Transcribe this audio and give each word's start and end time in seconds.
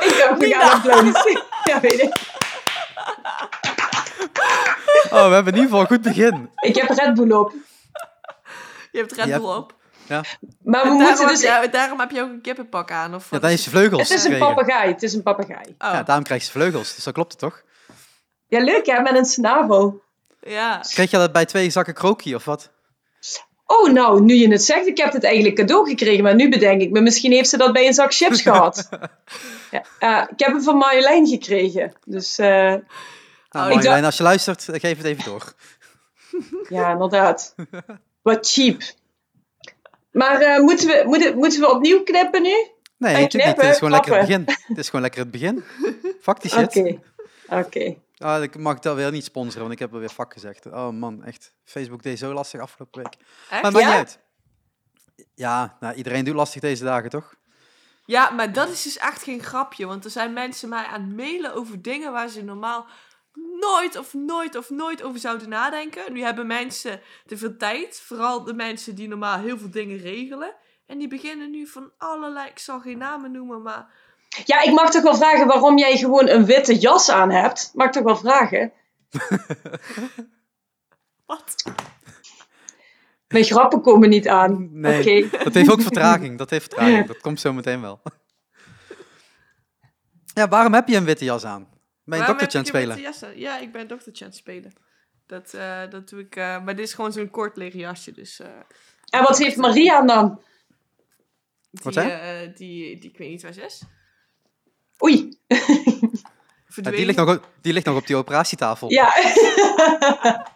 ik 0.07 0.15
dacht, 0.19 0.39
we 0.39 0.55
gaan 0.59 0.71
applaudisseren. 0.71 1.43
Ja, 1.63 1.79
weet 1.79 2.01
ik. 2.01 2.13
Oh, 5.09 5.27
we 5.27 5.33
hebben 5.33 5.53
in 5.53 5.59
ieder 5.59 5.61
geval 5.61 5.79
een 5.79 5.87
goed 5.87 6.01
begin. 6.01 6.49
Ik 6.55 6.75
heb 6.75 6.89
Red 6.89 7.13
Bull 7.13 7.31
op. 7.31 7.53
Je 8.91 8.97
hebt 8.99 9.11
Red 9.11 9.25
Bull 9.25 9.55
op. 9.55 9.73
Ja, 10.07 10.23
Maar 10.63 10.81
we 10.83 10.87
En 10.89 10.93
moeten 10.93 11.15
daarom, 11.15 11.27
dus... 11.27 11.47
heb 11.47 11.63
je, 11.63 11.69
daarom 11.69 11.99
heb 11.99 12.11
je 12.11 12.21
ook 12.21 12.29
een 12.29 12.41
kippenpak 12.41 12.91
aan. 12.91 13.15
Of 13.15 13.31
ja 13.31 13.39
dan 13.39 13.49
is 13.49 13.63
je 13.63 13.69
vleugels 13.69 14.09
Het 14.09 14.17
is 14.17 14.23
een 14.23 14.37
papegaai. 14.37 14.91
Het 14.91 15.03
is 15.03 15.13
een 15.13 15.23
papegaai. 15.23 15.65
Oh, 15.67 15.91
Ja, 15.91 16.03
daarom 16.03 16.23
krijg 16.23 16.45
je 16.45 16.51
vleugels, 16.51 16.95
dus 16.95 17.03
dat 17.03 17.13
klopt 17.13 17.31
het 17.31 17.41
toch? 17.41 17.61
Ja, 18.47 18.63
leuk 18.63 18.85
hè, 18.85 19.01
met 19.01 19.15
een 19.15 19.25
snavel. 19.25 20.03
Ja. 20.45 20.83
Kreeg 20.89 21.11
je 21.11 21.17
dat 21.17 21.31
bij 21.31 21.45
twee 21.45 21.69
zakken 21.69 21.93
krokie 21.93 22.35
of 22.35 22.45
wat? 22.45 22.73
Oh, 23.65 23.91
nou, 23.91 24.21
nu 24.21 24.33
je 24.33 24.47
het 24.51 24.63
zegt, 24.63 24.87
ik 24.87 24.97
heb 24.97 25.13
het 25.13 25.23
eigenlijk 25.23 25.55
cadeau 25.55 25.87
gekregen, 25.89 26.23
maar 26.23 26.35
nu 26.35 26.49
bedenk 26.49 26.81
ik 26.81 26.91
me, 26.91 27.01
misschien 27.01 27.31
heeft 27.31 27.49
ze 27.49 27.57
dat 27.57 27.73
bij 27.73 27.87
een 27.87 27.93
zak 27.93 28.13
chips 28.13 28.41
gehad. 28.47 28.89
Ja, 29.71 29.83
eh, 29.99 30.27
ik 30.31 30.39
heb 30.39 30.47
hem 30.51 30.61
van 30.61 30.77
Marjolein 30.77 31.27
gekregen. 31.27 31.93
Dus 32.05 32.37
eh, 32.37 32.47
Nou, 32.47 32.81
Oh, 33.49 33.61
Marjolein, 33.61 33.83
dacht- 33.83 34.03
als 34.05 34.17
je 34.17 34.23
luistert, 34.23 34.63
geef 34.71 34.97
het 34.97 35.05
even 35.05 35.23
door. 35.23 35.53
ja, 36.77 36.91
inderdaad. 36.91 37.55
Wat 38.21 38.49
cheap. 38.51 38.81
Maar 40.11 40.41
eh, 40.41 40.59
moeten, 40.59 40.87
we, 40.87 41.03
moeten, 41.05 41.37
moeten 41.37 41.59
we 41.59 41.71
opnieuw 41.71 42.03
knippen 42.03 42.41
nu? 42.41 42.69
Nee, 42.97 43.15
niet. 43.15 43.33
Het 43.33 43.41
knippen, 43.41 43.69
is 43.69 43.77
gewoon 43.77 43.91
lekker 43.93 44.17
het 44.17 44.27
begin. 44.27 44.43
Het 44.67 44.77
is 44.77 44.85
gewoon 44.85 45.01
lekker 45.01 45.19
het 45.19 45.31
begin. 45.31 45.63
Fuck 46.21 46.41
die 46.41 46.57
Oké. 46.63 46.99
Oké. 47.49 47.95
Ah, 48.17 48.43
ik 48.43 48.57
mag 48.57 48.79
dat 48.79 48.95
weer 48.95 49.11
niet 49.11 49.23
sponsoren, 49.23 49.61
want 49.61 49.73
ik 49.73 49.79
heb 49.79 49.93
er 49.93 49.99
weer 49.99 50.09
fuck 50.09 50.33
gezegd. 50.33 50.65
Oh 50.65 50.89
man, 50.89 51.23
echt. 51.23 51.53
Facebook 51.63 52.03
deed 52.03 52.19
zo 52.19 52.33
lastig 52.33 52.61
afgelopen 52.61 53.03
week. 53.03 53.15
Echt? 53.49 53.61
Maar 53.61 53.71
maakt 53.71 53.85
ja? 53.85 53.89
niet 53.89 53.97
uit. 53.97 54.19
Ja, 55.35 55.77
nou, 55.79 55.95
iedereen 55.95 56.25
doet 56.25 56.35
lastig 56.35 56.61
deze 56.61 56.83
dagen, 56.83 57.09
toch? 57.09 57.35
Ja, 58.05 58.29
maar 58.29 58.53
dat 58.53 58.69
is 58.69 58.81
dus 58.83 58.97
echt 58.97 59.23
geen 59.23 59.43
grapje. 59.43 59.85
Want 59.85 60.05
er 60.05 60.11
zijn 60.11 60.33
mensen 60.33 60.69
mij 60.69 60.85
aan 60.85 61.01
het 61.01 61.15
mailen 61.15 61.53
over 61.53 61.81
dingen 61.81 62.11
waar 62.11 62.27
ze 62.27 62.43
normaal 62.43 62.87
nooit 63.59 63.97
of 63.97 64.13
nooit 64.13 64.55
of 64.55 64.69
nooit 64.69 65.03
over 65.03 65.19
zouden 65.19 65.49
nadenken. 65.49 66.13
Nu 66.13 66.21
hebben 66.21 66.47
mensen 66.47 67.01
te 67.25 67.37
veel 67.37 67.57
tijd. 67.57 68.01
Vooral 68.01 68.43
de 68.43 68.53
mensen 68.53 68.95
die 68.95 69.07
normaal 69.07 69.39
heel 69.39 69.57
veel 69.57 69.71
dingen 69.71 69.97
regelen. 69.97 70.55
En 70.85 70.97
die 70.97 71.07
beginnen 71.07 71.51
nu 71.51 71.67
van 71.67 71.91
allerlei, 71.97 72.49
ik 72.49 72.59
zal 72.59 72.79
geen 72.79 72.97
namen 72.97 73.31
noemen, 73.31 73.61
maar... 73.61 74.03
Ja, 74.45 74.61
ik 74.63 74.71
mag 74.71 74.91
toch 74.91 75.03
wel 75.03 75.15
vragen 75.15 75.47
waarom 75.47 75.77
jij 75.77 75.97
gewoon 75.97 76.29
een 76.29 76.45
witte 76.45 76.75
jas 76.77 77.09
aan 77.09 77.31
hebt? 77.31 77.71
Mag 77.73 77.87
ik 77.87 77.93
toch 77.93 78.03
wel 78.03 78.17
vragen? 78.17 78.71
Wat? 81.25 81.63
Mijn 83.27 83.43
grappen 83.43 83.81
komen 83.81 84.09
niet 84.09 84.27
aan. 84.27 84.79
Nee, 84.79 85.25
Oké. 85.27 85.43
dat 85.43 85.53
heeft 85.53 85.71
ook 85.71 85.81
vertraging. 85.81 86.37
Dat 86.37 86.49
heeft 86.49 86.63
vertraging. 86.63 87.07
Dat 87.13 87.21
komt 87.21 87.39
zo 87.39 87.53
meteen 87.53 87.81
wel. 87.81 88.01
Ja, 90.33 90.47
waarom 90.47 90.73
heb 90.73 90.87
je 90.87 90.95
een 90.95 91.05
witte 91.05 91.25
jas 91.25 91.45
aan? 91.45 91.67
Ben 92.03 92.19
je 92.19 92.25
doktertje 92.25 92.57
aan 92.57 92.65
spelen? 92.65 92.95
witte? 92.95 93.31
Ja, 93.35 93.59
ik 93.59 93.71
ben 93.71 93.87
doktertje 93.87 94.23
aan 94.25 94.29
het 94.29 94.39
spelen. 94.39 94.73
Dat, 95.27 95.53
eh, 95.53 95.89
dat 95.89 96.09
doe 96.09 96.19
ik. 96.19 96.35
eh, 96.35 96.63
maar 96.63 96.75
dit 96.75 96.85
is 96.85 96.93
gewoon 96.93 97.11
zo'n 97.13 97.29
kort 97.29 97.57
leren 97.57 97.79
jasje. 97.79 98.11
Dus 98.11 98.39
eh, 98.39 98.47
En 99.09 99.23
wat 99.23 99.37
heeft 99.37 99.57
Maria 99.57 100.01
dan? 100.01 100.41
die, 101.71 101.83
Wat, 101.83 101.95
hè? 101.95 102.09
eh, 102.09 102.55
die, 102.55 102.99
die, 102.99 103.09
ik 103.11 103.17
weet 103.17 103.29
niet 103.29 103.41
waar 103.41 103.53
ze 103.53 103.61
is. 103.61 103.83
Oei. 105.03 105.39
Ja, 105.47 105.57
Verdwenen. 106.75 106.95
die, 106.95 107.05
ligt 107.05 107.17
nog, 107.17 107.35
op- 107.35 107.49
die 107.61 107.73
ligt 107.73 107.85
nog 107.85 107.97
op 107.97 108.07
die 108.07 108.15
operatietafel. 108.15 108.91
Ja. 108.91 109.13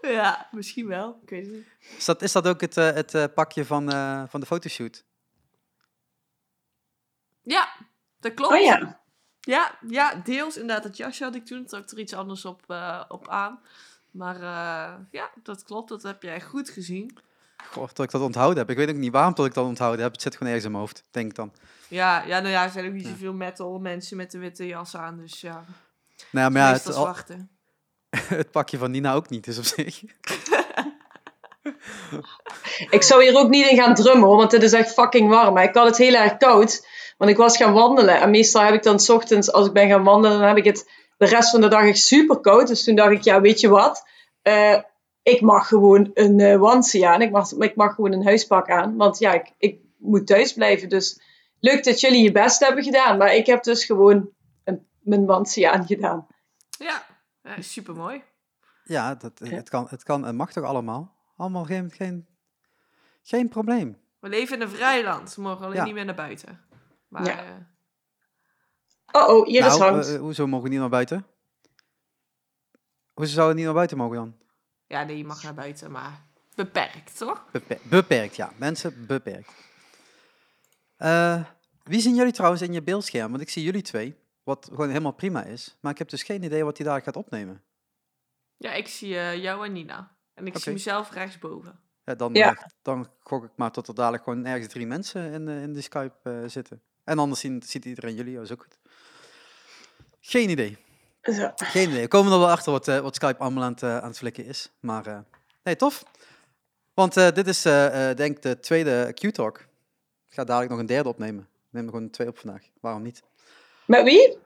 Ja, 0.00 0.48
misschien 0.50 0.86
wel. 0.86 1.18
Ik 1.22 1.30
weet 1.30 1.46
het 1.46 1.54
niet. 1.54 1.66
Is, 1.96 2.04
dat, 2.04 2.22
is 2.22 2.32
dat 2.32 2.46
ook 2.48 2.60
het, 2.60 2.76
eh, 2.76 2.92
het 2.92 3.14
eh, 3.14 3.24
pakje 3.34 3.64
van, 3.64 3.92
eh, 3.92 4.22
van 4.28 4.40
de 4.40 4.46
fotoshoot? 4.46 5.04
Ja, 7.42 7.68
dat 8.20 8.34
klopt. 8.34 8.52
Oh 8.54 8.60
ja. 8.60 9.00
Ja, 9.40 9.78
ja, 9.88 10.14
deels 10.14 10.56
inderdaad. 10.56 10.84
Het 10.84 10.96
jasje 10.96 11.24
had 11.24 11.34
ik 11.34 11.46
toen. 11.46 11.62
Ik 11.64 11.90
er 11.90 11.98
iets 11.98 12.12
anders 12.14 12.44
op, 12.44 12.62
eh, 12.70 13.02
op 13.08 13.28
aan. 13.28 13.60
Maar 14.10 14.34
eh, 14.36 14.94
ja, 15.10 15.30
dat 15.42 15.62
klopt. 15.62 15.88
Dat 15.88 16.02
heb 16.02 16.22
jij 16.22 16.40
goed 16.40 16.70
gezien. 16.70 17.18
Goh, 17.72 17.88
dat 17.92 18.04
ik 18.04 18.10
dat 18.10 18.20
onthouden 18.20 18.58
heb. 18.58 18.70
Ik 18.70 18.76
weet 18.76 18.88
ook 18.88 18.96
niet 18.96 19.12
waarom 19.12 19.34
dat 19.34 19.46
ik 19.46 19.54
dat 19.54 19.64
onthouden 19.64 20.02
heb. 20.02 20.12
Het 20.12 20.22
zit 20.22 20.32
gewoon 20.32 20.48
ergens 20.48 20.66
in 20.66 20.72
mijn 20.72 20.82
hoofd, 20.84 21.02
denk 21.10 21.28
ik 21.30 21.34
dan. 21.36 21.52
Ja, 21.88 22.22
ja, 22.26 22.38
nou 22.38 22.48
ja, 22.52 22.64
er 22.64 22.70
zijn 22.70 22.86
ook 22.86 22.92
niet 22.92 23.04
Ja. 23.04 23.08
zoveel 23.10 23.32
metal 23.32 23.78
mensen 23.78 24.16
met 24.16 24.34
een 24.34 24.40
witte 24.40 24.66
jas 24.66 24.96
aan. 24.96 25.16
Dus 25.18 25.40
ja, 25.40 25.52
Nou 25.52 25.64
ja, 26.30 26.48
maar 26.48 26.62
ja, 26.62 26.70
meestal 26.70 26.92
het, 26.92 27.00
al- 27.00 27.02
zwarte. 27.14 27.46
het 28.36 28.50
pakje 28.50 28.78
van 28.78 28.90
Nina 28.90 29.14
ook 29.14 29.28
niet, 29.28 29.44
dus 29.44 29.58
op 29.58 29.64
zich. 29.64 30.02
Ik 32.90 33.02
zou 33.02 33.22
hier 33.22 33.36
ook 33.38 33.48
niet 33.48 33.66
in 33.70 33.76
gaan 33.76 33.94
drummen 33.94 34.28
hoor, 34.28 34.36
want 34.36 34.52
het 34.52 34.62
is 34.62 34.72
echt 34.72 34.92
fucking 34.92 35.28
warm. 35.28 35.54
Maar 35.54 35.64
ik 35.64 35.74
had 35.74 35.86
het 35.86 35.96
heel 35.96 36.14
erg 36.14 36.36
koud, 36.36 36.86
want 37.18 37.30
ik 37.30 37.36
was 37.36 37.56
gaan 37.56 37.72
wandelen. 37.72 38.20
En 38.20 38.30
meestal 38.30 38.62
heb 38.62 38.74
ik 38.74 38.82
dan 38.82 39.00
's 39.00 39.08
ochtends, 39.08 39.52
als 39.52 39.66
ik 39.66 39.72
ben 39.72 39.88
gaan 39.88 40.04
wandelen, 40.04 40.38
dan 40.38 40.48
heb 40.48 40.56
ik 40.56 40.64
het 40.64 40.90
de 41.16 41.26
rest 41.26 41.50
van 41.50 41.60
de 41.60 41.68
dag 41.68 41.82
echt 41.84 41.98
super 41.98 42.40
koud. 42.40 42.66
Dus 42.68 42.84
toen 42.84 42.94
dacht 42.94 43.10
ik, 43.10 43.22
ja, 43.22 43.40
weet 43.40 43.60
je 43.60 43.68
wat? 43.68 44.06
Eh, 44.42 44.76
ik 45.26 45.40
mag 45.40 45.68
gewoon 45.68 46.10
een 46.14 46.40
eh 46.40 46.62
onesie 46.62 47.08
aan. 47.08 47.22
Ik 47.22 47.30
mag, 47.30 47.52
ik 47.52 47.76
mag 47.76 47.94
gewoon 47.94 48.12
een 48.12 48.24
huispak 48.24 48.70
aan. 48.70 48.96
Want 48.96 49.18
ja, 49.18 49.32
ik, 49.32 49.52
ik 49.58 49.80
moet 49.96 50.26
thuis 50.26 50.52
blijven. 50.52 50.88
Dus 50.88 51.20
leuk 51.60 51.84
dat 51.84 52.00
jullie 52.00 52.22
je 52.22 52.32
best 52.32 52.60
hebben 52.60 52.84
gedaan. 52.84 53.18
Maar 53.18 53.34
ik 53.34 53.46
heb 53.46 53.62
dus 53.62 53.84
gewoon 53.84 54.30
een, 54.64 54.86
mijn 55.00 55.30
onesie 55.30 55.68
aangedaan. 55.70 56.26
Ja, 56.78 57.06
ja 57.42 57.60
super 57.62 57.94
mooi. 57.94 58.22
Ja, 58.84 59.14
dat, 59.14 59.32
Ja. 59.44 59.46
Het, 59.56 59.68
kan, 59.68 59.86
het 59.88 60.02
kan 60.02 60.26
en 60.26 60.36
mag 60.36 60.52
toch 60.52 60.64
allemaal? 60.64 61.14
Allemaal 61.36 61.64
geen, 61.64 61.90
geen, 61.90 62.26
geen 63.22 63.48
probleem. 63.48 63.96
We 64.20 64.28
leven 64.28 64.56
in 64.56 64.62
een 64.62 64.68
vrij 64.68 65.02
land. 65.04 65.34
We 65.34 65.42
mogen 65.42 65.64
alleen 65.64 65.76
Ja. 65.76 65.84
niet 65.84 65.94
meer 65.94 66.04
naar 66.04 66.14
buiten. 66.14 66.60
Maar 67.08 67.24
Ja. 67.24 67.38
eh, 67.44 67.50
Oh 69.12 69.28
oh, 69.28 69.46
hier 69.46 69.66
is 69.66 69.76
nou, 69.78 69.92
hangt. 69.92 70.08
eh, 70.08 70.18
hoezo 70.20 70.46
mogen 70.46 70.64
we 70.64 70.70
niet 70.70 70.80
naar 70.80 70.88
buiten? 70.88 71.26
Hoezo 73.14 73.32
zouden 73.32 73.48
we 73.54 73.56
niet 73.56 73.64
naar 73.64 73.74
buiten 73.74 73.96
mogen 73.96 74.16
dan? 74.16 74.34
Ja, 74.86 75.02
nee, 75.04 75.16
je 75.16 75.24
mag 75.24 75.42
naar 75.42 75.54
buiten, 75.54 75.90
maar 75.90 76.24
beperkt, 76.54 77.16
toch? 77.18 77.44
Beper- 77.52 77.80
beperkt, 77.82 78.36
ja. 78.36 78.52
Mensen, 78.56 79.06
beperkt. 79.06 79.52
Eh, 80.96 81.44
wie 81.82 82.00
zien 82.00 82.14
jullie 82.14 82.32
trouwens 82.32 82.62
in 82.62 82.72
je 82.72 82.82
beeldscherm? 82.82 83.30
Want 83.30 83.42
ik 83.42 83.48
zie 83.50 83.62
jullie 83.62 83.82
twee, 83.82 84.16
wat 84.42 84.66
gewoon 84.70 84.88
helemaal 84.88 85.12
prima 85.12 85.44
is. 85.44 85.76
Maar 85.80 85.92
ik 85.92 85.98
heb 85.98 86.08
dus 86.08 86.22
geen 86.22 86.42
idee 86.42 86.64
wat 86.64 86.76
hij 86.76 86.86
daar 86.86 87.02
gaat 87.02 87.16
opnemen. 87.16 87.62
Ja, 88.56 88.72
ik 88.72 88.88
zie 88.88 89.18
eh, 89.18 89.42
jou 89.42 89.66
en 89.66 89.72
Nina. 89.72 90.16
En 90.34 90.46
ik 90.46 90.58
zie 90.58 90.72
mezelf 90.72 91.10
rechtsboven. 91.12 91.80
Ja, 92.04 92.14
dan, 92.14 92.34
Ja. 92.34 92.54
eh, 92.56 92.62
dan 92.82 93.10
gok 93.20 93.44
ik 93.44 93.50
maar 93.56 93.70
tot 93.70 93.88
er 93.88 93.94
dadelijk 93.94 94.22
gewoon 94.22 94.46
ergens 94.46 94.72
drie 94.72 94.86
mensen 94.86 95.32
in, 95.32 95.48
in 95.48 95.72
de 95.72 95.80
Skype 95.80 96.14
eh, 96.22 96.42
zitten. 96.46 96.82
En 97.04 97.18
anders 97.18 97.40
zien, 97.40 97.62
ziet 97.62 97.84
iedereen 97.84 98.14
jullie, 98.14 98.34
dat 98.34 98.44
is 98.44 98.52
ook 98.52 98.62
goed. 98.62 98.78
Geen 100.20 100.50
idee. 100.50 100.78
Zo. 101.34 101.50
Geen 101.56 101.88
idee. 101.88 102.00
We 102.02 102.08
komen 102.08 102.32
er 102.32 102.38
wel 102.38 102.50
achter 102.50 102.72
wat, 102.72 102.88
eh, 102.88 102.98
wat 102.98 103.14
Skype 103.14 103.38
allemaal 103.38 103.62
aan 103.62 103.72
het, 103.72 103.82
eh, 103.82 103.98
aan 103.98 104.08
het 104.08 104.18
flikken 104.18 104.44
is. 104.44 104.70
Maar 104.80 105.06
eh, 105.06 105.18
nee, 105.62 105.76
tof. 105.76 106.04
Want 106.94 107.14
dit 107.14 107.46
is 107.46 107.62
denk 108.16 108.36
ik 108.36 108.42
de 108.42 108.60
tweede 108.60 109.12
Q-talk. 109.14 109.58
Ik 110.26 110.32
ga 110.32 110.44
dadelijk 110.44 110.70
nog 110.70 110.80
een 110.80 110.86
derde 110.86 111.08
opnemen. 111.08 111.42
Ik 111.42 111.72
neem 111.72 111.84
er 111.84 111.90
gewoon 111.90 112.10
twee 112.10 112.28
op 112.28 112.38
vandaag. 112.38 112.62
Waarom 112.80 113.02
niet? 113.02 113.22
Met 113.86 114.02
wie? 114.02 114.38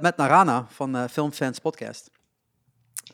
Met 0.00 0.16
Narana 0.16 0.66
van 0.68 1.08
Filmfans 1.08 1.58
Podcast. 1.58 2.10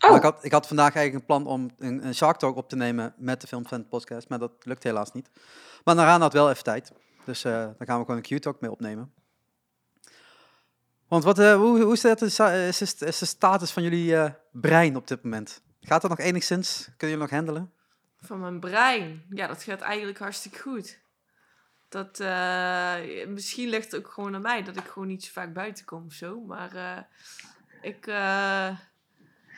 Oh, 0.08 0.16
ik, 0.16 0.22
had, 0.22 0.44
ik 0.44 0.52
had 0.52 0.66
vandaag 0.66 0.94
eigenlijk 0.94 1.14
een 1.14 1.26
plan 1.26 1.52
om 1.52 1.70
een, 1.78 2.06
een 2.06 2.14
Shark 2.14 2.36
Talk 2.36 2.56
op 2.56 2.68
te 2.68 2.76
nemen 2.76 3.14
met 3.16 3.40
de 3.40 3.46
Filmfans 3.46 3.86
Podcast. 3.88 4.28
Maar 4.28 4.38
dat 4.38 4.52
lukt 4.62 4.82
helaas 4.82 5.12
niet. 5.12 5.30
Maar 5.84 5.94
Narana 5.94 6.22
had 6.22 6.32
wel 6.32 6.50
even 6.50 6.64
tijd. 6.64 6.92
Dus 7.24 7.42
dan 7.42 7.74
gaan 7.78 7.98
we 7.98 8.04
gewoon 8.04 8.16
een 8.16 8.38
Q-talk 8.38 8.60
mee 8.60 8.70
opnemen. 8.70 9.12
Want 11.10 11.24
wat, 11.24 11.38
eh, 11.38 11.54
hoe, 11.54 11.80
hoe 11.82 11.92
is, 11.92 12.00
dat, 12.00 12.22
is, 12.22 12.38
is, 12.80 12.94
is 13.02 13.18
de 13.18 13.26
status 13.26 13.70
van 13.70 13.82
jullie 13.82 14.16
eh, 14.16 14.30
brein 14.52 14.96
op 14.96 15.06
dit 15.08 15.22
moment? 15.22 15.62
Gaat 15.80 16.00
dat 16.02 16.10
nog 16.10 16.18
enigszins? 16.18 16.84
Kunnen 16.96 16.96
jullie 17.18 17.18
nog 17.18 17.30
handelen? 17.30 17.72
Van 18.20 18.40
mijn 18.40 18.60
brein. 18.60 19.24
Ja, 19.30 19.46
dat 19.46 19.62
gaat 19.62 19.80
eigenlijk 19.80 20.18
hartstikke 20.18 20.58
goed. 20.58 20.98
Dat, 21.88 22.20
eh, 22.20 22.94
misschien 23.28 23.68
ligt 23.68 23.90
het 23.92 24.00
ook 24.04 24.12
gewoon 24.12 24.34
aan 24.34 24.42
mij 24.42 24.62
dat 24.62 24.76
ik 24.76 24.84
gewoon 24.86 25.08
niet 25.08 25.24
zo 25.24 25.30
vaak 25.32 25.52
buiten 25.52 25.84
kom 25.84 26.04
of 26.06 26.12
zo. 26.12 26.40
Maar 26.40 26.74
eh, 26.74 27.02
ik, 27.82 28.06
eh, 28.06 28.76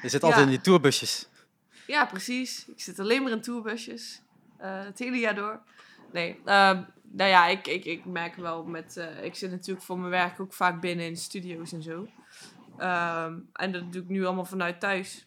Je 0.03 0.09
zit 0.09 0.21
Ja. 0.21 0.27
altijd 0.27 0.45
in 0.45 0.51
die 0.53 0.61
tourbusjes. 0.61 1.29
ja, 1.87 2.07
precies. 2.07 2.67
Ik 2.69 2.81
zit 2.81 2.99
alleen 2.99 3.23
maar 3.23 3.33
in 3.33 3.41
tourbusjes. 3.41 4.21
eh, 4.59 4.85
het 4.85 4.99
hele 4.99 5.17
jaar 5.17 5.35
door. 5.35 5.61
Nee, 6.13 6.41
ehm, 6.45 6.83
nou 7.13 7.31
ja, 7.31 7.47
ik, 7.47 7.67
ik, 7.67 7.85
ik 7.85 8.05
merk 8.05 8.37
wel 8.37 8.65
met... 8.65 8.97
eh, 8.97 9.25
ik 9.25 9.35
zit 9.35 9.51
natuurlijk 9.51 9.87
voor 9.87 9.99
mijn 9.99 10.11
werk 10.11 10.41
ook 10.41 10.53
vaak 10.53 10.81
binnen 10.81 11.07
in 11.07 11.17
studio's 11.17 11.73
en 11.73 11.83
zo. 11.83 12.07
Ehm, 12.79 13.39
en 13.53 13.73
dat 13.73 13.93
doe 13.93 14.03
ik 14.03 14.09
nu 14.09 14.25
allemaal 14.25 14.45
vanuit 14.45 14.81
thuis. 14.81 15.27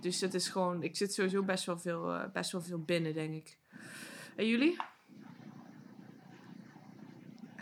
Dus 0.00 0.20
het 0.20 0.34
is 0.34 0.48
gewoon... 0.48 0.82
Ik 0.82 0.96
zit 0.96 1.14
sowieso 1.14 1.42
best 1.42 1.64
wel 1.64 1.78
veel, 1.78 2.12
eh, 2.12 2.24
best 2.32 2.52
wel 2.52 2.62
veel 2.62 2.78
binnen, 2.78 3.14
denk 3.14 3.34
ik. 3.34 3.58
En 4.36 4.46
jullie? 4.46 4.76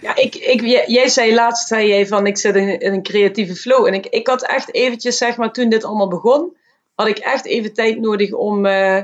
Ja, 0.00 0.16
ik, 0.16 0.34
ik, 0.34 0.60
jij 0.86 1.08
zei 1.08 1.34
laatst 1.34 1.68
zei 1.68 1.88
jij 1.88 2.06
van 2.06 2.26
ik 2.26 2.36
zit 2.38 2.56
in, 2.56 2.80
in 2.80 2.92
een 2.92 3.02
creatieve 3.02 3.54
flow. 3.54 3.86
En 3.86 3.94
ik, 3.94 4.06
ik 4.06 4.26
had 4.26 4.42
echt 4.42 4.74
eventjes, 4.74 5.18
zeg 5.18 5.36
maar, 5.36 5.52
toen 5.52 5.68
dit 5.68 5.84
allemaal 5.84 6.08
begon, 6.08 6.56
had 6.94 7.06
ik 7.06 7.18
echt 7.18 7.44
even 7.44 7.72
tijd 7.72 8.00
nodig 8.00 8.32
om, 8.32 8.66
eh, 8.66 9.02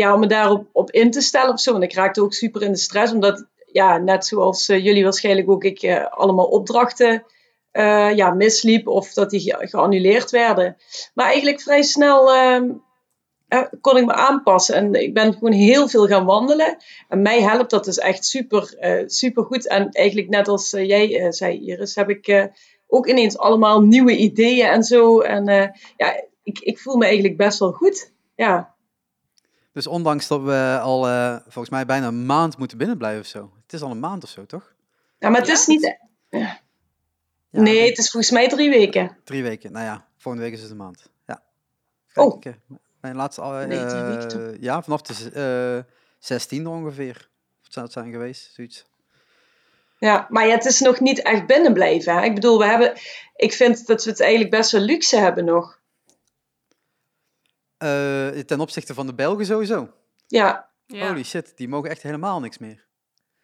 ja, 0.00 0.14
om 0.14 0.20
me 0.20 0.26
daarop 0.26 0.66
op 0.72 0.90
in 0.90 1.10
te 1.10 1.20
stellen 1.20 1.52
of 1.52 1.60
zo. 1.60 1.72
Want 1.72 1.84
ik 1.84 1.94
raakte 1.94 2.22
ook 2.22 2.32
super 2.34 2.62
in 2.62 2.72
de 2.72 2.78
stress, 2.78 3.12
omdat, 3.12 3.46
ja, 3.72 3.98
net 3.98 4.26
zoals 4.26 4.68
eh, 4.68 4.84
jullie 4.84 5.02
waarschijnlijk 5.02 5.50
ook, 5.50 5.64
ik 5.64 5.82
eh, 5.82 6.06
allemaal 6.10 6.46
opdrachten 6.46 7.24
eh, 7.70 8.16
ja, 8.16 8.30
misliep 8.30 8.86
of 8.88 9.12
dat 9.12 9.30
die 9.30 9.40
ge- 9.40 9.68
geannuleerd 9.68 10.30
werden. 10.30 10.76
Maar 11.14 11.26
eigenlijk 11.26 11.60
vrij 11.60 11.82
snel 11.82 12.32
ehm, 12.34 12.70
eh, 13.48 13.62
kon 13.80 13.96
ik 13.96 14.04
me 14.06 14.12
aanpassen. 14.12 14.74
En 14.74 14.94
ik 14.94 15.14
ben 15.14 15.32
gewoon 15.32 15.52
heel 15.52 15.88
veel 15.88 16.06
gaan 16.06 16.24
wandelen. 16.24 16.76
En 17.08 17.22
mij 17.22 17.42
helpt 17.42 17.70
dat 17.70 17.84
dus 17.84 17.98
echt 17.98 18.24
super, 18.24 18.74
super 19.06 19.44
goed. 19.44 19.66
En 19.68 19.88
eigenlijk 19.90 20.28
net 20.28 20.48
als 20.48 20.70
jij 20.70 21.32
zei, 21.32 21.60
Iris, 21.60 21.94
heb 21.94 22.08
ik 22.10 22.50
ook 22.86 23.06
ineens 23.06 23.38
allemaal 23.38 23.80
nieuwe 23.82 24.16
ideeën 24.16 24.66
en 24.66 24.82
zo. 24.82 25.20
En 25.20 25.44
ja, 25.96 26.24
ik, 26.42 26.58
ik 26.58 26.78
voel 26.78 26.96
me 26.96 27.04
eigenlijk 27.04 27.36
best 27.36 27.58
wel 27.58 27.72
goed. 27.72 28.12
Ja, 28.36 28.74
Dus 29.80 29.88
ondanks 29.92 30.26
dat 30.26 30.42
we 30.42 30.78
al 30.82 31.08
eh, 31.08 31.36
volgens 31.42 31.68
mij 31.68 31.86
bijna 31.86 32.06
een 32.06 32.26
maand 32.26 32.58
moeten 32.58 32.78
binnenblijven 32.78 33.20
of 33.20 33.26
zo. 33.26 33.52
Het 33.62 33.72
is 33.72 33.82
al 33.82 33.90
een 33.90 34.00
maand 34.00 34.22
of 34.24 34.28
zo, 34.30 34.46
toch? 34.46 34.72
ja 35.18 35.28
maar 35.28 35.38
het 35.38 35.46
Ja, 35.48 35.52
is 35.54 35.66
niet... 35.66 35.96
Ja, 36.30 36.60
nee, 37.50 37.88
het 37.88 37.98
is 37.98 38.10
volgens 38.10 38.32
mij 38.32 38.48
drie 38.48 38.70
weken. 38.70 39.16
Drie 39.24 39.42
weken. 39.42 39.72
Nou 39.72 39.84
ja, 39.84 40.06
volgende 40.18 40.46
week 40.46 40.56
is 40.56 40.62
het 40.62 40.70
een 40.70 40.76
maand. 40.76 41.08
Ja. 41.26 41.42
Oh. 42.14 42.40
Kijk, 42.40 42.56
eh, 42.70 42.76
Mijn 43.00 43.16
laatste... 43.16 43.40
al- 43.40 43.52
Nee, 43.66 43.86
drie 43.86 44.02
weken 44.02 44.52
eh, 44.54 44.62
ja, 44.62 44.82
vanaf 44.82 45.02
de 45.02 45.84
eh 46.20 46.38
16e 46.60 46.66
ongeveer. 46.66 47.28
Of 47.62 47.72
zou 47.72 47.84
het 47.84 47.94
zijn 47.94 48.10
geweest, 48.10 48.50
zoiets. 48.54 48.86
Ja, 49.98 50.26
maar 50.28 50.46
ja, 50.46 50.54
het 50.54 50.64
is 50.64 50.80
nog 50.80 51.00
niet 51.00 51.22
echt 51.22 51.46
binnen 51.46 51.72
blijven. 51.72 52.14
Hè? 52.14 52.22
Ik 52.24 52.34
bedoel, 52.34 52.58
we 52.58 52.64
hebben... 52.66 52.92
Ik 53.36 53.52
vind 53.52 53.86
dat 53.86 54.04
we 54.04 54.10
het 54.10 54.20
eigenlijk 54.20 54.50
best 54.50 54.70
wel 54.70 54.80
luxe 54.80 55.16
hebben 55.16 55.44
nog. 55.44 55.79
Eh, 57.80 58.28
ten 58.28 58.60
opzichte 58.60 58.94
van 58.94 59.06
de 59.06 59.14
Belgen 59.14 59.46
sowieso. 59.46 59.90
Ja, 60.26 60.68
Ja. 60.86 61.08
Holy 61.08 61.22
shit, 61.24 61.56
die 61.56 61.68
mogen 61.68 61.90
echt 61.90 62.02
helemaal 62.02 62.40
niks 62.40 62.58
meer. 62.58 62.86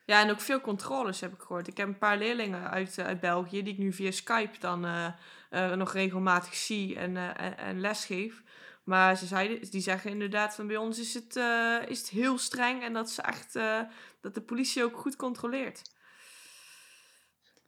ja, 0.04 0.20
en 0.22 0.30
ook 0.30 0.40
veel 0.40 0.60
controles 0.60 1.20
heb 1.20 1.32
ik 1.32 1.40
gehoord. 1.40 1.66
Ik 1.66 1.76
heb 1.76 1.88
een 1.88 1.98
paar 1.98 2.18
leerlingen 2.18 2.70
uit, 2.70 2.98
eh, 2.98 3.06
uit 3.06 3.20
België 3.20 3.62
die 3.62 3.72
ik 3.72 3.78
nu 3.78 3.92
via 3.92 4.10
Skype 4.10 4.58
dan 4.58 4.84
eh, 4.84 5.06
eh, 5.50 5.72
nog 5.72 5.92
regelmatig 5.92 6.54
zie 6.54 6.96
en, 6.96 7.16
eh, 7.16 7.46
en, 7.46 7.58
en 7.58 7.80
lesgeef. 7.80 8.42
Maar 8.84 9.16
ze 9.16 9.26
zeiden, 9.26 9.70
die 9.70 9.80
zeggen 9.80 10.10
inderdaad 10.10 10.54
van 10.54 10.66
bij 10.66 10.76
ons 10.76 10.98
is 10.98 11.14
het, 11.14 11.36
eh, 11.36 11.76
is 11.88 11.98
het 11.98 12.08
heel 12.08 12.38
streng 12.38 12.82
en 12.82 12.92
dat, 12.92 13.10
ze 13.10 13.22
echt, 13.22 13.56
eh, 13.56 13.80
dat 14.20 14.34
de 14.34 14.40
politie 14.40 14.84
ook 14.84 14.96
goed 14.96 15.16
controleert. 15.16 15.82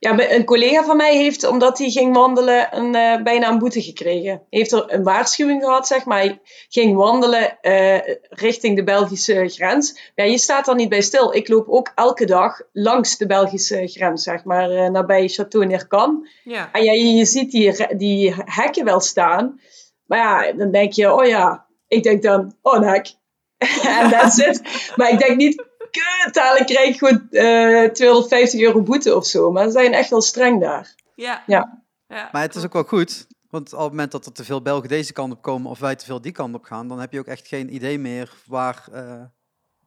Ja, 0.00 0.30
een 0.30 0.44
collega 0.44 0.84
van 0.84 0.96
mij 0.96 1.16
heeft, 1.16 1.46
omdat 1.46 1.78
hij 1.78 1.90
ging 1.90 2.14
wandelen, 2.14 2.76
een, 2.76 2.94
eh, 2.94 3.22
bijna 3.22 3.48
een 3.48 3.58
boete 3.58 3.82
gekregen. 3.82 4.42
Heeft 4.50 4.72
er 4.72 4.92
een 4.92 5.02
waarschuwing 5.02 5.62
gehad, 5.62 5.86
zeg 5.86 6.04
maar. 6.04 6.18
Hij 6.18 6.40
ging 6.68 6.96
wandelen 6.96 7.60
eh, 7.60 8.14
richting 8.28 8.76
de 8.76 8.84
Belgische 8.84 9.48
grens. 9.48 10.12
Ja, 10.14 10.24
je 10.24 10.38
staat 10.38 10.64
daar 10.64 10.74
niet 10.74 10.88
bij 10.88 11.00
stil. 11.00 11.34
Ik 11.34 11.48
loop 11.48 11.68
ook 11.68 11.92
elke 11.94 12.26
dag 12.26 12.60
langs 12.72 13.16
de 13.16 13.26
Belgische 13.26 13.86
grens, 13.86 14.22
zeg 14.22 14.44
maar, 14.44 14.70
eh, 14.70 14.90
nabij 14.90 15.30
Château 15.30 15.66
Neercam. 15.66 16.28
Ja, 16.44 16.68
En 16.72 16.82
ja, 16.82 16.92
je, 16.92 17.14
je 17.14 17.24
ziet 17.24 17.50
die, 17.50 17.96
die 17.96 18.34
hekken 18.44 18.84
wel 18.84 19.00
staan. 19.00 19.60
Maar 20.06 20.18
ja, 20.18 20.52
dan 20.52 20.70
denk 20.70 20.92
je, 20.92 21.14
oh 21.14 21.26
ja. 21.26 21.66
Ik 21.88 22.02
denk 22.02 22.22
dan, 22.22 22.54
oh 22.62 22.74
een 22.76 22.88
hek. 22.88 23.14
En 24.00 24.10
that's 24.10 24.38
it. 24.38 24.62
Maar 24.96 25.10
ik 25.12 25.18
denk 25.18 25.36
niet, 25.36 25.67
kut, 25.90 26.34
dadelijk 26.34 26.66
krijg 26.66 26.88
ik 26.88 26.98
gewoon 26.98 27.28
eh 27.30 27.90
250 27.90 28.60
euro 28.60 28.82
boete 28.82 29.16
of 29.16 29.26
zo. 29.26 29.52
Maar 29.52 29.64
ze 29.64 29.70
zijn 29.70 29.92
echt 29.92 30.10
wel 30.10 30.20
streng 30.20 30.60
daar. 30.60 30.94
ja. 31.14 31.42
Ja. 31.46 31.82
ja 32.06 32.28
Maar 32.32 32.42
het 32.42 32.54
is 32.54 32.64
ook 32.64 32.72
wel 32.72 32.84
goed, 32.84 33.26
want 33.50 33.72
op 33.72 33.78
het 33.80 33.90
moment 33.90 34.12
dat 34.12 34.26
er 34.26 34.32
te 34.32 34.44
veel 34.44 34.62
Belgen 34.62 34.88
deze 34.88 35.12
kant 35.12 35.32
op 35.32 35.42
komen 35.42 35.70
of 35.70 35.78
wij 35.78 35.96
te 35.96 36.04
veel 36.04 36.20
die 36.20 36.32
kant 36.32 36.54
op 36.54 36.64
gaan, 36.64 36.88
dan 36.88 37.00
heb 37.00 37.12
je 37.12 37.18
ook 37.18 37.26
echt 37.26 37.48
geen 37.48 37.74
idee 37.74 37.98
meer 37.98 38.32
waar, 38.46 38.88
eh, 38.92 39.22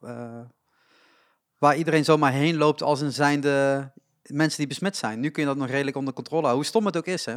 eh, 0.01 0.41
waar 1.57 1.77
iedereen 1.77 2.03
zomaar 2.03 2.31
heen 2.31 2.57
loopt 2.57 2.81
als 2.83 3.01
een 3.01 3.11
zijnde 3.11 3.91
mensen 4.23 4.57
die 4.57 4.67
besmet 4.67 4.97
zijn. 4.97 5.19
Nu 5.19 5.29
kun 5.29 5.41
je 5.41 5.47
dat 5.47 5.57
nog 5.57 5.69
redelijk 5.69 5.97
onder 5.97 6.13
controle 6.13 6.41
houden, 6.41 6.61
hoe 6.61 6.71
stom 6.71 6.85
het 6.85 6.97
ook 6.97 7.05
is, 7.05 7.25
hè. 7.25 7.35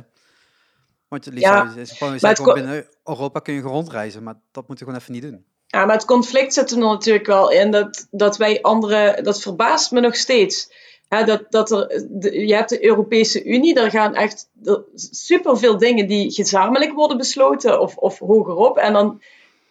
Want 1.09 1.27
Lisa, 1.27 1.57
Ja, 1.57 1.75
is 1.77 1.93
gewoon, 1.93 2.15
je 2.15 2.19
maar 2.23 2.37
gewoon 2.37 2.55
binnen 2.55 2.87
Europa 3.05 3.41
kun 3.41 3.55
je 3.55 3.61
gewoon 3.61 3.75
rondreizen, 3.75 4.23
maar 4.23 4.35
dat 4.51 4.69
moeten 4.69 4.87
we 4.87 4.93
gewoon 4.93 5.01
even 5.01 5.13
niet 5.13 5.23
doen. 5.23 5.54
Ja, 5.75 5.85
maar 5.85 5.95
het 5.95 6.05
conflict 6.05 6.55
zit 6.55 6.71
er 6.71 6.79
natuurlijk 6.79 7.27
wel 7.27 7.51
in 7.51 7.71
dat, 7.71 8.07
dat 8.11 8.37
wij 8.37 8.63
anderen, 8.63 9.25
dat 9.25 9.41
verbaast 9.43 9.91
me 9.91 10.01
nog 10.01 10.17
steeds. 10.17 10.73
Dat, 11.09 11.43
dat 11.51 11.71
er, 11.71 12.01
je 12.47 12.55
hebt 12.55 12.69
de 12.69 12.85
Europese 12.85 13.45
Unie, 13.45 13.75
daar 13.75 13.91
gaan 13.91 14.15
echt 14.15 14.49
er- 14.65 14.85
superveel 14.95 15.79
dingen 15.79 16.07
die 16.07 16.31
gezamenlijk 16.31 16.93
worden 16.93 17.17
besloten 17.17 17.81
of, 17.81 17.97
of 17.97 18.19
hogerop. 18.19 18.77
En 18.77 18.93
dan 18.93 19.23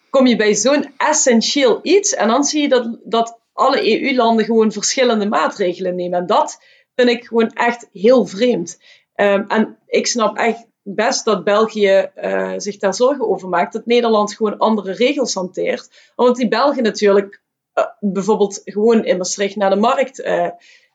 kom 0.09 0.27
je 0.27 0.35
bij 0.35 0.55
zo'n 0.55 0.93
essentieel 0.97 1.79
iets 1.83 2.13
en 2.13 2.27
dan 2.27 2.43
zie 2.43 2.61
je 2.61 2.69
dat, 2.69 2.97
dat 3.03 3.39
alle 3.53 4.01
EU-landen 4.01 4.45
gewoon 4.45 4.71
verschillende 4.71 5.25
maatregelen 5.25 5.95
nemen. 5.95 6.19
En 6.19 6.25
dat 6.25 6.59
vind 6.95 7.09
ik 7.09 7.25
gewoon 7.25 7.49
echt 7.49 7.89
heel 7.93 8.25
vreemd. 8.25 8.79
Ehm, 9.15 9.43
en 9.47 9.77
ik 9.87 10.07
snap 10.07 10.37
echt 10.37 10.65
best 10.83 11.25
dat 11.25 11.43
België 11.43 12.09
eh, 12.15 12.53
zich 12.57 12.77
daar 12.77 12.93
zorgen 12.93 13.29
over 13.29 13.49
maakt. 13.49 13.73
Dat 13.73 13.85
Nederland 13.85 14.35
gewoon 14.35 14.57
andere 14.57 14.91
regels 14.91 15.33
hanteert. 15.33 16.11
Want 16.15 16.35
die 16.35 16.47
Belgen 16.47 16.83
natuurlijk 16.83 17.41
eh, 17.73 17.85
bijvoorbeeld 17.99 18.61
gewoon 18.63 19.05
in 19.05 19.17
Maastricht 19.17 19.55
naar 19.55 19.69
de 19.69 19.75
markt 19.75 20.21
eh, 20.21 20.49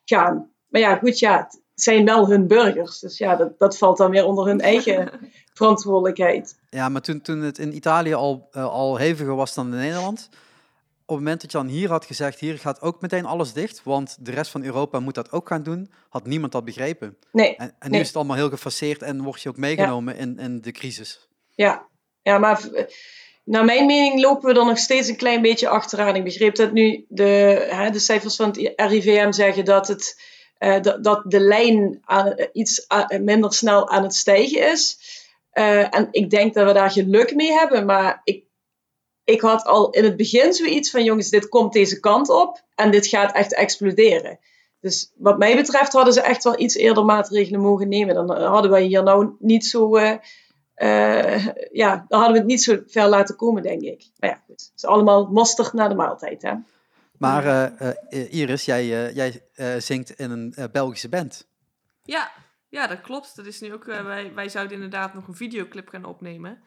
gaan. 0.05 0.51
Maar 0.69 0.81
ja, 0.81 0.97
goed, 0.97 1.19
ja, 1.19 1.37
het 1.37 1.63
zijn 1.75 2.05
wel 2.05 2.29
hun 2.29 2.47
burgers. 2.47 2.99
Dus 2.99 3.19
ja, 3.19 3.37
dat, 3.37 3.59
dat 3.59 3.79
valt 3.79 3.97
dan 3.97 4.11
weer 4.11 4.25
onder 4.25 4.47
hun 4.47 4.61
eigen 4.61 5.11
verantwoordelijkheid. 5.55 6.59
Ja, 6.71 6.89
maar 6.89 7.03
toen, 7.03 7.21
toen 7.21 7.41
het 7.41 7.59
in 7.59 7.77
Italië 7.77 8.15
al, 8.15 8.49
al 8.53 8.99
heviger 8.99 9.35
was 9.35 9.55
dan 9.55 9.73
in 9.73 9.79
Nederland, 9.79 10.29
op 11.09 11.17
het 11.17 11.25
moment 11.25 11.41
dat 11.41 11.53
je 11.53 11.59
dan 11.59 11.67
hier 11.67 11.89
had 11.89 12.05
gezegd, 12.05 12.39
hier 12.41 12.59
gaat 12.59 12.81
ook 12.81 13.01
meteen 13.01 13.25
alles 13.25 13.53
dicht, 13.53 13.81
want 13.85 14.17
de 14.21 14.31
rest 14.31 14.51
van 14.51 14.65
Europa 14.65 15.01
moet 15.01 15.15
dat 15.15 15.33
ook 15.33 15.49
gaan 15.49 15.63
doen, 15.63 15.91
had 16.09 16.27
niemand 16.27 16.53
dat 16.53 16.65
begrepen. 16.65 17.17
Nee, 17.33 17.57
En, 17.57 17.67
en 17.69 17.75
nu 17.81 17.91
Nee. 17.91 18.01
is 18.01 18.07
het 18.07 18.17
allemaal 18.17 18.37
heel 18.37 18.49
gefaseerd 18.49 19.03
en 19.03 19.23
word 19.23 19.43
je 19.43 19.49
ook 19.49 19.57
meegenomen 19.57 20.17
in, 20.17 20.39
in 20.39 20.61
de 20.61 20.73
crisis. 20.73 21.29
Ja, 21.55 21.87
ja 22.23 22.39
maar 22.39 22.61
naar 23.45 23.65
mijn 23.65 23.87
mening 23.87 24.21
lopen 24.21 24.55
we 24.55 24.61
er 24.61 24.67
nog 24.67 24.79
steeds 24.79 25.09
een 25.09 25.17
klein 25.17 25.43
beetje 25.43 25.69
achteraan. 25.69 26.17
Ik 26.17 26.25
begreep 26.25 26.55
dat 26.55 26.73
nu 26.73 27.05
de, 27.09 27.67
hè, 27.71 27.91
de 27.91 27.99
cijfers 27.99 28.37
van 28.37 28.49
het 28.49 28.73
RIVM 28.77 29.33
zeggen 29.33 29.65
dat, 29.65 29.89
het, 29.89 30.21
eh, 30.59 30.83
dat, 30.83 31.05
dat 31.05 31.23
de 31.25 31.41
lijn 31.41 31.99
aan, 32.05 32.33
eh, 32.33 32.47
iets 32.53 32.91
a- 32.93 33.19
minder 33.21 33.53
snel 33.53 33.89
aan 33.89 34.03
het 34.03 34.15
stijgen 34.15 34.71
is. 34.73 34.99
Eh, 35.51 35.95
en 35.95 36.09
ik 36.11 36.31
denk 36.31 36.55
dat 36.55 36.67
we 36.67 36.73
daar 36.73 36.91
geluk 36.91 37.35
mee 37.35 37.53
hebben, 37.53 37.87
maar 37.87 38.21
ik, 38.25 38.45
ik 39.29 39.41
had 39.41 39.65
al 39.65 39.91
in 39.91 40.05
het 40.05 40.17
begin 40.17 40.53
zoiets 40.53 40.91
van: 40.91 41.05
jongens, 41.05 41.29
dit 41.31 41.49
komt 41.49 41.73
deze 41.73 42.01
kant 42.01 42.29
op 42.29 42.63
en 42.75 42.91
dit 42.91 43.07
gaat 43.07 43.35
echt 43.35 43.55
exploderen. 43.55 44.39
Dus 44.81 45.13
wat 45.17 45.39
mij 45.39 45.57
betreft 45.57 45.93
hadden 45.93 46.13
ze 46.13 46.21
echt 46.21 46.45
wel 46.45 46.61
iets 46.61 46.75
eerder 46.75 47.05
maatregelen 47.05 47.61
mogen 47.61 47.89
nemen. 47.89 48.15
Dan 48.15 48.43
hadden 48.43 48.71
wij 48.71 48.83
hier 48.83 49.03
nou 49.03 49.37
niet 49.39 49.67
zo. 49.67 49.97
eh, 49.97 50.17
eh, 50.75 51.47
ja, 51.73 52.05
dan 52.09 52.19
hadden 52.19 52.33
we 52.33 52.39
het 52.39 52.47
niet 52.47 52.63
zo 52.63 52.83
ver 52.87 53.09
laten 53.09 53.37
komen, 53.37 53.63
denk 53.63 53.83
ik. 53.83 54.11
Maar 54.19 54.31
ja, 54.31 54.43
goed. 54.47 54.61
Het 54.61 54.73
is 54.77 54.85
allemaal 54.85 55.27
mosterd 55.27 55.73
na 55.73 55.89
de 55.89 55.95
maaltijd, 55.95 56.43
hè? 56.43 56.55
Maar 57.19 57.47
eh, 57.47 57.89
eh, 58.09 58.33
Iris, 58.33 58.65
jij, 58.65 58.83
eh, 58.83 59.15
jij 59.15 59.43
eh, 59.55 59.75
zingt 59.79 60.11
in 60.11 60.31
een 60.31 60.53
eh, 60.57 60.65
Belgische 60.73 61.09
band. 61.09 61.47
Ja, 62.03 62.31
ja, 62.69 62.87
dat 62.87 63.01
klopt. 63.01 63.37
Dat 63.37 63.47
is 63.47 63.61
nu 63.61 63.73
ook, 63.73 63.85
wij, 63.85 64.33
wij 64.35 64.49
zouden 64.49 64.75
inderdaad 64.75 65.15
nog 65.15 65.29
een 65.29 65.35
videoclip 65.35 65.89
gaan 65.89 66.05
opnemen. 66.05 66.63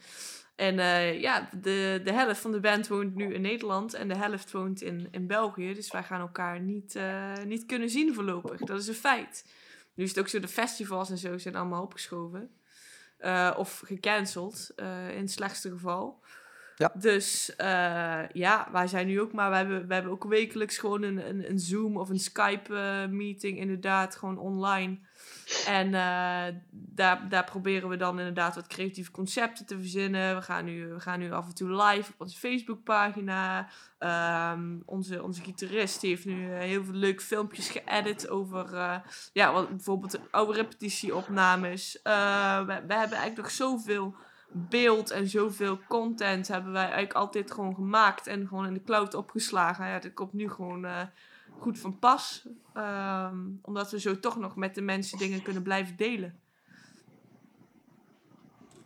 En 0.62 0.80
eh, 0.80 1.22
ja, 1.22 1.50
de, 1.62 2.02
de 2.04 2.14
helft 2.14 2.42
van 2.42 2.52
de 2.52 2.60
band 2.60 2.88
woont 2.88 3.16
nu 3.16 3.34
in 3.34 3.42
Nederland 3.42 3.94
en 3.94 4.08
de 4.08 4.16
helft 4.16 4.52
woont 4.52 4.82
in, 4.82 5.08
in 5.12 5.28
België. 5.28 5.74
Dus 5.74 5.92
wij 5.92 6.04
gaan 6.04 6.22
elkaar 6.22 6.60
niet, 6.60 6.96
eh, 6.96 7.38
niet 7.46 7.66
kunnen 7.66 7.90
zien 7.90 8.14
voorlopig. 8.14 8.60
Dat 8.60 8.80
is 8.80 8.88
een 8.88 8.94
feit. 8.94 9.46
Nu 9.94 10.04
is 10.04 10.10
het 10.10 10.20
ook 10.20 10.28
zo, 10.28 10.40
de 10.40 10.48
festivals 10.48 11.10
en 11.10 11.18
zo 11.18 11.38
zijn 11.38 11.56
allemaal 11.56 11.84
opgeschoven. 11.84 12.50
Eh, 13.18 13.54
of 13.58 13.82
gecanceld, 13.86 14.72
in 15.10 15.22
het 15.22 15.32
slechtste 15.32 15.70
geval. 15.70 16.24
Ja. 16.76 16.92
Dus 16.94 17.54
ja, 18.34 18.70
wij 18.72 18.88
zijn 18.88 19.08
nu 19.08 19.22
ook 19.22 19.34
maar, 19.34 19.50
we 19.50 19.56
hebben, 19.56 19.88
we 19.88 19.94
hebben 19.94 20.12
ook 20.12 20.24
wekelijks 20.24 20.78
gewoon 20.78 21.04
een, 21.04 21.28
een, 21.30 21.50
een 21.50 21.60
Zoom 21.60 21.98
of 21.98 22.10
een 22.10 22.20
Skype-meeting, 22.20 23.58
inderdaad, 23.58 24.16
gewoon 24.16 24.38
online. 24.38 25.00
En 25.66 25.94
eh, 25.94 26.56
daar, 26.72 27.30
daar 27.30 27.44
proberen 27.44 27.90
we 27.90 27.98
dan 27.98 28.20
inderdaad 28.20 28.56
wat 28.56 28.68
creatieve 28.68 29.12
concepten 29.12 29.66
te 29.66 29.78
verzinnen. 29.78 30.36
We 30.36 30.42
gaan 30.42 30.66
nu, 30.66 30.88
we 30.88 31.00
gaan 31.00 31.20
nu 31.20 31.32
af 31.32 31.48
en 31.48 31.56
toe 31.56 31.84
live 31.84 32.12
op 32.12 32.22
onze 32.22 32.38
Facebookpagina. 32.38 33.68
Ehm 33.98 34.80
onze, 34.86 35.24
onze 35.24 35.42
gitarist 35.42 36.02
heeft 36.02 36.26
nu 36.26 36.52
eh, 36.52 36.60
heel 36.60 36.84
veel 36.84 36.94
leuke 36.94 37.24
filmpjes 37.24 37.70
geëdit 37.70 38.30
over 38.30 38.74
eh, 38.74 38.96
ja, 39.34 39.54
wat, 39.54 39.70
bijvoorbeeld 39.70 40.20
oude 40.32 40.54
repetitieopnames. 40.54 42.00
We, 42.04 42.10
hebben 42.10 42.98
eigenlijk 42.98 43.38
nog 43.38 43.52
zoveel 43.52 44.16
beeld 44.52 45.12
en 45.12 45.28
zoveel 45.28 45.80
content 45.88 46.48
hebben 46.48 46.72
wij 46.72 46.82
eigenlijk 46.82 47.14
altijd 47.14 47.52
gewoon 47.52 47.76
gemaakt 47.76 48.28
en 48.28 48.48
gewoon 48.48 48.66
in 48.66 48.74
de 48.74 48.84
cloud 48.84 49.14
opgeslagen. 49.14 49.88
Ja, 49.88 50.00
dat 50.00 50.14
komt 50.14 50.34
nu 50.34 50.50
gewoon 50.50 50.86
goed 51.62 51.80
van 51.80 52.00
pas. 52.00 52.44
Ehm, 52.74 53.38
omdat 53.62 53.92
we 53.92 54.00
zo 54.00 54.20
toch 54.20 54.38
nog 54.38 54.56
met 54.56 54.76
de 54.76 54.82
mensen 54.82 55.18
dingen 55.18 55.42
kunnen 55.42 55.64
blijven 55.64 55.96
delen. 55.98 56.40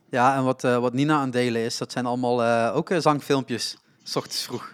Ja, 0.09 0.35
en 0.35 0.43
wat, 0.43 0.63
eh, 0.63 0.77
wat 0.77 0.93
Nina 0.93 1.15
aan 1.15 1.21
het 1.21 1.33
delen 1.33 1.61
is, 1.61 1.77
dat 1.77 1.91
zijn 1.91 2.05
allemaal 2.05 2.43
eh, 2.43 2.75
ook 2.75 2.89
eh, 2.89 2.99
zangfilmpjes. 2.99 3.77
S 4.03 4.15
ochtends 4.15 4.43
vroeg. 4.43 4.73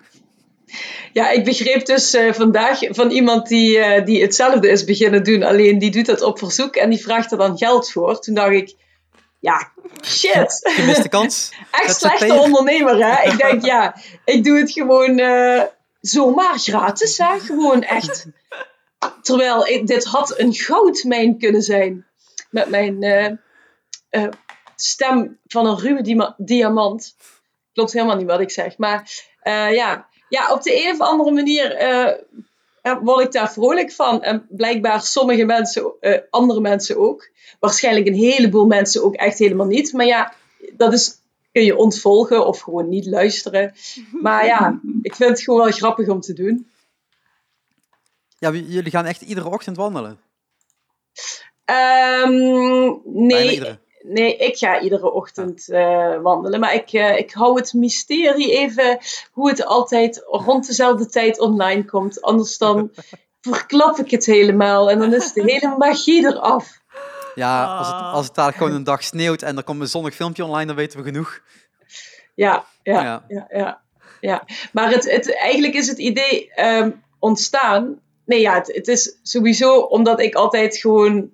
Ja, 1.14 1.30
ik 1.30 1.44
begreep 1.44 1.86
dus 1.86 2.14
eh, 2.14 2.34
vandaag 2.34 2.80
van 2.90 3.10
iemand 3.10 3.48
die, 3.48 3.80
eh, 3.80 4.06
die 4.06 4.22
hetzelfde 4.22 4.70
is 4.70 4.84
beginnen 4.84 5.24
doen. 5.24 5.44
Alleen 5.44 5.80
die 5.80 5.92
doet 5.92 6.06
dat 6.06 6.22
op 6.22 6.38
verzoek 6.40 6.76
en 6.76 6.90
die 6.90 7.02
vraagt 7.02 7.32
er 7.32 7.38
dan 7.38 7.58
geld 7.58 7.92
voor. 7.92 8.20
Toen 8.20 8.34
dacht 8.34 8.52
ik, 8.52 8.76
ja, 9.40 9.72
shit. 10.06 10.60
Gemiste 10.62 11.10
kans. 11.10 11.52
Echt 11.72 11.96
slechte 11.96 12.34
ondernemer, 12.34 13.06
hè? 13.06 13.32
Ik 13.32 13.38
denk, 13.38 13.66
ja, 13.66 13.96
ik 14.26 14.44
doe 14.44 14.58
het 14.58 14.72
gewoon 14.72 15.20
eh, 15.20 15.62
zomaar 16.02 16.60
gratis, 16.60 17.18
hè? 17.18 17.40
Gewoon 17.40 17.82
echt. 17.84 18.26
Terwijl 19.22 19.68
ik- 19.68 19.88
dit 19.88 20.04
had 20.06 20.40
een 20.40 20.54
goudmijn 20.54 21.38
kunnen 21.38 21.62
zijn. 21.62 22.06
Met 22.50 22.70
mijn 22.70 23.04
eh, 23.04 23.32
eh, 24.10 24.32
stem 24.76 25.40
van 25.48 25.66
een 25.66 25.80
ruwe 25.80 26.34
diamant. 26.38 27.16
Klopt 27.74 27.94
helemaal 27.94 28.16
niet 28.16 28.28
wat 28.28 28.40
ik 28.40 28.52
zeg. 28.52 28.78
Maar 28.78 29.26
eh, 29.42 29.74
ja. 29.74 30.08
ja, 30.30 30.52
op 30.54 30.62
de 30.64 30.86
een 30.86 30.92
of 30.92 31.00
andere 31.00 31.32
manier 31.32 31.70
word 33.02 33.26
ik 33.26 33.32
daar 33.32 33.52
vrolijk 33.52 33.92
van. 33.92 34.24
En 34.24 34.46
blijkbaar 34.50 35.02
sommige 35.02 35.46
mensen, 35.46 35.94
andere 36.30 36.60
mensen 36.62 36.98
ook. 36.98 37.30
Waarschijnlijk 37.60 38.08
een 38.08 38.14
heleboel 38.14 38.66
mensen 38.66 39.04
ook 39.04 39.16
echt 39.16 39.38
helemaal 39.38 39.66
niet. 39.66 39.94
Maar 39.94 40.06
ja, 40.06 40.34
dat 40.74 40.94
is, 40.94 41.21
kun 41.52 41.64
je 41.64 41.78
ontvolgen 41.78 42.48
of 42.48 42.60
gewoon 42.60 42.90
niet 42.90 43.06
luisteren. 43.06 43.74
Maar 44.22 44.46
ja, 44.46 44.80
ik 45.02 45.16
vind 45.16 45.30
het 45.30 45.42
gewoon 45.42 45.60
wel 45.60 45.72
grappig 45.72 46.08
om 46.08 46.20
te 46.20 46.34
doen. 46.34 46.70
Ja, 48.38 48.52
jullie 48.52 48.92
gaan 48.92 49.06
echt 49.06 49.22
iedere 49.22 49.50
ochtend 49.50 49.78
wandelen. 49.78 50.20
Ehm, 51.66 52.94
nee, 53.04 53.62
nee, 54.02 54.36
ik 54.36 54.58
ga 54.58 54.82
iedere 54.82 55.12
ochtend 55.12 55.70
eh, 55.70 56.22
wandelen. 56.22 56.60
Maar 56.60 56.74
ik, 56.74 56.94
eh, 56.94 57.18
ik 57.18 57.32
hou 57.32 57.60
het 57.60 57.74
mysterie 57.74 58.52
even 58.52 58.98
hoe 59.32 59.50
het 59.50 59.66
altijd 59.66 60.24
rond 60.26 60.68
dezelfde 60.68 61.06
tijd 61.06 61.40
online 61.40 61.86
komt. 61.86 62.22
Anders 62.22 62.58
dan 62.58 62.92
verklap 63.52 63.98
ik 63.98 64.12
het 64.12 64.26
helemaal 64.26 64.90
en 64.90 65.00
dan 65.00 65.14
is 65.14 65.34
de 65.34 65.42
hele 65.42 65.76
magie 65.78 66.26
eraf. 66.26 66.81
Ja, 67.36 67.78
als 67.78 67.88
het, 67.88 67.96
Ah. 67.96 68.14
als 68.14 68.26
het 68.26 68.36
daar 68.36 68.54
gewoon 68.54 68.74
een 68.74 68.84
dag 68.84 69.04
sneeuwt 69.04 69.42
en 69.42 69.58
er 69.58 69.64
komt 69.64 69.82
een 69.82 69.88
zonnig 69.88 70.16
filmpje 70.16 70.44
online, 70.46 70.66
dan 70.66 70.76
weten 70.76 71.00
we 71.00 71.06
genoeg. 71.06 71.40
Ja, 72.36 72.66
ja, 72.84 73.02
Ja. 73.04 73.26
ja, 73.28 73.48
ja. 73.50 73.82
ja. 74.20 74.44
Maar 74.72 74.92
het, 74.92 75.12
het, 75.12 75.36
eigenlijk 75.38 75.74
is 75.74 75.88
het 75.88 75.98
idee 75.98 76.52
ehm, 76.54 76.92
ontstaan. 77.20 78.00
Nee, 78.26 78.42
ja, 78.42 78.54
het, 78.54 78.68
het 78.76 78.88
is 78.88 79.20
sowieso 79.24 79.80
omdat 79.80 80.20
ik 80.22 80.36
altijd 80.36 80.78
gewoon 80.78 81.30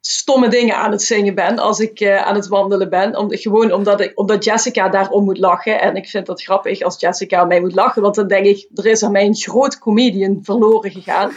stomme 0.00 0.48
dingen 0.48 0.76
aan 0.76 0.90
het 0.90 1.02
zingen 1.02 1.34
ben 1.34 1.58
als 1.58 1.80
ik 1.80 2.00
eh, 2.00 2.22
aan 2.26 2.34
het 2.34 2.46
wandelen 2.48 2.90
ben. 2.90 3.16
Om, 3.16 3.30
gewoon 3.30 3.72
omdat, 3.72 4.00
ik, 4.00 4.12
omdat 4.14 4.44
Jessica 4.44 4.88
daarom 4.88 5.24
moet 5.24 5.38
lachen. 5.38 5.80
En 5.80 5.96
ik 5.96 6.08
vind 6.08 6.26
dat 6.26 6.42
grappig 6.42 6.80
als 6.82 7.00
Jessica 7.00 7.38
aan 7.38 7.48
mij 7.48 7.60
moet 7.60 7.74
lachen. 7.74 8.02
Want 8.02 8.14
dan 8.14 8.28
denk 8.28 8.46
ik, 8.46 8.68
er 8.74 8.86
is 8.86 9.02
aan 9.02 9.12
mij 9.12 9.24
een 9.24 9.34
groot 9.36 9.78
comedian 9.78 10.38
verloren 10.42 10.90
gegaan. 10.90 11.32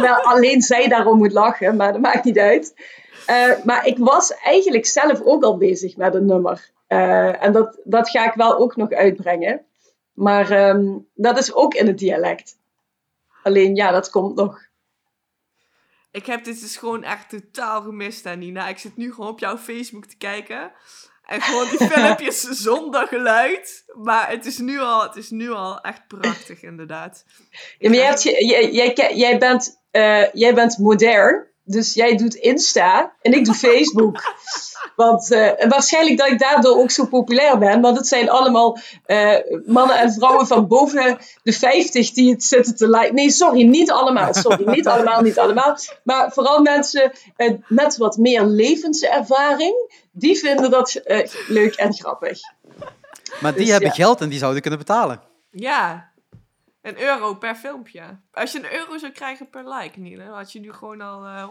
Terwijl 0.00 0.22
alleen 0.22 0.60
zij 0.60 0.88
daarom 0.88 1.18
moet 1.18 1.32
lachen, 1.32 1.76
maar 1.76 1.92
dat 1.92 2.00
maakt 2.00 2.24
niet 2.24 2.38
uit. 2.38 2.74
Eh, 3.26 3.64
maar 3.64 3.86
ik 3.86 3.98
was 3.98 4.34
eigenlijk 4.34 4.86
zelf 4.86 5.20
ook 5.22 5.44
al 5.44 5.56
bezig 5.56 5.96
met 5.96 6.14
een 6.14 6.26
nummer. 6.26 6.70
Eh, 6.86 7.44
en 7.44 7.52
dat, 7.52 7.78
dat 7.84 8.10
ga 8.10 8.26
ik 8.26 8.34
wel 8.34 8.58
ook 8.58 8.76
nog 8.76 8.90
uitbrengen. 8.90 9.64
Maar 10.12 10.50
ehm, 10.50 10.98
dat 11.14 11.38
is 11.38 11.54
ook 11.54 11.74
in 11.74 11.86
het 11.86 11.98
dialect. 11.98 12.56
Alleen 13.42 13.74
ja, 13.74 13.90
dat 13.90 14.10
komt 14.10 14.34
nog. 14.34 14.66
Ik 16.10 16.26
heb 16.26 16.44
dit 16.44 16.60
dus 16.60 16.76
gewoon 16.76 17.02
echt 17.02 17.28
totaal 17.28 17.82
gemist, 17.82 18.36
Nina. 18.36 18.68
Ik 18.68 18.78
zit 18.78 18.96
nu 18.96 19.12
gewoon 19.12 19.30
op 19.30 19.38
jouw 19.38 19.56
Facebook 19.56 20.04
te 20.04 20.16
kijken. 20.16 20.72
En 21.28 21.40
gewoon 21.40 21.66
die 21.70 21.88
filmpjes 21.88 22.40
zonder 22.68 23.06
geluid. 23.06 23.84
Maar 24.02 24.30
het 24.30 24.46
is 24.46 24.58
nu 24.58 24.80
al, 24.80 25.02
het 25.02 25.16
is 25.16 25.30
nu 25.30 25.50
al 25.50 25.80
echt 25.80 26.06
prachtig, 26.06 26.62
inderdaad. 26.62 27.24
Ja, 27.78 27.88
maar 27.88 27.98
jij, 27.98 28.06
hebt 28.06 28.22
jij, 28.22 29.14
jij, 29.14 29.38
bent, 29.38 29.80
eh, 29.90 30.32
jij 30.32 30.54
bent 30.54 30.78
modern. 30.78 31.46
Dus 31.64 31.94
jij 31.94 32.16
doet 32.16 32.34
Insta 32.34 33.12
en 33.22 33.32
ik 33.32 33.44
doe 33.44 33.54
Facebook. 33.68 34.34
Want 34.96 35.32
eh, 35.32 35.68
waarschijnlijk 35.68 36.18
dat 36.18 36.28
ik 36.28 36.38
daardoor 36.38 36.76
ook 36.76 36.90
zo 36.90 37.06
populair 37.06 37.58
ben. 37.58 37.80
Want 37.80 37.96
het 37.96 38.06
zijn 38.06 38.30
allemaal 38.30 38.78
eh, 39.04 39.34
mannen 39.66 39.98
en 39.98 40.12
vrouwen 40.12 40.46
van 40.46 40.66
boven 40.66 41.18
de 41.42 41.52
50 41.52 42.10
die 42.10 42.30
het 42.30 42.44
zitten 42.44 42.76
te 42.76 42.88
liken. 42.88 43.14
Nee, 43.14 43.30
sorry, 43.30 43.62
niet 43.62 43.90
allemaal. 43.90 44.34
Sorry, 44.34 44.70
niet 44.70 44.86
allemaal, 44.86 45.20
niet 45.20 45.38
allemaal. 45.38 45.78
Maar 46.02 46.32
vooral 46.32 46.62
mensen 46.62 47.12
met 47.68 47.96
wat 47.96 48.16
meer 48.16 48.44
levenservaring. 48.44 50.06
Die 50.18 50.38
vinden 50.38 50.70
dat 50.70 50.94
eh, 50.94 51.28
leuk 51.48 51.74
en 51.74 51.94
grappig. 51.94 52.38
Maar 53.40 53.52
die 53.52 53.60
Dus 53.60 53.70
hebben 53.70 53.88
ja. 53.88 53.94
geld 53.94 54.20
en 54.20 54.28
die 54.28 54.38
zouden 54.38 54.60
kunnen 54.60 54.78
betalen. 54.78 55.22
Ja, 55.50 56.12
een 56.82 57.00
euro 57.00 57.34
per 57.34 57.54
filmpje. 57.54 58.02
Als 58.32 58.52
je 58.52 58.58
een 58.58 58.72
euro 58.72 58.98
zou 58.98 59.12
krijgen 59.12 59.50
per 59.50 59.68
like, 59.68 60.16
dan 60.16 60.26
had 60.26 60.52
je 60.52 60.60
nu 60.60 60.72
gewoon 60.72 61.00
al, 61.00 61.24
eh, 61.24 61.48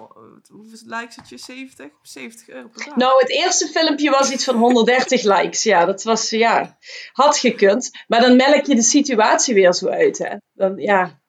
hoeveel 0.48 0.80
likes 0.84 1.16
had 1.16 1.30
je? 1.30 1.38
70? 1.38 1.88
70 2.02 2.50
euro 2.50 2.68
per 2.68 2.86
dag. 2.86 2.96
Nou, 2.96 3.20
het 3.20 3.30
eerste 3.30 3.68
filmpje 3.68 4.10
was 4.10 4.32
iets 4.32 4.44
van 4.44 4.56
130 4.56 5.24
likes. 5.24 5.64
Ja, 5.64 5.86
dat 5.86 6.04
was, 6.04 6.30
ja, 6.30 6.78
had 7.12 7.38
gekund. 7.38 7.92
Maar 8.08 8.22
dan 8.22 8.36
melk 8.36 8.66
je 8.66 8.76
de 8.76 8.82
situatie 8.82 9.54
weer 9.54 9.74
zo 9.74 9.88
uit, 9.88 10.18
hè. 10.18 10.36
Dan, 10.54 10.78
ja, 10.78 11.20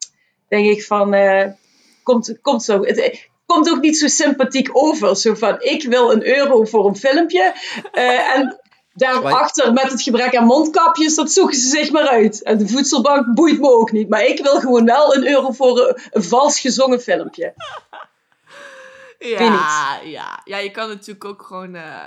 denk 0.47 0.65
ik 0.65 0.83
van, 0.83 1.13
eh, 1.13 1.51
komt, 2.03 2.37
komt 2.41 2.63
zo. 2.63 2.83
Het 2.83 3.28
komt 3.49 3.69
ook 3.69 3.81
niet 3.81 3.97
zo 3.97 4.07
sympathiek 4.07 4.69
over. 4.71 5.15
Zo 5.15 5.33
van, 5.33 5.61
ik 5.61 5.83
wil 5.83 6.11
een 6.11 6.27
euro 6.27 6.63
voor 6.63 6.87
een 6.87 6.95
filmpje. 6.95 7.53
eh, 7.91 8.35
en 8.35 8.59
daarachter, 8.93 9.73
met 9.73 9.91
het 9.91 10.01
gebrek 10.01 10.35
aan 10.35 10.45
mondkapjes, 10.45 11.15
dat 11.15 11.31
zoeken 11.31 11.57
ze 11.57 11.67
zich 11.67 11.91
maar 11.91 12.07
uit. 12.07 12.43
En 12.43 12.57
de 12.57 12.67
voedselbank 12.67 13.33
boeit 13.33 13.59
me 13.59 13.69
ook 13.69 13.91
niet. 13.91 14.09
Maar 14.09 14.25
ik 14.25 14.39
wil 14.43 14.59
gewoon 14.59 14.85
wel 14.85 15.15
een 15.15 15.27
euro 15.27 15.51
voor 15.51 15.87
een, 15.87 15.97
een 16.11 16.23
vals 16.23 16.59
gezongen 16.59 17.01
filmpje. 17.01 17.53
Ja, 19.19 19.99
ja. 20.03 20.41
ja, 20.43 20.57
je 20.57 20.71
kan 20.71 20.87
natuurlijk 20.87 21.25
ook 21.25 21.41
gewoon, 21.41 21.75
eh, 21.75 22.05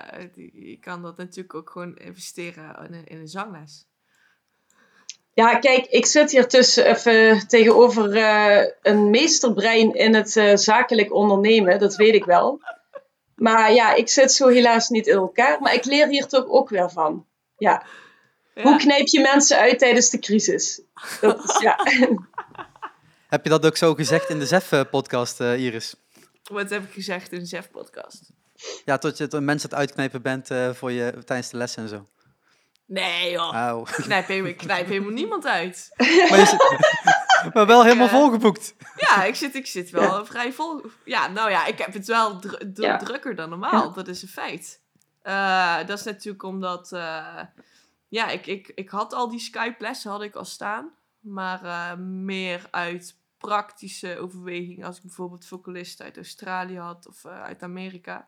je 0.52 0.78
kan 0.80 1.02
dat 1.02 1.16
natuurlijk 1.16 1.54
ook 1.54 1.70
gewoon 1.70 1.96
investeren 1.96 2.76
in 2.88 2.94
een, 2.94 3.04
in 3.04 3.18
een 3.18 3.28
zangles. 3.28 3.86
Ja, 5.34 5.58
kijk, 5.58 5.86
ik 5.86 6.06
zit 6.06 6.30
hier 6.30 6.46
tussen 6.46 6.86
even 6.86 7.48
tegenover 7.48 8.16
eh, 8.16 8.68
een 8.82 9.10
meesterbrein 9.10 9.94
in 9.94 10.14
het 10.14 10.36
eh, 10.36 10.56
zakelijk 10.56 11.14
ondernemen, 11.14 11.78
dat 11.78 11.96
weet 11.96 12.14
ik 12.14 12.24
wel. 12.24 12.60
Maar 13.34 13.72
ja, 13.72 13.94
ik 13.94 14.08
zit 14.08 14.32
zo 14.32 14.48
helaas 14.48 14.88
niet 14.88 15.06
in 15.06 15.16
elkaar, 15.16 15.60
maar 15.60 15.74
ik 15.74 15.84
leer 15.84 16.08
hier 16.08 16.26
toch 16.26 16.46
ook 16.48 16.68
weer 16.68 16.90
van. 16.90 17.26
Ja. 17.56 17.86
Ja. 18.54 18.62
Hoe 18.62 18.76
knijp 18.76 19.06
je 19.06 19.20
mensen 19.20 19.58
uit 19.58 19.78
tijdens 19.78 20.10
de 20.10 20.18
crisis? 20.18 20.80
Dat 21.20 21.44
is, 21.44 21.60
ja. 21.60 21.76
Heb 23.28 23.44
je 23.44 23.50
dat 23.50 23.66
ook 23.66 23.76
zo 23.76 23.94
gezegd 23.94 24.28
in 24.28 24.38
de 24.38 24.46
ZEF-podcast, 24.46 25.40
eh, 25.40 25.64
Iris? 25.64 25.94
Wat 26.42 26.70
heb 26.70 26.82
ik 26.84 26.92
gezegd 26.92 27.32
in 27.32 27.38
de 27.38 27.46
ZEF-podcast? 27.46 28.30
Ja, 28.84 28.98
tot 28.98 29.18
je 29.18 29.26
tot 29.26 29.42
mensen 29.42 29.68
het 29.68 29.78
uitknijpen 29.78 30.22
bent 30.22 30.50
eh, 30.50 30.70
voor 30.70 30.92
je, 30.92 31.24
tijdens 31.24 31.50
de 31.50 31.56
lessen 31.56 31.82
en 31.82 31.88
zo. 31.88 32.06
Nee 32.92 33.30
joh, 33.30 33.82
knijp, 33.84 34.26
helemaal, 34.26 34.50
ik 34.50 34.56
knijp 34.56 34.86
helemaal 34.86 35.10
niemand 35.12 35.46
uit. 35.46 35.90
maar, 35.96 36.38
je 36.38 36.46
zit- 36.46 37.52
maar 37.54 37.66
wel 37.66 37.82
helemaal 37.82 38.06
Ja. 38.06 38.12
volgeboekt. 38.12 38.74
Ja, 38.96 39.24
ik 39.24 39.34
zit, 39.34 39.54
ik 39.54 39.66
zit 39.66 39.90
wel 39.90 40.26
vrij 40.26 40.52
vol. 40.52 40.82
Ja, 41.04 41.28
nou 41.28 41.50
ja, 41.50 41.66
ik 41.66 41.78
heb 41.78 41.92
het 41.92 42.06
wel 42.06 42.38
dru- 42.38 42.72
dru- 42.72 42.86
Ja. 42.86 42.96
drukker 42.96 43.34
dan 43.34 43.48
normaal. 43.48 43.92
Dat 43.92 44.08
is 44.08 44.22
een 44.22 44.28
feit. 44.28 44.80
Eh, 45.22 45.76
dat 45.86 45.98
is 45.98 46.04
natuurlijk 46.04 46.42
omdat... 46.42 46.92
eh, 46.92 47.38
ja, 48.08 48.28
ik, 48.28 48.46
ik, 48.46 48.72
ik 48.74 48.88
had 48.88 49.12
al 49.12 49.28
die 49.30 49.40
Skype-lessen 49.40 50.10
had 50.10 50.22
ik 50.22 50.34
al 50.34 50.44
staan. 50.44 50.90
Maar 51.20 51.64
eh, 51.64 51.94
meer 51.98 52.66
uit 52.70 53.16
praktische 53.38 54.18
overweging. 54.18 54.84
Als 54.84 54.96
ik 54.96 55.02
bijvoorbeeld 55.02 55.46
vocalisten 55.46 56.04
uit 56.04 56.16
Australië 56.16 56.78
had 56.78 57.06
of 57.08 57.24
eh, 57.24 57.42
uit 57.42 57.62
Amerika. 57.62 58.26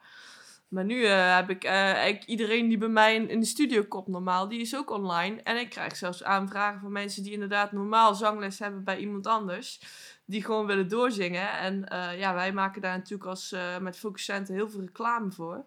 Maar 0.68 0.84
nu 0.84 1.04
eh, 1.04 1.34
heb 1.34 1.50
ik 1.50 1.64
eh, 1.64 1.70
eigenlijk 1.72 2.24
iedereen 2.24 2.68
die 2.68 2.78
bij 2.78 2.88
mij 2.88 3.14
in, 3.14 3.28
in 3.28 3.40
de 3.40 3.46
studio 3.46 3.82
komt 3.82 4.06
normaal, 4.06 4.48
die 4.48 4.60
is 4.60 4.76
ook 4.76 4.90
online. 4.90 5.42
En 5.42 5.56
ik 5.56 5.70
krijg 5.70 5.96
zelfs 5.96 6.22
aanvragen 6.22 6.80
van 6.80 6.92
mensen 6.92 7.22
die 7.22 7.32
inderdaad 7.32 7.72
normaal 7.72 8.14
zangles 8.14 8.58
hebben 8.58 8.84
bij 8.84 8.98
iemand 8.98 9.26
anders. 9.26 9.80
Die 10.26 10.44
gewoon 10.44 10.66
willen 10.66 10.88
doorzingen. 10.88 11.52
En 11.52 11.88
eh, 11.88 12.18
ja, 12.18 12.34
wij 12.34 12.52
maken 12.52 12.82
daar 12.82 12.96
natuurlijk 12.96 13.28
als 13.28 13.52
eh, 13.52 13.78
met 13.78 13.98
Focuscenten 13.98 14.54
heel 14.54 14.70
veel 14.70 14.80
reclame 14.80 15.32
voor. 15.32 15.64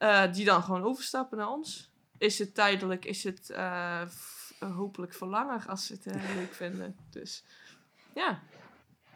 Eh, 0.00 0.32
die 0.32 0.44
dan 0.44 0.62
gewoon 0.62 0.84
overstappen 0.84 1.38
naar 1.38 1.48
ons. 1.48 1.90
Is 2.18 2.38
het 2.38 2.54
tijdelijk, 2.54 3.04
is 3.04 3.24
het 3.24 3.50
eh, 3.50 4.02
hopelijk 4.58 5.14
voor 5.14 5.26
langer 5.26 5.64
als 5.68 5.86
ze 5.86 5.92
het 5.92 6.06
eh, 6.06 6.22
leuk 6.36 6.54
vinden. 6.54 6.96
Dus 7.10 7.44
ja. 8.14 8.42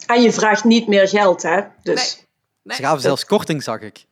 En 0.06 0.23
je 0.23 0.32
vraagt 0.32 0.64
niet 0.64 0.88
meer 0.88 1.08
geld, 1.08 1.42
hè? 1.42 1.62
Dus 1.82 2.16
Nee. 2.16 2.26
Nee. 2.62 2.76
Ze 2.76 2.82
gaven 2.82 3.00
zelfs 3.00 3.25
korting, 3.25 3.62
zag 3.62 3.80
ik. 3.80 4.04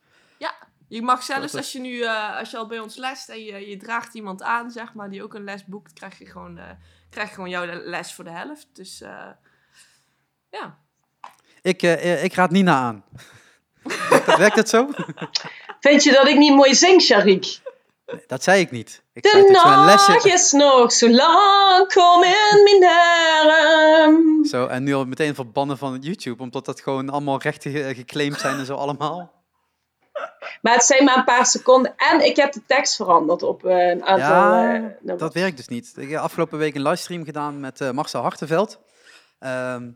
Je 0.93 1.01
mag 1.01 1.23
zelfs, 1.23 1.55
als 1.55 1.71
je 1.71 1.79
nu, 1.79 2.01
eh, 2.01 2.37
als 2.39 2.51
je 2.51 2.57
al 2.57 2.67
bij 2.67 2.79
ons 2.79 2.95
lest 2.95 3.29
en 3.29 3.43
je, 3.43 3.69
je 3.69 3.77
draagt 3.77 4.13
iemand 4.13 4.41
aan, 4.41 4.71
zeg 4.71 4.93
maar, 4.93 5.09
die 5.09 5.23
ook 5.23 5.33
een 5.33 5.43
les 5.43 5.65
boekt, 5.65 5.93
krijg 5.93 6.17
je 6.19 6.25
gewoon, 6.25 6.57
eh, 6.57 6.69
krijg 7.09 7.27
je 7.27 7.33
gewoon 7.33 7.49
jouw 7.49 7.65
les 7.65 8.13
voor 8.13 8.23
de 8.23 8.29
helft. 8.29 8.67
Dus 8.73 9.01
eh, 9.01 9.27
ja. 10.49 10.77
Ik, 11.61 11.81
eh, 11.81 12.23
ik 12.23 12.33
raad 12.33 12.51
Nina 12.51 12.75
aan. 12.75 13.03
Werkt 14.37 14.55
dat 14.55 14.69
zo? 14.69 14.89
vind 15.79 16.03
je 16.03 16.11
dat 16.11 16.27
ik 16.27 16.37
niet 16.37 16.55
mooi 16.55 16.75
zing, 16.75 17.01
Sharik? 17.01 17.59
Nee, 18.05 18.23
dat 18.27 18.43
zei 18.43 18.61
ik 18.61 18.71
niet. 18.71 19.03
Ik 19.13 19.23
De 19.23 19.83
lesje... 19.85 20.11
nacht 20.11 20.25
is 20.25 20.51
nog 20.51 20.91
zo 20.91 21.09
lang, 21.09 21.93
kom 21.93 22.23
in 22.23 22.63
mijn 22.79 22.91
arm. 22.91 24.45
Zo, 24.45 24.65
en 24.65 24.83
nu 24.83 24.93
al 24.93 25.05
meteen 25.05 25.35
verbannen 25.35 25.77
van 25.77 25.97
YouTube, 26.01 26.43
omdat 26.43 26.65
dat 26.65 26.81
gewoon 26.81 27.09
allemaal 27.09 27.41
rechten 27.41 27.71
ge- 27.71 27.93
geclaimd 27.95 28.39
zijn 28.39 28.57
en 28.57 28.65
zo 28.65 28.75
allemaal. 28.75 29.42
Maar 30.61 30.73
het 30.73 30.83
zijn 30.83 31.03
maar 31.03 31.17
een 31.17 31.23
paar 31.23 31.45
seconden. 31.45 31.93
En 31.97 32.25
ik 32.25 32.35
heb 32.35 32.51
de 32.53 32.61
tekst 32.65 32.95
veranderd 32.95 33.43
op 33.43 33.65
eh, 33.65 33.87
een 33.89 34.03
aantal 34.05 34.29
Ja, 34.29 34.75
eh. 35.05 35.17
Dat 35.17 35.33
werkt 35.33 35.57
dus 35.57 35.67
niet. 35.67 35.93
Ik 35.95 36.09
heb 36.09 36.19
afgelopen 36.19 36.57
week 36.57 36.75
een 36.75 36.81
livestream 36.81 37.23
gedaan 37.25 37.59
met 37.59 37.81
eh 37.81 37.91
Marcel 37.91 38.21
Hartenveld. 38.21 38.79
Ehm, 39.39 39.91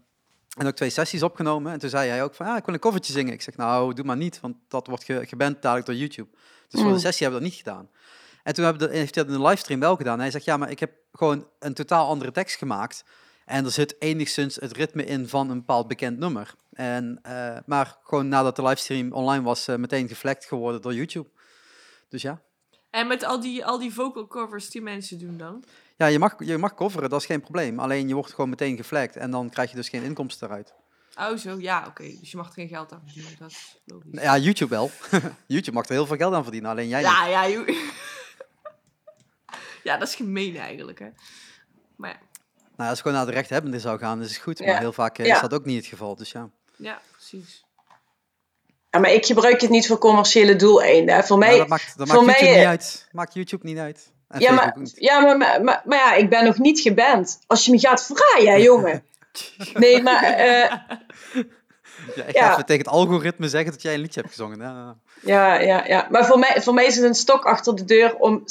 en 0.57 0.67
ook 0.67 0.75
twee 0.75 0.89
sessies 0.89 1.23
opgenomen. 1.23 1.71
En 1.71 1.79
toen 1.79 1.89
zei 1.89 2.09
hij 2.09 2.23
ook 2.23 2.35
van, 2.35 2.45
ja, 2.45 2.57
ik 2.57 2.65
wil 2.65 2.73
een 2.73 2.79
covertje 2.79 3.13
zingen. 3.13 3.33
Ik 3.33 3.41
zeg, 3.41 3.55
nou, 3.57 3.93
doe 3.93 4.05
maar 4.05 4.17
niet, 4.17 4.39
want 4.39 4.55
dat 4.67 4.87
wordt 4.87 5.03
ge 5.03 5.21
geband 5.27 5.61
dadelijk 5.61 5.85
door 5.87 5.95
YouTube. 5.95 6.29
Dus 6.67 6.79
voor 6.81 6.89
de 6.89 6.95
Mm. 6.95 7.01
sessie 7.01 7.25
hebben 7.27 7.43
we 7.43 7.47
dat 7.49 7.55
niet 7.57 7.65
gedaan. 7.67 7.89
En 8.43 8.53
toen 8.53 8.63
hebben 8.63 8.81
we 8.87 8.87
de- 8.93 8.97
heeft 8.99 9.15
hij 9.15 9.23
dat 9.23 9.33
in 9.33 9.39
de 9.41 9.47
livestream 9.47 9.79
wel 9.79 9.95
gedaan. 9.95 10.13
En 10.13 10.19
hij 10.19 10.31
zegt, 10.31 10.45
ja, 10.45 10.57
maar 10.57 10.69
ik 10.69 10.79
heb 10.79 10.91
gewoon 11.11 11.47
een 11.59 11.73
totaal 11.73 12.07
andere 12.07 12.31
tekst 12.31 12.57
gemaakt. 12.57 13.03
En 13.45 13.65
er 13.65 13.71
zit 13.71 13.95
enigszins 13.99 14.55
het 14.55 14.71
ritme 14.71 15.03
in 15.05 15.27
van 15.27 15.49
een 15.49 15.57
bepaald 15.57 15.87
bekend 15.87 16.17
nummer. 16.19 16.53
En, 16.77 17.19
eh, 17.21 17.57
maar 17.65 17.97
gewoon 18.03 18.27
nadat 18.27 18.55
de 18.55 18.63
livestream 18.63 19.11
online 19.11 19.43
was, 19.43 19.67
eh, 19.67 19.75
meteen 19.75 20.07
geflekt 20.07 20.45
geworden 20.45 20.81
door 20.81 20.93
YouTube. 20.93 21.29
Dus 22.09 22.21
ja. 22.21 22.41
En 22.89 23.07
met 23.07 23.23
al 23.23 23.39
die, 23.39 23.65
al 23.65 23.79
die 23.79 23.93
vocal 23.93 24.27
covers 24.27 24.69
die 24.69 24.81
mensen 24.81 25.19
doen 25.19 25.37
dan? 25.37 25.63
Ja, 25.95 26.05
je 26.05 26.19
mag, 26.19 26.35
je 26.39 26.57
mag 26.57 26.73
coveren, 26.73 27.09
dat 27.09 27.19
is 27.21 27.25
geen 27.25 27.41
probleem. 27.41 27.79
Alleen 27.79 28.07
je 28.07 28.13
wordt 28.13 28.33
gewoon 28.33 28.49
meteen 28.49 28.75
geflagd 28.77 29.15
en 29.15 29.31
dan 29.31 29.49
krijg 29.49 29.69
je 29.69 29.75
dus 29.75 29.89
geen 29.89 30.03
inkomsten 30.03 30.47
eruit. 30.47 30.73
Oh 31.19 31.35
zo, 31.37 31.55
ja, 31.59 31.85
oké. 31.87 32.03
Dus 32.19 32.31
je 32.31 32.37
mag 32.37 32.47
er 32.47 32.53
geen 32.53 32.67
geld 32.67 32.91
aan 32.93 33.01
verdienen, 33.05 33.31
dat 33.39 33.49
is 33.51 33.79
logisch. 33.85 34.21
Ja, 34.21 34.37
YouTube 34.37 34.75
wel. 34.75 34.91
YouTube 35.47 35.71
mag 35.77 35.85
er 35.85 35.91
heel 35.91 36.05
veel 36.05 36.17
geld 36.17 36.33
aan 36.33 36.43
verdienen, 36.43 36.69
alleen 36.69 36.87
jij 36.87 37.01
niet. 37.01 37.09
Ja, 37.09 37.25
ja, 37.25 37.43
ja, 39.83 39.97
dat 39.97 40.07
is 40.07 40.15
gemeen 40.15 40.57
eigenlijk, 40.57 40.99
hè. 40.99 41.09
Maar 41.95 42.09
ja, 42.09 42.19
Nou, 42.75 42.89
als 42.89 42.89
het 42.89 42.99
gewoon 42.99 43.13
naar 43.17 43.25
de 43.25 43.31
rechthebbende 43.31 43.79
zou 43.79 43.99
gaan, 43.99 44.21
is 44.21 44.29
het 44.29 44.37
goed. 44.37 44.59
Maar 44.59 44.67
Ja. 44.67 44.77
heel 44.79 44.93
vaak 44.93 45.17
eh, 45.17 45.25
Ja. 45.25 45.35
is 45.35 45.41
dat 45.41 45.53
ook 45.53 45.65
niet 45.65 45.77
het 45.77 45.85
geval, 45.85 46.15
dus 46.15 46.31
ja. 46.31 46.49
Ja, 46.77 47.01
precies. 47.11 47.65
Ja, 48.89 48.99
maar 48.99 49.11
ik 49.11 49.25
gebruik 49.25 49.61
het 49.61 49.69
niet 49.69 49.87
voor 49.87 49.97
commerciële 49.97 50.55
doeleinden. 50.55 51.23
Voor 51.23 51.37
Maar 51.37 51.47
mij, 51.47 51.57
dat 51.57 51.67
maakt, 51.67 51.97
dat 51.97 52.09
voor 52.09 52.25
maakt 52.25 52.39
YouTube 52.39 52.51
mij, 52.51 52.55
niet 52.55 52.63
eh, 52.63 52.69
uit. 52.69 53.07
Maakt 53.11 53.33
YouTube 53.33 53.65
niet 53.65 53.77
uit. 53.77 54.11
En 54.27 54.39
ja, 54.39 54.51
maar, 54.51 54.73
niet. 54.77 54.93
ja 54.95 55.19
maar, 55.19 55.37
maar, 55.37 55.63
maar, 55.63 55.81
maar 55.85 55.97
ja, 55.97 56.13
ik 56.13 56.29
ben 56.29 56.45
nog 56.45 56.57
niet 56.57 56.79
geband. 56.79 57.39
Als 57.47 57.65
je 57.65 57.71
me 57.71 57.79
gaat 57.79 58.05
vraaien, 58.13 58.61
jongen. 58.61 59.03
Nee, 59.73 60.01
maar 60.01 60.23
eh, 60.23 60.71
Ja, 62.15 62.23
ik 62.23 62.35
ja. 62.35 62.45
ga 62.45 62.51
even 62.51 62.65
tegen 62.65 62.85
het 62.85 62.93
algoritme 62.93 63.47
zeggen 63.47 63.71
dat 63.71 63.81
jij 63.81 63.93
een 63.93 63.99
liedje 63.99 64.19
hebt 64.19 64.33
gezongen. 64.33 64.59
Ja. 64.59 64.97
ja, 65.21 65.59
ja, 65.59 65.85
ja. 65.85 66.07
Maar 66.11 66.25
voor 66.25 66.39
mij, 66.39 66.61
voor 66.61 66.73
mij 66.73 66.85
is 66.85 66.95
het 66.95 67.05
een 67.05 67.15
stok 67.15 67.45
achter 67.45 67.75
de 67.75 67.85
deur 67.85 68.15
om, 68.15 68.43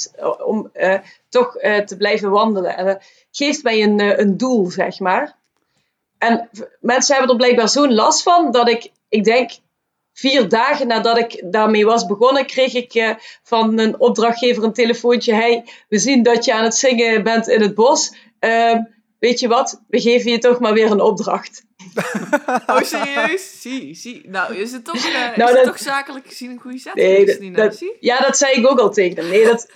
om 0.45 0.71
eh, 0.73 0.99
toch 1.29 1.57
eh, 1.57 1.79
te 1.79 1.97
blijven 1.97 2.31
wandelen. 2.31 2.77
En 2.77 2.87
dat 2.87 3.05
geeft 3.31 3.63
mij 3.63 3.83
een, 3.83 4.01
eh, 4.01 4.19
een 4.19 4.37
doel, 4.37 4.71
zeg 4.71 4.99
maar. 4.99 5.37
En 6.19 6.49
mensen 6.81 7.15
hebben 7.17 7.33
er 7.33 7.37
blijkbaar 7.41 7.69
zo'n 7.69 7.95
last 7.95 8.23
van 8.23 8.51
dat 8.53 8.69
ik, 8.69 8.91
ik 9.09 9.25
denk, 9.25 9.51
vier 10.13 10.49
dagen 10.49 10.87
nadat 10.87 11.19
ik 11.19 11.43
daarmee 11.53 11.85
was 11.87 12.07
begonnen, 12.07 12.47
kreeg 12.47 12.75
ik 12.75 12.95
eh, 12.95 13.11
van 13.43 13.79
een 13.79 14.01
opdrachtgever 14.01 14.65
een 14.65 14.73
telefoontje. 14.73 15.35
Hey, 15.35 15.65
we 15.89 15.99
zien 15.99 16.23
dat 16.23 16.45
je 16.45 16.55
aan 16.55 16.65
het 16.65 16.75
zingen 16.75 17.23
bent 17.23 17.49
in 17.49 17.61
het 17.61 17.75
bos. 17.75 18.15
Ehm, 18.39 18.83
weet 19.19 19.41
je 19.41 19.49
wat? 19.49 19.83
We 19.89 20.01
geven 20.01 20.31
je 20.31 20.39
toch 20.39 20.59
maar 20.61 20.73
weer 20.73 20.91
een 20.91 21.01
opdracht. 21.01 21.65
Oh, 22.67 22.81
serieus? 22.83 23.61
zie, 23.61 23.95
zie. 23.95 24.29
Nou, 24.29 24.55
is 24.57 24.73
het 24.73 24.85
toch, 24.85 24.97
eh, 24.97 25.13
Nou, 25.13 25.33
is 25.35 25.45
het 25.47 25.55
dat- 25.55 25.65
toch 25.65 25.79
zakelijk 25.79 26.27
gezien 26.27 26.51
een 26.51 26.61
goede 26.61 26.79
zet? 26.79 26.95
Nee, 26.95 27.27
dat- 27.27 27.55
dat- 27.55 27.77
Zie? 27.77 27.97
Ja, 28.01 28.19
dat 28.19 28.37
zei 28.39 28.53
ik 28.61 28.71
ook 28.71 28.79
al 28.79 28.91
tegen 28.91 29.17
hem. 29.17 29.29
Nee, 29.29 29.45
dat, 29.45 29.69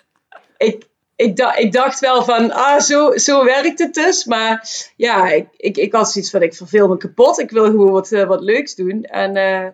ik, 0.56 0.84
ik, 1.20 1.36
da- 1.36 1.56
ik 1.56 1.72
dacht 1.72 2.00
wel 2.00 2.24
van, 2.24 2.52
ah, 2.52 2.80
zo, 2.80 3.16
zo 3.16 3.44
werkt 3.44 3.78
het 3.78 3.94
dus. 3.94 4.24
Maar 4.24 4.68
ja, 4.96 5.28
ik, 5.30 5.48
ik, 5.56 5.76
ik 5.76 5.92
had 5.92 6.12
zoiets 6.12 6.30
van, 6.30 6.42
ik 6.42 6.54
verveel 6.54 6.88
me 6.88 6.96
kapot. 6.96 7.38
Ik 7.38 7.50
wil 7.50 7.64
gewoon 7.64 7.90
wat, 7.90 8.12
eh, 8.12 8.26
wat 8.26 8.40
leuks 8.40 8.74
doen. 8.74 9.02
En 9.02 9.36
eh, 9.36 9.68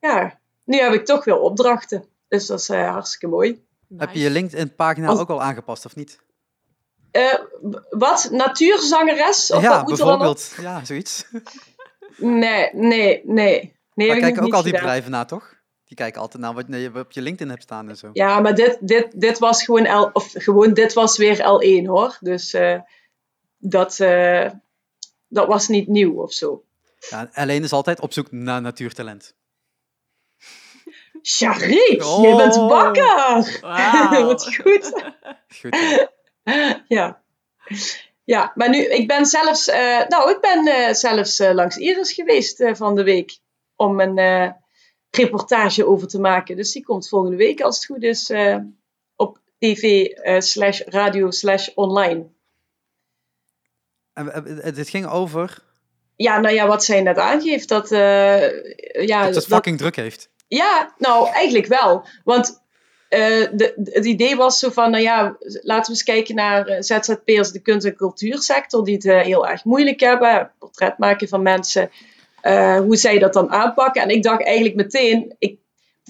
ja, 0.00 0.38
nu 0.64 0.78
heb 0.78 0.92
ik 0.92 1.04
toch 1.04 1.24
weer 1.24 1.38
opdrachten. 1.38 2.04
Dus 2.28 2.46
dat 2.46 2.60
is 2.60 2.68
eh, 2.68 2.90
hartstikke 2.90 3.26
mooi. 3.26 3.64
Heb 3.96 4.10
je 4.12 4.20
je 4.20 4.30
LinkedIn-pagina 4.30 5.06
Als- 5.08 5.18
ook 5.18 5.30
al 5.30 5.42
aangepast, 5.42 5.84
of 5.84 5.96
niet? 5.96 6.18
Eh, 7.10 7.34
wat? 7.90 8.28
Natuurzangeres? 8.30 9.50
Of 9.52 9.62
ja, 9.62 9.68
wat 9.76 9.88
moet 9.88 9.98
er 9.98 10.04
dan 10.04 10.14
op? 10.14 10.18
bijvoorbeeld. 10.20 10.54
Ja, 10.60 10.84
zoiets. 10.84 11.24
Nee, 12.16 12.70
nee, 12.72 13.22
nee. 13.24 13.76
nee 13.94 14.08
ik 14.08 14.20
kijken 14.20 14.42
ook 14.44 14.52
al 14.52 14.62
die 14.62 14.70
gedaan. 14.70 14.80
bedrijven 14.80 15.10
naar, 15.10 15.26
toch? 15.26 15.51
Die 15.92 16.00
kijken 16.00 16.20
altijd 16.20 16.42
naar 16.42 16.54
wat 16.54 16.64
je 16.68 16.90
op 16.94 17.12
je 17.12 17.22
LinkedIn 17.22 17.48
hebt 17.48 17.62
staan 17.62 17.88
en 17.88 17.96
zo. 17.96 18.10
Ja, 18.12 18.40
maar 18.40 18.54
dit, 18.54 18.78
dit, 18.80 19.20
dit 19.20 19.38
was 19.38 19.64
gewoon, 19.64 19.98
L, 20.00 20.10
of 20.12 20.32
gewoon, 20.32 20.74
dit 20.74 20.92
was 20.92 21.16
weer 21.16 21.36
L1 21.38 21.86
hoor. 21.86 22.16
Dus 22.20 22.52
eh, 22.52 22.80
dat, 23.58 24.00
eh, 24.00 24.50
dat 25.28 25.46
was 25.46 25.68
niet 25.68 25.88
nieuw 25.88 26.22
of 26.22 26.32
zo. 26.32 26.64
Ja, 27.10 27.30
alleen 27.32 27.62
is 27.62 27.72
altijd 27.72 28.00
op 28.00 28.12
zoek 28.12 28.30
naar 28.30 28.60
natuurtalent. 28.60 29.34
Charik, 31.22 32.02
je 32.02 32.04
Oh. 32.04 32.36
bent 32.36 32.54
wakker! 32.56 33.58
Wauw. 33.60 34.24
Wat 34.32 34.54
goed. 34.54 35.02
Goed. 35.60 36.08
ja. 36.98 37.22
ja, 38.24 38.52
maar 38.54 38.68
nu, 38.68 38.78
ik 38.84 39.08
ben 39.08 39.26
zelfs, 39.26 39.68
eh, 39.68 40.06
nou, 40.08 40.30
ik 40.30 40.40
ben 40.40 40.94
zelfs 40.96 41.38
langs 41.38 41.76
Iris 41.76 42.12
geweest 42.12 42.64
van 42.72 42.94
de 42.94 43.02
week 43.02 43.38
om 43.76 44.00
een 44.00 44.60
reportage 45.16 45.86
over 45.86 46.08
te 46.08 46.20
maken. 46.20 46.56
Dus 46.56 46.72
die 46.72 46.84
komt 46.84 47.08
volgende 47.08 47.36
week, 47.36 47.60
als 47.60 47.76
het 47.76 47.86
goed 47.86 48.02
is, 48.02 48.30
eh, 48.30 48.56
op 49.16 49.38
tv 49.58 50.04
eh, 50.04 50.40
slash 50.40 50.80
radio 50.80 51.30
slash 51.30 51.68
online. 51.74 52.26
En, 54.12 54.62
eh, 54.62 54.74
dit 54.74 54.88
ging 54.88 55.06
over 55.06 55.58
Ja, 56.16 56.40
nou 56.40 56.54
ja, 56.54 56.66
wat 56.66 56.84
zij 56.84 57.02
net 57.02 57.18
aangeeft, 57.18 57.68
dat... 57.68 57.88
ja, 57.88 59.24
dat 59.24 59.34
het 59.34 59.46
fucking 59.46 59.78
druk 59.78 59.96
heeft. 59.96 60.30
Ja, 60.48 60.94
nou, 60.98 61.28
eigenlijk 61.28 61.66
wel. 61.66 62.06
Want 62.24 62.60
de, 63.08 63.50
de- 63.54 63.90
het 63.92 64.04
idee 64.04 64.36
was 64.36 64.58
zo 64.58 64.70
van, 64.70 64.90
nou 64.90 65.02
ja, 65.02 65.36
laten 65.40 65.84
we 65.84 65.90
eens 65.90 66.02
kijken 66.02 66.34
naar 66.34 66.82
ZZP'ers, 66.84 67.50
de 67.50 67.62
kunst- 67.62 67.86
en 67.86 67.96
cultuursector, 67.96 68.84
die 68.84 68.94
het 68.94 69.02
heel 69.24 69.48
erg 69.48 69.64
moeilijk 69.64 70.00
hebben. 70.00 70.52
Portret 70.58 70.98
maken 70.98 71.28
van 71.28 71.42
mensen, 71.42 71.90
eh, 72.42 72.78
hoe 72.78 72.96
zij 72.96 73.18
dat 73.18 73.32
dan 73.32 73.50
aanpakken. 73.50 74.02
En 74.02 74.08
ik 74.08 74.22
dacht 74.22 74.44
eigenlijk 74.44 74.74
meteen, 74.74 75.34
ik, 75.38 75.58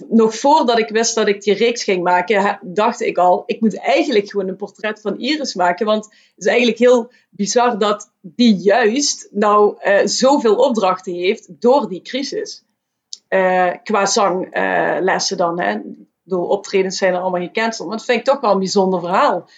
nog 0.07 0.35
voordat 0.35 0.79
ik 0.79 0.89
wist 0.89 1.15
dat 1.15 1.27
ik 1.27 1.41
die 1.41 1.53
reeks 1.53 1.83
ging 1.83 2.03
maken, 2.03 2.59
dacht 2.61 3.01
ik 3.01 3.17
al, 3.17 3.43
ik 3.45 3.61
moet 3.61 3.79
eigenlijk 3.79 4.29
gewoon 4.29 4.47
een 4.47 4.55
portret 4.55 5.01
van 5.01 5.19
Iris 5.19 5.53
maken. 5.53 5.85
Want 5.85 6.05
het 6.05 6.15
is 6.35 6.45
eigenlijk 6.45 6.77
heel 6.77 7.11
bizar 7.29 7.77
dat 7.77 8.11
die 8.21 8.55
juist 8.55 9.27
nou 9.31 9.75
eh, 9.79 10.05
zoveel 10.05 10.55
opdrachten 10.55 11.13
heeft 11.13 11.61
door 11.61 11.89
die 11.89 12.01
crisis 12.01 12.63
eh, 13.27 13.71
qua 13.83 14.05
zanglessen 14.05 15.37
dan. 15.37 15.59
Hè. 15.59 15.77
Door 16.23 16.47
optredens 16.47 16.97
zijn 16.97 17.13
er 17.13 17.19
allemaal 17.19 17.41
gecanceld. 17.41 17.87
Maar 17.87 17.97
dat 17.97 18.05
vind 18.05 18.19
ik 18.19 18.25
toch 18.25 18.39
wel 18.39 18.51
een 18.51 18.59
bijzonder 18.59 18.99
verhaal. 18.99 19.49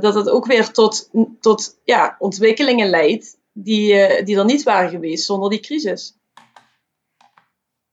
Dat 0.00 0.14
het 0.14 0.28
ook 0.28 0.46
weer 0.46 0.70
tot, 0.70 1.10
tot 1.40 1.80
ja, 1.84 2.16
ontwikkelingen 2.18 2.88
leidt 2.88 3.38
die, 3.52 3.94
eh, 3.94 4.24
die 4.24 4.38
er 4.38 4.44
niet 4.44 4.62
waren 4.62 4.90
geweest 4.90 5.24
zonder 5.24 5.50
die 5.50 5.60
crisis. 5.60 6.18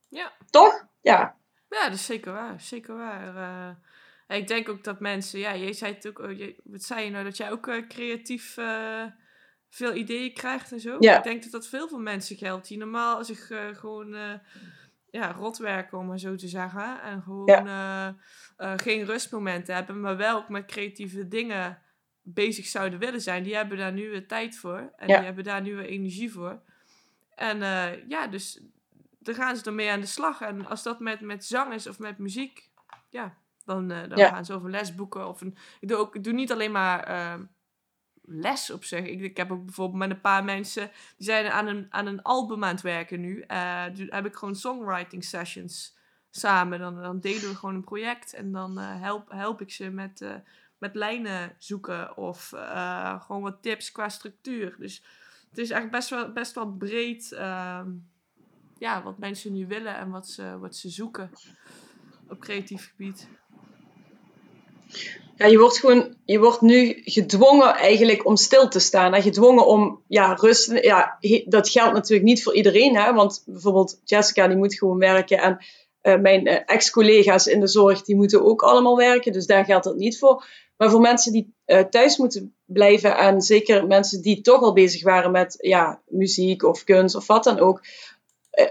Ja. 0.10 0.34
Toch? 0.50 0.88
Ja. 1.02 1.38
Ja, 1.70 1.84
dat 1.84 1.94
is 1.94 2.06
zeker 2.06 2.34
waar. 2.34 2.62
Zeker 2.62 2.96
waar. 2.96 3.36
Eh, 4.28 4.38
ik 4.38 4.48
denk 4.48 4.70
ook 4.70 4.84
dat 4.84 5.00
mensen, 5.00 5.40
ja, 5.40 5.56
jij 5.56 5.74
zei 5.74 5.94
het 5.94 6.08
ook, 6.08 6.20
oh, 6.20 6.38
je, 6.38 6.56
wat 6.64 6.84
zei 6.84 7.06
je 7.06 7.12
nou, 7.12 7.24
dat 7.24 7.38
jij 7.38 7.52
ook 7.52 7.68
eh, 7.68 7.88
creatief 7.88 8.58
veel 9.70 9.94
ideeën 9.94 10.34
krijgt 10.34 10.72
en 10.72 10.80
zo. 10.80 10.96
Ja. 11.00 11.18
Ik 11.18 11.24
denk 11.24 11.44
dat 11.44 11.52
dat 11.52 11.68
veel 11.68 11.88
voor 11.88 12.02
mensen 12.02 12.36
geldt 12.36 12.68
die 12.68 12.78
normaal 12.78 13.24
zich 13.24 13.48
gewoon 13.74 14.40
ja, 15.10 15.32
rot 15.32 15.58
werken, 15.58 15.98
om 15.98 16.06
maar 16.08 16.20
zo 16.20 16.36
te 16.36 16.48
zeggen. 16.48 17.02
En 17.02 17.22
gewoon 17.22 18.18
geen 18.58 19.06
rustmomenten 19.06 19.76
hebben, 19.76 20.00
maar 20.00 20.18
wel 20.18 20.38
ook 20.38 20.50
met 20.50 20.66
creatieve 20.66 21.28
dingen 21.28 21.82
bezig 22.34 22.66
zouden 22.66 23.00
willen 23.00 23.22
zijn. 23.22 23.44
Die 23.44 23.56
hebben 23.56 23.78
daar 23.78 23.94
nu 23.94 24.10
weer 24.10 24.28
tijd 24.28 24.58
voor 24.58 24.94
en 24.96 25.08
Ja. 25.08 25.16
die 25.18 25.26
hebben 25.26 25.44
daar 25.44 25.62
nu 25.62 25.76
weer 25.76 25.86
energie 25.86 26.32
voor. 26.32 26.62
En 27.36 27.62
eh, 27.62 28.08
ja, 28.10 28.28
dus 28.28 28.62
daar 29.20 29.36
gaan 29.36 29.56
ze 29.56 29.64
ermee 29.64 29.92
aan 29.92 30.00
de 30.00 30.06
slag. 30.06 30.42
En 30.42 30.66
als 30.66 30.84
dat 30.84 31.00
met, 31.00 31.22
met 31.22 31.46
zang 31.46 31.74
is 31.74 31.88
of 31.88 32.00
met 32.00 32.18
muziek, 32.18 32.70
ja, 33.10 33.38
dan, 33.66 33.92
eh, 33.92 34.10
dan 34.10 34.18
Ja. 34.18 34.30
gaan 34.30 34.46
ze 34.46 34.54
over 34.54 34.70
les 34.70 34.96
boeken. 34.96 35.28
Of 35.28 35.42
een, 35.42 35.58
ik, 35.80 35.88
doe 35.88 35.98
ook, 35.98 36.16
ik 36.16 36.24
doe 36.24 36.34
niet 36.34 36.52
alleen 36.52 36.72
maar 36.72 37.04
ehm, 37.04 37.44
les 38.22 38.72
op 38.72 38.84
zich. 38.84 39.06
Ik, 39.06 39.22
ik 39.22 39.38
heb 39.38 39.52
ook 39.52 39.66
bijvoorbeeld 39.66 40.00
met 40.00 40.10
een 40.10 40.22
paar 40.22 40.44
mensen, 40.44 40.92
die 41.18 41.26
zijn 41.28 41.52
aan 41.52 41.68
een, 41.68 41.86
aan 41.90 42.06
een 42.08 42.22
album 42.22 42.64
aan 42.64 42.72
het 42.74 42.82
werken 42.82 43.22
nu. 43.22 43.42
Eh 43.42 43.86
dus 43.94 44.08
heb 44.10 44.26
ik 44.26 44.36
gewoon 44.36 44.56
songwriting 44.56 45.24
sessions 45.24 45.98
samen. 46.30 46.80
Dan, 46.80 47.02
dan 47.02 47.20
delen 47.20 47.50
we 47.50 47.56
gewoon 47.56 47.76
een 47.76 47.84
project 47.84 48.34
en 48.34 48.52
dan 48.52 48.80
eh, 48.80 49.02
help, 49.02 49.32
help 49.32 49.62
ik 49.62 49.72
ze 49.72 49.90
met, 49.90 50.22
eh, 50.22 50.36
met 50.80 50.96
lijnen 50.96 51.56
zoeken 51.58 52.18
of 52.18 52.54
eh, 52.54 53.22
gewoon 53.22 53.42
wat 53.42 53.62
tips 53.62 53.92
qua 53.92 54.10
structuur. 54.10 54.76
Dus 54.80 55.04
het 55.50 55.58
is 55.58 55.70
eigenlijk 55.70 55.92
best 55.92 56.10
wel, 56.10 56.34
best 56.34 56.56
wel 56.56 56.72
breed 56.72 57.32
ehm, 57.32 57.90
ja, 58.78 59.04
wat 59.04 59.18
mensen 59.18 59.54
nu 59.54 59.68
willen 59.68 59.98
en 59.98 60.10
wat 60.10 60.28
ze, 60.28 60.60
wat 60.60 60.76
ze 60.76 60.90
zoeken 60.90 61.32
op 62.30 62.40
creatief 62.40 62.90
gebied. 62.90 63.28
Ja, 65.36 65.46
je 65.46 65.58
wordt 65.58 65.78
gewoon, 65.78 66.16
je 66.26 66.40
wordt 66.40 66.62
nu 66.62 67.02
gedwongen 67.04 67.76
eigenlijk 67.76 68.26
om 68.26 68.36
stil 68.36 68.68
te 68.68 68.80
staan. 68.80 69.14
En 69.14 69.22
gedwongen 69.22 69.68
om, 69.68 70.02
ja, 70.08 70.34
rust. 70.34 70.72
Ja, 70.82 71.18
dat 71.46 71.70
geldt 71.70 71.94
natuurlijk 71.94 72.28
niet 72.28 72.44
voor 72.44 72.56
iedereen, 72.56 72.96
hè. 72.96 73.14
Want 73.14 73.44
bijvoorbeeld 73.46 74.02
Jessica, 74.04 74.48
die 74.48 74.58
moet 74.58 74.78
gewoon 74.78 74.98
werken. 74.98 75.38
En 75.38 75.58
uh, 76.04 76.22
mijn 76.22 76.48
uh, 76.48 76.60
ex-collega's 76.66 77.48
in 77.48 77.60
de 77.60 77.68
zorg, 77.68 78.02
die 78.02 78.16
moeten 78.16 78.46
ook 78.46 78.62
allemaal 78.62 78.98
werken. 78.98 79.32
Dus 79.32 79.46
daar 79.46 79.66
geldt 79.66 79.84
dat 79.84 79.96
niet 79.96 80.20
voor. 80.20 80.46
Maar 80.78 80.90
voor 80.90 81.02
mensen 81.02 81.32
die 81.32 81.54
uh, 81.66 81.80
thuis 81.80 82.18
moeten 82.18 82.56
blijven. 82.66 83.18
En 83.18 83.42
zeker 83.42 83.88
mensen 83.88 84.22
die 84.22 84.42
toch 84.42 84.62
al 84.62 84.74
bezig 84.74 85.04
waren 85.04 85.32
met, 85.32 85.56
ja, 85.60 86.02
muziek 86.08 86.64
of 86.64 86.84
kunst 86.84 87.16
of 87.16 87.28
wat 87.28 87.44
dan 87.44 87.60
ook. 87.60 87.82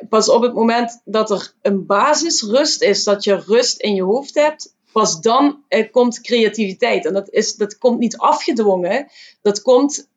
Pas 0.08 0.28
op 0.28 0.42
het 0.42 0.54
moment 0.54 1.00
dat 1.04 1.30
er 1.30 1.52
een 1.62 1.86
basisrust 1.86 2.82
is, 2.82 3.04
dat 3.04 3.24
je 3.24 3.42
rust 3.46 3.80
in 3.80 3.94
je 3.94 4.02
hoofd 4.02 4.34
hebt, 4.34 4.74
pas 4.92 5.20
dan 5.20 5.64
uh, 5.68 5.90
komt 5.90 6.20
creativiteit. 6.20 7.06
En 7.06 7.12
dat, 7.12 7.30
is, 7.30 7.54
dat 7.54 7.78
komt 7.78 7.98
niet 7.98 8.16
afgedwongen. 8.16 9.06
Dat 9.42 9.62
komt 9.62 10.08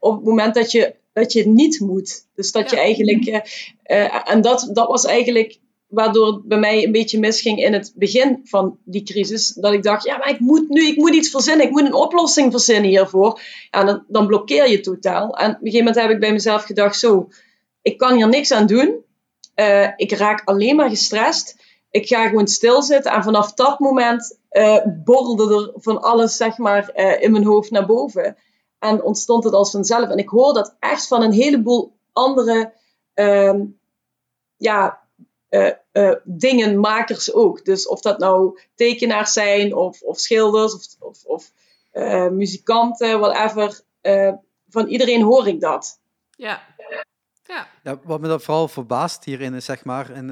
op 0.00 0.14
het 0.14 0.24
moment 0.24 0.54
dat 0.54 0.70
je, 0.70 0.94
dat 1.12 1.32
je 1.32 1.38
het 1.38 1.48
niet 1.48 1.80
moet. 1.80 2.26
Dus 2.34 2.52
dat 2.52 2.70
je 2.70 2.76
eigenlijk. 2.76 3.52
En 4.24 4.40
dat, 4.40 4.70
dat 4.72 4.88
was 4.88 5.04
eigenlijk 5.04 5.58
waardoor 5.94 6.26
het 6.26 6.42
bij 6.42 6.58
mij 6.58 6.84
een 6.84 6.92
beetje 6.92 7.18
misging 7.18 7.58
in 7.58 7.72
het 7.72 7.92
begin 7.94 8.40
van 8.44 8.78
die 8.84 9.02
crisis. 9.02 9.52
Dat 9.52 9.72
ik 9.72 9.82
dacht, 9.82 10.04
ja, 10.04 10.16
maar 10.16 10.30
ik 10.30 10.40
moet 10.40 10.68
nu, 10.68 10.86
ik 10.86 10.96
moet 10.96 11.14
iets 11.14 11.30
verzinnen. 11.30 11.66
Ik 11.66 11.72
moet 11.72 11.84
een 11.84 11.94
oplossing 11.94 12.52
verzinnen 12.52 12.90
hiervoor. 12.90 13.40
En 13.70 13.86
dan, 13.86 14.04
dan 14.08 14.26
blokkeer 14.26 14.70
je 14.70 14.80
totaal. 14.80 15.36
En 15.36 15.50
op 15.50 15.54
een 15.54 15.58
gegeven 15.60 15.84
moment 15.84 15.96
heb 15.96 16.10
ik 16.10 16.20
bij 16.20 16.32
mezelf 16.32 16.64
gedacht, 16.64 16.98
zo, 16.98 17.28
ik 17.82 17.98
kan 17.98 18.16
hier 18.16 18.28
niks 18.28 18.52
aan 18.52 18.66
doen. 18.66 19.04
ik 19.96 20.12
raak 20.12 20.42
alleen 20.44 20.76
maar 20.76 20.88
gestrest 20.88 21.62
ik 21.94 22.06
ga 22.06 22.28
gewoon 22.28 22.46
stilzitten. 22.46 23.12
En 23.12 23.22
vanaf 23.22 23.54
dat 23.54 23.78
moment 23.78 24.38
uh, 24.50 24.78
borrelde 25.04 25.54
er 25.54 25.82
van 25.82 26.02
alles, 26.02 26.36
zeg 26.36 26.58
maar, 26.58 26.90
uh, 26.94 27.22
in 27.22 27.30
mijn 27.30 27.44
hoofd 27.44 27.70
naar 27.70 27.86
boven. 27.86 28.36
En 28.78 29.02
ontstond 29.02 29.44
het 29.44 29.52
als 29.52 29.70
vanzelf. 29.70 30.08
En 30.08 30.18
ik 30.18 30.28
hoor 30.28 30.54
dat 30.54 30.76
echt 30.78 31.06
van 31.06 31.22
een 31.22 31.32
heleboel 31.32 31.96
andere 32.12 32.72
uh, 33.14 33.60
ja, 34.56 35.03
uh, 35.92 36.14
dingenmakers 36.24 37.32
ook. 37.32 37.64
Dus 37.64 37.88
of 37.88 38.00
dat 38.00 38.18
nou 38.18 38.58
tekenaars 38.74 39.32
zijn, 39.32 39.74
of, 39.74 40.02
of 40.02 40.18
schilders, 40.18 40.74
of, 40.74 40.84
of, 40.98 41.24
of 41.24 41.52
muzikanten, 42.30 43.20
whatever. 43.20 43.80
van 44.68 44.86
iedereen 44.86 45.22
hoor 45.22 45.48
ik 45.48 45.60
dat. 45.60 46.00
Ja. 46.30 46.62
Ja. 47.46 47.68
ja. 47.82 48.00
Wat 48.04 48.20
me 48.20 48.28
dan 48.28 48.40
vooral 48.40 48.68
verbaast 48.68 49.24
hierin 49.24 49.54
is, 49.54 49.64
zeg 49.64 49.84
maar, 49.84 50.10
en, 50.10 50.30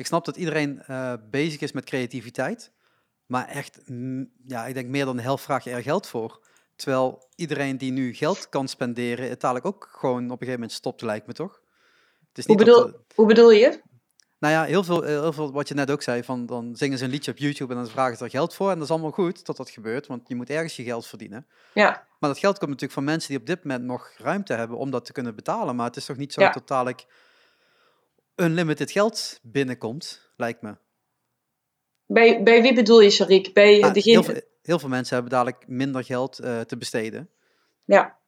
ik 0.00 0.06
snap 0.06 0.24
dat 0.24 0.36
iedereen 0.36 0.82
uh, 0.90 1.12
bezig 1.30 1.60
is 1.60 1.72
met 1.72 1.84
creativiteit. 1.84 2.72
Maar 3.26 3.48
echt, 3.48 3.80
mm, 3.86 4.30
ja, 4.46 4.66
ik 4.66 4.74
denk 4.74 4.88
meer 4.88 5.04
dan 5.04 5.16
de 5.16 5.22
helft 5.22 5.44
vraag 5.44 5.64
je 5.64 5.70
er 5.70 5.82
geld 5.82 6.06
voor. 6.06 6.46
Terwijl 6.76 7.28
iedereen 7.34 7.78
die 7.78 7.92
nu 7.92 8.14
geld 8.14 8.48
kan 8.48 8.68
spenderen, 8.68 9.28
het 9.28 9.40
dadelijk 9.40 9.66
ook 9.66 9.88
gewoon 9.90 10.24
op 10.24 10.30
een 10.30 10.38
gegeven 10.38 10.52
moment 10.52 10.72
stopt, 10.72 11.02
lijkt 11.02 11.26
me 11.26 11.32
toch? 11.32 11.60
Het 12.28 12.38
is 12.38 12.46
niet 12.46 12.56
hoe, 12.56 12.66
bedoel, 12.66 12.92
hoe 13.14 13.26
bedoel 13.26 13.50
je? 13.50 13.80
Nou 14.40 14.54
ja, 14.54 14.64
heel 14.64 14.84
veel, 14.84 15.02
heel 15.02 15.32
veel 15.32 15.52
wat 15.52 15.68
je 15.68 15.74
net 15.74 15.90
ook 15.90 16.02
zei, 16.02 16.24
van 16.24 16.46
dan 16.46 16.76
zingen 16.76 16.98
ze 16.98 17.04
een 17.04 17.10
liedje 17.10 17.30
op 17.30 17.38
YouTube 17.38 17.74
en 17.74 17.78
dan 17.78 17.88
vragen 17.88 18.16
ze 18.16 18.24
er 18.24 18.30
geld 18.30 18.54
voor. 18.54 18.68
En 18.68 18.74
dat 18.74 18.84
is 18.84 18.90
allemaal 18.90 19.10
goed 19.10 19.46
dat 19.46 19.56
dat 19.56 19.70
gebeurt, 19.70 20.06
want 20.06 20.28
je 20.28 20.34
moet 20.34 20.50
ergens 20.50 20.76
je 20.76 20.82
geld 20.82 21.06
verdienen. 21.06 21.46
Ja. 21.74 22.06
Maar 22.18 22.30
dat 22.30 22.38
geld 22.38 22.58
komt 22.58 22.70
natuurlijk 22.70 22.98
van 22.98 23.04
mensen 23.04 23.28
die 23.28 23.38
op 23.38 23.46
dit 23.46 23.64
moment 23.64 23.84
nog 23.84 24.12
ruimte 24.16 24.52
hebben 24.52 24.76
om 24.76 24.90
dat 24.90 25.04
te 25.04 25.12
kunnen 25.12 25.34
betalen. 25.34 25.76
Maar 25.76 25.86
het 25.86 25.96
is 25.96 26.04
toch 26.04 26.16
niet 26.16 26.32
zo 26.32 26.40
ja. 26.40 26.50
totaal 26.50 26.94
unlimited 28.36 28.90
geld 28.90 29.38
binnenkomt, 29.42 30.30
lijkt 30.36 30.62
me. 30.62 30.76
Bij, 32.06 32.42
bij 32.42 32.62
wie 32.62 32.74
bedoel 32.74 33.00
je, 33.00 33.10
Sharik? 33.10 33.54
Bij 33.54 33.82
ah, 33.82 33.92
degene... 33.92 34.12
heel, 34.12 34.22
veel, 34.22 34.40
heel, 34.62 34.78
veel, 34.78 34.88
mensen 34.88 35.14
hebben 35.14 35.32
dadelijk 35.32 35.64
minder 35.66 36.04
geld 36.04 36.40
uh, 36.40 36.60
te 36.60 36.76
besteden. 36.76 37.30
Ja. 37.84 38.18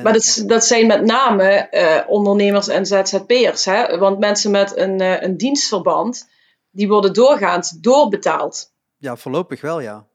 Maar 0.00 0.12
dat, 0.12 0.42
dat 0.46 0.64
zijn 0.64 0.86
met 0.86 1.04
name 1.04 1.68
uh, 1.70 2.10
ondernemers 2.10 2.68
en 2.68 2.86
ZZP'ers. 2.86 3.64
Hè? 3.64 3.98
Want 3.98 4.18
mensen 4.18 4.50
met 4.50 4.76
een, 4.76 5.00
uh, 5.00 5.22
een 5.22 5.36
dienstverband, 5.36 6.28
die 6.70 6.88
worden 6.88 7.12
doorgaans 7.12 7.70
doorbetaald. 7.70 8.72
Ja, 8.96 9.16
voorlopig 9.16 9.60
wel, 9.60 9.80
ja. 9.80 10.06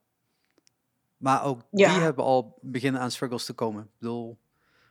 Maar 1.17 1.43
ook 1.43 1.61
ja. 1.71 1.93
die 1.93 2.01
hebben 2.01 2.23
al 2.23 2.57
beginnen 2.61 3.01
aan 3.01 3.11
struggles 3.11 3.45
te 3.45 3.53
komen. 3.53 3.83
Ik 3.83 3.99
bedoel, 3.99 4.37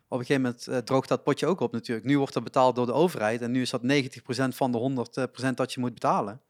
op 0.07 0.19
een 0.19 0.25
gegeven 0.25 0.41
moment 0.41 0.67
uh, 0.69 0.77
droogt 0.77 1.09
dat 1.09 1.23
potje 1.23 1.45
ook 1.45 1.59
op 1.59 1.71
natuurlijk. 1.71 2.07
Nu 2.07 2.17
wordt 2.17 2.33
dat 2.33 2.43
betaald 2.43 2.75
door 2.75 2.85
de 2.85 2.93
overheid 2.93 3.41
en 3.41 3.51
nu 3.51 3.61
is 3.61 3.69
dat 3.69 3.81
90% 3.81 3.85
van 4.55 4.71
de 4.71 5.05
100% 5.49 5.53
dat 5.53 5.73
je 5.73 5.79
moet 5.79 5.93
betalen. 5.93 6.41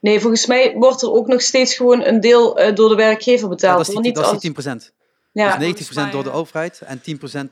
Nee, 0.00 0.20
volgens 0.20 0.46
mij 0.46 0.74
wordt 0.74 1.02
er 1.02 1.12
ook 1.12 1.26
nog 1.26 1.42
steeds 1.42 1.74
gewoon 1.74 2.04
een 2.04 2.20
deel 2.20 2.54
door 2.74 2.88
de 2.88 2.94
werkgever 2.94 3.48
betaald. 3.48 3.86
Ja, 3.86 3.92
dat 3.92 4.04
is, 4.04 4.12
die, 4.12 4.22
dat 4.22 4.44
is 4.44 4.90
10%. 4.90 4.94
Ja. 5.32 5.56
Dus 5.56 5.90
90% 5.90 6.10
door 6.10 6.24
de 6.24 6.30
overheid 6.30 6.80
en 6.80 7.00
10% 7.00 7.02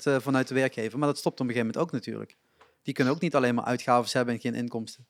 uh, 0.04 0.16
vanuit 0.18 0.48
de 0.48 0.54
werkgever. 0.54 0.98
Maar 0.98 1.08
dat 1.08 1.18
stopt 1.18 1.40
op 1.40 1.46
een 1.46 1.52
gegeven 1.52 1.72
moment 1.72 1.86
ook 1.86 1.92
natuurlijk. 1.92 2.36
Die 2.82 2.94
kunnen 2.94 3.14
ook 3.14 3.20
niet 3.20 3.34
alleen 3.34 3.54
maar 3.54 3.64
uitgaven 3.64 4.10
hebben 4.12 4.34
en 4.34 4.40
geen 4.40 4.54
inkomsten. 4.54 5.06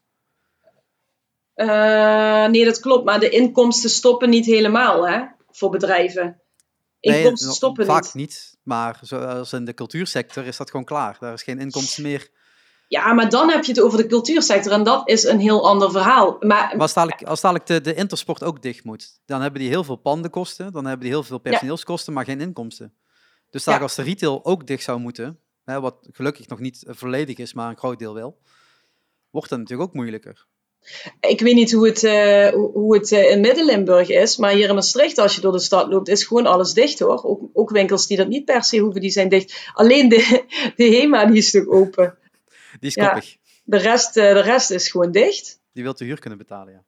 Uh, 1.57 2.47
nee, 2.47 2.65
dat 2.65 2.81
klopt. 2.81 3.05
Maar 3.05 3.21
de 3.21 3.29
inkomsten 3.29 3.91
stoppen 3.91 4.31
niet 4.31 4.47
helemaal 4.47 5.09
hè, 5.09 5.25
voor 5.51 5.71
bedrijven. 5.71 6.41
Inkomsten 7.01 7.47
nee, 7.47 7.57
stoppen 7.57 7.87
vaak 7.87 8.03
niet. 8.03 8.15
niet. 8.15 8.57
Maar 8.63 8.99
zoals 9.03 9.53
in 9.53 9.65
de 9.65 9.75
cultuursector 9.75 10.47
is 10.47 10.57
dat 10.57 10.71
gewoon 10.71 10.87
klaar. 10.87 11.17
Daar 11.21 11.33
is 11.33 11.43
geen 11.43 11.59
inkomsten 11.59 12.03
meer. 12.03 12.31
Ja, 12.89 13.13
maar 13.13 13.31
dan 13.31 13.51
heb 13.51 13.65
je 13.65 13.73
het 13.73 13.81
over 13.81 13.99
de 13.99 14.07
cultuursector 14.07 14.73
en 14.73 14.83
dat 14.83 15.09
is 15.09 15.25
een 15.25 15.41
heel 15.41 15.69
ander 15.69 15.91
verhaal. 15.91 16.37
Maar, 16.41 16.49
maar 16.49 16.79
als 16.79 16.93
dadelijk, 16.93 17.23
als 17.23 17.41
dadelijk 17.41 17.67
de, 17.67 17.81
de 17.81 17.95
intersport 17.95 18.45
ook 18.45 18.63
dicht 18.63 18.85
moet, 18.85 19.21
dan 19.25 19.41
hebben 19.41 19.61
die 19.61 19.69
heel 19.69 19.85
veel 19.85 19.97
pandenkosten, 19.97 20.73
dan 20.73 20.85
hebben 20.85 21.05
die 21.05 21.15
heel 21.15 21.23
veel 21.23 21.39
personeelskosten, 21.39 22.13
maar 22.13 22.25
geen 22.25 22.41
inkomsten. 22.41 22.95
Dus 23.51 23.65
daar 23.65 23.83
als 23.83 23.95
de 23.95 24.03
retail 24.03 24.45
ook 24.45 24.67
dicht 24.67 24.83
zou 24.83 25.01
moeten, 25.01 25.39
hè, 25.65 25.81
wat 25.81 26.09
gelukkig 26.11 26.49
nog 26.49 26.59
niet 26.59 26.85
volledig 26.89 27.37
is, 27.37 27.55
maar 27.55 27.71
een 27.71 27.77
groot 27.77 27.99
deel 27.99 28.15
wel, 28.15 28.39
wordt 29.31 29.49
dat 29.49 29.59
natuurlijk 29.59 29.89
ook 29.89 29.95
moeilijker. 29.95 30.47
Ik 31.21 31.41
weet 31.41 31.55
niet 31.55 31.73
hoe 31.73 31.87
het, 31.87 32.03
uh, 32.03 32.49
hoe 32.73 32.97
het 32.97 33.11
uh, 33.11 33.31
in 33.31 33.41
Midden-Limburg 33.41 34.09
is, 34.09 34.37
maar 34.37 34.53
hier 34.53 34.69
in 34.69 34.75
Maastricht, 34.75 35.19
als 35.19 35.35
je 35.35 35.41
door 35.41 35.53
de 35.53 35.59
stad 35.59 35.89
loopt, 35.89 36.09
is 36.09 36.25
gewoon 36.25 36.47
alles 36.47 36.73
dicht 36.73 36.99
hoor. 36.99 37.25
Ook, 37.25 37.41
ook 37.53 37.71
winkels 37.71 38.07
die 38.07 38.17
dat 38.17 38.29
niet 38.29 38.45
per 38.45 38.65
se 38.65 38.79
hoeven, 38.79 39.01
die 39.01 39.11
zijn 39.11 39.29
dicht. 39.29 39.71
Alleen 39.75 40.09
de, 40.09 40.45
de 40.77 40.85
HEMA 40.85 41.27
die 41.27 41.37
is 41.37 41.51
toch 41.51 41.67
open. 41.67 42.19
Die 42.81 42.89
is 42.89 42.95
koppig. 42.95 43.33
Ja, 43.33 43.39
de, 43.65 43.77
rest, 43.77 44.17
uh, 44.17 44.33
de 44.33 44.41
rest 44.41 44.71
is 44.71 44.91
gewoon 44.91 45.13
dicht. 45.13 45.61
Die 45.73 45.83
wilt 45.83 45.99
de 45.99 46.05
huur 46.05 46.19
kunnen 46.19 46.39
betalen, 46.39 46.73
ja. 46.73 46.85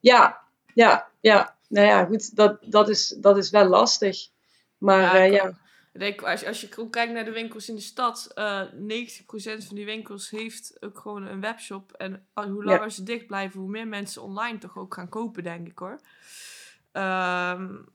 Ja, 0.00 0.40
ja, 0.74 1.08
ja. 1.20 1.56
Nou 1.68 1.86
ja, 1.86 2.04
goed, 2.04 2.36
dat, 2.36 2.58
dat, 2.62 2.88
is, 2.88 3.08
dat 3.08 3.36
is 3.36 3.50
wel 3.50 3.66
lastig. 3.66 4.28
Maar 4.78 5.18
ja. 5.18 5.22
ja. 5.22 5.62
Ik 5.92 6.00
denk, 6.00 6.22
als, 6.22 6.44
als 6.44 6.60
je 6.60 6.88
kijkt 6.90 7.12
naar 7.12 7.24
de 7.24 7.32
winkels 7.32 7.68
in 7.68 7.74
de 7.74 7.80
stad, 7.80 8.30
uh, 8.34 8.60
eh, 8.60 8.68
90% 9.60 9.66
van 9.66 9.76
die 9.76 9.84
winkels 9.84 10.30
heeft 10.30 10.76
ook 10.80 10.98
gewoon 10.98 11.26
een 11.26 11.40
webshop. 11.40 11.92
En 11.92 12.26
hoe 12.32 12.64
langer 12.64 12.90
ze 12.90 13.02
dicht 13.02 13.26
blijven, 13.26 13.60
hoe 13.60 13.70
meer 13.70 13.88
mensen 13.88 14.22
online 14.22 14.58
toch 14.58 14.76
ook 14.76 14.94
gaan 14.94 15.08
kopen, 15.08 15.42
denk 15.42 15.68
ik 15.68 15.78
hoor. 15.78 16.00
Um, 16.92 17.88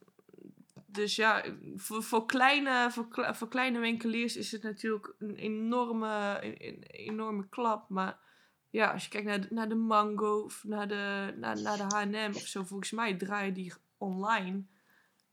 dus 0.92 1.16
ja, 1.16 1.44
voor, 1.76 2.04
voor, 2.04 2.26
kleine, 2.26 2.92
voor, 2.92 3.08
voor 3.36 3.48
kleine 3.48 3.80
winkeliers 3.80 4.36
is 4.36 4.52
het 4.52 4.64
natuurlijk 4.64 5.14
een 5.20 5.36
enorme, 5.36 6.38
een, 6.42 6.84
enorme 6.84 7.48
klap. 7.50 7.90
Maar 7.90 8.18
ja, 8.70 8.92
als 8.92 9.04
je 9.04 9.10
kijkt 9.10 9.28
naar 9.28 9.42
de, 9.42 9.48
naar 9.50 9.70
de 9.70 9.76
Mango 9.76 10.40
of 10.40 10.64
naar 10.64 10.88
de, 10.88 11.34
naar, 11.38 11.62
naar 11.62 11.78
de 11.78 11.84
H&M 11.96 12.32
of 12.36 12.42
zo, 12.42 12.64
volgens 12.64 12.92
mij 12.92 13.16
draaien 13.16 13.54
die 13.54 13.74
online 13.98 14.64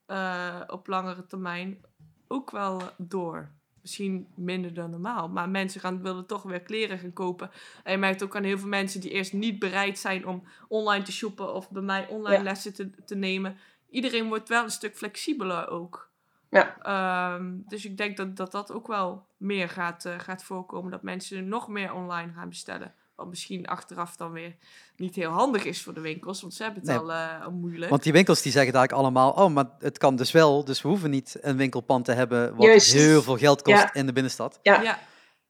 uh, 0.06 0.60
op 0.66 0.86
langere 0.86 1.26
termijn 1.26 1.84
ook 2.28 2.50
wel 2.50 2.80
door. 2.98 3.50
Misschien 3.80 4.28
minder 4.34 4.74
dan 4.74 4.90
normaal. 4.90 5.28
Maar 5.28 5.48
mensen 5.48 5.80
gaan, 5.80 6.02
willen 6.02 6.26
toch 6.26 6.42
weer 6.42 6.60
kleren 6.60 6.98
gaan 6.98 7.12
kopen. 7.12 7.50
En 7.82 7.92
je 7.92 7.98
merkt 7.98 8.22
ook 8.22 8.36
aan 8.36 8.42
heel 8.42 8.58
veel 8.58 8.68
mensen 8.68 9.00
die 9.00 9.10
eerst 9.10 9.32
niet 9.32 9.58
bereid 9.58 9.98
zijn 9.98 10.26
om 10.26 10.42
online 10.68 11.04
te 11.04 11.12
shoppen 11.12 11.54
of 11.54 11.70
bij 11.70 11.82
mij 11.82 12.08
online 12.08 12.42
lessen 12.42 12.74
te, 12.74 12.90
te 13.04 13.14
nemen. 13.14 13.56
Iedereen 13.90 14.28
wordt 14.28 14.48
wel 14.48 14.62
een 14.62 14.70
stuk 14.70 14.96
flexibeler 14.96 15.68
ook. 15.68 16.10
Ja. 16.50 17.34
Um, 17.34 17.64
dus 17.68 17.84
ik 17.84 17.96
denk 17.96 18.16
dat, 18.16 18.36
dat 18.36 18.52
dat 18.52 18.72
ook 18.72 18.86
wel 18.86 19.26
meer 19.36 19.68
gaat, 19.68 20.04
uh, 20.04 20.18
gaat 20.18 20.44
voorkomen. 20.44 20.90
Dat 20.90 21.02
mensen 21.02 21.48
nog 21.48 21.68
meer 21.68 21.94
online 21.94 22.32
gaan 22.32 22.48
bestellen. 22.48 22.94
Wat 23.14 23.26
misschien 23.26 23.66
achteraf 23.66 24.16
dan 24.16 24.32
weer 24.32 24.56
niet 24.96 25.14
heel 25.14 25.30
handig 25.30 25.64
is 25.64 25.82
voor 25.82 25.94
de 25.94 26.00
winkels, 26.00 26.40
want 26.40 26.54
ze 26.54 26.62
hebben 26.62 26.82
het 26.82 27.00
al, 27.00 27.10
uh, 27.10 27.46
moeilijk. 27.46 27.90
Want 27.90 28.02
die 28.02 28.12
winkels 28.12 28.42
die 28.42 28.52
zeggen 28.52 28.74
eigenlijk 28.74 29.04
allemaal, 29.04 29.30
oh, 29.30 29.52
maar 29.52 29.64
het 29.78 29.98
kan 29.98 30.16
dus 30.16 30.32
wel, 30.32 30.64
dus 30.64 30.82
we 30.82 30.88
hoeven 30.88 31.10
niet 31.10 31.36
een 31.40 31.56
winkelpand 31.56 32.04
te 32.04 32.12
hebben 32.12 32.56
wat 32.56 32.82
heel 32.82 33.22
veel 33.22 33.36
geld 33.36 33.62
kost 33.62 33.88
in 33.92 34.06
de 34.06 34.12
binnenstad. 34.12 34.58
Ja. 34.62 34.80
ja. 34.80 34.98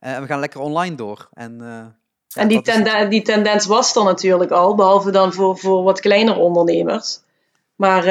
Uh, 0.01 0.15
en 0.15 0.21
we 0.21 0.27
gaan 0.27 0.41
lekker 0.41 0.61
online 0.61 0.95
door. 0.95 1.29
En, 1.33 1.59
uh, 1.61 1.87
en 2.35 2.49
die, 2.49 2.63
tenden 2.63 3.11
die 3.11 3.23
tendens 3.23 3.67
was 3.67 3.97
er 3.97 4.05
natuurlijk 4.05 4.51
al, 4.51 4.75
behalve 4.75 5.11
dan 5.11 5.33
voor, 5.33 5.59
voor 5.59 5.83
wat 5.83 6.01
kleinere 6.01 6.39
ondernemers. 6.39 7.21
Maar 7.77 8.05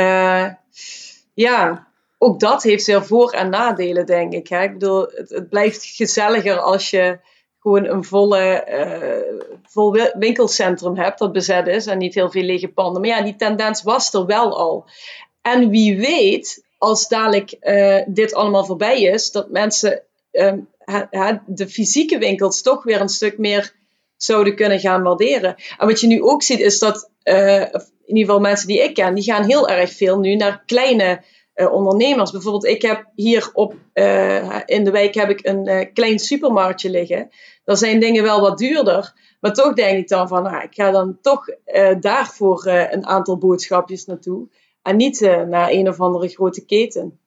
ja, 1.33 1.87
ook 2.17 2.39
dat 2.39 2.63
heeft 2.63 2.85
weer 2.85 3.05
voor- 3.05 3.31
en 3.31 3.49
nadelen, 3.49 4.05
denk 4.05 4.33
ik. 4.33 4.47
Hè? 4.47 4.63
Ik 4.63 4.73
bedoel, 4.73 5.01
het, 5.01 5.29
het 5.29 5.49
blijft 5.49 5.85
gezelliger 5.85 6.59
als 6.59 6.89
je 6.89 7.19
gewoon 7.59 7.85
een 7.85 8.03
volle, 8.03 8.43
eh, 8.63 9.41
vol 9.63 9.91
wi- 9.91 10.11
winkelcentrum 10.13 10.97
hebt 10.97 11.19
dat 11.19 11.31
bezet 11.31 11.67
is 11.67 11.85
en 11.85 11.97
niet 11.97 12.13
heel 12.13 12.31
veel 12.31 12.43
lege 12.43 12.67
panden. 12.67 13.01
Maar 13.01 13.09
ja, 13.09 13.21
die 13.21 13.35
tendens 13.35 13.83
was 13.83 14.13
er 14.13 14.25
wel 14.25 14.57
al. 14.57 14.85
En 15.41 15.69
wie 15.69 15.97
weet, 15.97 16.65
als 16.77 17.07
dadelijk 17.07 17.51
eh, 17.51 18.03
dit 18.07 18.33
allemaal 18.33 18.65
voorbij 18.65 19.01
is, 19.01 19.31
dat 19.31 19.49
mensen 19.49 20.03
ehm, 20.31 20.59
de 21.45 21.67
fysieke 21.69 22.17
winkels 22.17 22.61
toch 22.61 22.83
weer 22.83 23.01
een 23.01 23.09
stuk 23.09 23.37
meer 23.37 23.73
zouden 24.17 24.55
kunnen 24.55 24.79
gaan 24.79 25.03
waarderen. 25.03 25.55
En 25.77 25.87
wat 25.87 25.99
je 25.99 26.07
nu 26.07 26.21
ook 26.21 26.43
ziet, 26.43 26.59
is 26.59 26.79
dat, 26.79 27.11
eh, 27.23 27.61
in 27.61 28.15
ieder 28.15 28.25
geval 28.25 28.39
mensen 28.39 28.67
die 28.67 28.83
ik 28.83 28.93
ken, 28.93 29.15
die 29.15 29.23
gaan 29.23 29.43
heel 29.43 29.69
erg 29.69 29.91
veel 29.91 30.19
nu 30.19 30.35
naar 30.35 30.63
kleine 30.65 31.21
eh, 31.53 31.73
ondernemers. 31.73 32.31
Bijvoorbeeld, 32.31 32.65
ik 32.65 32.81
heb 32.81 33.05
hier 33.15 33.49
op, 33.53 33.75
eh, 33.93 34.59
in 34.65 34.83
de 34.83 34.91
wijk 34.91 35.13
heb 35.13 35.29
ik 35.29 35.39
een 35.45 35.89
klein 35.93 36.19
supermarktje 36.19 36.89
liggen. 36.89 37.29
Daar 37.63 37.77
zijn 37.77 37.99
dingen 37.99 38.23
wel 38.23 38.41
wat 38.41 38.57
duurder. 38.57 39.13
Maar 39.39 39.53
toch 39.53 39.73
denk 39.73 39.97
ik 39.97 40.07
dan 40.07 40.27
van, 40.27 40.43
nou, 40.43 40.63
ik 40.63 40.73
ga 40.73 40.91
dan 40.91 41.17
toch 41.21 41.45
daarvoor 41.99 42.65
een 42.65 43.05
aantal 43.05 43.37
boodschapjes 43.37 44.05
naartoe. 44.05 44.47
En 44.81 44.95
niet 44.95 45.19
naar 45.47 45.69
een 45.69 45.87
of 45.87 45.99
andere 45.99 46.27
grote 46.27 46.65
keten. 46.65 47.19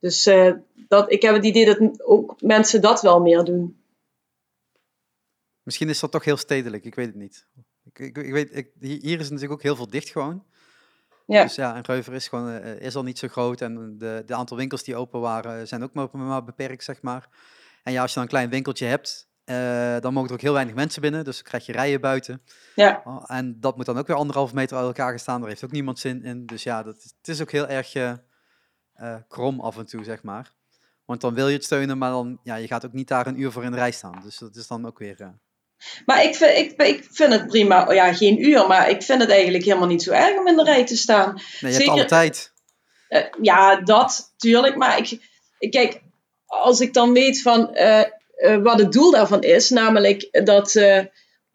Dus 0.00 0.28
dat, 0.88 1.12
ik 1.12 1.22
heb 1.22 1.34
het 1.34 1.44
idee 1.44 1.64
dat 1.64 2.04
ook 2.04 2.34
mensen 2.40 2.80
dat 2.80 3.02
wel 3.02 3.20
meer 3.20 3.44
doen. 3.44 3.83
Misschien 5.64 5.88
is 5.88 6.00
dat 6.00 6.10
toch 6.10 6.24
heel 6.24 6.36
stedelijk, 6.36 6.84
ik 6.84 6.94
weet 6.94 7.06
het 7.06 7.14
niet. 7.14 7.46
Ik, 7.84 7.98
ik, 7.98 8.18
ik 8.18 8.32
weet, 8.32 8.56
ik, 8.56 8.70
hier 8.80 9.18
is 9.20 9.26
natuurlijk 9.28 9.52
ook 9.52 9.62
heel 9.62 9.76
veel 9.76 9.88
dicht 9.90 10.08
gewoon. 10.08 10.44
Ja, 11.26 11.42
Dus 11.42 11.54
ja, 11.54 11.74
en 11.74 11.82
Reuver 11.84 12.12
is, 12.14 12.28
gewoon, 12.28 12.48
eh, 12.50 12.80
is 12.80 12.96
al 12.96 13.02
niet 13.02 13.18
zo 13.18 13.28
groot 13.28 13.60
en 13.60 13.98
de, 13.98 14.22
de 14.26 14.34
aantal 14.34 14.56
winkels 14.56 14.82
die 14.84 14.96
open 14.96 15.20
waren 15.20 15.68
zijn 15.68 15.82
ook 15.82 15.92
maar, 15.92 16.08
maar 16.12 16.44
beperkt, 16.44 16.84
zeg 16.84 17.02
maar. 17.02 17.28
En 17.82 17.92
ja, 17.92 18.00
als 18.00 18.08
je 18.10 18.14
dan 18.14 18.22
een 18.24 18.30
klein 18.30 18.50
winkeltje 18.50 18.86
hebt, 18.86 19.28
eh, 19.44 19.98
dan 20.00 20.12
mogen 20.12 20.28
er 20.28 20.34
ook 20.34 20.40
heel 20.40 20.52
weinig 20.52 20.74
mensen 20.74 21.02
binnen, 21.02 21.24
dus 21.24 21.34
dan 21.34 21.44
krijg 21.44 21.66
je 21.66 21.72
rijen 21.72 22.00
buiten. 22.00 22.42
ja, 22.74 23.02
Oh, 23.04 23.24
en 23.26 23.60
dat 23.60 23.76
moet 23.76 23.86
dan 23.86 23.98
ook 23.98 24.06
weer 24.06 24.16
anderhalve 24.16 24.54
meter 24.54 24.76
uit 24.76 24.86
elkaar 24.86 25.08
gaan 25.10 25.18
staan, 25.18 25.40
daar 25.40 25.48
heeft 25.48 25.64
ook 25.64 25.70
niemand 25.72 25.98
zin 25.98 26.22
in. 26.24 26.46
Dus 26.46 26.62
ja, 26.62 26.82
dat, 26.82 26.96
is- 26.96 27.14
het 27.18 27.28
is 27.28 27.40
ook 27.40 27.50
heel 27.50 27.66
erg 27.68 27.94
eh, 27.94 28.12
eh, 28.92 29.16
krom 29.28 29.60
af 29.60 29.78
en 29.78 29.86
toe, 29.86 30.04
zeg 30.04 30.22
maar. 30.22 30.52
Want 31.04 31.20
dan 31.20 31.34
wil 31.34 31.48
je 31.48 31.54
het 31.54 31.64
steunen, 31.64 31.98
maar 31.98 32.10
dan, 32.10 32.40
ja, 32.42 32.54
je 32.54 32.66
gaat 32.66 32.86
ook 32.86 32.92
niet 32.92 33.08
daar 33.08 33.26
een 33.26 33.40
uur 33.40 33.52
voor 33.52 33.64
in 33.64 33.70
de 33.70 33.76
rij 33.76 33.90
staan. 33.92 34.20
Dus 34.22 34.38
dat 34.38 34.56
is 34.56 34.66
dan 34.66 34.86
ook 34.86 34.98
weer... 34.98 35.38
Maar 36.06 36.24
ik 36.24 36.34
vind, 36.34 36.56
ik, 36.56 36.82
ik 36.82 37.08
vind 37.10 37.32
het 37.32 37.46
prima. 37.46 37.86
Oh 37.88 37.94
Ja, 37.94 38.12
geen 38.12 38.44
uur, 38.44 38.66
maar 38.66 38.90
ik 38.90 39.02
vind 39.02 39.20
het 39.20 39.30
eigenlijk 39.30 39.64
helemaal 39.64 39.88
niet 39.88 40.02
zo 40.02 40.12
erg 40.12 40.38
om 40.38 40.46
in 40.46 40.56
de 40.56 40.64
rij 40.64 40.84
te 40.86 40.96
staan. 40.96 41.32
nee, 41.34 41.44
je 41.60 41.66
hebt 41.66 41.74
Zeker- 41.74 41.92
alle 41.92 42.04
tijd. 42.04 42.52
Eh, 43.08 43.22
ja, 43.42 43.76
dat, 43.80 44.32
tuurlijk. 44.36 44.76
Maar 44.76 44.98
ik, 44.98 45.18
ik, 45.58 45.70
kijk, 45.70 46.00
als 46.46 46.80
ik 46.80 46.92
dan 46.92 47.12
weet 47.12 47.42
van 47.42 47.74
eh, 47.74 48.00
eh, 48.36 48.62
wat 48.62 48.78
het 48.78 48.92
doel 48.92 49.10
daarvan 49.10 49.42
is, 49.42 49.70
namelijk 49.70 50.44
dat. 50.44 50.74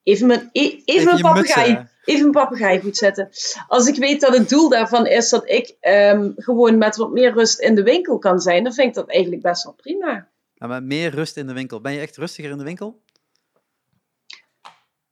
even 0.04 0.28
mijn, 0.28 0.50
e- 0.52 0.60
even 0.62 0.82
Even 0.86 1.06
mijn 1.06 1.22
papegaai. 1.22 1.88
Even 2.06 2.22
mijn 2.30 2.46
papegaai 2.46 2.80
goed 2.80 2.98
zetten. 2.98 3.30
Als 3.68 3.88
ik 3.88 3.96
weet 3.96 4.22
dat 4.22 4.38
het 4.38 4.50
doel 4.50 4.70
daarvan 4.70 5.06
is 5.08 5.30
dat 5.30 5.50
ik 5.50 5.76
ehm, 5.80 6.32
gewoon 6.36 6.78
met 6.78 6.96
wat 6.96 7.12
meer 7.12 7.34
rust 7.34 7.60
in 7.60 7.76
de 7.76 7.84
winkel 7.84 8.18
kan 8.20 8.40
zijn, 8.40 8.64
dan 8.64 8.74
vind 8.74 8.88
ik 8.88 8.94
dat 8.94 9.10
eigenlijk 9.10 9.42
best 9.42 9.64
wel 9.64 9.74
prima. 9.74 10.28
Ja, 10.54 10.68
maar 10.68 10.84
meer 10.84 11.12
rust 11.12 11.38
in 11.38 11.48
de 11.48 11.54
winkel. 11.54 11.82
Ben 11.82 11.94
je 11.94 12.00
echt 12.00 12.18
rustiger 12.18 12.52
in 12.52 12.58
de 12.58 12.64
winkel? 12.64 13.02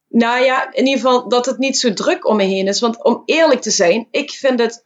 Nou 0.10 0.44
ja, 0.44 0.74
in 0.74 0.86
ieder 0.86 1.02
geval 1.02 1.30
dat 1.30 1.46
het 1.46 1.58
niet 1.58 1.78
zo 1.78 1.94
druk 1.94 2.28
om 2.28 2.36
me 2.36 2.44
heen 2.44 2.68
is. 2.68 2.80
Want 2.80 3.04
om 3.04 3.22
eerlijk 3.26 3.62
te 3.62 3.72
zijn, 3.72 4.08
ik 4.12 4.32
vind 4.32 4.60
het 4.60 4.86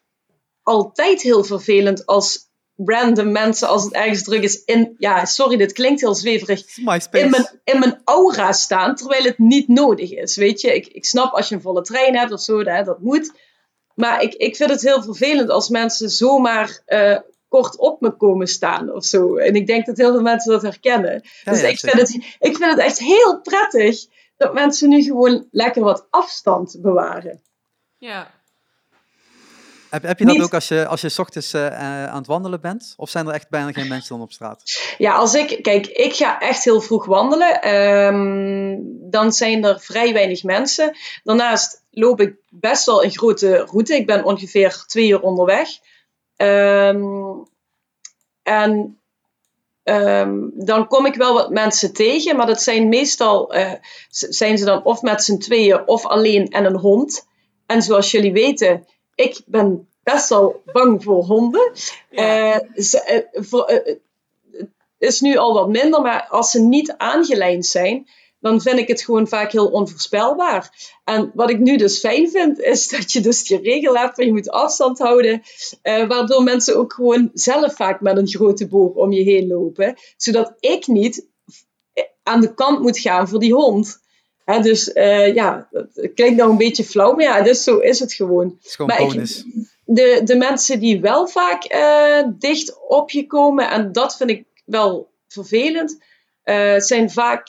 altijd 0.63 1.21
heel 1.21 1.43
vervelend 1.43 2.05
als 2.05 2.49
random 2.85 3.31
mensen, 3.31 3.67
als 3.67 3.83
het 3.83 3.93
ergens 3.93 4.23
druk 4.23 4.43
is, 4.43 4.63
in, 4.63 4.95
ja, 4.97 5.25
sorry, 5.25 5.57
dit 5.57 5.71
klinkt 5.71 6.01
heel 6.01 6.15
zweverig, 6.15 6.77
in 7.11 7.29
mijn, 7.29 7.61
in 7.63 7.79
mijn 7.79 8.01
aura 8.03 8.51
staan, 8.51 8.95
terwijl 8.95 9.23
het 9.23 9.37
niet 9.37 9.67
nodig 9.67 10.11
is. 10.11 10.35
Weet 10.35 10.61
je, 10.61 10.75
ik, 10.75 10.87
ik 10.87 11.05
snap 11.05 11.33
als 11.33 11.49
je 11.49 11.55
een 11.55 11.61
volle 11.61 11.81
trein 11.81 12.17
hebt 12.17 12.31
of 12.31 12.41
zo, 12.41 12.59
hè, 12.59 12.83
dat 12.83 12.99
moet. 12.99 13.31
Maar 13.95 14.21
ik, 14.21 14.33
ik 14.33 14.55
vind 14.55 14.69
het 14.69 14.81
heel 14.81 15.03
vervelend 15.03 15.49
als 15.49 15.69
mensen 15.69 16.09
zomaar 16.09 16.81
eh, 16.85 17.17
kort 17.47 17.77
op 17.77 18.01
me 18.01 18.11
komen 18.11 18.47
staan 18.47 18.91
of 18.93 19.05
zo. 19.05 19.35
En 19.35 19.55
ik 19.55 19.67
denk 19.67 19.85
dat 19.85 19.97
heel 19.97 20.11
veel 20.11 20.21
mensen 20.21 20.51
dat 20.51 20.61
herkennen. 20.61 21.21
Ja, 21.43 21.51
dus 21.51 21.61
ja, 21.61 21.67
ik, 21.67 21.79
vind 21.79 21.93
het, 21.93 22.09
ik 22.39 22.57
vind 22.57 22.69
het 22.69 22.79
echt 22.79 22.99
heel 22.99 23.41
prettig 23.41 24.05
dat 24.41 24.53
mensen 24.53 24.89
nu 24.89 25.03
gewoon 25.03 25.47
lekker 25.51 25.83
wat 25.83 26.07
afstand 26.09 26.77
bewaren. 26.81 27.41
Ja. 27.97 28.31
Heb, 29.89 30.03
heb 30.03 30.19
je 30.19 30.25
dat 30.25 30.33
Niet- 30.33 30.43
ook 30.43 30.53
als 30.53 30.67
je, 30.67 30.87
als 30.87 31.01
je 31.01 31.09
's 31.09 31.19
ochtends 31.19 31.53
eh, 31.53 31.67
eh, 31.67 32.07
aan 32.09 32.17
het 32.17 32.27
wandelen 32.27 32.61
bent? 32.61 32.93
Of 32.97 33.09
zijn 33.09 33.27
er 33.27 33.33
echt 33.33 33.49
bijna 33.49 33.71
geen 33.71 33.87
mensen 33.87 34.15
dan 34.15 34.23
op 34.23 34.31
straat? 34.31 34.63
Ja, 34.97 35.13
als 35.13 35.33
ik, 35.33 35.63
kijk, 35.63 35.87
ik 35.87 36.13
ga 36.13 36.39
echt 36.39 36.63
heel 36.63 36.81
vroeg 36.81 37.05
wandelen. 37.05 37.61
Ehm, 37.61 38.77
dan 39.11 39.31
zijn 39.31 39.63
er 39.63 39.79
vrij 39.79 40.13
weinig 40.13 40.43
mensen. 40.43 40.97
Daarnaast 41.23 41.83
loop 41.89 42.19
ik 42.21 42.35
best 42.49 42.85
wel 42.85 43.03
een 43.03 43.11
grote 43.11 43.57
route. 43.57 43.95
Ik 43.95 44.05
ben 44.05 44.23
ongeveer 44.23 44.83
twee 44.87 45.09
uur 45.09 45.21
onderweg. 45.21 45.69
Ehm, 46.35 47.03
en 48.43 49.00
ehm, 49.83 50.39
dan 50.53 50.87
kom 50.87 51.05
ik 51.05 51.15
wel 51.15 51.33
wat 51.33 51.49
mensen 51.49 51.93
tegen, 51.93 52.35
maar 52.35 52.45
dat 52.47 52.61
zijn 52.61 52.89
meestal, 52.89 53.53
eh, 53.53 53.71
zijn 54.09 54.57
ze 54.57 54.65
dan 54.65 54.83
of 54.83 55.01
met 55.01 55.23
z'n 55.23 55.37
tweeën 55.37 55.87
of 55.87 56.05
alleen 56.05 56.47
en 56.47 56.65
een 56.65 56.77
hond. 56.77 57.27
En 57.65 57.81
zoals 57.81 58.11
jullie 58.11 58.33
weten, 58.33 58.85
ik 59.15 59.41
ben 59.45 59.87
best 60.03 60.29
wel 60.29 60.61
bang 60.71 61.03
voor 61.03 61.23
honden. 61.23 61.71
Ja. 62.09 62.53
Eh, 62.53 62.83
ze- 62.83 63.01
eh, 63.03 63.41
voor, 63.43 63.65
het 63.67 63.99
is 64.97 65.19
nu 65.21 65.37
al 65.37 65.53
wat 65.53 65.69
minder, 65.69 66.01
maar 66.01 66.27
als 66.29 66.51
ze 66.51 66.59
niet 66.61 66.93
aangelijnd 66.97 67.65
zijn, 67.65 68.07
dan 68.41 68.61
vind 68.61 68.77
ik 68.79 68.87
het 68.87 69.01
gewoon 69.01 69.27
vaak 69.27 69.51
heel 69.51 69.67
onvoorspelbaar. 69.67 70.93
En 71.03 71.31
wat 71.33 71.49
ik 71.49 71.59
nu 71.59 71.77
dus 71.77 71.99
fijn 71.99 72.29
vind, 72.29 72.59
is 72.59 72.87
dat 72.87 73.11
je 73.11 73.21
dus 73.21 73.43
die 73.43 73.61
regel 73.61 73.97
hebt 73.97 74.15
van 74.15 74.25
je 74.25 74.31
moet 74.31 74.49
afstand 74.49 74.99
houden, 74.99 75.41
eh, 75.81 76.07
waardoor 76.07 76.43
mensen 76.43 76.77
ook 76.77 76.93
gewoon 76.93 77.29
zelf 77.33 77.75
vaak 77.75 78.01
met 78.01 78.17
een 78.17 78.27
grote 78.27 78.67
boog 78.67 78.93
om 78.93 79.11
je 79.11 79.23
heen 79.23 79.47
lopen, 79.47 79.95
zodat 80.17 80.53
ik 80.59 80.87
niet 80.87 81.27
aan 82.23 82.41
de 82.41 82.53
kant 82.53 82.79
moet 82.81 82.99
gaan 82.99 83.27
voor 83.27 83.39
die 83.39 83.53
hond. 83.53 83.99
Hè, 84.45 84.61
dus 84.61 84.91
eh, 84.93 85.33
ja, 85.33 85.67
dat 85.71 86.13
klinkt 86.15 86.37
nou 86.37 86.51
een 86.51 86.57
beetje 86.57 86.83
flauw, 86.83 87.13
maar 87.13 87.23
ja, 87.23 87.41
dus 87.41 87.63
zo 87.63 87.77
is 87.77 87.99
het 87.99 88.13
gewoon 88.13 88.45
Het 88.57 88.65
is 88.65 88.75
gewoon 88.75 88.89
Maar 88.91 89.01
ik- 89.01 89.45
de, 89.85 90.21
de 90.23 90.35
mensen 90.35 90.79
die 90.79 91.01
wel 91.01 91.27
vaak 91.27 91.63
eh, 91.63 92.27
dicht 92.39 92.77
op 92.87 93.09
je 93.11 93.27
komen, 93.27 93.69
en 93.69 93.91
dat 93.91 94.17
vind 94.17 94.29
ik 94.29 94.45
wel 94.65 95.09
vervelend, 95.27 95.97
eh, 96.43 96.77
zijn 96.79 97.11
vaak 97.11 97.47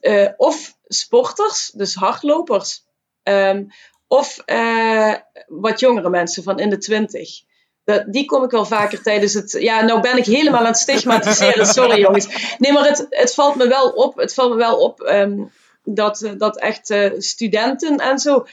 eh, 0.00 0.28
of 0.36 0.76
sporters, 0.84 1.70
dus 1.74 1.94
hardlopers, 1.94 2.84
ehm, 3.22 3.64
of 4.08 4.38
eh, 4.44 5.14
wat 5.46 5.80
jongere 5.80 6.10
mensen 6.10 6.42
van 6.42 6.58
in 6.58 6.70
de 6.70 6.78
twintig. 6.78 7.44
Dat, 7.84 8.04
die 8.06 8.24
kom 8.24 8.44
ik 8.44 8.50
wel 8.50 8.66
vaker 8.66 9.02
tijdens 9.02 9.34
het. 9.34 9.52
Ja, 9.52 9.82
nou 9.82 10.00
ben 10.00 10.16
ik 10.16 10.24
helemaal 10.24 10.60
aan 10.60 10.66
het 10.66 10.76
stigmatiseren. 10.76 11.66
Sorry 11.66 12.00
jongens. 12.06 12.56
Nee, 12.58 12.72
maar 12.72 12.88
het, 12.88 13.06
het 13.10 13.34
valt 13.34 13.54
me 13.54 13.68
wel 13.68 13.90
op. 13.90 14.16
Het 14.16 14.34
valt 14.34 14.50
me 14.50 14.56
wel 14.56 14.78
op 14.78 15.00
ehm, 15.00 15.44
dat, 15.84 16.22
eh, 16.22 16.32
dat 16.38 16.58
echt 16.58 16.94
studenten 17.18 17.96
en 17.96 18.18
zo. 18.18 18.46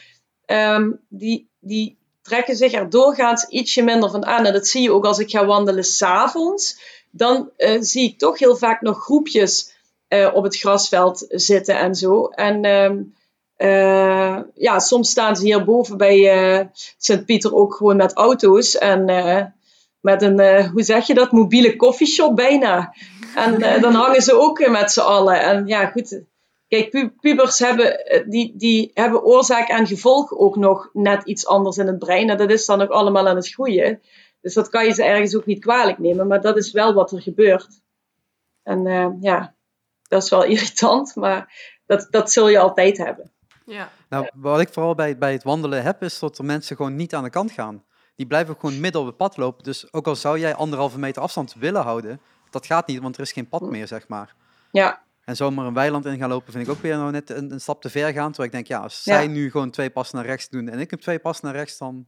ehm, 0.46 0.92
die, 1.10 1.50
die 1.60 1.98
trekken 2.22 2.56
zich 2.56 2.74
er 2.74 2.90
doorgaans 2.90 3.48
ietsje 3.48 3.82
minder 3.82 4.10
van 4.10 4.26
aan. 4.26 4.46
En 4.46 4.54
dat 4.54 4.68
zie 4.68 4.82
je 4.82 4.92
ook 4.92 5.06
als 5.06 5.20
ik 5.20 5.30
ga 5.30 5.46
wandelen 5.46 5.84
s'avonds. 5.84 6.80
Dan 7.12 7.50
zie 7.80 8.10
ik 8.10 8.20
toch 8.20 8.40
heel 8.40 8.56
vaak 8.56 8.82
nog 8.82 9.04
groepjes 9.04 9.73
eh, 10.14 10.36
op 10.36 10.44
het 10.44 10.58
grasveld 10.58 11.26
zitten 11.30 11.80
en 11.80 11.96
zo. 11.96 12.26
En 12.26 12.66
ehm, 12.66 13.02
eh, 13.56 14.40
ja, 14.54 14.80
soms 14.80 15.10
staan 15.10 15.36
ze 15.36 15.44
hierboven 15.44 15.98
bij 15.98 16.32
eh 16.32 16.66
Sint-Pieter 16.98 17.56
ook 17.56 17.76
gewoon 17.76 17.96
met 17.96 18.14
auto's. 18.14 18.78
En 18.78 19.06
met 20.00 20.22
een, 20.22 20.68
hoe 20.68 20.84
zeg 20.84 21.08
je 21.08 21.14
dat, 21.14 21.32
mobiele 21.32 21.76
koffieshop 21.76 22.36
bijna. 22.36 22.94
En 23.36 23.82
dan 23.82 23.94
hangen 23.94 24.22
ze 24.22 24.40
ook 24.40 24.68
met 24.68 24.92
z'n 24.92 25.00
allen. 25.00 25.42
En 25.42 25.68
ja, 25.68 25.86
goed. 25.86 26.22
Kijk, 26.68 26.90
pu- 26.90 27.14
pubers 27.20 27.60
hebben, 27.60 28.04
die, 28.28 28.54
die 28.56 28.92
hebben 28.94 29.24
oorzaak 29.24 29.68
en 29.68 29.88
gevolg 29.88 30.38
ook 30.38 30.56
nog 30.56 30.90
net 30.94 31.24
iets 31.24 31.48
anders 31.48 31.78
in 31.78 31.88
het 31.88 32.00
brein. 32.00 32.30
En 32.30 32.38
dat 32.38 32.50
is 32.50 32.66
dan 32.66 32.82
ook 32.82 32.90
allemaal 32.90 33.28
aan 33.28 33.36
het 33.36 33.50
groeien. 33.50 34.02
Dus 34.42 34.54
dat 34.54 34.70
kan 34.70 34.86
je 34.86 34.94
ze 34.94 35.04
ergens 35.04 35.36
ook 35.36 35.46
niet 35.46 35.62
kwalijk 35.62 35.98
nemen. 35.98 36.28
Maar 36.28 36.42
dat 36.42 36.58
is 36.58 36.72
wel 36.72 36.94
wat 36.94 37.12
er 37.12 37.22
gebeurt. 37.22 37.68
En 38.64 39.18
ja, 39.22 39.56
dat 40.14 40.24
is 40.24 40.30
wel 40.30 40.44
irritant. 40.54 41.16
Maar 41.16 41.54
dat, 41.86 42.08
dat 42.10 42.32
zul 42.32 42.48
je 42.48 42.60
altijd 42.60 42.98
hebben. 42.98 43.32
Ja. 43.66 43.90
Nou, 44.10 44.30
wat 44.34 44.60
ik 44.60 44.70
vooral 44.72 44.96
bij, 44.96 45.18
bij 45.18 45.32
het 45.32 45.44
wandelen 45.44 45.84
heb, 45.84 46.04
is 46.04 46.20
dat 46.20 46.38
er 46.38 46.46
mensen 46.46 46.76
gewoon 46.76 46.96
niet 46.96 47.16
aan 47.16 47.24
de 47.24 47.30
kant 47.30 47.52
gaan. 47.52 47.84
Die 48.16 48.28
blijven 48.28 48.56
gewoon 48.60 48.80
midden 48.80 49.02
op 49.02 49.08
het 49.08 49.18
pad 49.18 49.38
lopen. 49.38 49.64
Dus 49.64 49.94
ook 49.94 50.08
al 50.08 50.16
zou 50.16 50.40
jij 50.40 50.56
anderhalve 50.56 51.00
meter 51.00 51.22
afstand 51.22 51.54
willen 51.54 51.82
houden, 51.82 52.20
dat 52.50 52.66
gaat 52.66 52.88
niet, 52.88 53.00
want 53.02 53.16
er 53.16 53.22
is 53.22 53.32
geen 53.32 53.48
pad 53.50 53.62
meer, 53.62 53.88
zeg 53.88 54.08
maar. 54.08 54.36
Ja, 54.72 55.02
En 55.26 55.36
zomaar 55.36 55.66
een 55.66 55.74
weiland 55.74 56.06
in 56.06 56.18
gaan 56.18 56.30
lopen 56.30 56.52
vind 56.52 56.68
ik 56.68 56.72
ook 56.74 56.82
weer 56.82 56.98
nou 56.98 57.12
net 57.12 57.30
een, 57.30 57.52
een 57.52 57.62
stap 57.62 57.82
te 57.82 57.90
ver 57.90 58.14
gaan. 58.14 58.28
Terwijl 58.32 58.46
ik 58.46 58.52
denk, 58.52 58.68
ja, 58.68 58.80
als 58.80 59.04
Ja. 59.04 59.14
zij 59.16 59.28
nu 59.28 59.52
gewoon 59.52 59.70
twee 59.72 59.90
passen 59.90 60.18
naar 60.18 60.26
rechts 60.26 60.50
doen 60.50 60.70
en 60.70 60.80
ik 60.80 60.92
heb 60.92 61.00
twee 61.00 61.20
passen 61.20 61.46
naar 61.46 61.56
rechts, 61.56 61.78
dan 61.78 62.08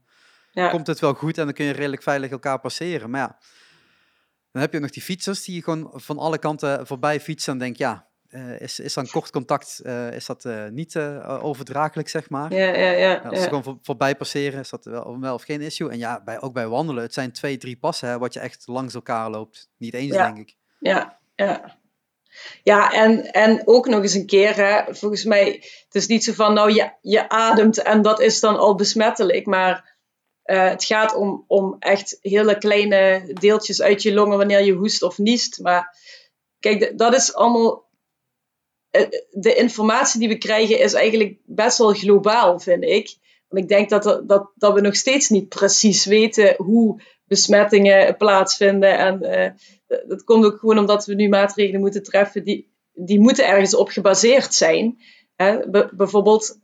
ja. 0.52 0.68
komt 0.68 0.86
het 0.86 1.00
wel 1.00 1.14
goed 1.14 1.38
en 1.38 1.44
dan 1.44 1.54
kun 1.54 1.64
je 1.64 1.72
redelijk 1.72 2.02
veilig 2.02 2.30
elkaar 2.30 2.60
passeren. 2.60 3.10
Maar 3.10 3.20
ja, 3.20 3.38
dan 4.56 4.64
heb 4.64 4.74
je 4.74 4.80
nog 4.80 4.90
die 4.90 5.02
fietsers 5.02 5.44
die 5.44 5.62
gewoon 5.62 5.90
van 5.94 6.18
alle 6.18 6.38
kanten 6.38 6.86
voorbij 6.86 7.20
fietsen 7.20 7.52
en 7.52 7.58
denk 7.58 7.76
ja, 7.76 8.06
eh, 8.28 8.60
is, 8.60 8.80
is 8.80 8.94
dan 8.94 9.06
kort 9.06 9.30
contact 9.30 9.80
eh, 9.84 10.12
is 10.12 10.26
dat, 10.26 10.44
eh, 10.44 10.66
niet 10.68 10.98
overdraaglijk, 11.40 12.08
zeg 12.08 12.30
maar. 12.30 12.52
Ja, 12.52 12.74
ja, 12.74 12.90
ja. 12.90 13.14
Als 13.16 13.38
ze 13.38 13.48
gewoon 13.48 13.62
voor, 13.62 13.78
voorbij 13.82 14.16
passeren, 14.16 14.60
is 14.60 14.70
dat 14.70 14.84
wel, 14.84 15.20
wel 15.20 15.34
of 15.34 15.42
geen 15.42 15.60
issue. 15.60 15.90
En 15.90 15.98
ja, 15.98 16.22
bij, 16.24 16.40
ook 16.40 16.52
bij 16.52 16.68
wandelen, 16.68 17.02
het 17.02 17.14
zijn 17.14 17.32
twee, 17.32 17.56
drie 17.56 17.76
passen 17.76 18.08
hè, 18.08 18.18
wat 18.18 18.32
je 18.32 18.40
echt 18.40 18.62
langs 18.66 18.94
elkaar 18.94 19.30
loopt. 19.30 19.68
Niet 19.78 19.94
eens, 19.94 20.14
Ja. 20.14 20.24
denk 20.24 20.38
ik. 20.48 20.56
Ja, 20.78 21.18
ja. 21.34 21.78
Ja, 22.62 22.92
en, 22.92 23.32
en 23.32 23.62
ook 23.64 23.86
nog 23.86 24.02
eens 24.02 24.14
een 24.14 24.26
keer, 24.26 24.56
hè, 24.56 24.94
volgens 24.94 25.24
mij, 25.24 25.44
het 25.84 25.94
is 25.94 26.06
niet 26.06 26.24
zo 26.24 26.32
van, 26.32 26.54
nou, 26.54 26.72
je, 26.72 26.92
je 27.00 27.28
ademt 27.28 27.82
en 27.82 28.02
dat 28.02 28.20
is 28.20 28.40
dan 28.40 28.56
al 28.58 28.74
besmettelijk, 28.74 29.46
maar 29.46 29.95
eh, 30.46 30.68
het 30.68 30.84
gaat 30.84 31.14
om, 31.14 31.44
om 31.46 31.76
echt 31.78 32.18
hele 32.20 32.58
kleine 32.58 33.30
deeltjes 33.40 33.82
uit 33.82 34.02
je 34.02 34.14
longen 34.14 34.38
wanneer 34.38 34.64
je 34.64 34.72
hoest 34.72 35.02
of 35.02 35.18
niest. 35.18 35.60
Maar 35.60 35.96
kijk, 36.60 36.98
dat 36.98 37.14
is 37.14 37.34
allemaal, 37.34 37.88
eh, 38.90 39.08
de 39.30 39.54
informatie 39.54 40.20
die 40.20 40.28
we 40.28 40.38
krijgen 40.38 40.78
is 40.78 40.92
eigenlijk 40.92 41.38
best 41.44 41.78
wel 41.78 41.92
globaal, 41.92 42.58
vind 42.58 42.84
ik. 42.84 43.16
Want 43.48 43.62
ik 43.62 43.68
denk 43.68 43.88
dat, 43.90 44.02
dat, 44.28 44.50
dat 44.54 44.74
we 44.74 44.80
nog 44.80 44.96
steeds 44.96 45.28
niet 45.28 45.48
precies 45.48 46.04
weten 46.04 46.54
hoe 46.56 47.02
besmettingen 47.26 48.16
plaatsvinden 48.16 48.98
en... 48.98 49.22
eh, 49.22 49.50
dat 50.06 50.24
komt 50.24 50.44
ook 50.44 50.58
gewoon 50.58 50.78
omdat 50.78 51.06
we 51.06 51.14
nu 51.14 51.28
maatregelen 51.28 51.80
moeten 51.80 52.02
treffen 52.02 52.44
die, 52.44 52.72
die 52.92 53.20
moeten 53.20 53.46
ergens 53.46 53.74
op 53.74 53.88
gebaseerd 53.88 54.54
zijn. 54.54 54.98
Hè? 55.36 55.70
Be- 55.70 55.90
bijvoorbeeld 55.92 56.58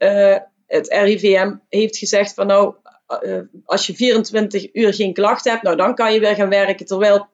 het 0.66 0.88
RIVM 0.88 1.54
heeft 1.68 1.96
gezegd 1.96 2.34
van 2.34 2.46
nou, 2.46 2.74
als 3.64 3.86
je 3.86 3.94
24 3.94 4.74
uur 4.74 4.94
geen 4.94 5.12
klacht 5.12 5.44
hebt, 5.44 5.62
nou 5.62 5.76
dan 5.76 5.94
kan 5.94 6.12
je 6.12 6.20
weer 6.20 6.34
gaan 6.34 6.48
werken. 6.48 6.86
Terwijl 6.86 7.30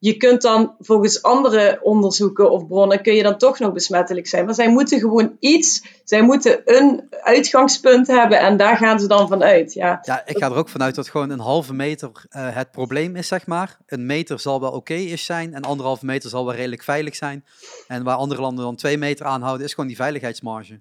je 0.00 0.16
kunt 0.16 0.42
dan 0.42 0.74
volgens 0.78 1.22
andere 1.22 1.78
onderzoeken 1.82 2.50
of 2.50 2.66
bronnen, 2.66 3.02
kun 3.02 3.14
je 3.14 3.22
dan 3.22 3.38
toch 3.38 3.58
nog 3.58 3.72
besmettelijk 3.72 4.26
zijn. 4.26 4.44
Maar 4.44 4.54
zij 4.54 4.70
moeten 4.70 4.98
gewoon 4.98 5.36
iets, 5.40 5.84
zij 6.04 6.22
moeten 6.22 6.60
een 6.64 7.06
uitgangspunt 7.10 8.06
hebben 8.06 8.38
en 8.38 8.56
daar 8.56 8.76
gaan 8.76 9.00
ze 9.00 9.06
dan 9.06 9.28
vanuit. 9.28 9.72
Ja, 9.72 9.98
Ja, 10.02 10.22
ik 10.26 10.38
ga 10.38 10.46
er 10.46 10.56
ook 10.56 10.68
vanuit 10.68 10.94
dat 10.94 11.08
gewoon 11.08 11.30
een 11.30 11.40
halve 11.40 11.74
meter 11.74 12.10
eh, 12.28 12.54
het 12.54 12.70
probleem 12.70 13.16
is, 13.16 13.28
zeg 13.28 13.46
maar. 13.46 13.76
Een 13.86 14.06
meter 14.06 14.40
zal 14.40 14.60
wel 14.60 14.72
oké 14.72 14.94
is 14.94 15.24
zijn 15.24 15.54
en 15.54 15.62
anderhalve 15.62 16.06
meter 16.06 16.30
zal 16.30 16.44
wel 16.44 16.54
redelijk 16.54 16.82
veilig 16.82 17.16
zijn. 17.16 17.44
En 17.86 18.02
waar 18.02 18.16
andere 18.16 18.40
landen 18.40 18.64
dan 18.64 18.76
twee 18.76 18.98
meter 18.98 19.26
aanhouden, 19.26 19.66
is 19.66 19.74
gewoon 19.74 19.88
die 19.88 19.96
veiligheidsmarge. 19.96 20.80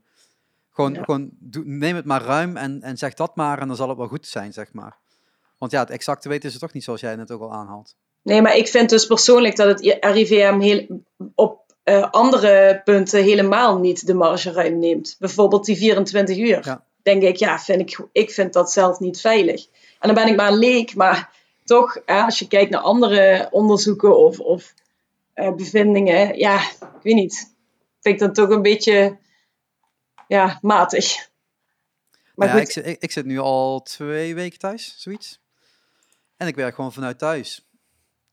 Gewoon, 0.79 0.93
Ja. 0.93 1.03
gewoon 1.03 1.29
doe- 1.39 1.63
neem 1.65 1.95
het 1.95 2.05
maar 2.05 2.21
ruim 2.21 2.57
en, 2.57 2.81
en 2.81 2.97
zeg 2.97 3.13
dat 3.13 3.35
maar 3.35 3.59
en 3.59 3.67
dan 3.67 3.75
zal 3.75 3.89
het 3.89 3.97
wel 3.97 4.07
goed 4.07 4.27
zijn, 4.27 4.53
zeg 4.53 4.73
maar. 4.73 4.97
Want 5.57 5.71
ja, 5.71 5.79
het 5.79 5.89
exacte 5.89 6.29
weten 6.29 6.51
ze 6.51 6.59
toch 6.59 6.73
niet 6.73 6.83
zoals 6.83 7.01
jij 7.01 7.15
net 7.15 7.31
ook 7.31 7.41
al 7.41 7.53
aanhaalt. 7.53 7.95
Nee, 8.21 8.41
maar 8.41 8.55
ik 8.55 8.67
vind 8.67 8.89
dus 8.89 9.05
persoonlijk 9.07 9.55
dat 9.55 9.67
het 9.67 9.97
RIVM 9.99 10.59
heel, 10.59 11.01
op 11.35 11.61
eh, 11.83 12.09
andere 12.11 12.81
punten 12.83 13.23
helemaal 13.23 13.77
niet 13.79 14.05
de 14.07 14.13
marge 14.13 14.51
ruim 14.51 14.79
neemt. 14.79 15.15
Bijvoorbeeld 15.19 15.65
die 15.65 15.77
24 15.77 16.37
uur. 16.37 16.65
Ja. 16.65 16.83
Denk 17.03 17.23
ik, 17.23 17.35
ja, 17.35 17.59
vind 17.59 17.79
ik, 17.81 17.99
ik 18.11 18.31
vind 18.31 18.53
dat 18.53 18.71
zelf 18.71 18.99
niet 18.99 19.21
veilig. 19.21 19.65
En 19.99 20.13
dan 20.13 20.13
ben 20.13 20.27
ik 20.27 20.35
maar 20.35 20.51
een 20.51 20.57
leek, 20.57 20.95
maar 20.95 21.31
toch, 21.63 22.05
als 22.05 22.39
je 22.39 22.47
kijkt 22.47 22.71
naar 22.71 22.81
andere 22.81 23.47
onderzoeken 23.51 24.17
of, 24.17 24.39
of 24.39 24.73
eh, 25.33 25.53
bevindingen, 25.53 26.37
ja, 26.37 26.59
ik 26.79 27.03
weet 27.03 27.15
niet. 27.15 27.53
Vind 27.99 28.15
ik 28.15 28.19
dat 28.19 28.35
toch 28.35 28.49
een 28.49 28.61
beetje, 28.61 29.17
ja, 30.29 30.59
matig. 30.61 31.29
Maar 32.35 32.47
ja, 32.47 32.53
ik, 32.61 32.71
zit- 32.71 32.85
ik, 32.85 32.99
ik 33.01 33.11
zit 33.11 33.25
nu 33.25 33.37
al 33.39 33.81
twee 33.81 34.35
weken 34.35 34.59
thuis, 34.59 34.93
zoiets. 34.97 35.39
En 36.37 36.47
ik 36.47 36.55
werk 36.55 36.75
gewoon 36.75 36.93
vanuit 36.93 37.17
thuis. 37.19 37.67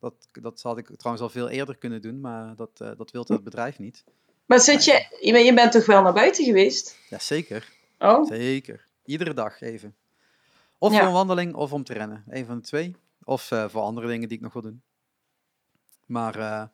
Dat, 0.01 0.15
dat 0.33 0.63
had 0.63 0.79
ik 0.79 0.91
trouwens 0.97 1.27
al 1.27 1.31
veel 1.33 1.49
eerder 1.49 1.77
kunnen 1.77 2.03
doen, 2.03 2.21
maar 2.21 2.57
dat, 2.57 2.71
eh, 2.81 2.91
dat 2.97 3.11
wil 3.11 3.25
het 3.29 3.45
bedrijf 3.45 3.79
niet. 3.79 4.05
maar 4.47 4.61
zit 4.61 4.85
je, 4.85 5.19
je 5.21 5.55
bent- 5.55 5.73
toch 5.73 5.87
wel 5.87 6.03
naar 6.03 6.13
buiten 6.13 6.45
geweest? 6.45 6.99
Ja, 7.09 7.19
zeker. 7.19 7.73
Oh, 7.99 8.27
Zeker. 8.27 8.87
Iedere 9.05 9.35
dag 9.35 9.61
even. 9.61 9.97
Of 10.79 10.93
Ja. 10.93 10.99
voor 10.99 11.07
een 11.07 11.13
wandeling 11.13 11.55
of 11.55 11.73
om 11.73 11.85
te 11.85 11.93
rennen. 11.93 12.25
Een 12.29 12.47
van 12.47 12.57
de 12.57 12.63
twee. 12.65 12.97
Of 13.25 13.51
eh, 13.51 13.69
voor 13.69 13.83
andere 13.83 14.07
dingen 14.07 14.29
die 14.29 14.37
ik 14.37 14.43
nog 14.43 14.53
wil 14.53 14.63
doen. 14.63 14.83
Maar 16.07 16.39
eh, 16.39 16.65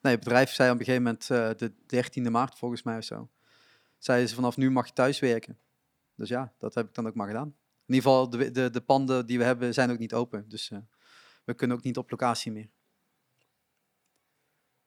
nee, 0.00 0.14
het 0.14 0.24
bedrijf 0.24 0.50
zei 0.52 0.70
op 0.70 0.78
een 0.78 0.84
gegeven 0.84 1.02
moment 1.02 1.26
de 1.58 1.72
13e 1.86 2.30
maart 2.30 2.58
volgens 2.58 2.82
mij 2.82 2.96
of 2.96 3.04
zo. 3.04 3.28
Zeiden 3.98 4.28
ze 4.28 4.34
vanaf 4.34 4.56
nu 4.56 4.70
mag 4.70 4.86
je 4.86 4.92
thuis 4.92 5.18
werken. 5.18 5.58
Dus 6.14 6.28
ja, 6.28 6.52
dat 6.58 6.74
heb 6.74 6.88
ik 6.88 6.94
dan 6.94 7.06
ook 7.06 7.14
maar 7.14 7.26
gedaan. 7.26 7.56
In 7.86 7.94
ieder 7.94 8.10
geval, 8.10 8.30
de, 8.30 8.50
de, 8.50 8.70
de 8.70 8.80
panden 8.80 9.26
die 9.26 9.38
we 9.38 9.44
hebben 9.44 9.74
zijn 9.74 9.90
ook 9.90 9.98
niet 9.98 10.14
open. 10.14 10.48
Dus 10.48 10.70
eh, 10.70 10.78
we 11.44 11.54
kunnen 11.54 11.76
ook 11.76 11.82
niet 11.82 11.96
op 11.96 12.10
locatie 12.10 12.52
meer. 12.52 12.70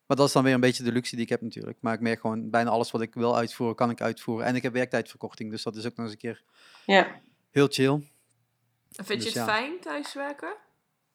Maar 0.06 0.18
dat 0.18 0.28
is 0.28 0.34
dan 0.34 0.44
weer 0.44 0.54
een 0.54 0.60
beetje 0.60 0.84
de 0.84 0.92
luxe 0.92 1.16
die 1.16 1.24
ik 1.24 1.30
heb 1.30 1.42
natuurlijk. 1.42 1.78
Maar 1.82 1.94
ik 1.94 2.00
merk 2.00 2.20
gewoon, 2.20 2.50
bijna 2.50 2.70
alles 2.70 2.92
wat 2.92 3.02
ik 3.02 3.14
wil 3.14 3.38
uitvoeren, 3.38 3.76
kan 3.76 3.90
ik 3.90 4.02
uitvoeren. 4.02 4.46
En 4.46 4.56
ik 4.56 4.62
heb 4.62 4.74
werktijdverkorting, 4.74 5.52
dus 5.52 5.64
dat 5.64 5.76
is 5.76 5.86
ook 5.86 5.96
nog 5.96 6.06
eens 6.06 6.14
een 6.14 6.20
keer 6.22 6.44
ja. 6.86 7.22
heel 7.50 7.68
chill. 7.68 7.92
En 7.92 9.06
vind 9.06 9.08
je 9.08 9.16
Dus 9.16 9.26
het 9.26 9.34
ja. 9.34 9.46
fijn 9.46 9.80
thuiswerken? 9.80 10.56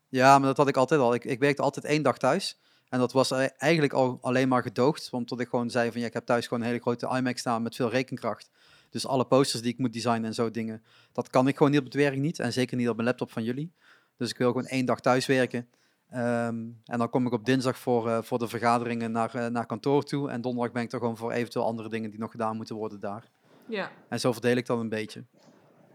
Ja, 0.09 0.39
maar 0.39 0.49
dat 0.49 0.57
had 0.57 0.69
ik 0.69 0.77
altijd 0.77 1.01
al. 1.01 1.15
Ik, 1.15 1.25
ik 1.25 1.39
werkte 1.39 1.63
altijd 1.63 1.85
één 1.85 2.03
dag 2.03 2.19
thuis. 2.19 2.61
En 2.89 2.99
dat 2.99 3.13
was 3.13 3.31
eigenlijk 3.57 3.93
al 3.93 4.19
alleen 4.21 4.49
maar 4.49 4.63
gedoogd. 4.63 5.11
Want 5.11 5.29
tot 5.29 5.41
ik 5.41 5.49
gewoon 5.49 5.71
zei 5.71 5.91
van 5.93 6.01
ja, 6.01 6.07
ik 6.07 6.13
heb 6.13 6.27
thuis 6.27 6.47
gewoon 6.47 6.63
een 6.63 6.69
hele 6.69 6.81
grote 6.81 7.17
iMac 7.17 7.39
staan 7.39 7.63
met 7.63 7.75
veel 7.75 7.91
rekenkracht. 7.91 8.51
Dus 8.91 9.07
alle 9.07 9.25
posters 9.27 9.63
die 9.63 9.73
ik 9.73 9.79
moet 9.79 9.93
designen 9.93 10.25
en 10.25 10.35
zo 10.35 10.51
dingen, 10.51 10.83
dat 11.13 11.31
kan 11.31 11.49
ik 11.49 11.57
gewoon 11.57 11.73
niet 11.73 11.81
op 11.81 11.87
het 11.87 11.95
werk 11.95 12.17
niet. 12.17 12.39
En 12.39 12.53
zeker 12.53 12.77
niet 12.77 12.89
op 12.89 12.97
mijn 12.97 13.09
laptop 13.09 13.33
van 13.33 13.45
jullie. 13.45 13.73
Dus 14.17 14.31
ik 14.31 14.39
wil 14.39 14.49
gewoon 14.49 14.67
één 14.67 14.87
dag 14.87 15.01
thuis 15.01 15.27
werken. 15.27 15.69
Ehm, 16.11 16.57
en 16.85 16.99
dan 16.99 17.11
kom 17.11 17.27
ik 17.27 17.33
op 17.33 17.45
dinsdag 17.45 17.79
voor, 17.79 18.09
eh, 18.09 18.23
voor 18.23 18.39
de 18.39 18.49
vergaderingen 18.49 19.13
naar, 19.13 19.35
eh, 19.35 19.47
naar 19.47 19.67
kantoor 19.67 20.03
toe. 20.03 20.31
En 20.31 20.41
donderdag 20.41 20.73
ben 20.73 20.83
ik 20.83 20.93
er 20.93 20.99
gewoon 20.99 21.17
voor 21.17 21.33
eventueel 21.33 21.65
andere 21.65 21.89
dingen 21.89 22.11
die 22.11 22.19
nog 22.19 22.31
gedaan 22.31 22.57
moeten 22.57 22.77
worden 22.77 23.01
daar. 23.01 23.31
Ja. 23.69 23.91
En 24.09 24.21
zo 24.21 24.33
verdeel 24.33 24.57
ik 24.57 24.67
dat 24.67 24.79
een 24.79 24.89
beetje. 24.89 25.25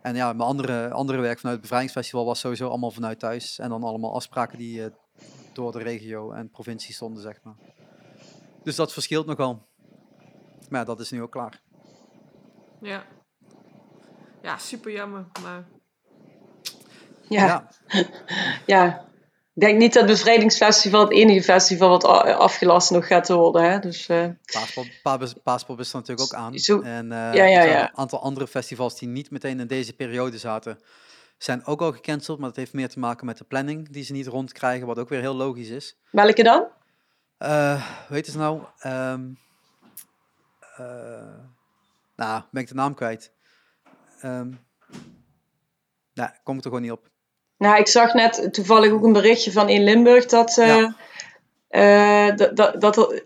En 0.01 0.15
ja, 0.15 0.33
mijn 0.33 0.49
andere, 0.49 0.89
andere 0.89 1.19
werk 1.19 1.39
vanuit 1.39 1.55
het 1.55 1.61
Bevrijdingsfestival 1.61 2.25
was 2.25 2.39
sowieso 2.39 2.67
allemaal 2.67 2.91
vanuit 2.91 3.19
thuis. 3.19 3.59
En 3.59 3.69
dan 3.69 3.83
allemaal 3.83 4.13
afspraken 4.13 4.57
die 4.57 4.83
eh, 4.83 4.91
door 5.53 5.71
de 5.71 5.79
regio 5.79 6.31
en 6.31 6.49
provincie 6.49 6.93
stonden, 6.93 7.21
zeg 7.21 7.39
maar. 7.43 7.55
Dus 8.63 8.75
dat 8.75 8.93
verschilt 8.93 9.25
nogal. 9.25 9.67
Maar 10.69 10.79
ja, 10.79 10.85
dat 10.85 10.99
is 10.99 11.11
nu 11.11 11.21
ook 11.21 11.31
klaar. 11.31 11.61
Ja. 12.81 13.03
Ja, 14.41 14.57
super 14.57 14.91
jammer. 14.91 15.25
Maar 15.43 15.65
Ja. 17.29 17.45
ja. 17.45 17.67
ja. 18.65 19.09
Ik 19.53 19.61
denk 19.67 19.77
niet 19.79 19.93
dat 19.93 20.03
het 20.07 20.11
Bevrijdingsfestival 20.11 21.01
het 21.01 21.11
enige 21.11 21.43
festival 21.43 21.89
wat 21.89 22.03
afgelast 22.05 22.91
nog 22.91 23.07
gaat 23.07 23.27
worden. 23.29 23.71
Hè? 23.71 23.79
Dus, 23.79 24.07
eh, 24.07 24.27
Paaspop, 24.53 24.85
Paas- 25.03 25.33
Paaspop 25.43 25.79
is 25.79 25.89
er 25.93 25.99
natuurlijk 25.99 26.33
ook 26.33 26.39
aan. 26.39 26.59
Zo- 26.59 26.81
En 26.81 27.11
eh, 27.11 27.17
Ja, 27.17 27.33
ja, 27.33 27.45
ik 27.45 27.55
zag 27.55 27.65
ja. 27.65 27.89
een 27.89 27.97
aantal 27.97 28.21
andere 28.21 28.47
festivals 28.47 28.99
die 28.99 29.07
niet 29.07 29.31
meteen 29.31 29.59
in 29.59 29.67
deze 29.67 29.93
periode 29.93 30.37
zaten, 30.37 30.79
zijn 31.43 31.65
ook 31.65 31.81
al 31.81 31.91
gecanceld. 31.91 32.39
Maar 32.39 32.47
dat 32.47 32.57
heeft 32.57 32.73
meer 32.73 32.89
te 32.89 32.99
maken 32.99 33.25
met 33.25 33.37
de 33.37 33.43
planning 33.43 33.89
die 33.89 34.03
ze 34.03 34.11
niet 34.13 34.27
rondkrijgen, 34.27 34.87
wat 34.87 34.99
ook 34.99 35.09
weer 35.09 35.19
heel 35.19 35.35
logisch 35.35 35.69
is. 35.69 35.97
welke 36.11 36.43
dan? 36.43 36.67
Eh, 37.37 37.87
hoe 38.07 38.15
heet 38.15 38.25
het 38.25 38.35
nou? 38.35 38.61
Eh, 38.77 39.15
nou, 42.15 42.41
ben 42.51 42.61
ik 42.61 42.67
de 42.67 42.73
naam 42.73 42.93
kwijt. 42.93 43.31
Ehm 44.21 44.51
nou, 46.13 46.29
kom 46.43 46.57
ik 46.57 46.63
er 46.63 46.67
gewoon 46.69 46.81
niet 46.81 46.91
op. 46.91 47.09
Nou, 47.57 47.79
ik 47.79 47.87
zag 47.87 48.13
net 48.13 48.53
toevallig 48.53 48.91
ook 48.91 49.03
een 49.03 49.13
berichtje 49.13 49.51
van 49.51 49.69
in 49.69 49.83
Limburg 49.83 50.25
dat, 50.25 50.55
Ja. 50.55 50.95
eh, 51.67 52.35
dat, 52.35 52.55
dat, 52.55 52.81
dat 52.81 53.23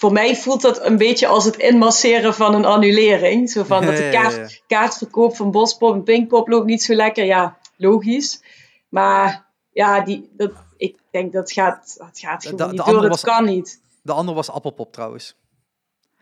voor 0.00 0.12
mij 0.12 0.36
voelt 0.36 0.62
dat 0.62 0.84
een 0.84 0.96
beetje 0.96 1.26
als 1.26 1.44
het 1.44 1.56
inmasseren 1.56 2.34
van 2.34 2.54
een 2.54 2.64
annulering. 2.64 3.50
Zo 3.50 3.64
van 3.64 3.84
dat 3.86 3.96
de 3.96 4.08
kaart, 4.12 4.62
kaartverkoop 4.66 5.36
van 5.36 5.50
Bospop 5.50 5.94
en 5.94 6.02
Pinkpop 6.02 6.48
loopt 6.48 6.66
niet 6.66 6.82
zo 6.82 6.94
lekker. 6.94 7.24
Ja, 7.24 7.58
logisch. 7.76 8.42
Maar 8.88 9.46
ja, 9.72 10.00
die, 10.00 10.30
dat, 10.36 10.52
ik 10.76 10.98
denk 11.10 11.32
dat 11.32 11.52
gaat, 11.52 11.94
dat 11.98 12.18
gaat 12.18 12.42
De- 12.42 12.48
gewoon 12.48 12.66
de 12.66 12.72
niet 12.72 12.80
andere 12.80 13.00
door. 13.00 13.08
Dat 13.10 13.22
was- 13.22 13.34
kan 13.34 13.44
niet. 13.44 13.80
De 14.02 14.12
andere 14.12 14.36
was 14.36 14.50
Appelpop 14.50 14.92
trouwens. 14.92 15.36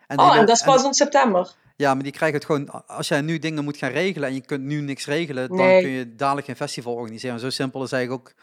En 0.06 0.18
Oh, 0.18 0.36
en 0.36 0.46
dat 0.46 0.56
is 0.56 0.62
pas 0.62 0.84
in 0.84 0.94
september. 0.94 1.54
Ja, 1.76 1.94
maar 1.94 2.02
die 2.02 2.12
krijgen 2.12 2.36
het 2.38 2.46
gewoon. 2.46 2.86
Als 2.86 3.08
jij 3.08 3.20
nu 3.20 3.38
dingen 3.38 3.64
moet 3.64 3.76
gaan 3.76 3.90
regelen 3.90 4.28
en 4.28 4.34
je 4.34 4.40
kunt 4.40 4.62
nu 4.64 4.80
niks 4.80 5.06
regelen, 5.06 5.48
dan 5.48 5.56
kun 5.56 5.88
je 5.88 6.14
dadelijk 6.14 6.46
geen 6.46 6.56
festival 6.56 6.94
organiseren. 6.94 7.40
Zo 7.40 7.50
simpel 7.50 7.82
is 7.82 7.92
eigenlijk 7.92 8.22
ook 8.28 8.34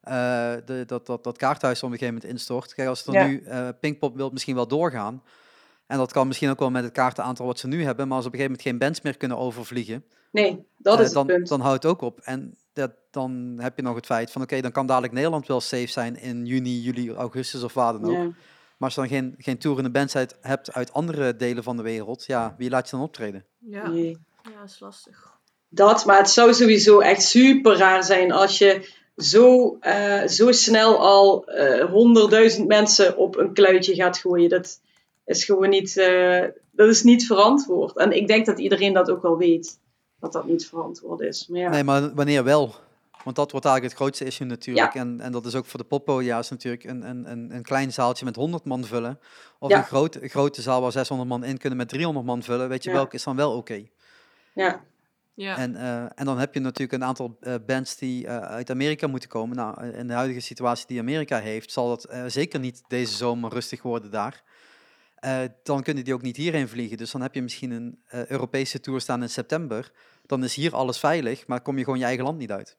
de, 0.00 0.82
dat, 0.86 1.06
dat, 1.06 1.24
dat 1.24 1.36
kaarthuis 1.36 1.82
op 1.82 1.90
een 1.92 1.98
gegeven 1.98 2.14
moment 2.14 2.32
instort. 2.32 2.74
Kijk, 2.74 2.88
als 2.88 3.06
er 3.06 3.12
Ja. 3.12 3.26
nu 3.26 3.42
eh 3.42 3.68
Pinkpop 3.80 4.16
wil 4.16 4.30
misschien 4.30 4.54
wel 4.54 4.66
doorgaan. 4.68 5.22
En 5.86 5.98
dat 5.98 6.12
kan 6.12 6.26
misschien 6.26 6.50
ook 6.50 6.58
wel 6.58 6.70
met 6.70 6.84
het 6.84 6.92
kaartenaantal 6.92 7.46
wat 7.46 7.58
ze 7.58 7.66
nu 7.66 7.84
hebben. 7.84 8.08
Maar 8.08 8.16
als 8.16 8.26
op 8.26 8.32
een 8.32 8.38
gegeven 8.38 8.56
moment 8.60 8.68
geen 8.78 8.88
bands 8.88 9.00
meer 9.00 9.16
kunnen 9.16 9.38
overvliegen, 9.38 10.04
Nee, 10.32 10.66
dat 10.76 10.98
eh, 10.98 11.04
is 11.04 11.12
dan, 11.12 11.26
het 11.26 11.36
punt. 11.36 11.48
dan 11.48 11.60
houdt 11.60 11.82
het 11.82 11.92
ook 11.92 12.00
op. 12.00 12.20
En 12.20 12.56
dat, 12.72 12.90
dan 13.10 13.56
heb 13.60 13.76
je 13.76 13.82
nog 13.82 13.94
het 13.94 14.06
feit 14.06 14.30
van 14.30 14.42
oké, 14.42 14.60
dan 14.60 14.72
kan 14.72 14.86
dadelijk 14.86 15.12
Nederland 15.12 15.46
wel 15.46 15.60
safe 15.60 15.86
zijn 15.86 16.16
in 16.20 16.46
juni, 16.46 16.80
juli, 16.80 17.12
augustus 17.12 17.62
of 17.62 17.74
waar 17.74 17.92
dan 17.92 18.04
ook. 18.04 18.10
Ja. 18.12 18.22
Maar 18.76 18.88
als 18.88 18.94
je 18.94 19.00
dan 19.00 19.08
geen, 19.08 19.34
geen 19.38 19.58
toerende 19.58 19.90
bands 19.90 20.16
uit, 20.16 20.36
hebt 20.40 20.72
uit 20.72 20.92
andere 20.92 21.36
delen 21.36 21.62
van 21.62 21.76
de 21.76 21.82
wereld, 21.82 22.24
ja, 22.26 22.54
wie 22.58 22.70
laat 22.70 22.84
je 22.90 22.96
dan 22.96 23.04
optreden? 23.04 23.44
ja, 23.58 23.88
Nee. 23.88 24.18
ja 24.42 24.62
is 24.64 24.80
lastig. 24.80 25.38
Dat, 25.68 26.04
maar 26.04 26.16
het 26.18 26.30
zou 26.30 26.54
sowieso 26.54 27.00
echt 27.00 27.22
super 27.22 27.76
raar 27.76 28.04
zijn 28.04 28.32
als 28.32 28.58
je 28.58 28.98
zo, 29.22 29.76
eh, 29.80 30.26
zo 30.26 30.52
snel 30.52 30.98
al 30.98 31.44
eh, 31.46 31.84
honderdduizend 31.90 32.66
mensen 32.68 33.16
op 33.16 33.36
een 33.36 33.52
kluitje 33.52 33.94
gaat 33.94 34.18
gooien. 34.18 34.48
Dat, 34.48 34.80
is 35.24 35.44
gewoon 35.44 35.68
niet, 35.68 35.96
eh, 35.96 36.44
dat 36.70 36.88
is 36.88 37.02
niet 37.02 37.26
verantwoord. 37.26 37.96
En 37.96 38.12
ik 38.12 38.26
denk 38.26 38.46
dat 38.46 38.58
iedereen 38.58 38.92
dat 38.92 39.10
ook 39.10 39.22
wel 39.22 39.36
weet, 39.38 39.78
dat 40.20 40.32
dat 40.32 40.46
niet 40.46 40.66
verantwoord 40.66 41.20
is. 41.20 41.46
Maar 41.48 41.60
ja, 41.60 41.70
Nee, 41.70 41.84
maar 41.84 42.14
wanneer 42.14 42.44
wel? 42.44 42.74
Want 43.24 43.36
dat 43.36 43.50
wordt 43.50 43.66
eigenlijk 43.66 43.94
het 43.94 44.02
grootste 44.04 44.24
issue 44.24 44.46
natuurlijk. 44.46 44.94
En, 44.94 45.20
en 45.20 45.32
dat 45.32 45.46
is 45.46 45.54
ook 45.54 45.66
voor 45.66 45.80
de 45.80 45.86
poppodia's 45.86 46.50
natuurlijk 46.50 46.84
een, 46.84 47.08
een, 47.08 47.30
een, 47.30 47.54
een 47.54 47.62
klein 47.62 47.92
zaaltje 47.92 48.24
met 48.24 48.36
100 48.36 48.64
man 48.64 48.84
vullen. 48.84 49.18
Of 49.58 49.70
Ja. 49.70 49.76
een 49.78 49.84
grote, 49.84 50.28
grote 50.28 50.62
zaal 50.62 50.80
waar 50.80 50.92
600 50.92 51.28
man 51.28 51.44
in 51.44 51.58
kunnen 51.58 51.78
met 51.78 51.88
300 51.88 52.26
man 52.26 52.42
vullen. 52.42 52.68
Weet 52.68 52.84
je, 52.84 52.90
Ja. 52.90 52.96
welke 52.96 53.16
is 53.16 53.22
dan 53.22 53.36
wel 53.36 53.52
oké? 53.56 53.84
ja. 54.52 54.80
Ja. 55.40 55.56
En, 55.56 55.76
eh, 55.76 56.02
en 56.02 56.24
dan 56.24 56.38
heb 56.38 56.54
je 56.54 56.60
natuurlijk 56.60 57.02
een 57.02 57.08
aantal 57.08 57.36
eh, 57.40 57.54
bands 57.66 57.96
die 57.96 58.26
eh, 58.26 58.38
uit 58.38 58.70
Amerika 58.70 59.06
moeten 59.06 59.28
komen. 59.28 59.56
Nou, 59.56 59.86
in 59.86 60.06
de 60.06 60.12
huidige 60.12 60.40
situatie 60.40 60.86
die 60.86 60.98
Amerika 60.98 61.38
heeft, 61.38 61.72
zal 61.72 61.98
eh, 61.98 62.24
zeker 62.26 62.60
niet 62.60 62.82
deze 62.88 63.16
zomer 63.16 63.52
rustig 63.52 63.82
worden 63.82 64.10
daar. 64.10 64.42
Eh, 65.20 65.38
dan 65.62 65.82
kunnen 65.82 66.04
die 66.04 66.14
ook 66.14 66.22
niet 66.22 66.36
hierheen 66.36 66.68
vliegen. 66.68 66.96
Dus 66.96 67.10
dan 67.10 67.20
heb 67.20 67.34
je 67.34 67.42
misschien 67.42 67.70
een 67.70 67.98
eh, 68.06 68.26
Europese 68.26 68.80
tour 68.80 69.00
staan 69.00 69.22
in 69.22 69.28
september. 69.28 69.90
Dan 70.26 70.44
is 70.44 70.54
hier 70.54 70.74
alles 70.74 70.98
veilig, 70.98 71.46
maar 71.46 71.60
kom 71.60 71.78
je 71.78 71.84
gewoon 71.84 71.98
je 71.98 72.04
eigen 72.04 72.24
land 72.24 72.38
niet 72.38 72.50
uit. 72.50 72.76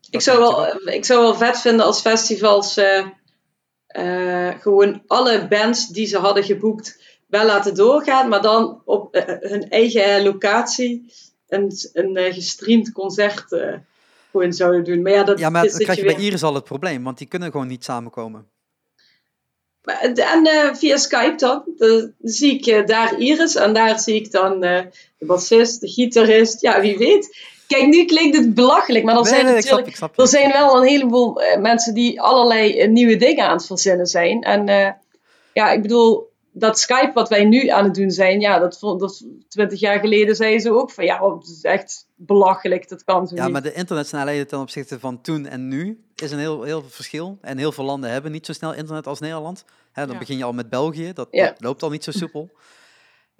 Ik 0.00 0.12
Dat 0.12 0.22
zou, 0.22 0.38
wel, 0.38 0.78
ik 0.86 1.04
zou 1.04 1.20
wel 1.20 1.34
vet 1.34 1.60
vinden 1.60 1.86
als 1.86 2.00
festivals 2.00 2.76
eh, 2.76 3.06
eh, 3.86 4.60
gewoon 4.60 5.02
alle 5.06 5.48
bands 5.48 5.88
die 5.88 6.06
ze 6.06 6.18
hadden 6.18 6.44
geboekt 6.44 7.02
wel 7.26 7.46
laten 7.46 7.74
doorgaan, 7.74 8.28
maar 8.28 8.42
dan 8.42 8.82
op 8.84 9.14
hun 9.40 9.68
eigen 9.70 10.22
locatie 10.22 11.12
een, 11.54 11.72
een 11.92 12.16
eh, 12.16 12.34
gestreamd 12.34 12.92
concert 12.92 13.52
eh, 13.52 13.72
gewoon 14.30 14.52
zouden 14.52 14.84
doen. 14.84 15.02
Maar 15.02 15.12
ja, 15.12 15.24
dat 15.24 15.38
Ja, 15.38 15.50
maar 15.50 15.68
dan 15.68 15.78
krijg 15.78 15.98
je 15.98 16.04
bij 16.04 16.24
Iris 16.24 16.42
al 16.42 16.54
het 16.54 16.64
probleem, 16.64 17.04
want 17.04 17.18
die 17.18 17.26
kunnen 17.26 17.50
gewoon 17.50 17.66
niet 17.66 17.84
samenkomen. 17.84 18.46
Maar, 19.84 20.00
En 20.00 20.46
eh, 20.46 20.74
via 20.74 20.96
Skype 20.96 21.36
dan, 21.36 21.62
dan 21.76 22.12
zie 22.22 22.54
ik 22.54 22.66
eh, 22.66 22.86
daar 22.86 23.18
Iris 23.18 23.54
en 23.54 23.74
daar 23.74 23.98
zie 24.00 24.14
ik 24.14 24.30
dan 24.30 24.62
eh, 24.62 24.82
de 25.18 25.26
bassist, 25.26 25.80
de 25.80 25.88
gitarist, 25.88 26.60
ja 26.60 26.80
wie 26.80 26.98
weet. 26.98 27.36
Kijk, 27.66 27.86
nu 27.86 28.04
klinkt 28.04 28.36
het 28.36 28.54
belachelijk, 28.54 29.04
maar 29.04 29.14
er 29.16 29.22
Nee, 29.22 29.30
zijn 29.30 29.44
nee, 29.44 29.54
ik 29.56 29.60
snap, 29.60 29.70
natuurlijk 29.70 29.88
ik 29.88 29.96
snap 29.96 30.14
je. 30.14 30.22
er 30.22 30.28
zijn 30.28 30.52
wel 30.52 30.76
een 30.76 30.88
heleboel 30.88 31.42
eh, 31.42 31.60
mensen 31.60 31.94
die 31.94 32.20
allerlei 32.20 32.78
eh, 32.78 32.88
nieuwe 32.88 33.16
dingen 33.16 33.44
aan 33.46 33.56
het 33.56 33.66
verzinnen 33.66 34.06
zijn. 34.06 34.42
En 34.42 34.68
eh, 34.68 34.90
ja, 35.52 35.70
ik 35.70 35.82
bedoel, 35.82 36.32
dat 36.56 36.78
Skype 36.78 37.10
wat 37.14 37.28
wij 37.28 37.44
nu 37.44 37.68
aan 37.68 37.84
het 37.84 37.94
doen 37.94 38.10
zijn, 38.10 38.40
ja, 38.40 38.58
dat, 38.58 38.78
vond- 38.78 39.00
dat 39.00 39.24
20 39.48 39.80
jaar 39.80 39.98
geleden 39.98 40.36
zeiden 40.36 40.60
ze 40.60 40.72
ook 40.72 40.90
van 40.90 41.04
ja, 41.04 41.22
oh, 41.22 41.38
het 41.38 41.48
is 41.48 41.62
echt 41.62 42.06
belachelijk, 42.14 42.88
dat 42.88 43.04
kan 43.04 43.26
zo 43.26 43.34
Ja, 43.36 43.42
niet. 43.44 43.52
maar 43.52 43.62
de 43.62 43.72
internetsnelheden 43.72 44.46
ten 44.46 44.58
opzichte 44.58 45.00
van 45.00 45.20
toen 45.20 45.46
en 45.46 45.68
nu 45.68 46.04
is 46.14 46.30
een 46.32 46.38
heel, 46.38 46.62
heel 46.62 46.82
verschil. 46.88 47.38
En 47.40 47.58
heel 47.58 47.72
veel 47.72 47.84
landen 47.84 48.10
hebben 48.10 48.32
niet 48.32 48.46
zo 48.46 48.52
snel 48.52 48.72
internet 48.74 49.06
als 49.06 49.20
Nederland. 49.20 49.64
Hè, 49.92 50.02
dan 50.04 50.12
Ja. 50.12 50.18
begin 50.18 50.36
je 50.36 50.44
al 50.44 50.52
met 50.52 50.68
België, 50.68 51.12
dat, 51.12 51.28
Ja. 51.30 51.46
dat 51.46 51.60
loopt 51.60 51.82
al 51.82 51.90
niet 51.90 52.04
zo 52.04 52.10
soepel. 52.10 52.50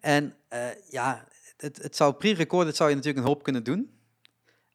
En 0.01 0.35
eh, 0.49 0.61
ja, 0.89 1.25
het, 1.57 1.83
het 1.83 1.97
zou 1.97 2.13
pre-recorded 2.15 2.77
zou 2.77 2.89
je 2.91 2.95
natuurlijk 2.97 3.25
een 3.25 3.31
hoop 3.33 3.43
kunnen 3.43 3.65
doen. 3.65 3.91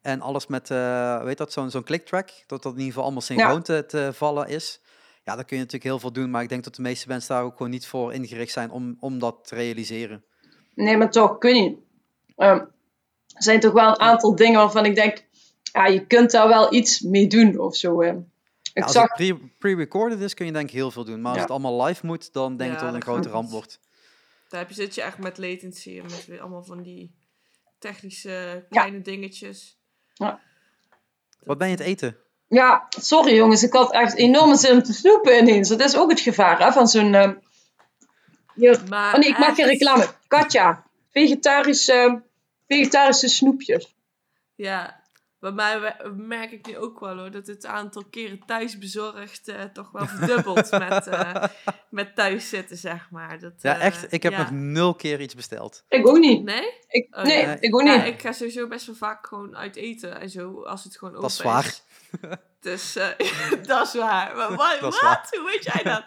En 0.02 0.20
alles 0.20 0.46
met, 0.46 0.70
eh 0.70 1.22
weet 1.22 1.38
dat, 1.38 1.52
zo'n 1.52 1.70
zo'n 1.70 1.82
clicktrack, 1.84 2.30
dat 2.46 2.62
dat 2.62 2.72
in 2.72 2.78
ieder 2.78 2.86
geval 2.86 3.02
allemaal 3.02 3.22
synchroon 3.22 3.62
te, 3.62 3.84
te 3.86 4.10
vallen 4.12 4.48
is. 4.48 4.80
Ja, 5.24 5.34
dan 5.36 5.44
kun 5.44 5.56
je 5.56 5.62
natuurlijk 5.62 5.90
heel 5.90 5.98
veel 5.98 6.12
doen, 6.12 6.30
maar 6.30 6.42
ik 6.42 6.48
denk 6.48 6.64
dat 6.64 6.74
de 6.74 6.82
meeste 6.82 7.08
mensen 7.08 7.34
daar 7.34 7.44
ook 7.44 7.56
gewoon 7.56 7.70
niet 7.70 7.86
voor 7.86 8.12
ingericht 8.14 8.52
zijn 8.52 8.70
om, 8.70 8.96
om 9.00 9.18
dat 9.18 9.46
te 9.48 9.54
realiseren. 9.54 10.24
Nee, 10.74 10.96
maar 10.96 11.10
toch 11.10 11.38
kun 11.38 11.62
je. 11.62 11.76
Ehm, 12.36 12.56
er 13.34 13.42
zijn 13.42 13.60
toch 13.60 13.72
wel 13.72 13.88
een 13.88 13.98
aantal 14.00 14.34
dingen 14.36 14.60
waarvan 14.60 14.84
ik 14.84 14.94
denk, 14.94 15.24
ja, 15.72 15.86
je 15.86 16.06
kunt 16.06 16.30
daar 16.30 16.48
wel 16.48 16.74
iets 16.74 17.00
mee 17.00 17.26
doen 17.26 17.58
of 17.58 17.76
zo. 17.76 18.02
hè. 18.02 18.08
Ik 18.08 18.22
Ja, 18.72 18.82
als 18.82 18.92
zag 18.92 19.08
het 19.16 19.36
pre- 19.36 19.48
pre-recorded 19.58 20.20
is, 20.20 20.34
kun 20.34 20.46
je 20.46 20.52
denk 20.52 20.68
ik 20.68 20.74
heel 20.74 20.90
veel 20.90 21.04
doen. 21.04 21.20
Maar 21.20 21.26
als 21.30 21.36
Ja. 21.36 21.42
het 21.42 21.50
allemaal 21.50 21.84
live 21.84 22.06
moet, 22.06 22.32
dan 22.32 22.56
denk 22.56 22.70
ik 22.72 22.78
Ja, 22.78 22.84
dat 22.84 22.94
het 22.94 23.02
een 23.06 23.12
grote 23.12 23.28
ramp 23.28 23.50
wordt. 23.50 23.80
Daar 24.48 24.60
heb 24.60 24.68
je, 24.68 24.74
zit 24.74 24.94
je 24.94 25.02
echt 25.02 25.18
met 25.18 25.38
latency 25.38 25.98
en 25.98 26.02
met 26.02 26.26
weer 26.26 26.40
allemaal 26.40 26.62
van 26.64 26.82
die 26.82 27.14
technische 27.78 28.66
kleine 28.70 29.00
dingetjes. 29.02 29.78
Wat 31.44 31.58
ben 31.58 31.68
je 31.68 31.74
het 31.74 31.82
eten? 31.84 32.16
Ja, 32.50 32.86
sorry 32.88 33.34
jongens, 33.34 33.62
ik 33.62 33.72
had 33.72 33.92
echt 33.92 34.14
enorme 34.14 34.56
zin 34.56 34.72
om 34.72 34.82
te 34.82 34.92
snoepen 34.92 35.38
ineens. 35.38 35.68
Dat 35.68 35.80
is 35.80 35.96
ook 35.96 36.10
het 36.10 36.20
gevaar 36.20 36.58
hè, 36.58 36.72
van 36.72 36.88
zo'n... 36.88 37.10
Maar 38.88 39.14
Oh 39.14 39.18
nee, 39.18 39.28
ik 39.28 39.38
maak 39.38 39.54
geen 39.54 39.66
reclame. 39.66 40.06
Katja, 40.28 40.82
vegetarische, 41.12 42.22
vegetarische 42.68 43.28
snoepjes. 43.28 43.94
Ja, 44.54 44.99
bij 45.40 45.50
mij 45.52 45.96
merk 46.16 46.52
ik 46.52 46.66
nu 46.66 46.78
ook 46.78 47.00
wel 47.00 47.16
hoor, 47.18 47.30
dat 47.30 47.46
het 47.46 47.66
aantal 47.66 48.04
keren 48.10 48.40
thuisbezorgd 48.46 49.48
eh 49.48 49.62
toch 49.72 49.90
wel 49.90 50.06
verdubbelt 50.06 50.70
met, 50.88 51.06
eh, 51.06 51.44
met 51.90 52.14
thuis 52.16 52.48
zitten, 52.48 52.76
zeg 52.76 53.10
maar. 53.10 53.38
Dat, 53.38 53.52
Ja, 53.60 53.74
eh, 53.78 53.84
echt. 53.86 54.12
Ik 54.12 54.22
heb 54.22 54.32
ja. 54.32 54.38
nog 54.38 54.50
nul 54.50 54.94
keer 54.94 55.20
iets 55.20 55.34
besteld. 55.34 55.84
Ik 55.88 56.08
ook 56.08 56.18
niet. 56.18 56.44
Nee? 56.44 56.72
Ik, 56.88 57.16
Oh, 57.16 57.22
nee, 57.22 57.56
ik 57.60 57.74
ook 57.74 57.82
Ja, 57.86 57.96
niet. 57.96 58.06
ik 58.14 58.20
ga 58.20 58.32
sowieso 58.32 58.66
best 58.68 58.86
wel 58.86 58.94
vaak 58.94 59.26
gewoon 59.26 59.56
uit 59.56 59.76
eten 59.76 60.20
en 60.20 60.30
zo, 60.30 60.62
als 60.62 60.84
het 60.84 60.96
gewoon 60.98 61.14
open 61.14 61.28
Dat 61.28 61.38
is 61.38 61.42
waar. 61.42 61.74
Dus 62.60 62.96
eh, 62.96 63.06
dat 63.66 63.86
is 63.86 63.94
waar. 63.94 64.36
Maar 64.36 64.48
wat? 64.56 64.76
Dat 64.80 64.94
is 64.94 65.00
wat? 65.00 65.28
Hoe 65.30 65.44
weet 65.50 65.64
jij 65.64 65.82
dat? 65.82 66.04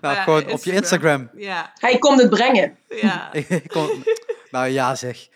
Nou, 0.00 0.16
gewoon 0.16 0.50
op 0.50 0.64
je 0.64 0.72
Instagram. 0.72 1.30
Ja, 1.34 1.72
Hij 1.74 1.98
komt 1.98 2.20
het 2.20 2.30
brengen. 2.30 2.78
ja. 2.88 3.32
Ik 3.32 3.68
kon- 3.68 4.04
nou 4.50 4.68
ja, 4.68 4.94
zeg. 4.94 5.28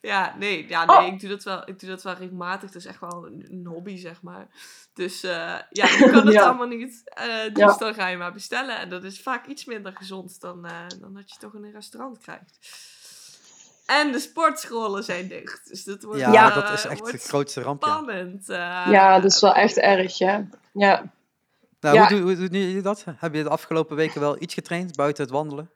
Ja, 0.00 0.34
nee, 0.38 0.68
ja, 0.68 0.84
Oh. 0.86 0.98
nee 0.98 1.12
ik, 1.12 1.20
doe 1.20 1.28
dat 1.30 1.42
wel, 1.42 1.62
ik 1.68 1.80
doe 1.80 1.88
dat 1.88 2.02
wel 2.02 2.14
regelmatig. 2.14 2.70
Dat 2.70 2.74
is 2.82 2.86
echt 2.86 3.00
wel 3.00 3.26
een, 3.26 3.46
een 3.50 3.66
hobby, 3.66 3.96
zeg 3.96 4.22
maar. 4.22 4.46
Dus 4.94 5.22
eh, 5.22 5.30
ja, 5.70 5.86
je 5.86 6.08
kan 6.12 6.24
het 6.26 6.34
Ja. 6.34 6.44
allemaal 6.44 6.66
niet. 6.66 7.02
eh, 7.04 7.26
dus 7.52 7.62
Ja. 7.64 7.76
dan 7.76 7.94
ga 7.94 8.06
je 8.08 8.16
maar 8.16 8.32
bestellen. 8.32 8.78
En 8.78 8.88
dat 8.90 9.04
is 9.04 9.20
vaak 9.20 9.46
iets 9.46 9.64
minder 9.64 9.92
gezond 9.92 10.40
dan, 10.40 10.66
eh, 10.66 10.86
dan 11.00 11.14
dat 11.14 11.30
je 11.30 11.36
toch 11.38 11.54
in 11.54 11.64
een 11.64 11.72
restaurant 11.72 12.18
krijgt. 12.18 12.58
En 13.86 14.12
de 14.12 14.18
sportscholen 14.18 15.04
zijn 15.04 15.28
dicht. 15.28 15.68
Dus 15.68 15.84
dat 15.84 16.02
wordt, 16.02 16.20
Ja, 16.20 16.50
dat 16.54 16.70
is 16.70 16.84
echt 16.84 17.10
de 17.10 17.18
grootste 17.18 17.60
ramp. 17.62 17.84
Ja. 17.84 17.88
spannend. 17.92 18.46
Ja, 18.46 19.20
dat 19.20 19.32
is 19.32 19.40
wel 19.40 19.54
echt 19.54 19.76
erg, 19.78 20.18
ja. 20.18 20.48
Ja. 20.72 21.12
Nou, 21.80 21.94
Ja. 21.96 22.00
hoe, 22.08 22.18
doen- 22.18 22.36
hoe 22.36 22.48
doen 22.48 22.60
jullie 22.60 22.82
dat? 22.82 23.04
Heb 23.16 23.34
je 23.34 23.42
de 23.42 23.48
afgelopen 23.48 23.96
weken 23.96 24.20
wel 24.20 24.42
iets 24.42 24.54
getraind 24.54 24.96
buiten 24.96 25.22
het 25.24 25.32
wandelen? 25.32 25.70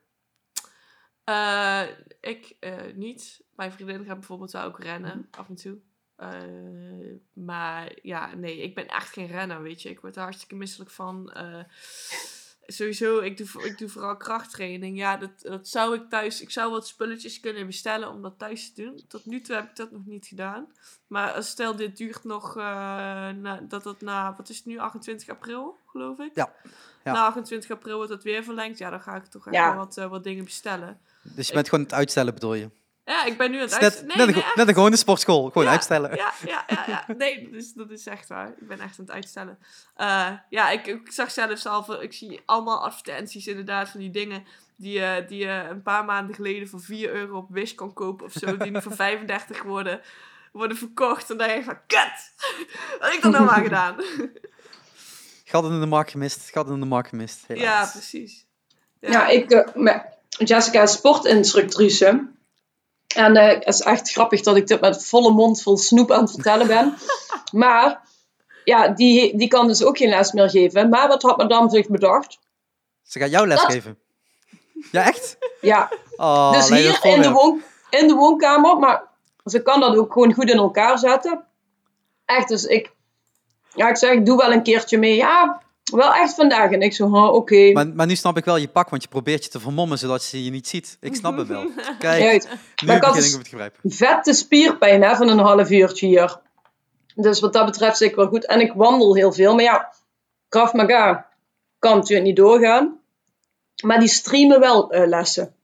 Eh, 1.23 1.83
ik 2.21 2.55
eh, 2.59 2.73
niet. 2.93 3.41
Mijn 3.55 3.71
vriendin 3.71 4.05
gaat 4.05 4.19
bijvoorbeeld 4.19 4.51
wel 4.51 4.63
ook 4.63 4.79
rennen, 4.79 5.27
af 5.31 5.49
en 5.49 5.55
toe. 5.55 5.77
Eh, 6.15 6.29
maar 7.33 7.91
ja, 8.01 8.35
nee, 8.35 8.57
ik 8.57 8.75
ben 8.75 8.87
echt 8.87 9.13
geen 9.13 9.27
renner, 9.27 9.61
weet 9.61 9.81
je. 9.81 9.89
Ik 9.89 9.99
word 9.99 10.15
er 10.15 10.21
hartstikke 10.21 10.55
misselijk 10.55 10.91
van. 10.91 11.33
Sowieso, 12.65 13.19
ik 13.19 13.37
doe, 13.37 13.63
ik 13.63 13.77
doe 13.77 13.89
vooral 13.89 14.17
krachttraining. 14.17 14.97
Ja, 14.97 15.17
dat, 15.17 15.41
dat 15.41 15.67
zou 15.67 15.95
ik 15.95 16.09
thuis... 16.09 16.41
Ik 16.41 16.49
zou 16.49 16.71
wat 16.71 16.87
spulletjes 16.87 17.39
kunnen 17.39 17.65
bestellen 17.65 18.09
om 18.09 18.21
dat 18.21 18.39
thuis 18.39 18.73
te 18.73 18.83
doen. 18.83 19.05
Tot 19.07 19.25
nu 19.25 19.41
toe 19.41 19.55
heb 19.55 19.69
ik 19.69 19.75
dat 19.75 19.91
nog 19.91 20.05
niet 20.05 20.25
gedaan. 20.25 20.71
Maar 21.07 21.43
stel, 21.43 21.75
dit 21.75 21.97
duurt 21.97 22.23
nog... 22.23 22.55
na, 22.55 23.59
dat 23.67 23.83
dat 23.83 24.01
na... 24.01 24.35
Wat 24.37 24.49
is 24.49 24.57
het 24.57 24.65
nu? 24.65 24.77
28 24.77 25.29
april, 25.29 25.77
geloof 25.85 26.19
ik? 26.19 26.35
Ja, 26.35 26.53
ja. 27.03 27.11
Na 27.13 27.25
28 27.25 27.71
april 27.71 27.95
wordt 27.95 28.11
dat 28.11 28.23
weer 28.23 28.43
verlengd. 28.43 28.77
Ja, 28.77 28.89
dan 28.89 29.01
ga 29.01 29.15
ik 29.15 29.25
toch 29.25 29.45
echt 29.45 29.55
Ja. 29.55 29.75
wel 29.75 29.85
wat, 29.85 29.95
wat 29.95 30.23
dingen 30.23 30.43
bestellen. 30.43 30.99
Dus 31.23 31.47
je 31.47 31.53
bent 31.53 31.69
gewoon 31.69 31.83
het 31.83 31.93
uitstellen, 31.93 32.33
bedoel 32.33 32.53
je? 32.53 32.69
Ja, 33.05 33.25
ik 33.25 33.37
ben 33.37 33.51
nu 33.51 33.57
aan 33.57 33.61
het 33.63 33.71
net, 33.71 33.81
uitstellen. 33.81 34.17
net, 34.17 34.27
een, 34.27 34.33
go- 34.33 34.51
net 34.55 34.67
een 34.67 34.73
gewone 34.73 34.95
sportschool. 34.95 35.47
Gewoon 35.49 35.63
Ja, 35.63 35.69
uitstellen. 35.73 36.15
Ja, 36.15 36.31
ja, 36.45 36.63
ja, 36.67 36.83
ja. 36.87 37.05
Nee, 37.17 37.43
dat 37.51 37.61
is, 37.61 37.73
dat 37.73 37.89
is 37.91 38.05
echt 38.05 38.27
waar. 38.29 38.47
Ik 38.47 38.67
ben 38.67 38.79
echt 38.79 38.99
aan 38.99 39.05
het 39.05 39.11
uitstellen. 39.11 39.57
Eh, 39.95 40.29
ja, 40.49 40.69
ik, 40.69 40.87
ik 40.87 41.11
zag 41.11 41.31
zelfs 41.31 41.65
al, 41.65 42.01
ik 42.01 42.13
zie 42.13 42.41
allemaal 42.45 42.83
advertenties 42.85 43.47
inderdaad 43.47 43.89
van 43.89 43.99
die 43.99 44.09
dingen 44.11 44.45
die, 44.75 44.99
je 44.99 45.25
die 45.27 45.37
je 45.39 45.65
een 45.69 45.81
paar 45.81 46.05
maanden 46.05 46.35
geleden 46.35 46.67
voor 46.67 46.79
4 46.81 47.13
euro 47.13 47.37
op 47.37 47.47
Wish 47.49 47.73
kon 47.73 47.93
kopen 47.93 48.25
of 48.25 48.31
zo, 48.33 48.57
die 48.57 48.71
nu 48.71 48.81
voor 48.81 48.95
35 49.05 49.63
worden, 49.63 50.01
worden 50.51 50.77
verkocht. 50.77 51.29
En 51.29 51.37
dan 51.37 51.47
denk 51.47 51.59
je 51.59 51.65
van, 51.65 51.79
kut! 51.87 52.33
Wat 52.99 53.07
heb 53.09 53.11
ik 53.13 53.21
dat 53.21 53.31
nou 53.31 53.45
maar 53.45 53.63
gedaan? 53.69 53.95
Gat 55.45 55.63
in 55.65 55.79
de 55.79 55.85
markt 55.85 56.11
gemist. 56.11 56.49
Gat 56.51 56.67
in 56.69 56.79
de 56.79 56.85
markt 56.85 57.09
gemist. 57.09 57.43
ja, 57.47 57.85
precies. 57.91 58.45
Ja, 58.99 59.27
ik, 59.27 59.51
eh, 59.51 59.73
Jessica 60.37 60.81
is 60.81 60.91
sportinstructrice. 60.91 62.31
En 63.15 63.35
eh, 63.35 63.47
het 63.53 63.67
is 63.67 63.81
echt 63.81 64.11
grappig 64.11 64.41
dat 64.41 64.55
ik 64.55 64.67
dit 64.67 64.81
met 64.81 65.05
volle 65.05 65.31
mond 65.31 65.61
vol 65.61 65.77
snoep 65.77 66.11
aan 66.11 66.21
het 66.23 66.31
vertellen 66.31 66.67
ben. 66.67 66.97
maar 67.63 68.01
ja, 68.63 68.87
die, 68.87 69.37
die 69.37 69.47
kan 69.47 69.67
dus 69.67 69.83
ook 69.83 69.97
geen 69.97 70.09
les 70.09 70.31
meer 70.31 70.49
geven. 70.49 70.89
Maar 70.89 71.07
wat 71.07 71.21
had 71.21 71.37
madame 71.37 71.69
zich 71.69 71.87
bedacht? 71.87 72.39
Ze 73.03 73.19
gaat 73.19 73.29
jou 73.31 73.47
Dat- 73.47 73.57
lesgeven. 73.57 73.97
Ja, 74.91 75.05
echt? 75.05 75.37
Ja, 75.61 75.89
Oh, 76.15 76.51
dus 76.51 76.69
hier 76.69 77.05
in 77.05 77.21
de, 77.21 77.31
woon, 77.31 77.61
in 77.89 78.07
de 78.07 78.13
woonkamer. 78.13 78.77
Maar 78.77 79.03
ze 79.45 79.61
kan 79.61 79.79
dat 79.79 79.95
ook 79.95 80.13
gewoon 80.13 80.33
goed 80.33 80.49
in 80.49 80.57
elkaar 80.57 80.97
zetten. 80.97 81.45
Echt, 82.25 82.47
dus 82.47 82.65
ik... 82.65 82.91
Ja, 83.75 83.89
ik 83.89 83.97
zeg, 83.97 84.11
ik 84.11 84.25
doe 84.25 84.37
wel 84.37 84.51
een 84.51 84.63
keertje 84.63 84.97
mee. 84.97 85.15
Ja, 85.15 85.61
wel 85.91 86.13
echt 86.13 86.33
vandaag. 86.33 86.71
En 86.71 86.81
ik 86.81 86.93
zo, 86.93 87.11
huh, 87.13 87.33
oké. 87.33 87.71
Maar, 87.71 87.87
maar 87.87 88.07
nu 88.07 88.15
snap 88.15 88.37
ik 88.37 88.45
wel 88.45 88.57
je 88.57 88.67
pak, 88.67 88.89
want 88.89 89.01
je 89.03 89.07
probeert 89.09 89.43
je 89.43 89.49
te 89.49 89.59
vermommen 89.59 89.97
zodat 89.97 90.23
ze 90.23 90.43
je 90.43 90.49
niet 90.51 90.67
ziet. 90.67 90.97
Ik 90.99 91.15
snap 91.15 91.37
het 91.37 91.47
wel. 91.47 91.71
Kijk, 91.99 92.21
Juist. 92.21 92.47
nu 92.81 92.87
Maar 92.87 92.95
ik 92.95 93.03
had 93.03 93.13
begin 93.13 93.15
ik 93.15 93.21
dus- 93.23 93.31
het 93.31 93.41
begrijpen. 93.41 93.91
vette 93.91 94.33
spierpijn 94.33 95.01
hè, 95.03 95.15
van 95.15 95.27
een 95.29 95.39
half 95.39 95.69
uurtje 95.69 96.07
hier. 96.07 96.41
Dus 97.15 97.39
wat 97.39 97.53
dat 97.53 97.65
betreft 97.65 97.97
zeker 97.97 98.15
wel 98.17 98.27
goed. 98.27 98.45
En 98.45 98.59
ik 98.59 98.73
wandel 98.73 99.15
heel 99.15 99.31
veel. 99.31 99.53
Maar 99.55 99.63
ja, 99.63 99.93
Krav 100.49 100.73
Maga 100.73 101.29
kan 101.79 101.95
natuurlijk 101.97 102.27
niet 102.27 102.35
doorgaan. 102.35 102.99
Maar 103.83 103.99
die 103.99 104.07
streamen 104.07 104.59
wel 104.59 104.91
eh, 104.91 105.07
lessen. 105.07 105.55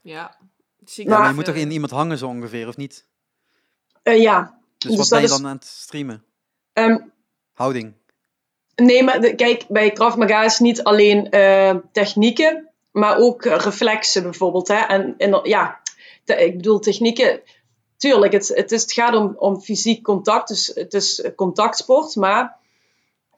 Ja. 0.00 0.36
Zie 0.84 1.02
ik 1.04 1.08
Maar- 1.10 1.18
Ja, 1.18 1.22
maar 1.22 1.22
ook, 1.22 1.28
je 1.28 1.34
moet 1.34 1.44
toch 1.44 1.54
eh, 1.54 1.60
in 1.60 1.70
iemand 1.70 1.90
hangen 1.92 2.18
zo 2.18 2.26
ongeveer, 2.26 2.68
of 2.68 2.76
niet? 2.76 3.06
Eh, 4.02 4.20
ja. 4.22 4.58
Dus, 4.78 4.88
Dus 4.90 4.90
wat 4.90 4.98
dat 4.98 5.08
ben 5.08 5.18
je 5.18 5.24
is- 5.24 5.40
dan 5.40 5.46
aan 5.50 5.56
het 5.56 5.64
streamen? 5.66 6.24
Ehm, 6.72 6.98
Houding. 7.52 7.94
Nee, 8.84 9.02
maar 9.02 9.34
kijk, 9.34 9.64
bij 9.68 9.90
Krav 9.90 10.16
Maga 10.16 10.44
is 10.44 10.58
niet 10.58 10.82
alleen 10.82 11.30
eh, 11.30 11.76
technieken, 11.92 12.68
maar 12.90 13.18
ook 13.18 13.44
reflexen 13.44 14.22
bijvoorbeeld. 14.22 14.68
Hè? 14.68 14.78
En, 14.78 15.14
en 15.18 15.40
ja, 15.42 15.80
ik 16.24 16.56
bedoel 16.56 16.78
technieken. 16.78 17.40
Tuurlijk, 17.96 18.32
het, 18.32 18.48
het, 18.48 18.72
is, 18.72 18.82
het 18.82 18.92
gaat 18.92 19.14
om, 19.14 19.34
om 19.38 19.60
fysiek 19.60 20.02
contact, 20.02 20.48
dus 20.48 20.72
het 20.74 20.94
is 20.94 21.28
contactsport. 21.36 22.16
Maar 22.16 22.56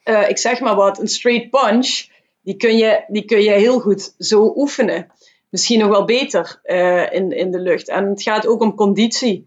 eh, 0.02 0.28
ik 0.28 0.38
zeg 0.38 0.60
maar 0.60 0.74
wat, 0.74 0.98
een 0.98 1.08
straight 1.08 1.50
punch, 1.50 2.06
die 2.42 2.56
kun 2.56 2.76
je, 2.76 3.04
die 3.08 3.24
kun 3.24 3.42
je 3.42 3.50
heel 3.50 3.80
goed 3.80 4.14
zo 4.18 4.52
oefenen. 4.56 5.12
Misschien 5.48 5.78
nog 5.78 5.88
wel 5.88 6.04
beter 6.04 6.60
eh, 6.62 7.12
in, 7.12 7.32
in 7.32 7.50
de 7.50 7.58
lucht. 7.58 7.88
En 7.88 8.08
het 8.08 8.22
gaat 8.22 8.46
ook 8.46 8.60
om 8.60 8.74
conditie. 8.74 9.46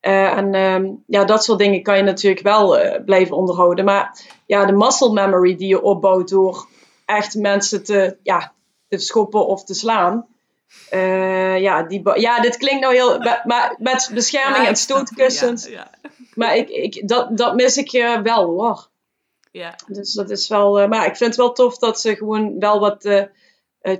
Eh, 0.00 0.36
en 0.36 0.54
ehm, 0.54 0.92
ja, 1.06 1.24
dat 1.24 1.44
soort 1.44 1.58
dingen 1.58 1.82
kan 1.82 1.96
je 1.96 2.02
natuurlijk 2.02 2.42
wel 2.42 2.78
eh, 2.78 3.04
blijven 3.04 3.36
onderhouden. 3.36 3.84
Maar 3.84 4.20
ja, 4.46 4.64
de 4.64 4.72
muscle 4.72 5.12
memory 5.12 5.56
die 5.56 5.68
je 5.68 5.82
opbouwt 5.82 6.28
door 6.28 6.66
echt 7.04 7.34
mensen 7.34 7.84
te, 7.84 8.16
ja, 8.22 8.52
te 8.88 8.98
schoppen 8.98 9.46
of 9.46 9.64
te 9.64 9.74
slaan. 9.74 10.26
eh, 10.90 11.58
ja, 11.58 11.82
die, 11.82 12.20
ja, 12.20 12.40
dit 12.40 12.56
klinkt 12.56 12.80
nou 12.80 12.94
heel. 12.94 13.18
Maar, 13.44 13.76
met 13.78 14.10
bescherming 14.14 14.62
ja, 14.62 14.68
en 14.68 14.76
stootkussens. 14.76 15.66
Ja, 15.66 15.90
ja, 16.02 16.10
Maar 16.34 16.56
ik, 16.56 16.68
ik, 16.68 17.08
dat, 17.08 17.36
dat 17.36 17.54
mis 17.54 17.76
ik 17.76 18.20
wel 18.22 18.44
hoor. 18.44 18.88
ja. 19.52 19.74
Dus 19.86 20.12
dat 20.12 20.30
is 20.30 20.48
wel. 20.48 20.88
maar 20.88 21.06
ik 21.06 21.16
vind 21.16 21.30
het 21.30 21.36
wel 21.36 21.52
tof 21.52 21.78
dat 21.78 22.00
ze 22.00 22.16
gewoon 22.16 22.58
wel 22.58 22.80
wat 22.80 23.28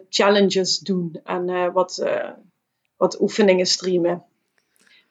challenges 0.09 0.79
doen 0.79 1.21
en 1.25 1.73
wat, 1.73 2.05
wat 2.97 3.21
oefeningen 3.21 3.67
streamen. 3.67 4.25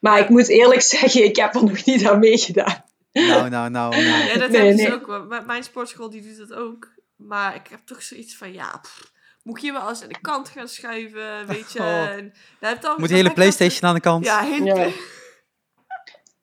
Maar 0.00 0.18
ik 0.18 0.28
moet 0.28 0.48
eerlijk 0.48 0.82
zeggen, 0.82 1.24
ik 1.24 1.36
heb 1.36 1.54
er 1.54 1.64
nog 1.64 1.84
niet 1.84 2.06
aan 2.06 2.18
meegedaan. 2.18 2.84
Nou, 3.12 3.48
nou, 3.48 3.70
nou, 3.70 3.70
nou. 3.70 3.96
Ja, 4.02 4.38
dat 4.38 4.50
Nee, 4.50 4.60
hebben 4.60 4.78
ze 4.78 4.88
nee. 4.88 4.92
ook 4.94 5.46
Mijn 5.46 5.64
sportschool 5.64 6.10
die 6.10 6.22
doet 6.22 6.48
dat 6.48 6.58
ook. 6.58 6.88
Maar 7.16 7.54
ik 7.54 7.66
heb 7.70 7.80
toch 7.84 8.02
zoiets 8.02 8.36
van, 8.36 8.52
ja, 8.52 8.78
pff, 8.82 9.12
moet 9.42 9.60
je 9.62 9.72
wel 9.72 9.88
eens 9.88 10.02
aan 10.02 10.08
de 10.08 10.20
kant 10.20 10.48
gaan 10.48 10.68
schuiven, 10.68 11.46
weet 11.46 11.72
je. 11.72 11.78
Oh. 11.90 12.08
En, 12.08 12.34
daar 12.58 12.70
heb 12.70 12.82
je 12.82 12.88
al- 12.88 12.98
Moet 12.98 13.08
de 13.08 13.14
dan 13.14 13.22
hele 13.22 13.32
Playstation 13.34 13.88
aan 13.88 13.94
de 13.94 14.00
kant? 14.00 14.24
Ja, 14.24 14.40
heel, 14.42 14.64
Ja. 14.64 14.88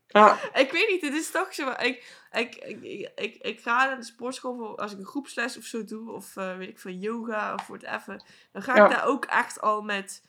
Ja, 0.08 0.38
ik 0.64 0.72
weet 0.72 0.88
niet, 0.90 1.02
het 1.02 1.14
is 1.14 1.32
toch 1.32 1.54
zo. 1.54 1.70
Ik, 1.70 2.04
ik, 2.32 2.56
ik, 2.56 2.82
ik, 2.84 3.12
ik, 3.16 3.36
ik 3.42 3.60
ga 3.62 3.86
naar 3.86 3.98
de 3.98 4.04
sportschool 4.04 4.56
voor, 4.58 4.76
als 4.76 4.92
ik 4.92 4.98
een 5.00 5.06
groepsles 5.06 5.58
of 5.58 5.64
zo 5.64 5.84
doe, 5.84 6.12
of 6.12 6.36
eh, 6.36 6.58
weet 6.58 6.70
ik 6.70 6.80
veel, 6.80 6.92
yoga 6.92 7.54
of 7.54 7.68
whatever. 7.68 8.22
Dan 8.52 8.62
ga 8.62 8.76
Ja. 8.76 8.84
ik 8.86 8.92
daar 8.92 9.06
ook 9.06 9.26
echt 9.26 9.62
al 9.62 9.82
met 9.82 10.22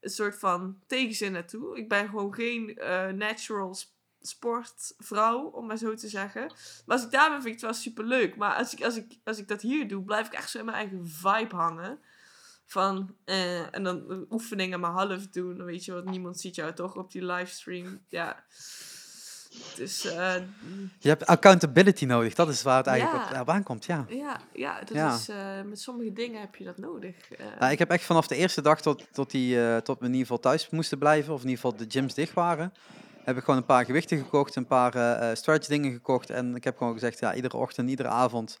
een 0.00 0.10
soort 0.10 0.38
van 0.38 0.78
tegenzin 0.86 1.32
naartoe. 1.32 1.76
Ik 1.76 1.88
ben 1.88 2.08
gewoon 2.08 2.34
geen 2.34 2.76
eh, 2.76 3.08
natural 3.08 3.76
sportvrouw, 4.20 5.44
om 5.44 5.66
maar 5.66 5.76
zo 5.76 5.94
te 5.94 6.08
zeggen. 6.08 6.52
Maar 6.86 6.96
als 6.96 7.04
ik 7.04 7.10
daar 7.10 7.30
ben, 7.30 7.42
vind 7.42 7.54
ik 7.54 7.60
het 7.60 7.70
wel 7.70 7.80
super 7.80 8.04
leuk. 8.04 8.36
Maar 8.36 8.54
als 8.54 8.72
ik, 8.74 8.84
als, 8.84 8.96
ik, 8.96 9.18
als 9.24 9.38
ik 9.38 9.48
dat 9.48 9.60
hier 9.60 9.88
doe, 9.88 10.02
blijf 10.02 10.26
ik 10.26 10.32
echt 10.32 10.50
zo 10.50 10.58
in 10.58 10.64
mijn 10.64 10.76
eigen 10.76 11.08
vibe 11.08 11.56
hangen. 11.56 11.98
Van, 12.64 13.16
eh, 13.24 13.74
en 13.74 13.82
dan 13.82 14.10
eh, 14.10 14.18
oefeningen 14.30 14.80
maar 14.80 14.90
half 14.90 15.26
doen. 15.26 15.64
Weet 15.64 15.84
je 15.84 15.92
wat, 15.92 16.04
niemand 16.04 16.40
ziet 16.40 16.54
jou 16.54 16.72
toch 16.72 16.96
op 16.96 17.12
die 17.12 17.24
livestream. 17.24 18.00
Ja. 18.08 18.44
Dus 19.76 20.04
eh, 20.04 20.34
Je 20.98 21.08
hebt 21.08 21.26
accountability 21.26 22.04
nodig, 22.04 22.34
dat 22.34 22.48
is 22.48 22.62
waar 22.62 22.76
het 22.76 22.86
eigenlijk 22.86 23.24
Ja. 23.30 23.34
op, 23.34 23.40
op 23.40 23.48
aankomt, 23.54 23.84
ja. 23.84 24.04
ja, 24.08 24.40
ja, 24.52 24.78
dat 24.78 24.88
Ja. 24.92 25.14
is, 25.14 25.28
eh, 25.28 25.36
met 25.64 25.80
sommige 25.80 26.12
dingen 26.12 26.40
heb 26.40 26.54
je 26.56 26.64
dat 26.64 26.78
nodig. 26.78 27.30
Eh, 27.30 27.46
Nou, 27.58 27.72
ik 27.72 27.78
heb 27.78 27.90
echt 27.90 28.04
vanaf 28.04 28.26
de 28.26 28.36
eerste 28.36 28.62
dag 28.62 28.80
tot, 28.80 29.06
tot, 29.12 29.30
die, 29.30 29.60
eh, 29.68 29.76
tot 29.76 29.98
we 29.98 30.04
in 30.04 30.10
ieder 30.10 30.26
geval 30.26 30.40
thuis 30.40 30.68
moesten 30.70 30.98
blijven, 30.98 31.32
of 31.34 31.42
in 31.42 31.48
ieder 31.48 31.62
geval 31.64 31.78
de 31.78 31.84
gyms 31.88 32.14
dicht 32.14 32.32
waren, 32.32 32.72
heb 33.24 33.36
ik 33.36 33.44
gewoon 33.44 33.60
een 33.60 33.66
paar 33.66 33.84
gewichten 33.84 34.18
gekocht, 34.18 34.56
een 34.56 34.66
paar 34.66 34.94
eh 34.94 35.30
eh, 35.30 35.36
stretch 35.36 35.66
dingen 35.68 35.92
gekocht. 35.92 36.30
En 36.30 36.54
ik 36.56 36.64
heb 36.64 36.76
gewoon 36.76 36.92
gezegd, 36.92 37.18
ja, 37.18 37.34
iedere 37.34 37.56
ochtend, 37.56 37.88
iedere 37.90 38.08
avond 38.08 38.60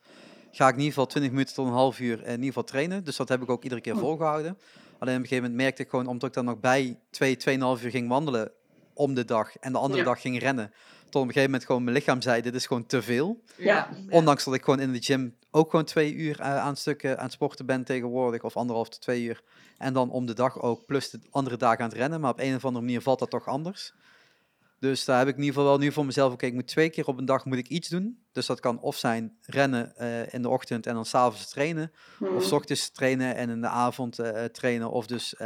ga 0.52 0.64
ik 0.66 0.72
in 0.72 0.78
ieder 0.78 0.92
geval 0.92 1.06
20 1.06 1.30
minuten 1.30 1.54
tot 1.54 1.66
een 1.66 1.72
half 1.72 2.00
uur 2.00 2.18
in 2.24 2.30
ieder 2.30 2.44
geval 2.46 2.64
trainen. 2.64 3.04
Dus 3.04 3.16
dat 3.16 3.28
heb 3.28 3.42
ik 3.42 3.50
ook 3.50 3.62
iedere 3.62 3.80
keer 3.80 3.92
Hm. 3.94 3.98
volgehouden. 3.98 4.58
Alleen 4.98 5.14
op 5.16 5.20
een 5.22 5.28
gegeven 5.28 5.36
moment 5.36 5.54
merkte 5.54 5.82
ik 5.82 5.90
gewoon, 5.90 6.06
omdat 6.06 6.28
ik 6.28 6.34
dan 6.34 6.44
nog 6.44 6.60
bij 6.60 6.98
2, 7.10 7.36
2,5 7.36 7.84
uur 7.84 7.90
ging 7.90 8.08
wandelen 8.08 8.50
om 8.96 9.14
de 9.14 9.24
dag 9.24 9.56
en 9.56 9.72
de 9.72 9.78
andere 9.78 10.00
Ja. 10.00 10.06
dag 10.06 10.20
ging 10.20 10.38
rennen, 10.38 10.72
tot 11.04 11.14
op 11.14 11.20
een 11.20 11.26
gegeven 11.26 11.44
moment 11.50 11.64
gewoon 11.64 11.84
mijn 11.84 11.96
lichaam 11.96 12.20
zei, 12.20 12.42
dit 12.42 12.54
is 12.54 12.66
gewoon 12.66 12.86
te 12.86 13.02
veel. 13.02 13.42
Ja. 13.56 13.88
Ondanks 14.10 14.44
dat 14.44 14.54
ik 14.54 14.64
gewoon 14.64 14.80
in 14.80 14.92
de 14.92 15.02
gym 15.02 15.36
ook 15.50 15.70
gewoon 15.70 15.84
twee 15.84 16.14
uur 16.14 16.40
eh, 16.40 16.56
aan 16.56 16.76
stukken 16.76 17.18
aan 17.18 17.24
het 17.24 17.32
sporten 17.32 17.66
ben 17.66 17.84
tegenwoordig, 17.84 18.42
of 18.42 18.56
anderhalf 18.56 18.88
tot 18.88 19.00
twee 19.00 19.22
uur. 19.22 19.42
En 19.78 19.92
dan 19.92 20.10
om 20.10 20.26
de 20.26 20.34
dag 20.34 20.60
ook, 20.62 20.86
plus 20.86 21.10
de 21.10 21.20
andere 21.30 21.56
dagen 21.56 21.78
aan 21.84 21.88
het 21.88 21.98
rennen. 21.98 22.20
Maar 22.20 22.30
op 22.30 22.40
een 22.40 22.54
of 22.54 22.64
andere 22.64 22.84
manier 22.84 23.00
valt 23.00 23.18
dat 23.18 23.30
toch 23.30 23.46
anders. 23.46 23.92
Dus 24.78 25.04
daar 25.04 25.18
heb 25.18 25.28
ik 25.28 25.34
in 25.36 25.40
ieder 25.40 25.54
geval 25.54 25.70
wel 25.70 25.78
nu 25.78 25.92
voor 25.92 26.04
mezelf, 26.06 26.32
oké, 26.32 26.46
ik 26.46 26.54
moet 26.54 26.66
twee 26.66 26.90
keer 26.90 27.06
op 27.06 27.18
een 27.18 27.24
dag 27.24 27.44
moet 27.44 27.58
ik 27.58 27.68
iets 27.68 27.88
doen. 27.88 28.24
Dus 28.32 28.46
dat 28.46 28.60
kan 28.60 28.80
of 28.80 28.96
zijn 28.96 29.36
rennen 29.42 29.96
eh, 29.96 30.34
in 30.34 30.42
de 30.42 30.48
ochtend 30.48 30.86
en 30.86 30.94
dan 30.94 31.04
s'avonds 31.04 31.48
trainen. 31.48 31.92
Of 32.36 32.44
s 32.44 32.52
ochtends 32.52 32.90
trainen 32.90 33.34
en 33.36 33.50
in 33.50 33.60
de 33.60 33.68
avond 33.68 34.18
eh, 34.18 34.44
trainen. 34.44 34.90
Of 34.90 35.06
dus 35.06 35.40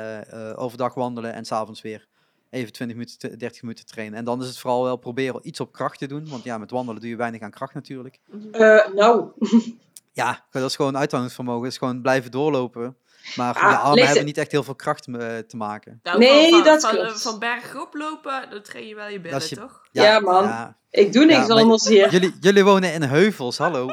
overdag 0.55 0.95
wandelen 0.95 1.33
en 1.33 1.45
s'avonds 1.45 1.81
weer 1.81 2.09
even 2.51 2.73
20 2.73 2.97
minuten, 2.97 3.31
t- 3.37 3.41
30 3.41 3.63
minuten 3.63 3.87
trainen. 3.87 4.19
En 4.19 4.25
dan 4.25 4.41
is 4.43 4.47
het 4.49 4.59
vooral 4.59 4.85
wel 4.85 4.97
proberen 4.97 5.41
iets 5.49 5.61
op 5.61 5.73
kracht 5.73 5.99
te 5.99 6.07
doen. 6.07 6.29
Want 6.29 6.45
ja, 6.45 6.59
met 6.59 6.71
wandelen 6.71 7.01
doe 7.01 7.11
je 7.11 7.17
weinig 7.17 7.41
aan 7.41 7.51
kracht 7.51 7.75
natuurlijk. 7.75 8.19
Eh, 8.53 8.87
nou, 8.95 9.29
Ja, 10.13 10.45
dat 10.51 10.63
is 10.71 10.77
gewoon 10.77 10.97
uithoudingsvermogen. 10.97 11.63
Dat 11.63 11.73
is 11.73 11.79
gewoon 11.79 12.01
blijven 12.03 12.31
doorlopen. 12.31 12.97
Maar 13.37 13.55
Ah, 13.55 13.71
je 13.71 13.77
armen 13.77 14.07
hebben 14.07 14.25
niet 14.25 14.39
echt 14.39 14.51
heel 14.53 14.63
veel 14.63 14.75
kracht 14.75 15.07
eh, 15.07 15.39
te 15.39 15.57
maken. 15.57 16.01
Nou, 16.03 16.19
Nee, 16.19 16.51
van, 16.51 16.65
dat 16.65 16.81
van, 16.81 16.95
klopt. 16.95 17.23
Van 17.23 17.39
berg 17.39 17.81
oplopen, 17.81 18.47
dan 18.51 18.63
train 18.63 18.87
je 18.87 18.95
wel 18.95 19.09
je 19.09 19.21
billen, 19.21 19.43
je- 19.49 19.57
toch? 19.57 19.81
Ja, 19.93 20.21
man. 20.21 20.45
Ja. 20.45 20.77
ik 20.91 21.13
doe 21.13 21.25
niks 21.25 21.47
Ja, 21.47 21.55
anders 21.55 21.89
hier. 21.89 22.11
Jullie, 22.11 22.35
jullie 22.41 22.65
wonen 22.65 22.93
in 22.93 23.03
heuvels, 23.03 23.59
hallo. 23.59 23.89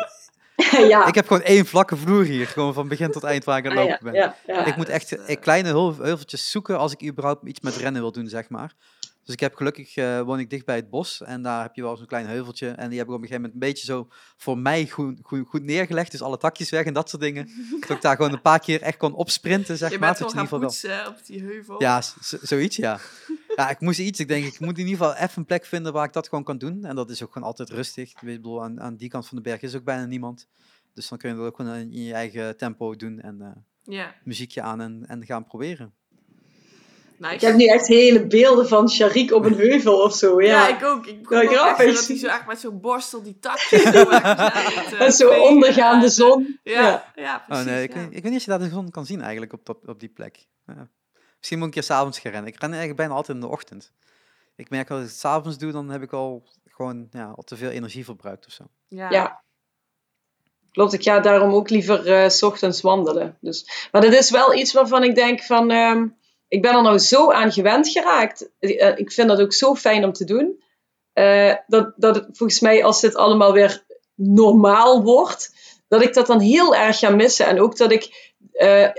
ja. 0.93 1.08
Ik 1.08 1.16
heb 1.16 1.28
gewoon 1.28 1.43
één 1.43 1.66
vlakke 1.66 1.95
vloer 1.97 2.24
hier. 2.24 2.47
Gewoon 2.47 2.74
van 2.74 2.88
begin 2.88 3.12
tot 3.12 3.24
eind 3.24 3.43
waar 3.43 3.58
ik 3.58 3.66
aan 3.66 3.72
het 3.72 3.80
Ah, 3.80 3.86
lopen 3.89 4.03
ben. 4.03 4.14
ja, 4.14 4.36
ja. 4.47 4.66
ik 4.66 4.76
moet 4.76 4.89
echt 4.89 5.12
eh, 5.26 5.36
kleine 5.41 5.70
heu- 5.70 6.03
heuveltjes 6.03 6.51
zoeken 6.51 6.78
als 6.78 6.91
ik 6.93 7.03
überhaupt 7.03 7.47
iets 7.47 7.60
met 7.60 7.76
rennen 7.76 8.01
wil 8.01 8.12
doen, 8.12 8.28
zeg 8.28 8.49
maar. 8.49 8.74
Dus 9.28 9.36
ik 9.36 9.42
heb 9.42 9.56
gelukkig, 9.56 9.96
eh, 9.96 10.22
woon 10.22 10.40
ik 10.40 10.50
dicht 10.50 10.66
bij 10.66 10.76
het 10.76 10.90
bos 10.90 11.22
en 11.22 11.42
daar 11.42 11.62
heb 11.62 11.76
je 11.76 11.82
wel 11.82 11.98
zo'n 11.98 12.06
klein 12.06 12.26
heuveltje. 12.26 12.70
En 12.70 12.90
die 12.90 12.98
heb 12.98 13.08
ik 13.08 13.14
op 13.14 13.22
een 13.22 13.28
gegeven 13.28 13.36
moment 13.36 13.54
een 13.54 13.70
beetje 13.70 13.86
zo 13.86 14.08
voor 14.38 14.58
mij 14.58 14.88
goed, 14.88 15.20
goed, 15.24 15.48
goed 15.48 15.64
neergelegd. 15.64 16.12
Dus 16.12 16.22
alle 16.22 16.38
takjes 16.38 16.70
weg 16.70 16.86
en 16.86 16.94
dat 16.94 17.10
soort 17.10 17.22
dingen. 17.22 17.50
dat 17.88 17.90
ik 17.90 18.02
daar 18.02 18.16
gewoon 18.16 18.34
een 18.34 18.42
paar 18.42 18.60
keer 18.60 18.82
echt 18.82 18.98
kon 18.98 19.14
opsprinten, 19.14 19.78
zeg 19.78 19.92
je 19.92 20.00
maar. 20.00 20.08
bent 20.08 20.32
gewoon 20.32 20.48
gaan 20.48 20.60
ieder 20.60 20.70
geval 20.70 20.90
wel... 20.90 21.00
poetsen 21.00 21.08
op 21.08 21.26
die 21.26 21.42
heuvel. 21.42 21.82
Ja, 21.82 22.02
zoiets, 22.42 22.76
ja. 22.76 23.00
Ja, 23.56 23.70
ik 23.70 23.80
moest 23.80 24.00
iets. 24.00 24.20
Ik 24.20 24.28
denk, 24.28 24.46
ik 24.46 24.60
moet 24.60 24.78
in 24.78 24.88
ieder 24.88 25.06
geval 25.06 25.24
even 25.24 25.32
een 25.36 25.46
plek 25.46 25.66
vinden 25.66 25.94
waar 25.94 26.06
ik 26.06 26.14
dat 26.14 26.28
gewoon 26.28 26.44
kan 26.44 26.58
doen. 26.58 26.86
En 26.86 26.96
dat 26.96 27.10
is 27.10 27.24
ook 27.24 27.32
gewoon 27.32 27.48
altijd 27.48 27.70
rustig. 27.70 28.10
Ik 28.12 28.22
bedoel, 28.22 28.64
aan, 28.64 28.82
aan 28.82 28.96
die 28.96 29.10
kant 29.10 29.28
van 29.28 29.38
de 29.38 29.44
berg 29.44 29.62
is 29.62 29.76
ook 29.76 29.84
bijna 29.84 30.06
niemand. 30.06 30.48
Dus 30.94 31.08
dan 31.08 31.18
kun 31.18 31.30
je 31.30 31.36
dat 31.36 31.46
ook 31.46 31.56
gewoon 31.56 31.74
in 31.74 32.04
je 32.04 32.14
eigen 32.14 32.58
tempo 32.58 32.96
doen 32.96 33.20
en 33.20 33.66
eh, 33.86 34.06
muziekje 34.24 34.62
aan 34.62 34.82
en, 34.82 35.06
en 35.08 35.26
gaan 35.26 35.46
proberen. 35.46 35.94
Nice. 37.18 37.34
Ik 37.34 37.41
heb 37.41 37.55
nu 37.55 37.65
echt 37.65 37.88
hele 37.88 38.28
beelden 38.28 38.68
van 38.68 38.89
Sharik 38.89 39.32
op 39.34 39.45
een 39.45 39.55
heuvel 39.65 40.01
of 40.01 40.15
zo. 40.15 40.41
Ja, 40.41 40.47
Ja, 40.68 40.76
ik 40.78 40.84
ook. 40.84 41.05
Ik 41.07 41.22
begon 41.22 41.38
Ja, 41.38 41.43
echt 41.43 41.55
grappig. 41.76 41.95
dat 41.95 42.07
hij 42.07 42.18
zo 42.18 42.28
echt 42.28 42.47
met 42.47 42.59
zo'n 42.59 42.80
borstel 42.82 43.24
die 43.24 43.39
takjes 43.39 43.82
zo 43.93 44.09
echt 44.09 44.93
eh, 44.93 45.01
en 45.01 45.11
zo 45.11 45.30
vegen. 45.30 45.43
ondergaande 45.43 46.05
Ja, 46.05 46.11
zon. 46.11 46.59
Ja, 46.63 46.82
Ja. 46.82 47.11
ja, 47.15 47.36
Oh 47.36 47.45
precies. 47.47 47.65
nee, 47.65 47.84
ik, 47.84 47.93
ja. 47.93 47.99
weet, 47.99 48.07
ik 48.15 48.24
weet 48.24 48.32
niet 48.32 48.36
of 48.39 48.43
je 48.45 48.49
daar 48.49 48.59
de 48.59 48.70
zon 48.70 48.91
kan 48.91 49.05
zien 49.05 49.22
eigenlijk 49.22 49.53
op, 49.53 49.65
dat, 49.65 49.78
op 49.86 49.99
die 49.99 50.09
plek. 50.09 50.45
Ja. 50.68 50.89
Misschien 51.38 51.57
moet 51.59 51.68
ik 51.68 51.76
een 51.76 51.82
keer 51.82 51.89
s'avonds 51.95 52.20
gaan 52.20 52.32
rennen. 52.32 52.49
Ik 52.51 52.59
ren 52.59 52.70
eigenlijk 52.70 52.99
bijna 52.99 53.13
altijd 53.13 53.38
in 53.38 53.43
de 53.43 53.49
ochtend. 53.49 53.91
Ik 54.55 54.70
merk 54.70 54.89
als 54.91 54.99
ik 55.01 55.05
het 55.07 55.15
s'avonds 55.18 55.57
doe, 55.57 55.72
dan 55.72 55.89
heb 55.89 56.01
ik 56.01 56.13
al 56.13 56.43
gewoon 56.68 57.07
ja, 57.11 57.34
al 57.36 57.43
te 57.43 57.57
veel 57.57 57.70
energie 57.70 58.05
verbruikt 58.05 58.45
of 58.45 58.51
zo. 58.53 58.63
Ja. 58.88 59.09
Ja. 59.09 59.41
Klopt, 60.72 60.93
ik 60.93 61.03
ga 61.03 61.20
daarom 61.20 61.53
ook 61.53 61.70
liever 61.70 62.07
eh, 62.13 62.30
s 62.30 62.43
ochtends 62.43 62.82
wandelen. 62.82 63.38
Dus, 63.41 63.88
maar 63.91 64.01
dat 64.01 64.13
is 64.13 64.30
wel 64.30 64.53
iets 64.53 64.74
waarvan 64.74 65.03
ik 65.03 65.15
denk 65.15 65.41
van... 65.43 65.72
ehm, 65.72 66.07
ik 66.48 66.62
ben 66.62 66.76
er 66.76 66.82
nou 66.82 66.98
zo 66.98 67.32
aan 67.32 67.52
gewend 67.52 67.89
geraakt. 67.89 68.50
Eh, 68.60 68.98
ik 68.98 69.12
vind 69.12 69.28
dat 69.28 69.41
ook 69.41 69.54
zo 69.54 69.76
fijn 69.76 70.04
om 70.04 70.14
te 70.14 70.26
doen. 70.26 70.64
eh, 71.14 71.56
dat, 71.68 71.93
dat 71.95 72.26
volgens 72.32 72.60
mij, 72.60 72.84
als 72.84 73.02
dit 73.02 73.16
allemaal 73.16 73.54
weer 73.54 73.84
normaal 74.16 75.04
wordt... 75.04 75.56
dat 75.88 76.02
ik 76.02 76.14
dat 76.14 76.28
dan 76.28 76.39
heel 76.39 76.76
erg 76.76 77.00
ga 77.00 77.10
missen. 77.10 77.45
En 77.45 77.62
ook 77.62 77.78
dat 77.78 77.91
ik... 77.91 78.36
eh, 78.54 78.89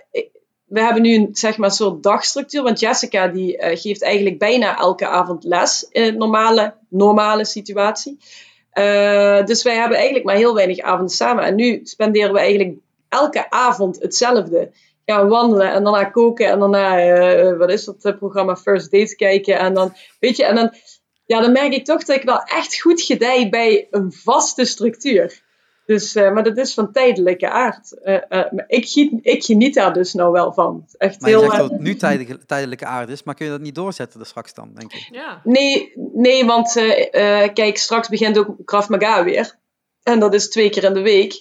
we 0.64 0.80
hebben 0.80 1.02
nu 1.02 1.14
een, 1.14 1.28
zeg 1.32 1.56
maar, 1.56 1.70
soort 1.70 2.02
dagstructuur. 2.02 2.62
Want 2.62 2.80
Jessica 2.80 3.28
die, 3.28 3.76
geeft 3.76 4.02
eigenlijk 4.02 4.38
bijna 4.38 4.78
elke 4.78 5.06
avond 5.06 5.44
les 5.44 5.86
in 5.90 6.02
een 6.02 6.16
normale, 6.16 6.74
normale 6.88 7.44
situatie. 7.44 8.18
Dus 9.44 9.62
wij 9.62 9.76
hebben 9.76 9.96
eigenlijk 9.96 10.24
maar 10.24 10.36
heel 10.36 10.54
weinig 10.54 10.78
avonden 10.78 11.14
samen. 11.14 11.44
En 11.44 11.54
nu 11.54 11.80
spenderen 11.84 12.32
we 12.32 12.38
eigenlijk 12.38 12.78
elke 13.08 13.50
avond 13.50 14.02
hetzelfde. 14.02 14.70
Gaan 15.12 15.28
wandelen 15.28 15.72
en 15.72 15.84
daarna 15.84 16.04
koken 16.04 16.46
en 16.46 16.58
daarna, 16.58 16.98
eh, 16.98 17.56
wat 17.56 17.70
is 17.70 17.84
dat 17.84 18.04
eh, 18.04 18.16
programma, 18.16 18.56
First 18.56 18.90
Dates 18.90 19.14
kijken. 19.14 19.58
En 19.58 19.74
dan, 19.74 19.94
weet 20.20 20.36
je, 20.36 20.44
en 20.44 20.54
dan, 20.54 20.74
ja, 21.24 21.40
dan 21.40 21.52
merk 21.52 21.72
ik 21.72 21.84
toch 21.84 22.04
dat 22.04 22.16
ik 22.16 22.22
wel 22.22 22.42
echt 22.42 22.80
goed 22.80 23.02
gedij 23.02 23.48
bij 23.48 23.86
een 23.90 24.12
vaste 24.12 24.64
structuur. 24.64 25.42
Dus, 25.86 26.16
uh, 26.16 26.32
maar 26.32 26.42
dat 26.42 26.56
is 26.56 26.74
van 26.74 26.92
tijdelijke 26.92 27.50
aard. 27.50 27.98
Uh, 28.04 28.14
uh, 28.14 28.20
maar 28.28 28.64
ik, 28.66 29.10
ik, 29.22 29.44
geniet 29.44 29.74
daar 29.74 29.92
dus 29.92 30.14
nou 30.14 30.32
wel 30.32 30.52
van. 30.52 30.86
Echt 30.98 31.20
maar 31.20 31.30
heel, 31.30 31.40
zegt 31.40 31.56
dat 31.56 31.70
het 31.70 31.80
nu 31.80 31.96
tijdelijke, 31.96 32.46
tijdelijke 32.46 32.86
aard 32.86 33.08
is, 33.08 33.22
maar 33.22 33.34
kun 33.34 33.44
je 33.44 33.52
dat 33.52 33.60
niet 33.60 33.74
doorzetten 33.74 34.18
dus 34.18 34.28
straks 34.28 34.54
dan, 34.54 34.70
denk 34.74 34.92
je? 34.92 35.08
Ja. 35.10 35.40
Nee, 35.44 35.92
nee 36.14 36.44
want 36.44 36.72
kijk, 37.54 37.78
straks 37.78 38.08
begint 38.08 38.38
ook 38.38 38.56
Krav 38.64 38.88
Maga 38.88 39.24
weer. 39.24 39.56
En 40.02 40.20
dat 40.20 40.34
is 40.34 40.48
twee 40.48 40.70
keer 40.70 40.84
in 40.84 40.94
de 40.94 41.02
week. 41.02 41.32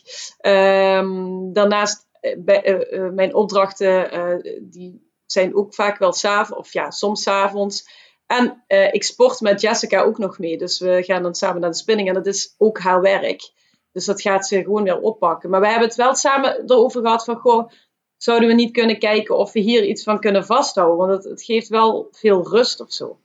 Um, 0.41 1.53
daarnaast, 1.53 2.06
bij, 2.37 2.87
mijn 3.13 3.35
opdrachten, 3.35 4.41
die 4.61 5.11
zijn 5.25 5.55
ook 5.55 5.73
vaak 5.73 5.97
wel 5.97 6.13
s'avonds, 6.13 6.59
of 6.59 6.73
ja, 6.73 6.91
soms 6.91 7.23
s'avonds. 7.23 7.89
En 8.25 8.63
ik 8.91 9.03
sport 9.03 9.41
met 9.41 9.61
Jessica 9.61 10.01
ook 10.01 10.17
nog 10.17 10.39
mee. 10.39 10.57
Dus 10.57 10.79
we 10.79 11.03
gaan 11.03 11.23
dan 11.23 11.35
samen 11.35 11.61
naar 11.61 11.69
de 11.69 11.75
spinning 11.75 12.07
en 12.07 12.13
dat 12.13 12.25
is 12.25 12.55
ook 12.57 12.79
haar 12.79 13.01
werk. 13.01 13.51
Dus 13.91 14.05
dat 14.05 14.21
gaat 14.21 14.47
ze 14.47 14.63
gewoon 14.63 14.83
weer 14.83 14.99
oppakken. 14.99 15.49
Maar 15.49 15.61
we 15.61 15.67
hebben 15.67 15.87
het 15.87 15.97
wel 15.97 16.15
samen 16.15 16.63
erover 16.65 17.01
gehad 17.01 17.23
van, 17.23 17.35
goh, 17.35 17.69
zouden 18.17 18.47
we 18.47 18.53
niet 18.53 18.71
kunnen 18.71 18.99
kijken 18.99 19.37
of 19.37 19.51
we 19.51 19.59
hier 19.59 19.85
iets 19.85 20.03
van 20.03 20.19
kunnen 20.19 20.45
vasthouden? 20.45 20.97
Want 20.97 21.11
het, 21.11 21.23
het 21.23 21.43
geeft 21.43 21.67
wel 21.67 22.07
veel 22.11 22.49
rust 22.49 22.79
of 22.79 22.91
zo. 22.91 23.17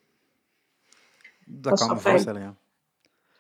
Dat, 1.44 1.62
dat 1.70 1.78
kan 1.78 1.88
ik 1.88 1.94
me 1.94 2.11
voorstellen, 2.11 2.40
ja. 2.40 2.55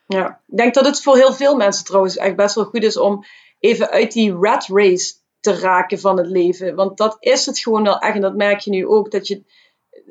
Ja, 0.06 0.40
ik 0.46 0.56
denk 0.56 0.74
dat 0.74 0.86
het 0.86 1.02
voor 1.02 1.16
heel 1.16 1.32
veel 1.32 1.56
mensen 1.56 1.84
trouwens 1.84 2.16
echt 2.16 2.36
best 2.36 2.54
wel 2.54 2.64
goed 2.64 2.82
is 2.82 2.96
om 2.96 3.24
even 3.58 3.90
uit 3.90 4.12
die 4.12 4.32
rat 4.32 4.66
race 4.68 5.14
te 5.42 5.58
raken 5.58 6.00
van 6.00 6.16
het 6.16 6.26
leven. 6.26 6.74
Want 6.74 6.96
dat 6.96 7.16
is 7.20 7.46
het 7.46 7.58
gewoon 7.58 7.82
wel 7.82 7.98
echt. 7.98 8.14
En 8.14 8.20
dat 8.20 8.36
merk 8.36 8.60
je 8.60 8.70
nu 8.70 8.86
ook. 8.86 9.10
Dat 9.10 9.26
je, 9.26 9.42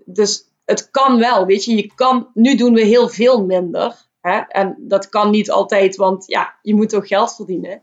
dus 0.05 0.45
het 0.65 0.89
kan 0.91 1.19
wel, 1.19 1.45
weet 1.45 1.65
je. 1.65 1.75
je 1.75 1.91
kan, 1.95 2.27
nu 2.33 2.55
doen 2.55 2.73
we 2.73 2.81
heel 2.81 3.09
veel 3.09 3.45
minder. 3.45 4.05
Hè? 4.21 4.37
En 4.37 4.75
dat 4.79 5.09
kan 5.09 5.29
niet 5.29 5.51
altijd, 5.51 5.95
want 5.95 6.27
ja, 6.27 6.53
je 6.61 6.75
moet 6.75 6.89
toch 6.89 7.07
geld 7.07 7.35
verdienen. 7.35 7.81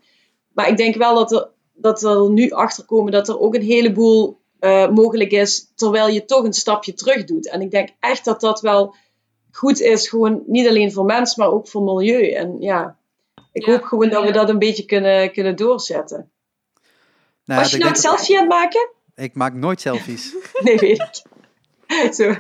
Maar 0.53 0.69
ik 0.69 0.77
denk 0.77 0.95
wel 0.95 1.15
dat 1.15 1.33
er, 1.33 1.49
dat 1.75 2.03
er 2.03 2.31
nu 2.31 2.51
achter 2.51 2.85
komen 2.85 3.13
dat 3.13 3.29
er 3.29 3.41
ook 3.41 3.55
een 3.55 3.63
heleboel 3.63 4.39
uh, 4.61 4.89
mogelijk 4.89 5.31
is, 5.31 5.73
terwijl 5.75 6.09
je 6.09 6.25
toch 6.25 6.45
een 6.45 6.53
stapje 6.53 6.95
terug 6.95 7.25
doet. 7.25 7.49
En 7.49 7.61
ik 7.61 7.71
denk 7.71 7.89
echt 8.01 8.25
dat 8.25 8.41
dat 8.41 8.61
wel 8.61 8.95
goed 9.51 9.81
is, 9.81 10.09
gewoon 10.09 10.43
niet 10.47 10.69
alleen 10.69 10.93
voor 10.93 11.05
mensen, 11.05 11.43
maar 11.43 11.53
ook 11.53 11.69
voor 11.69 11.83
milieu. 11.83 12.31
En 12.31 12.61
ja, 12.61 12.97
ik 13.53 13.65
hoop 13.65 13.83
gewoon 13.83 14.09
dat 14.09 14.25
we 14.25 14.33
dat 14.33 14.49
een 14.49 14.59
beetje 14.59 14.85
kunnen, 14.85 15.33
kunnen 15.33 15.57
doorzetten. 15.57 16.31
Nou, 17.49 17.61
Was 17.61 17.71
je 17.71 17.79
nou 17.79 17.91
een 17.91 17.97
selfie 17.97 18.37
aan 18.37 18.43
het 18.43 18.53
maken? 18.53 18.89
Ik 19.15 19.35
maak 19.35 19.55
nooit 19.55 19.81
selfies. 19.81 20.35
nee, 20.65 20.79
weet 20.79 21.23
ik. 21.87 22.15
Zo. 22.15 22.29
Uh, 22.29 22.37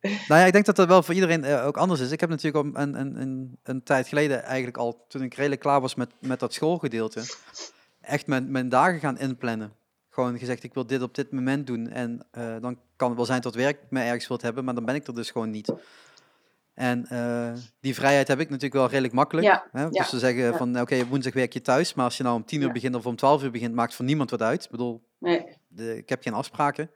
nou 0.00 0.40
ja, 0.40 0.44
ik 0.44 0.52
denk 0.52 0.64
dat 0.64 0.76
dat 0.76 0.88
wel 0.88 1.02
voor 1.02 1.14
iedereen 1.14 1.44
uh, 1.44 1.66
ook 1.66 1.76
anders 1.76 2.00
is. 2.00 2.10
Ik 2.10 2.20
heb 2.20 2.28
natuurlijk 2.28 2.64
al 2.64 2.82
een, 2.82 3.00
een, 3.00 3.20
een, 3.20 3.58
een, 3.62 3.82
tijd 3.82 4.08
geleden, 4.08 4.44
eigenlijk 4.44 4.76
al 4.76 5.04
toen 5.08 5.22
ik 5.22 5.34
redelijk 5.34 5.60
klaar 5.60 5.80
was 5.80 5.94
met, 5.94 6.10
met 6.18 6.40
dat 6.40 6.54
schoolgedeelte, 6.54 7.22
echt 8.00 8.26
mijn, 8.26 8.50
mijn 8.50 8.68
dagen 8.68 9.00
gaan 9.00 9.18
inplannen. 9.18 9.72
Gewoon 10.10 10.38
gezegd, 10.38 10.62
ik 10.62 10.74
wil 10.74 10.86
dit 10.86 11.02
op 11.02 11.14
dit 11.14 11.32
moment 11.32 11.66
doen. 11.66 11.88
En 11.88 12.26
uh, 12.38 12.56
dan 12.60 12.78
kan 12.96 13.08
het 13.08 13.16
wel 13.16 13.26
zijn 13.26 13.40
dat 13.40 13.54
werk 13.54 13.78
me 13.90 14.00
ergens 14.00 14.28
wilt 14.28 14.42
hebben, 14.42 14.64
maar 14.64 14.74
dan 14.74 14.84
ben 14.84 14.94
ik 14.94 15.06
er 15.06 15.14
dus 15.14 15.30
gewoon 15.30 15.50
niet. 15.50 15.72
En 16.76 17.06
uh, 17.12 17.52
die 17.80 17.94
vrijheid 17.94 18.28
heb 18.28 18.40
ik 18.40 18.46
natuurlijk 18.46 18.74
wel 18.74 18.88
redelijk 18.88 19.14
makkelijk. 19.14 19.46
Ja, 19.46 19.66
hè? 19.72 19.88
Dus 19.88 20.08
ze 20.08 20.18
zeggen 20.18 20.54
van, 20.54 20.70
oké, 20.70 20.80
okay, 20.80 21.06
woensdag 21.06 21.32
werk 21.32 21.52
je 21.52 21.60
thuis, 21.60 21.94
maar 21.94 22.04
als 22.04 22.16
je 22.16 22.22
nou 22.22 22.36
om 22.36 22.44
tien 22.44 22.62
uur 22.62 22.72
begint 22.72 22.94
of 22.94 23.06
om 23.06 23.16
twaalf 23.16 23.42
uur 23.42 23.50
begint, 23.50 23.74
maakt 23.74 23.94
voor 23.94 24.04
niemand 24.04 24.30
wat 24.30 24.42
uit. 24.42 24.64
Ik 24.64 24.70
bedoel, 24.70 25.08
nee. 25.18 25.44
de, 25.68 25.96
ik 25.96 26.08
heb 26.08 26.22
geen 26.22 26.32
afspraken. 26.32 26.90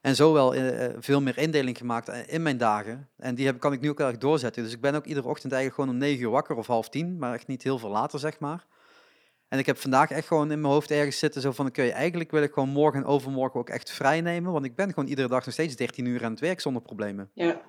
En 0.00 0.14
zo 0.14 0.32
wel 0.32 0.54
uh, 0.54 0.88
veel 0.98 1.20
meer 1.20 1.38
indeling 1.38 1.78
gemaakt 1.78 2.08
in 2.26 2.42
mijn 2.42 2.56
dagen. 2.56 3.08
En 3.16 3.34
die 3.34 3.46
heb, 3.46 3.60
kan 3.60 3.72
ik 3.72 3.80
nu 3.80 3.90
ook 3.90 4.00
erg 4.00 4.18
doorzetten. 4.18 4.62
Dus 4.62 4.72
ik 4.72 4.80
ben 4.80 4.94
ook 4.94 5.04
iedere 5.04 5.28
ochtend 5.28 5.52
eigenlijk 5.52 5.80
gewoon 5.80 6.00
om 6.00 6.08
negen 6.08 6.22
uur 6.22 6.30
wakker 6.30 6.56
of 6.56 6.66
half 6.66 6.88
tien. 6.88 7.18
Maar 7.18 7.34
echt 7.34 7.46
niet 7.46 7.62
heel 7.62 7.78
veel 7.78 7.90
later, 7.90 8.18
zeg 8.18 8.38
maar. 8.38 8.66
En 9.48 9.58
ik 9.58 9.66
heb 9.66 9.78
vandaag 9.78 10.10
echt 10.10 10.26
gewoon 10.26 10.50
in 10.52 10.60
mijn 10.60 10.72
hoofd 10.72 10.90
ergens 10.90 11.18
zitten 11.18 11.40
zo 11.40 11.52
van... 11.52 11.66
Oké, 11.66 11.80
okay, 11.80 11.92
eigenlijk 11.92 12.30
wil 12.30 12.42
ik 12.42 12.52
gewoon 12.52 12.68
morgen 12.68 13.00
en 13.00 13.06
overmorgen 13.06 13.60
ook 13.60 13.68
echt 13.68 13.90
vrij 13.90 14.20
nemen. 14.20 14.52
Want 14.52 14.64
ik 14.64 14.74
ben 14.74 14.88
gewoon 14.88 15.08
iedere 15.08 15.28
dag 15.28 15.44
nog 15.44 15.54
steeds 15.54 15.76
13 15.76 16.04
uur 16.04 16.24
aan 16.24 16.30
het 16.30 16.40
werk 16.40 16.60
zonder 16.60 16.82
problemen. 16.82 17.30
Ja. 17.34 17.60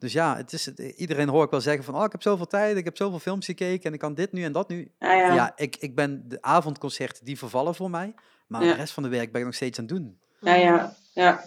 Dus 0.00 0.12
ja, 0.12 0.36
het 0.36 0.52
is, 0.52 0.68
iedereen 0.96 1.28
hoor 1.28 1.44
ik 1.44 1.50
wel 1.50 1.60
zeggen 1.60 1.84
van... 1.84 1.94
Oh, 1.94 2.04
ik 2.04 2.12
heb 2.12 2.22
zoveel 2.22 2.46
tijd, 2.46 2.76
ik 2.76 2.84
heb 2.84 2.96
zoveel 2.96 3.18
films 3.18 3.46
gekeken 3.46 3.84
en 3.84 3.92
ik 3.92 3.98
kan 3.98 4.14
dit 4.14 4.32
nu 4.32 4.44
en 4.44 4.52
dat 4.52 4.68
nu. 4.68 4.92
Ah, 4.98 5.16
ja, 5.16 5.34
ja 5.34 5.52
ik, 5.56 5.76
ik 5.76 5.94
ben 5.94 6.24
de 6.28 6.42
avondconcerten, 6.42 7.24
die 7.24 7.38
vervallen 7.38 7.74
voor 7.74 7.90
mij. 7.90 8.14
Maar 8.46 8.64
ja. 8.64 8.70
de 8.70 8.76
rest 8.76 8.92
van 8.92 9.02
de 9.02 9.08
werk 9.08 9.32
ben 9.32 9.40
ik 9.40 9.46
nog 9.46 9.56
steeds 9.56 9.78
aan 9.78 9.84
het 9.84 9.94
doen. 9.94 10.18
Ja, 10.40 10.54
ja, 10.54 10.96
ja. 11.12 11.44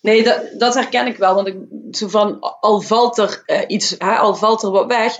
Nee, 0.00 0.24
dat, 0.24 0.42
dat 0.58 0.74
herken 0.74 1.06
ik 1.06 1.16
wel. 1.16 1.34
Want 1.34 1.46
ik, 1.48 1.56
zo 1.90 2.08
van, 2.08 2.40
al 2.40 2.80
valt 2.80 3.18
er 3.18 3.42
uh, 3.46 3.60
iets, 3.66 3.94
hè, 3.98 4.16
al 4.16 4.34
valt 4.34 4.62
er 4.62 4.70
wat 4.70 4.86
weg. 4.86 5.16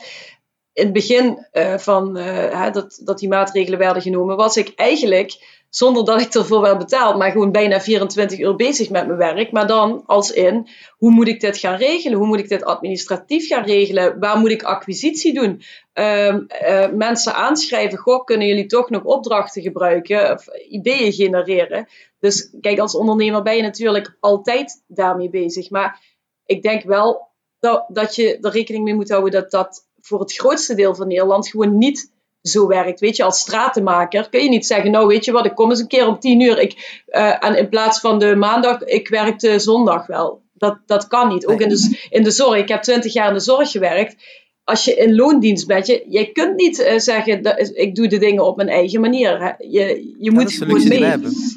In 0.73 0.85
het 0.85 0.93
begin 0.93 1.47
uh, 1.53 1.79
van 1.79 2.19
uh, 2.19 2.73
dat, 2.73 3.01
dat 3.05 3.19
die 3.19 3.29
maatregelen 3.29 3.79
werden 3.79 4.03
genomen, 4.03 4.37
was 4.37 4.57
ik 4.57 4.73
eigenlijk 4.75 5.63
zonder 5.77 6.05
dat 6.05 6.21
ik 6.21 6.35
ervoor 6.35 6.61
wel 6.61 6.77
betaald, 6.77 7.17
maar 7.19 7.31
gewoon 7.31 7.53
bijna 7.53 7.81
24 7.81 8.39
uur 8.39 8.57
bezig 8.57 8.91
met 8.91 9.07
mijn 9.07 9.19
werk. 9.19 9.53
Maar 9.53 9.67
dan 9.67 10.03
als 10.07 10.31
in, 10.31 10.69
hoe 10.97 11.11
moet 11.11 11.29
ik 11.29 11.41
dit 11.41 11.59
gaan 11.59 11.77
regelen? 11.77 12.19
Hoe 12.19 12.27
moet 12.27 12.39
ik 12.39 12.49
dit 12.49 12.65
administratief 12.65 13.47
gaan 13.47 13.65
regelen? 13.65 14.19
Waar 14.19 14.39
moet 14.39 14.51
ik 14.51 14.63
acquisitie 14.63 15.35
doen? 15.35 15.63
Uh, 15.95 16.27
uh, 16.27 16.91
mensen 16.91 17.35
aanschrijven, 17.35 17.99
goh, 17.99 18.25
kunnen 18.25 18.47
jullie 18.47 18.67
toch 18.67 18.91
nog 18.91 19.03
opdrachten 19.03 19.63
gebruiken? 19.63 20.33
Of 20.33 20.47
ideeën 20.69 21.13
genereren? 21.13 21.89
Dus 22.21 22.51
kijk, 22.61 22.79
als 22.79 22.95
ondernemer 22.95 23.43
ben 23.43 23.57
je 23.57 23.63
natuurlijk 23.63 24.17
altijd 24.21 24.83
daarmee 24.87 25.31
bezig. 25.31 25.71
Maar 25.71 26.01
ik 26.47 26.63
denk 26.63 26.83
wel 26.83 27.29
dat, 27.59 27.85
dat 27.89 28.15
je 28.15 28.39
er 28.41 28.51
rekening 28.51 28.85
mee 28.85 28.95
moet 28.95 29.11
houden 29.11 29.31
dat 29.33 29.51
dat 29.51 29.87
voor 30.01 30.21
het 30.21 30.33
grootste 30.33 30.75
deel 30.75 30.95
van 30.95 31.09
Nederland 31.09 31.49
gewoon 31.49 31.79
niet 31.79 32.13
zo 32.49 32.67
werkt. 32.67 33.01
Weet 33.01 33.17
je, 33.17 33.25
als 33.25 33.39
stratenmaker 33.39 34.29
kun 34.29 34.43
je 34.43 34.49
niet 34.49 34.67
zeggen, 34.67 34.91
nou 34.91 35.07
weet 35.07 35.25
je 35.25 35.33
wat, 35.33 35.47
ik 35.47 35.55
kom 35.55 35.71
eens 35.71 35.81
een 35.81 35.87
keer 35.87 36.07
om 36.07 36.19
tien 36.19 36.41
uur. 36.41 36.59
Ik, 36.59 37.03
uh, 37.09 37.45
en 37.45 37.57
in 37.57 37.69
plaats 37.69 38.01
van 38.01 38.19
de 38.19 38.37
maandag, 38.37 38.83
ik 38.83 39.09
werk 39.09 39.39
de 39.39 39.59
zondag 39.59 40.07
wel. 40.07 40.43
Dat, 40.53 40.79
dat 40.87 41.07
kan 41.07 41.29
niet. 41.29 41.47
Ook 41.47 41.61
in 41.61 41.69
de, 41.69 42.07
in 42.11 42.23
de 42.23 42.31
zorg. 42.31 42.59
Ik 42.59 42.69
heb 42.69 42.83
twintig 42.83 43.13
jaar 43.13 43.29
in 43.29 43.35
de 43.35 43.41
zorg 43.41 43.71
gewerkt. 43.71 44.17
Als 44.65 44.85
je 44.85 44.95
in 44.95 45.15
loondienst 45.15 45.67
bent, 45.67 45.87
je, 45.87 46.05
je 46.09 46.33
kunt 46.33 46.57
niet 46.57 46.79
uh, 46.79 46.99
zeggen, 46.99 47.43
dat, 47.43 47.71
ik 47.75 47.95
doe 47.95 48.09
de 48.09 48.19
dingen 48.19 48.47
op 48.47 48.57
mijn 48.57 48.69
eigen 48.69 49.01
manier. 49.01 49.43
Hè. 49.43 49.53
Je, 49.59 50.15
je 50.19 50.31
moet 50.31 50.53
gewoon 50.53 50.89
mee. 50.89 51.01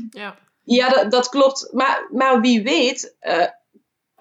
Ja, 0.09 0.37
ja 0.63 0.89
dat, 0.89 1.11
dat, 1.11 1.29
klopt. 1.29 1.69
Maar, 1.71 2.07
maar 2.11 2.41
wie 2.41 2.63
weet, 2.63 3.15
uh, 3.21 3.45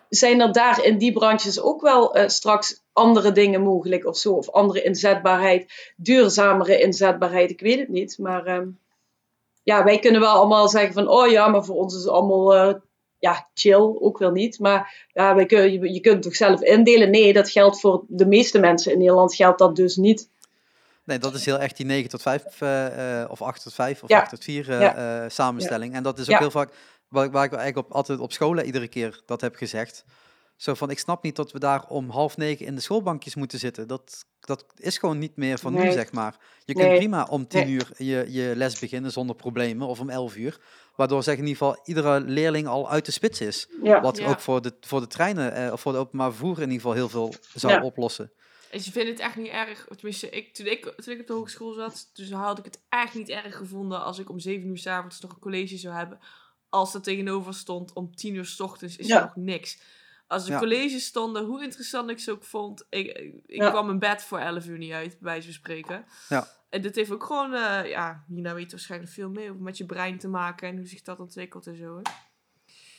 zijn 0.08 0.40
er 0.40 0.52
daar 0.52 0.84
in 0.84 0.98
die 0.98 1.12
branches 1.12 1.60
ook 1.60 1.80
wel 1.80 2.16
uh, 2.16 2.28
straks 2.28 2.84
andere 2.96 3.32
dingen 3.32 3.60
mogelijk 3.60 4.06
of 4.06 4.16
zo. 4.16 4.32
Of 4.32 4.50
andere 4.50 4.82
inzetbaarheid, 4.82 5.92
duurzamere 5.96 6.80
inzetbaarheid, 6.80 7.50
ik 7.50 7.60
weet 7.60 7.78
het 7.78 7.88
niet. 7.88 8.18
Maar 8.18 8.46
uh, 8.46 8.66
ja, 9.62 9.84
wij 9.84 9.98
kunnen 9.98 10.20
wel 10.20 10.34
allemaal 10.34 10.68
zeggen 10.68 10.92
van, 10.92 11.08
oh 11.08 11.30
ja, 11.30 11.48
maar 11.48 11.64
voor 11.64 11.76
ons 11.76 11.94
is 11.94 12.00
het 12.00 12.10
allemaal 12.10 12.56
uh, 12.56 12.74
ja, 13.18 13.48
chill, 13.54 13.96
ook 14.00 14.18
wel 14.18 14.30
niet. 14.30 14.58
Maar 14.58 15.08
ja, 15.12 15.34
wij 15.34 15.46
kun, 15.46 15.72
je, 15.72 15.92
je 15.92 16.00
kunt 16.00 16.14
het 16.14 16.22
toch 16.22 16.36
zelf 16.36 16.60
indelen? 16.60 17.10
Nee, 17.10 17.32
dat 17.32 17.50
geldt 17.50 17.80
voor 17.80 18.04
de 18.08 18.26
meeste 18.26 18.58
mensen 18.58 18.92
in 18.92 18.98
Nederland, 18.98 19.34
geldt 19.34 19.58
dat 19.58 19.76
dus 19.76 19.96
niet. 19.96 20.28
Nee, 21.04 21.18
dat 21.18 21.34
is 21.34 21.44
heel 21.44 21.58
echt 21.58 21.76
die 21.76 21.86
9 21.86 22.10
tot 22.10 22.22
5 22.22 22.60
uh, 22.60 23.24
of 23.30 23.42
8 23.42 23.62
tot 23.62 23.74
5 23.74 24.02
of 24.02 24.08
ja. 24.08 24.20
8 24.20 24.30
tot 24.30 24.44
4 24.44 24.68
uh, 24.68 24.80
ja. 24.80 25.28
samenstelling. 25.28 25.90
Ja. 25.90 25.96
En 25.96 26.02
dat 26.02 26.18
is 26.18 26.30
ook 26.30 26.38
heel 26.38 26.50
vaak 26.50 26.70
waar, 27.08 27.30
waar 27.30 27.44
ik 27.44 27.52
eigenlijk 27.52 27.88
op, 27.88 27.94
altijd 27.94 28.18
op 28.18 28.32
scholen 28.32 28.64
iedere 28.64 28.88
keer 28.88 29.22
dat 29.26 29.40
heb 29.40 29.54
gezegd. 29.54 30.04
Zo 30.56 30.74
van, 30.74 30.90
ik 30.90 30.98
snap 30.98 31.22
niet 31.22 31.36
dat 31.36 31.52
we 31.52 31.58
daar 31.58 31.84
om 31.88 32.10
half 32.10 32.36
negen 32.36 32.66
in 32.66 32.74
de 32.74 32.80
schoolbankjes 32.80 33.34
moeten 33.34 33.58
zitten. 33.58 33.88
Dat, 33.88 34.24
dat 34.40 34.64
is 34.76 34.98
gewoon 34.98 35.18
niet 35.18 35.36
meer 35.36 35.58
van 35.58 35.72
nee. 35.72 35.86
nu, 35.86 35.92
zeg 35.92 36.12
maar. 36.12 36.36
Je 36.64 36.74
kunt 36.74 36.94
prima 36.94 37.26
om 37.30 37.48
tien 37.48 37.64
nee. 37.64 37.72
uur 37.72 37.90
je, 37.96 38.26
je 38.28 38.52
les 38.56 38.78
beginnen 38.78 39.10
zonder 39.10 39.36
problemen, 39.36 39.86
of 39.86 40.00
om 40.00 40.10
elf 40.10 40.36
uur. 40.36 40.60
Waardoor 40.96 41.22
zeg 41.22 41.36
in 41.36 41.46
ieder 41.46 41.56
geval 41.56 41.80
iedere 41.84 42.20
leerling 42.20 42.66
al 42.66 42.90
uit 42.90 43.04
de 43.04 43.12
spits 43.12 43.40
is. 43.40 43.68
Ja. 43.82 44.00
Wat 44.00 44.18
ja. 44.18 44.28
ook 44.28 44.40
voor 44.40 44.62
de, 44.62 44.76
voor 44.80 45.00
de 45.00 45.06
treinen, 45.06 45.52
eh, 45.52 45.72
of 45.72 45.80
voor 45.80 45.92
de 45.92 45.98
openbaar 45.98 46.30
vervoer 46.30 46.56
in 46.56 46.70
ieder 46.70 46.76
geval 46.76 46.92
heel 46.92 47.08
veel 47.08 47.34
zou 47.54 47.72
ja. 47.72 47.82
oplossen. 47.82 48.32
En 48.70 48.80
je 48.84 48.92
vindt 48.92 49.08
het 49.08 49.20
echt 49.20 49.36
niet 49.36 49.48
erg, 49.48 49.86
tenminste, 49.96 50.30
ik, 50.30 50.54
toen, 50.54 50.66
ik, 50.66 50.94
toen 50.96 51.14
ik 51.14 51.20
op 51.20 51.26
de 51.26 51.32
hogeschool 51.32 51.72
zat, 51.72 52.10
dus 52.12 52.30
had 52.30 52.58
ik 52.58 52.64
het 52.64 52.80
echt 52.88 53.14
niet 53.14 53.28
erg 53.28 53.56
gevonden 53.56 54.02
als 54.02 54.18
ik 54.18 54.30
om 54.30 54.38
zeven 54.38 54.68
uur 54.68 54.78
s 54.78 54.86
avonds 54.86 55.20
nog 55.20 55.30
een 55.30 55.38
college 55.38 55.76
zou 55.76 55.94
hebben. 55.94 56.18
Als 56.68 56.94
er 56.94 57.00
tegenover 57.00 57.54
stond 57.54 57.92
om 57.92 58.16
tien 58.16 58.34
uur 58.34 58.44
s 58.44 58.60
ochtends 58.60 58.96
is 58.96 59.10
er 59.10 59.20
nog 59.20 59.36
niks. 59.36 59.78
Als 60.26 60.44
de 60.44 60.52
ja. 60.52 60.58
colleges 60.58 61.04
stonden, 61.04 61.44
hoe 61.44 61.62
interessant 61.62 62.10
ik 62.10 62.18
ze 62.18 62.30
ook 62.30 62.44
vond, 62.44 62.86
ik, 62.90 63.06
ik 63.46 63.60
ja. 63.60 63.70
kwam 63.70 63.86
mijn 63.86 63.98
bed 63.98 64.22
voor 64.22 64.38
11 64.38 64.66
uur 64.66 64.78
niet 64.78 64.92
uit, 64.92 65.10
bij 65.10 65.18
wijze 65.20 65.44
van 65.44 65.52
spreken. 65.52 66.04
Ja. 66.28 66.48
En 66.70 66.82
dit 66.82 66.96
heeft 66.96 67.12
ook 67.12 67.24
gewoon, 67.24 67.52
uh, 67.52 67.80
ja, 67.84 68.24
Nina 68.28 68.54
weet 68.54 68.70
waarschijnlijk 68.70 69.12
veel 69.12 69.28
meer 69.28 69.50
over 69.50 69.62
met 69.62 69.78
je 69.78 69.86
brein 69.86 70.18
te 70.18 70.28
maken 70.28 70.68
en 70.68 70.76
hoe 70.76 70.86
zich 70.86 71.02
dat 71.02 71.20
ontwikkelt 71.20 71.66
en 71.66 71.76
zo. 71.76 71.96
Hè? 71.96 72.02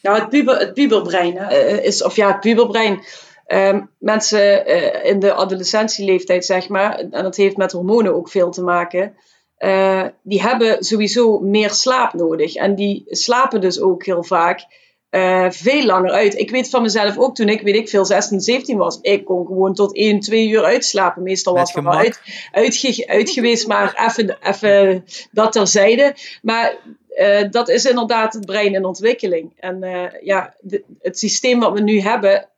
Nou, 0.01 0.19
het, 0.19 0.29
puber, 0.29 0.59
het 0.59 0.73
puberbrein 0.73 1.35
uh, 1.35 1.83
is, 1.83 2.03
of 2.03 2.15
ja, 2.15 2.27
het 2.27 2.39
puberbrein. 2.39 3.03
Uh, 3.47 3.77
mensen 3.99 4.69
uh, 4.69 5.05
in 5.05 5.19
de 5.19 5.33
adolescentieleeftijd, 5.33 6.45
zeg 6.45 6.69
maar, 6.69 6.95
en 6.95 7.09
dat 7.09 7.35
heeft 7.35 7.57
met 7.57 7.71
hormonen 7.71 8.15
ook 8.15 8.29
veel 8.29 8.51
te 8.51 8.63
maken. 8.63 9.15
Uh, 9.59 10.05
die 10.23 10.41
hebben 10.41 10.83
sowieso 10.83 11.39
meer 11.39 11.69
slaap 11.69 12.13
nodig. 12.13 12.55
En 12.55 12.75
die 12.75 13.03
slapen 13.05 13.61
dus 13.61 13.79
ook 13.79 14.05
heel 14.05 14.23
vaak 14.23 14.65
eh, 15.09 15.49
veel 15.49 15.85
langer 15.85 16.11
uit. 16.11 16.37
Ik 16.39 16.49
weet 16.51 16.69
van 16.69 16.81
mezelf 16.81 17.17
ook 17.17 17.35
toen 17.35 17.49
ik, 17.49 17.61
weet 17.61 17.75
ik 17.75 17.89
veel, 17.89 18.05
16, 18.05 18.41
17 18.41 18.77
was. 18.77 18.99
Ik 19.01 19.25
kon 19.25 19.45
gewoon 19.45 19.73
tot 19.73 19.95
1, 19.95 20.19
2 20.19 20.47
uur 20.47 20.63
uitslapen. 20.63 21.23
Meestal 21.23 21.53
Met 21.53 21.61
was 21.61 21.73
het 21.73 21.83
wel 21.83 21.93
uit, 21.93 22.21
uitge- 22.51 23.07
uit 23.07 23.29
geweest, 23.29 23.67
maar 23.67 23.93
even, 24.07 24.37
even 24.41 25.05
dat 25.31 25.51
terzijde. 25.51 26.15
Maar 26.41 26.77
eh, 27.09 27.51
dat 27.51 27.69
is 27.69 27.85
inderdaad 27.85 28.33
het 28.33 28.45
brein 28.45 28.73
in 28.73 28.85
ontwikkeling. 28.85 29.53
En 29.59 29.83
eh, 29.83 30.21
ja, 30.23 30.55
de- 30.59 30.83
het 30.99 31.19
systeem 31.19 31.59
wat 31.59 31.73
we 31.73 31.81
nu 31.81 31.99
hebben, 32.01 32.49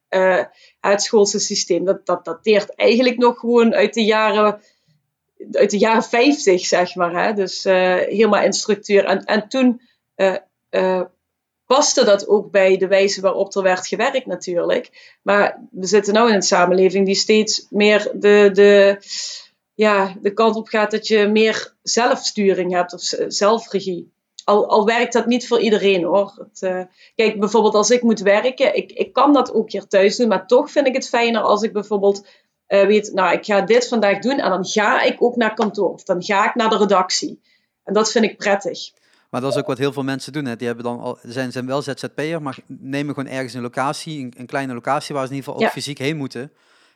het 0.79 1.01
schoolse 1.01 1.39
systeem, 1.39 1.85
dat, 1.85 2.05
dat 2.05 2.25
dateert 2.25 2.75
eigenlijk 2.75 3.17
nog 3.17 3.39
gewoon 3.39 3.73
uit 3.75 3.93
de 3.93 4.03
jaren, 4.03 4.61
uit 5.51 5.69
de 5.69 5.77
jaren 5.77 6.03
50, 6.03 6.65
zeg 6.65 6.95
maar. 6.95 7.25
Hè? 7.25 7.33
Dus 7.33 7.63
helemaal 7.63 8.43
in 8.43 8.53
structuur. 8.53 9.05
En, 9.05 9.23
en 9.25 9.47
toen 9.49 9.81
paste 11.75 12.05
dat 12.05 12.27
ook 12.27 12.51
bij 12.51 12.77
de 12.77 12.87
wijze 12.87 13.21
waarop 13.21 13.55
er 13.55 13.63
werd 13.63 13.87
gewerkt 13.87 14.25
natuurlijk. 14.25 15.15
Maar 15.21 15.67
we 15.71 15.85
zitten 15.85 16.13
nu 16.13 16.27
in 16.27 16.33
een 16.33 16.41
samenleving 16.41 17.05
die 17.05 17.15
steeds 17.15 17.67
meer 17.69 18.11
de, 18.13 18.49
de, 18.53 19.01
ja, 19.73 20.15
de 20.21 20.33
kant 20.33 20.55
op 20.55 20.67
gaat 20.67 20.91
dat 20.91 21.07
je 21.07 21.27
meer 21.27 21.73
zelfsturing 21.81 22.73
hebt 22.73 22.93
of 22.93 23.01
zelfregie. 23.27 24.11
Al, 24.43 24.69
al 24.69 24.85
werkt 24.85 25.13
dat 25.13 25.25
niet 25.25 25.47
voor 25.47 25.59
iedereen 25.59 26.03
hoor. 26.03 26.33
Het, 26.37 26.61
eh, 26.61 26.81
kijk, 27.15 27.39
bijvoorbeeld 27.39 27.75
als 27.75 27.89
ik 27.89 28.01
moet 28.01 28.19
werken, 28.19 28.75
ik, 28.75 28.91
ik 28.91 29.13
kan 29.13 29.33
dat 29.33 29.53
ook 29.53 29.71
hier 29.71 29.87
thuis 29.87 30.15
doen, 30.15 30.27
maar 30.27 30.47
toch 30.47 30.71
vind 30.71 30.87
ik 30.87 30.93
het 30.93 31.09
fijner 31.09 31.41
als 31.41 31.61
ik 31.61 31.73
bijvoorbeeld 31.73 32.27
eh, 32.65 32.85
weet, 32.85 33.13
nou 33.13 33.33
ik 33.33 33.45
ga 33.45 33.61
dit 33.61 33.87
vandaag 33.87 34.19
doen 34.19 34.39
en 34.39 34.49
dan 34.49 34.65
ga 34.65 35.01
ik 35.01 35.21
ook 35.23 35.35
naar 35.35 35.53
kantoor 35.53 35.93
of 35.93 36.03
dan 36.03 36.23
ga 36.23 36.49
ik 36.49 36.55
naar 36.55 36.69
de 36.69 36.77
redactie. 36.77 37.41
En 37.83 37.93
dat 37.93 38.11
vind 38.11 38.25
ik 38.25 38.37
prettig. 38.37 38.79
Maar 39.29 39.41
dat 39.41 39.51
is 39.51 39.57
ook 39.59 39.67
wat 39.67 39.77
heel 39.77 39.93
veel 39.93 40.03
mensen 40.03 40.33
doen. 40.33 40.45
Hè. 40.45 40.55
Die 40.55 40.67
hebben 40.67 40.85
dan 40.85 40.99
al, 40.99 41.17
zijn, 41.23 41.51
zijn 41.51 41.65
wel 41.65 41.81
ZZP'er, 41.81 42.41
maar 42.41 42.57
nemen 42.67 43.13
gewoon 43.15 43.31
ergens 43.31 43.53
een 43.53 43.61
locatie, 43.61 44.23
een, 44.23 44.33
een 44.37 44.45
kleine 44.45 44.73
locatie 44.73 45.15
waar 45.15 45.23
ze 45.25 45.29
in 45.31 45.35
ieder 45.35 45.51
geval 45.51 45.67
ook 45.67 45.73
fysiek 45.73 45.97
heen 45.97 46.17
moeten. 46.17 46.51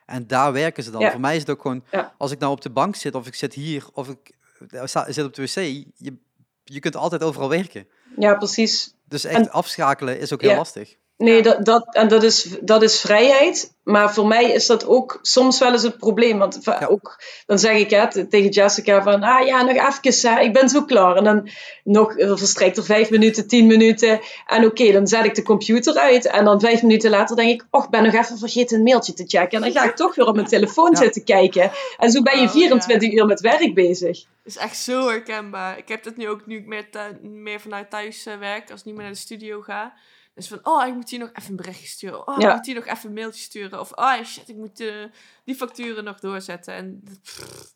En 0.05 0.27
daar 0.27 0.53
werken 0.53 0.83
ze 0.83 0.91
dan. 0.91 1.01
Voor 1.11 1.19
mij 1.19 1.33
is 1.35 1.41
het 1.41 1.49
ook 1.49 1.61
gewoon, 1.61 1.83
als 2.17 2.31
ik 2.31 2.39
nou 2.39 2.51
op 2.51 2.61
de 2.61 2.69
bank 2.69 2.95
zit 2.95 3.15
of 3.15 3.27
ik 3.27 3.35
zit 3.35 3.53
hier 3.53 3.85
of 3.93 4.09
ik 4.09 4.31
eh, 4.69 4.81
sta, 4.85 5.11
zit 5.11 5.25
op 5.25 5.33
de 5.33 5.41
wc, 5.41 5.55
je, 5.95 6.17
je 6.63 6.79
kunt 6.79 6.95
altijd 6.95 7.23
overal 7.23 7.49
werken. 7.49 7.87
Ja, 8.17 8.35
precies. 8.35 8.93
Dus 9.07 9.23
echt 9.23 9.39
En- 9.45 9.51
afschakelen 9.51 10.19
is 10.19 10.33
ook 10.33 10.41
heel 10.41 10.55
lastig. 10.55 10.95
Nee, 11.23 11.41
dat, 11.41 11.65
dat, 11.65 11.87
en 11.95 12.07
dat 12.07 12.23
is, 12.23 12.47
dat 12.61 12.83
is 12.83 12.99
vrijheid. 13.01 13.71
Maar 13.83 14.13
voor 14.13 14.27
mij 14.27 14.51
is 14.51 14.65
dat 14.65 14.85
ook 14.85 15.19
soms 15.21 15.59
wel 15.59 15.71
eens 15.71 15.83
het 15.83 15.97
probleem. 15.97 16.37
Want 16.37 16.59
Ja. 16.61 16.85
ook, 16.89 17.21
dan 17.45 17.59
zeg 17.59 17.77
ik 17.77 17.89
hè, 17.89 18.27
tegen 18.27 18.49
Jessica 18.49 19.03
van... 19.03 19.23
Ah 19.23 19.45
ja, 19.45 19.61
nog 19.61 19.75
even, 20.03 20.29
hè, 20.33 20.41
ik 20.41 20.53
ben 20.53 20.69
zo 20.69 20.83
klaar. 20.83 21.15
En 21.15 21.23
dan 21.23 21.49
nog, 21.83 22.19
er 22.19 22.37
verstrijkt 22.37 22.77
er 22.77 22.83
vijf 22.83 23.09
minuten, 23.09 23.47
tien 23.47 23.67
minuten. 23.67 24.19
En 24.47 24.65
oké, 24.65 24.91
dan 24.91 25.07
zet 25.07 25.25
ik 25.25 25.35
de 25.35 25.43
computer 25.43 25.95
uit. 25.95 26.25
En 26.25 26.45
dan 26.45 26.59
vijf 26.59 26.81
minuten 26.81 27.09
later 27.09 27.35
denk 27.35 27.49
ik... 27.49 27.67
Och, 27.69 27.83
ik 27.83 27.89
ben 27.89 28.03
nog 28.03 28.13
even 28.13 28.37
vergeten 28.37 28.77
een 28.77 28.83
mailtje 28.83 29.13
te 29.13 29.23
checken. 29.27 29.57
En 29.57 29.61
dan 29.61 29.71
ga 29.81 29.89
ik 29.89 29.95
toch 29.95 30.15
weer 30.15 30.27
op 30.27 30.35
mijn 30.35 30.47
telefoon 30.47 30.91
Ja. 30.91 30.97
zitten 30.97 31.23
kijken. 31.23 31.71
En 31.97 32.11
zo 32.11 32.21
ben 32.21 32.33
je 32.39 32.39
Oh, 32.47 32.53
ja. 32.53 32.59
24 32.59 33.11
uur 33.11 33.25
met 33.25 33.39
werk 33.41 33.73
bezig. 33.73 34.23
is 34.43 34.57
echt 34.57 34.77
zo 34.77 35.07
herkenbaar. 35.07 35.77
Ik 35.77 35.87
heb 35.87 36.03
dat 36.03 36.17
nu 36.17 36.29
ook 36.29 36.45
nu 36.45 36.57
ik 36.57 36.65
meer, 36.65 36.85
meer 37.21 37.59
vanuit 37.61 37.89
thuis 37.89 38.25
eh, 38.25 38.37
werk, 38.37 38.71
als 38.71 38.79
ik 38.79 38.85
niet 38.85 38.95
meer 38.95 39.03
naar 39.03 39.13
de 39.13 39.19
studio 39.19 39.61
ga. 39.61 39.93
Dus 40.35 40.47
van, 40.47 40.59
oh, 40.63 40.87
ik 40.87 40.93
moet 40.93 41.09
hier 41.09 41.19
nog 41.19 41.29
even 41.33 41.49
een 41.49 41.55
berichtje 41.55 41.87
sturen. 41.87 42.27
Oh, 42.27 42.37
Ja. 42.39 42.49
ik 42.49 42.55
moet 42.55 42.65
hier 42.65 42.75
nog 42.75 42.85
even 42.85 43.07
een 43.09 43.13
mailtje 43.15 43.41
sturen. 43.41 43.79
Of, 43.79 43.91
oh 43.91 44.23
shit, 44.23 44.49
ik 44.49 44.55
moet 44.55 44.79
eh, 44.79 45.03
die 45.45 45.55
facturen 45.55 46.03
nog 46.03 46.19
doorzetten. 46.19 46.73
En 46.73 47.03
pff, 47.23 47.73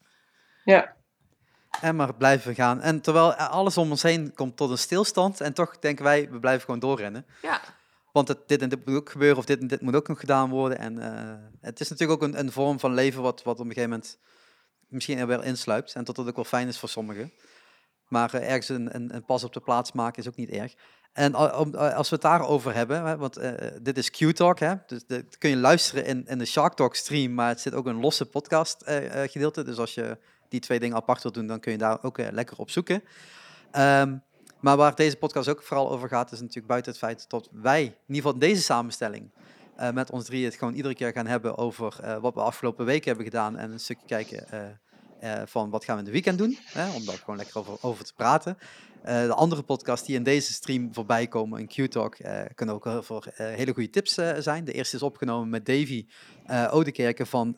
Ja, 0.63 0.95
En 1.81 1.95
maar 1.95 2.15
blijven 2.15 2.55
gaan. 2.55 2.81
En 2.81 3.01
terwijl 3.01 3.33
alles 3.33 3.77
om 3.77 3.89
ons 3.91 4.01
heen 4.01 4.33
komt 4.33 4.57
tot 4.57 4.69
een 4.69 4.77
stilstand 4.77 5.41
en 5.41 5.53
toch 5.53 5.79
denken 5.79 6.03
wij, 6.03 6.29
we 6.29 6.39
blijven 6.39 6.65
gewoon 6.65 6.79
doorrennen. 6.79 7.25
ja, 7.41 7.61
Want 8.11 8.27
het, 8.27 8.47
dit 8.47 8.61
en 8.61 8.69
dit 8.69 8.85
moet 8.85 8.95
ook 8.95 9.09
gebeuren, 9.09 9.37
of 9.37 9.45
dit 9.45 9.59
en 9.59 9.67
dit 9.67 9.81
moet 9.81 9.95
ook 9.95 10.07
nog 10.07 10.19
gedaan 10.19 10.49
worden. 10.49 10.77
En 10.77 10.99
eh, 10.99 11.35
het 11.61 11.79
is 11.79 11.89
natuurlijk 11.89 12.21
ook 12.21 12.27
een, 12.29 12.39
een 12.39 12.51
vorm 12.51 12.79
van 12.79 12.93
leven 12.93 13.21
wat, 13.21 13.43
wat 13.43 13.59
op 13.59 13.65
een 13.65 13.73
gegeven 13.73 13.89
moment 13.89 14.19
misschien 14.87 15.17
er 15.17 15.27
wel 15.27 15.43
insluipt. 15.43 15.93
En 15.93 16.03
tot 16.03 16.17
het 16.17 16.27
ook 16.27 16.35
wel 16.35 16.43
fijn 16.43 16.67
is 16.67 16.79
voor 16.79 16.89
sommigen. 16.89 17.33
Maar 18.07 18.33
eh, 18.33 18.47
ergens 18.49 18.69
een, 18.69 18.95
een, 18.95 19.15
een 19.15 19.25
pas 19.25 19.43
op 19.43 19.53
de 19.53 19.59
plaats 19.59 19.91
maken 19.91 20.21
is 20.21 20.27
ook 20.27 20.35
niet 20.35 20.49
erg. 20.49 20.73
En 21.17 21.35
om- 21.35 21.75
a- 21.75 21.89
als 21.91 22.09
we 22.09 22.15
het 22.15 22.23
daarover 22.23 22.73
hebben, 22.73 23.17
want 23.19 23.37
eh, 23.37 23.51
dit 23.81 23.97
is 23.97 24.09
Q-Talk, 24.09 24.59
hè, 24.59 24.73
dus 24.87 25.05
dat 25.07 25.37
kun 25.37 25.49
je 25.49 25.57
luisteren 25.57 26.05
in, 26.05 26.25
in 26.27 26.37
de 26.37 26.45
Shark 26.45 26.73
Talk 26.73 26.95
stream, 26.95 27.33
maar 27.33 27.47
het 27.49 27.59
zit 27.61 27.73
ook 27.73 27.85
een 27.85 27.99
losse 27.99 28.25
podcast 28.25 28.81
eh, 28.81 29.23
eh, 29.23 29.31
gedeelte. 29.31 29.63
Dus 29.63 29.77
als 29.77 29.93
je 29.93 30.17
die 30.49 30.59
twee 30.59 30.79
dingen 30.79 30.95
apart 30.95 31.21
wilt 31.23 31.33
doen, 31.35 31.47
dan 31.47 31.59
kun 31.59 31.71
je 31.71 31.77
daar 31.77 32.03
ook 32.03 32.17
eh, 32.17 32.27
lekker 32.31 32.57
op 32.57 32.69
zoeken. 32.69 33.03
Ehm, 33.71 34.15
maar 34.59 34.77
waar 34.77 34.95
deze 34.95 35.15
podcast 35.17 35.49
ook 35.49 35.63
vooral 35.63 35.91
over 35.91 36.07
gaat, 36.07 36.31
is 36.31 36.39
natuurlijk 36.39 36.67
buiten 36.67 36.91
het 36.91 37.01
feit 37.01 37.29
dat 37.29 37.49
wij, 37.51 37.83
in 37.83 37.93
ieder 38.07 38.23
geval 38.23 38.39
deze 38.39 38.61
samenstelling, 38.61 39.31
eh, 39.75 39.91
met 39.91 40.11
ons 40.11 40.25
drieën 40.25 40.45
het 40.45 40.55
gewoon 40.55 40.73
iedere 40.73 40.95
keer 40.95 41.11
gaan 41.11 41.27
hebben 41.27 41.57
over 41.57 41.97
eh, 42.01 42.17
wat 42.17 42.33
we 42.33 42.41
afgelopen 42.41 42.85
weken 42.85 43.05
hebben 43.07 43.25
gedaan 43.25 43.57
en 43.57 43.71
een 43.71 43.79
stukje 43.79 44.05
kijken 44.07 44.45
eh, 45.19 45.41
van 45.45 45.69
wat 45.69 45.83
gaan 45.83 45.93
we 45.95 45.99
in 45.99 46.05
de 46.05 46.11
weekend 46.11 46.37
doen, 46.37 46.57
hè, 46.63 46.95
om 46.95 47.05
daar 47.05 47.17
gewoon 47.17 47.35
lekker 47.35 47.57
over, 47.57 47.77
over 47.81 48.05
te 48.05 48.13
praten. 48.13 48.57
Eh, 49.01 49.21
de 49.21 49.33
andere 49.33 49.63
podcasts 49.63 50.07
die 50.07 50.15
in 50.15 50.23
deze 50.23 50.53
stream 50.53 50.93
voorbij 50.93 51.27
komen, 51.27 51.59
in 51.59 51.67
Q-Talk, 51.67 52.15
eh, 52.15 52.41
kunnen 52.55 52.75
ook 52.75 52.83
heel 52.83 53.23
hele 53.35 53.73
goede 53.73 53.89
tips 53.89 54.13
zijn. 54.37 54.63
De 54.63 54.71
eerste 54.71 54.95
is 54.95 55.01
opgenomen 55.01 55.49
met 55.49 55.65
Davy 55.65 56.05
Oudekerken 56.45 57.27
van 57.27 57.57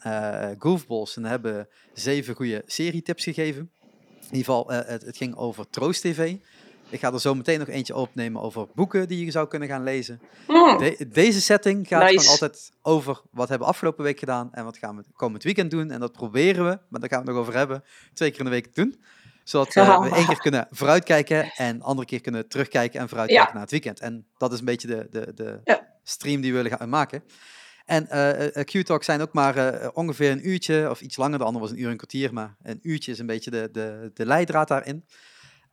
Goofballs 0.59 1.17
en 1.17 1.25
hebben 1.25 1.67
zeven 1.93 2.35
goede 2.35 2.63
serietips 2.65 3.23
gegeven. 3.23 3.71
In 4.19 4.35
ieder 4.35 4.37
geval, 4.37 4.71
het, 4.71 5.05
het 5.05 5.17
ging 5.17 5.35
over 5.35 5.69
Troost 5.69 6.01
TV. 6.01 6.35
Ik 6.89 6.99
ga 6.99 7.13
er 7.13 7.19
zo 7.19 7.35
meteen 7.35 7.59
nog 7.59 7.67
eentje 7.67 7.95
opnemen 7.95 8.41
over 8.41 8.67
boeken 8.75 9.07
die 9.07 9.25
je 9.25 9.31
zou 9.31 9.47
kunnen 9.47 9.67
gaan 9.67 9.83
lezen. 9.83 10.21
De- 10.47 11.05
deze 11.11 11.41
setting 11.41 11.87
gaat 11.87 12.01
Nice. 12.01 12.17
gewoon 12.19 12.31
altijd 12.31 12.71
over 12.81 13.21
wat 13.31 13.49
hebben 13.49 13.67
we 13.67 13.73
afgelopen 13.73 14.03
week 14.03 14.19
gedaan 14.19 14.53
en 14.53 14.63
wat 14.63 14.77
gaan 14.77 14.95
we 14.95 15.03
komend 15.13 15.43
weekend 15.43 15.71
doen. 15.71 15.91
En 15.91 15.99
dat 15.99 16.11
proberen 16.11 16.63
we, 16.65 16.79
maar 16.89 16.99
daar 16.99 17.09
gaan 17.09 17.19
we 17.19 17.25
het 17.25 17.33
nog 17.35 17.37
over 17.47 17.53
hebben, 17.57 17.83
twee 18.13 18.29
keer 18.29 18.39
in 18.39 18.45
de 18.45 18.51
week 18.51 18.65
te 18.65 18.81
doen. 18.81 19.01
Zodat 19.43 19.75
eh, 19.75 20.01
we 20.01 20.09
één 20.15 20.25
keer 20.25 20.39
kunnen 20.39 20.67
vooruitkijken 20.71 21.51
en 21.55 21.81
andere 21.81 22.07
keer 22.07 22.21
kunnen 22.21 22.47
terugkijken 22.47 22.99
en 22.99 23.07
vooruitkijken 23.09 23.47
Ja. 23.47 23.53
naar 23.53 23.63
het 23.63 23.71
weekend. 23.71 23.99
En 23.99 24.25
dat 24.37 24.53
is 24.53 24.59
een 24.59 24.65
beetje 24.65 24.87
de, 24.87 25.07
de, 25.09 25.31
de 25.35 25.59
Ja. 25.63 25.87
stream 26.03 26.41
die 26.41 26.51
we 26.53 26.61
willen 26.61 26.77
gaan 26.77 26.89
maken. 26.89 27.23
En 27.85 28.07
eh, 28.09 28.63
Q-Talks 28.63 29.05
zijn 29.05 29.21
ook 29.21 29.33
maar 29.33 29.89
ongeveer 29.93 30.31
een 30.31 30.47
uurtje, 30.49 30.89
of 30.89 31.01
iets 31.01 31.17
langer. 31.17 31.37
De 31.37 31.43
andere 31.43 31.63
was 31.63 31.71
een 31.73 31.79
uur 31.79 31.85
en 31.85 31.91
een 31.91 31.97
kwartier, 31.97 32.33
maar 32.33 32.55
een 32.63 32.79
uurtje 32.81 33.11
is 33.11 33.19
een 33.19 33.25
beetje 33.25 33.51
de, 33.51 33.69
de, 33.71 34.11
de 34.13 34.25
leidraad 34.25 34.67
daarin. 34.67 35.05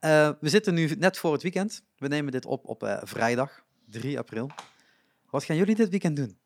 Eh, 0.01 0.31
we 0.41 0.49
zitten 0.49 0.75
nu 0.75 0.95
net 0.99 1.19
voor 1.19 1.33
het 1.33 1.43
weekend. 1.43 1.83
We 1.99 2.09
nemen 2.09 2.33
dit 2.33 2.47
op 2.47 2.65
op 2.65 2.83
eh, 2.83 2.97
vrijdag, 3.03 3.63
3 3.91 4.19
april. 4.19 4.51
Wat 5.31 5.45
gaan 5.45 5.57
jullie 5.57 5.75
dit 5.75 5.89
weekend 5.89 6.17
doen? 6.17 6.39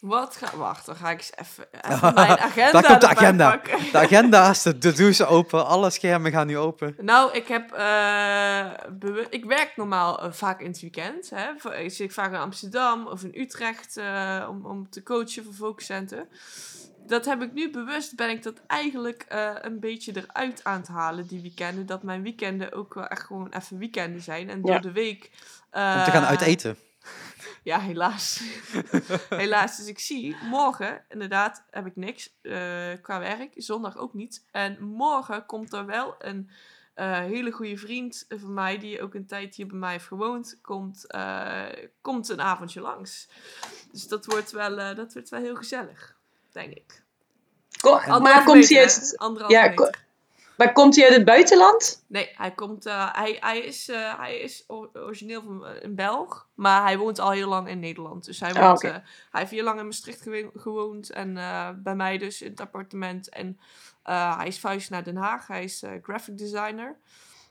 wat 0.00 0.36
ga... 0.36 0.56
Wacht, 0.56 0.86
dan 0.86 0.96
ga 0.96 1.10
ik 1.10 1.18
eens 1.18 1.32
even, 1.36 1.66
even 1.90 2.14
mijn 2.14 2.38
agenda 2.38 2.70
Daar 2.80 2.86
komt 2.86 3.00
de 3.00 3.08
agenda. 3.08 3.50
pakken. 3.50 3.78
De 3.92 3.98
agenda 3.98 4.50
is 4.50 4.62
de, 4.62 4.78
de 4.78 4.92
douche 4.92 5.26
open, 5.26 5.66
alle 5.66 5.90
schermen 5.90 6.32
gaan 6.32 6.46
nu 6.46 6.58
open. 6.58 6.96
Nou, 7.00 7.32
ik 7.32 7.46
heb... 7.48 7.72
eh, 7.72 8.70
ik 9.30 9.44
werk 9.44 9.72
normaal 9.76 10.32
vaak 10.32 10.60
in 10.60 10.66
het 10.70 10.80
weekend. 10.80 11.30
Hè. 11.34 11.72
Ik 11.78 11.90
zit 11.90 12.12
vaak 12.12 12.32
in 12.32 12.38
Amsterdam 12.38 13.06
of 13.06 13.22
in 13.24 13.40
Utrecht 13.40 13.96
om, 14.48 14.66
om 14.66 14.90
te 14.90 15.02
coachen 15.02 15.44
voor 15.44 15.54
Focus 15.54 15.86
Center. 15.86 16.26
Dat 17.10 17.24
heb 17.24 17.42
ik 17.42 17.52
nu 17.52 17.70
bewust, 17.70 18.16
ben 18.16 18.30
ik 18.30 18.42
dat 18.42 18.60
eigenlijk 18.66 19.22
eh, 19.28 19.54
een 19.60 19.80
beetje 19.80 20.12
eruit 20.16 20.64
aan 20.64 20.80
het 20.80 20.88
halen, 20.88 21.26
die 21.26 21.40
weekenden. 21.40 21.86
Dat 21.86 22.02
mijn 22.02 22.22
weekenden 22.22 22.72
ook 22.72 22.94
wel 22.94 23.06
echt 23.06 23.26
gewoon 23.26 23.48
even 23.52 23.78
weekenden 23.78 24.20
zijn. 24.22 24.50
En 24.50 24.60
door 24.60 24.70
Ja. 24.70 24.78
de 24.78 24.92
week... 24.92 25.24
Om 25.72 26.04
te 26.04 26.10
gaan 26.10 26.22
eh, 26.22 26.28
uit 26.28 26.40
eten. 26.40 26.76
Ja, 27.62 27.80
helaas. 27.80 28.42
helaas. 29.28 29.76
Dus 29.76 29.86
ik 29.86 29.98
zie, 29.98 30.36
morgen 30.42 31.04
inderdaad 31.08 31.64
heb 31.70 31.86
ik 31.86 31.96
niks 31.96 32.32
eh, 32.42 32.52
qua 33.02 33.18
werk. 33.18 33.52
Zondag 33.56 33.96
ook 33.96 34.14
niet. 34.14 34.44
En 34.50 34.82
morgen 34.82 35.46
komt 35.46 35.72
er 35.72 35.86
wel 35.86 36.14
een 36.18 36.50
eh, 36.94 37.18
hele 37.18 37.50
goede 37.50 37.76
vriend 37.76 38.24
van 38.28 38.54
mij, 38.54 38.78
die 38.78 39.02
ook 39.02 39.14
een 39.14 39.26
tijd 39.26 39.54
hier 39.54 39.66
bij 39.66 39.78
mij 39.78 39.92
heeft 39.92 40.06
gewoond, 40.06 40.58
komt, 40.62 41.06
eh, 41.06 41.66
komt 42.00 42.28
een 42.28 42.40
avondje 42.40 42.80
langs. 42.80 43.28
Dus 43.92 44.08
dat 44.08 44.26
wordt 44.26 44.50
wel, 44.50 44.78
eh, 44.78 44.96
dat 44.96 45.12
wordt 45.12 45.28
wel 45.28 45.40
heel 45.40 45.56
gezellig, 45.56 46.16
denk 46.52 46.72
ik. 46.72 47.02
Maar 48.22 48.32
komt 48.44 48.68
hij 48.68 48.78
uit, 48.80 49.14
ja, 49.50 49.62
maar 50.56 50.72
komt 50.72 50.96
hij 50.96 51.04
uit 51.04 51.14
het 51.14 51.24
buitenland? 51.24 52.04
Nee, 52.06 52.30
hij, 52.34 52.50
komt, 52.52 52.86
eh, 52.86 53.14
hij, 53.14 53.36
hij 53.40 53.58
is, 53.58 53.88
eh, 53.88 54.18
hij 54.18 54.38
is 54.38 54.64
origineel 54.92 55.42
van 55.42 55.66
eh, 55.66 55.82
een 55.82 55.94
Belg, 55.94 56.48
maar 56.54 56.82
hij 56.82 56.98
woont 56.98 57.18
al 57.18 57.30
heel 57.30 57.48
lang 57.48 57.68
in 57.68 57.78
Nederland. 57.80 58.24
Dus 58.24 58.40
hij, 58.40 58.54
Ah, 58.54 58.66
woont, 58.68 58.84
eh, 58.84 58.90
hij 59.30 59.40
heeft 59.40 59.50
hier 59.50 59.62
lang 59.62 59.78
in 59.78 59.84
Maastricht 59.84 60.20
gewo- 60.22 60.50
gewoond 60.56 61.10
en 61.10 61.36
eh, 61.36 61.68
bij 61.76 61.94
mij 61.94 62.18
dus 62.18 62.42
in 62.42 62.50
het 62.50 62.60
appartement. 62.60 63.28
En 63.28 63.58
eh, 64.02 64.36
hij 64.36 64.46
is 64.46 64.58
verhuisd 64.58 64.90
naar 64.90 65.04
Den 65.04 65.16
Haag, 65.16 65.46
hij 65.46 65.64
is 65.64 65.82
eh, 65.82 65.90
graphic 66.02 66.38
designer. 66.38 66.96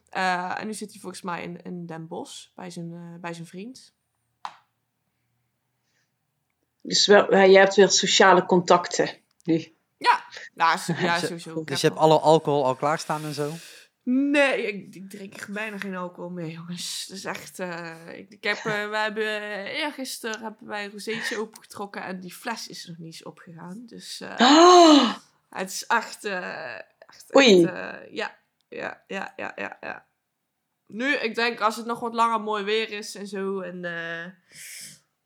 Eh, 0.09 0.59
en 0.59 0.65
nu 0.67 0.73
zit 0.73 0.91
hij 0.91 0.99
volgens 0.99 1.21
mij 1.21 1.43
in, 1.43 1.61
in 1.61 1.85
Den 1.85 2.07
Bosch 2.07 2.47
bij 2.55 2.69
zijn, 2.69 2.91
eh, 2.93 3.19
bij 3.21 3.33
zijn 3.33 3.47
vriend. 3.47 3.93
Dus 6.89 7.05
wel, 7.07 7.31
ja, 7.35 7.41
je 7.43 7.57
hebt 7.57 7.75
weer 7.75 7.89
sociale 7.89 8.45
contacten 8.45 9.09
nu. 9.43 9.73
Ja, 9.97 10.23
nou, 10.53 10.79
ja 10.87 11.19
Dus 11.19 11.21
je- 11.21 11.27
sowieso. 11.27 11.49
Ik 11.61 11.67
Dus 11.67 11.69
heb 11.69 11.77
je 11.79 11.87
hebt 11.87 11.99
alle 11.99 12.19
alcohol 12.19 12.65
al 12.65 12.75
klaarstaan 12.75 13.23
en 13.23 13.33
zo. 13.33 13.51
Nee, 14.03 14.67
ik, 14.67 14.95
ik 14.95 15.09
drink 15.09 15.47
bijna 15.47 15.77
geen 15.77 15.95
alcohol 15.95 16.29
meer, 16.29 16.47
jongens. 16.47 17.05
Het 17.07 17.17
is 17.17 17.25
echt... 17.25 17.59
eh, 17.59 17.95
ik, 18.17 18.29
ik 18.29 18.43
heb, 18.43 18.57
eh, 18.57 18.89
wij 18.89 19.03
hebben, 19.03 19.23
uh, 19.23 19.65
eergisteren 19.79 20.41
hebben 20.41 20.67
wij 20.67 20.85
een 20.85 20.91
rozeetje 20.91 21.37
opengetrokken 21.37 22.03
en 22.03 22.19
die 22.19 22.33
fles 22.33 22.67
is 22.67 22.85
nog 22.85 22.97
niet 22.97 23.05
eens 23.05 23.23
opgegaan. 23.23 23.83
Dus 23.85 24.19
eh, 24.21 24.35
Oh, 24.39 25.13
het 25.49 25.69
is 25.69 25.85
echt... 25.85 26.23
eh, 26.25 26.75
echt, 26.99 27.35
Oei. 27.35 27.63
echt, 27.63 27.73
eh, 27.73 28.13
ja, 28.15 28.37
ja, 28.69 29.03
ja, 29.07 29.33
ja, 29.35 29.51
ja, 29.55 29.77
ja. 29.81 30.05
Nu, 30.87 31.15
ik 31.15 31.35
denk 31.35 31.59
als 31.59 31.75
het 31.75 31.85
nog 31.85 31.99
wat 31.99 32.13
langer 32.13 32.41
mooi 32.41 32.63
weer 32.63 32.91
is 32.91 33.15
en 33.15 33.27
zo 33.27 33.59
en... 33.59 33.85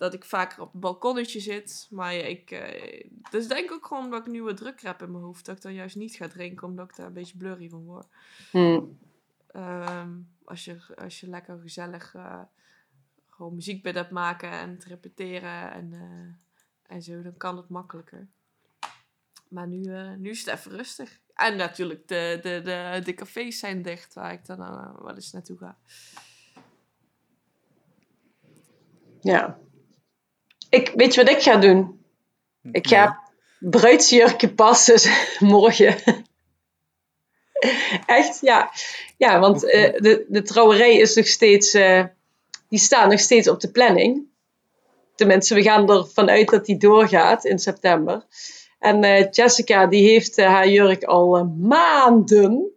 dat 0.03 0.13
ik 0.13 0.25
vaker 0.25 0.61
op 0.61 0.71
het 0.71 0.81
balkonnetje 0.81 1.39
zit. 1.39 1.87
Maar 1.89 2.13
ja, 2.13 2.23
ik... 2.23 2.51
eh 2.51 3.09
dus 3.31 3.47
denk 3.47 3.71
ook 3.71 3.85
gewoon 3.85 4.03
omdat 4.03 4.25
ik 4.25 4.31
nu 4.31 4.43
wat 4.43 4.57
drukker 4.57 4.87
heb 4.87 5.01
in 5.01 5.11
mijn 5.11 5.23
hoofd. 5.23 5.45
Dat 5.45 5.55
ik 5.55 5.61
dan 5.61 5.73
juist 5.73 5.95
niet 5.95 6.15
ga 6.15 6.27
drinken, 6.27 6.67
omdat 6.67 6.89
ik 6.89 6.95
daar 6.95 7.05
een 7.05 7.13
beetje 7.13 7.37
blurry 7.37 7.69
van 7.69 7.83
word. 7.83 8.07
hm. 8.51 8.81
Ehm, 9.47 10.11
als, 10.43 10.65
je, 10.65 10.95
als 10.95 11.19
je 11.19 11.27
lekker 11.27 11.59
gezellig 11.59 12.15
eh, 12.15 12.41
gewoon 13.29 13.55
muziek 13.55 13.87
aan 13.87 13.95
het 13.95 14.09
maken 14.09 14.51
en 14.51 14.79
te 14.79 14.87
repeteren 14.87 15.71
en, 15.71 15.93
eh, 15.93 16.95
en 16.95 17.01
zo, 17.01 17.21
dan 17.21 17.37
kan 17.37 17.57
het 17.57 17.69
makkelijker. 17.69 18.27
Maar 19.47 19.67
nu, 19.67 19.79
nu 20.17 20.29
is 20.29 20.45
het 20.45 20.59
even 20.59 20.71
rustig. 20.71 21.19
En 21.33 21.55
natuurlijk, 21.57 22.07
de, 22.07 22.39
de, 22.41 22.61
de, 22.63 23.01
de 23.03 23.13
cafés 23.13 23.59
zijn 23.59 23.81
dicht 23.81 24.13
waar 24.13 24.33
ik 24.33 24.45
dan 24.45 24.57
wel 25.03 25.15
eens 25.15 25.31
naartoe 25.31 25.57
ga. 25.57 25.77
Ja. 29.21 29.59
Ik, 30.73 30.91
weet 30.95 31.13
je 31.13 31.23
wat 31.23 31.33
ik 31.33 31.41
ga 31.41 31.57
doen? 31.57 32.05
Ik 32.71 32.87
ga 32.87 33.19
bruidsjurken 33.59 34.55
passen 34.55 35.11
morgen. 35.55 35.95
Echt, 38.05 38.39
ja. 38.41 38.71
Ja, 39.17 39.39
want 39.39 39.63
eh, 39.63 39.93
de, 40.01 40.25
de 40.27 40.41
trouwerij 40.41 40.97
is 40.97 41.15
nog 41.15 41.27
steeds... 41.27 41.73
eh, 41.73 42.03
die 42.69 42.79
staat 42.79 43.09
nog 43.09 43.19
steeds 43.19 43.47
op 43.49 43.59
de 43.59 43.71
planning. 43.71 44.27
Tenminste, 45.15 45.55
we 45.55 45.61
gaan 45.61 45.89
ervan 45.89 46.29
uit 46.29 46.49
dat 46.49 46.65
die 46.65 46.77
doorgaat 46.77 47.45
in 47.45 47.59
september. 47.59 48.25
En 48.79 49.03
eh, 49.03 49.27
Jessica, 49.31 49.87
die 49.87 50.09
heeft 50.09 50.37
haar 50.37 50.67
jurk 50.67 51.03
al 51.03 51.45
maanden. 51.45 52.72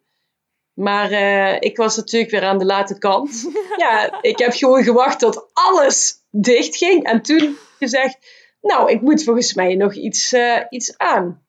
Maar 0.76 1.10
eh, 1.10 1.56
ik 1.60 1.76
was 1.76 1.96
natuurlijk 1.96 2.30
weer 2.30 2.42
aan 2.44 2.58
de 2.58 2.64
late 2.64 2.98
kant. 2.98 3.50
ja, 3.76 4.22
ik 4.22 4.38
heb 4.38 4.52
gewoon 4.52 4.84
gewacht 4.84 5.18
tot 5.18 5.48
alles 5.52 6.14
dicht 6.30 6.76
ging. 6.76 7.04
En 7.04 7.22
toen 7.22 7.56
gezegd, 7.78 8.18
nou, 8.60 8.90
ik 8.90 9.00
moet 9.00 9.24
volgens 9.24 9.54
mij 9.54 9.74
nog 9.74 9.94
iets, 9.94 10.32
eh, 10.32 10.56
iets 10.70 10.98
aan. 10.98 11.42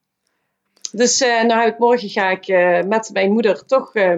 Dus 0.92 1.22
eh 1.22 1.44
nou 1.44 1.74
morgen 1.78 2.10
ga 2.10 2.30
ik 2.30 2.48
eh, 2.48 2.82
met 2.84 3.10
mijn 3.14 3.32
moeder 3.32 3.66
toch... 3.66 3.96
eh, 3.96 4.18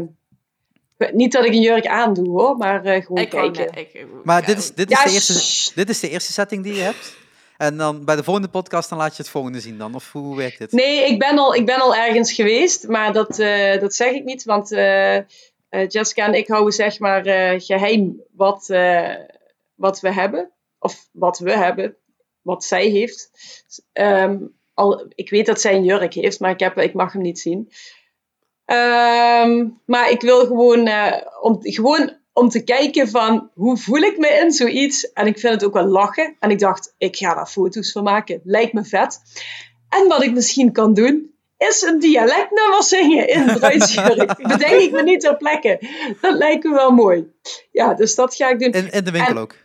niet 1.12 1.32
dat 1.32 1.46
ik 1.46 1.52
een 1.52 1.62
jurk 1.62 1.88
aandoe 1.88 2.28
hoor, 2.28 2.58
maar 2.58 2.86
eh, 2.86 3.06
gewoon 3.06 3.22
Ik 3.24 3.30
kijken. 3.30 3.70
ik- 3.74 4.06
Maar 4.24 4.46
dit 4.46 4.58
is, 4.58 4.74
dit, 4.74 4.92
is 4.92 4.98
Ja, 4.98 5.04
de 5.06 5.12
eerste, 5.12 5.72
dit 5.76 5.90
is 5.90 6.00
de 6.00 6.10
eerste 6.10 6.32
setting 6.34 6.64
die 6.64 6.74
je 6.74 6.82
hebt. 6.82 7.18
En 7.60 7.78
dan 7.78 8.06
bij 8.06 8.16
de 8.16 8.24
volgende 8.24 8.50
podcast 8.50 8.90
dan 8.90 8.98
laat 8.98 9.16
je 9.16 9.22
het 9.22 9.32
volgende 9.32 9.60
zien 9.60 9.78
dan. 9.78 9.96
Of 9.96 10.12
hoe 10.12 10.36
werkt 10.36 10.58
dit? 10.58 10.72
Nee, 10.72 11.06
ik 11.06 11.20
ben 11.20 11.38
al, 11.38 11.56
ik 11.56 11.66
ben 11.66 11.80
al 11.80 11.96
ergens 11.96 12.34
geweest, 12.34 12.88
maar 12.88 13.14
dat, 13.14 13.40
eh, 13.40 13.80
dat 13.80 13.94
zeg 13.94 14.12
ik 14.12 14.24
niet, 14.24 14.44
want 14.44 14.72
eh, 14.72 15.16
eh, 15.18 15.24
Jessica 15.88 16.26
en 16.26 16.34
ik 16.34 16.48
houden 16.48 16.74
zeg 16.74 17.00
maar 17.00 17.26
eh, 17.26 17.60
geheim 17.60 18.24
wat, 18.32 18.68
wat 19.76 20.00
we 20.00 20.14
hebben, 20.14 20.52
of 20.78 21.10
wat 21.12 21.40
we 21.40 21.52
hebben, 21.52 21.98
wat 22.42 22.64
zij 22.64 22.88
heeft. 22.88 23.32
Ehm, 23.94 24.38
al, 24.74 25.06
ik 25.16 25.30
weet 25.30 25.46
dat 25.46 25.62
zij 25.62 25.76
een 25.76 25.84
jurk 25.84 26.14
heeft, 26.14 26.40
maar 26.40 26.52
ik, 26.52 26.60
heb, 26.60 26.78
ik 26.78 26.94
mag 26.94 27.14
hem 27.14 27.22
niet 27.22 27.40
zien. 27.40 27.72
Ehm, 28.66 29.68
maar 29.86 30.10
ik 30.12 30.22
wil 30.22 30.46
gewoon, 30.46 30.90
om, 31.42 31.58
gewoon 31.62 32.19
om 32.40 32.50
te 32.50 32.64
kijken 32.64 33.10
van 33.10 33.50
hoe 33.54 33.78
voel 33.78 34.02
ik 34.02 34.18
me 34.18 34.28
in 34.28 34.52
zoiets. 34.52 35.12
En 35.14 35.28
ik 35.28 35.40
vind 35.40 35.54
het 35.54 35.64
ook 35.64 35.74
wel 35.74 35.86
lachen. 35.86 36.36
En 36.40 36.50
ik 36.50 36.60
dacht, 36.60 36.96
ik 36.98 37.16
ga 37.16 37.36
daar 37.36 37.48
foto's 37.48 37.92
van 37.92 38.04
maken. 38.04 38.42
Lijkt 38.44 38.74
me 38.74 38.84
vet. 38.84 39.22
En 39.90 40.08
wat 40.08 40.24
ik 40.24 40.34
misschien 40.34 40.72
kan 40.72 40.94
doen, 40.94 41.32
is 41.58 41.82
een 41.82 42.00
dialectnummer 42.00 42.84
zingen 42.84 43.28
in 43.28 43.46
bruidsjurk. 43.46 44.38
Bedenk 44.48 44.82
ik 44.82 44.92
me 44.92 45.04
niet 45.04 45.20
ter 45.20 45.38
plekke. 45.38 45.80
Dat 46.22 46.38
lijkt 46.38 46.64
me 46.64 46.74
wel 46.74 46.92
mooi. 46.92 47.32
Ja, 47.72 47.94
dus 47.94 48.16
dat 48.16 48.36
ga 48.36 48.50
ik 48.50 48.60
doen. 48.60 48.72
In, 48.72 48.92
in 48.92 49.04
de 49.04 49.12
winkel 49.12 49.36
En- 49.36 49.42
ook. 49.42 49.56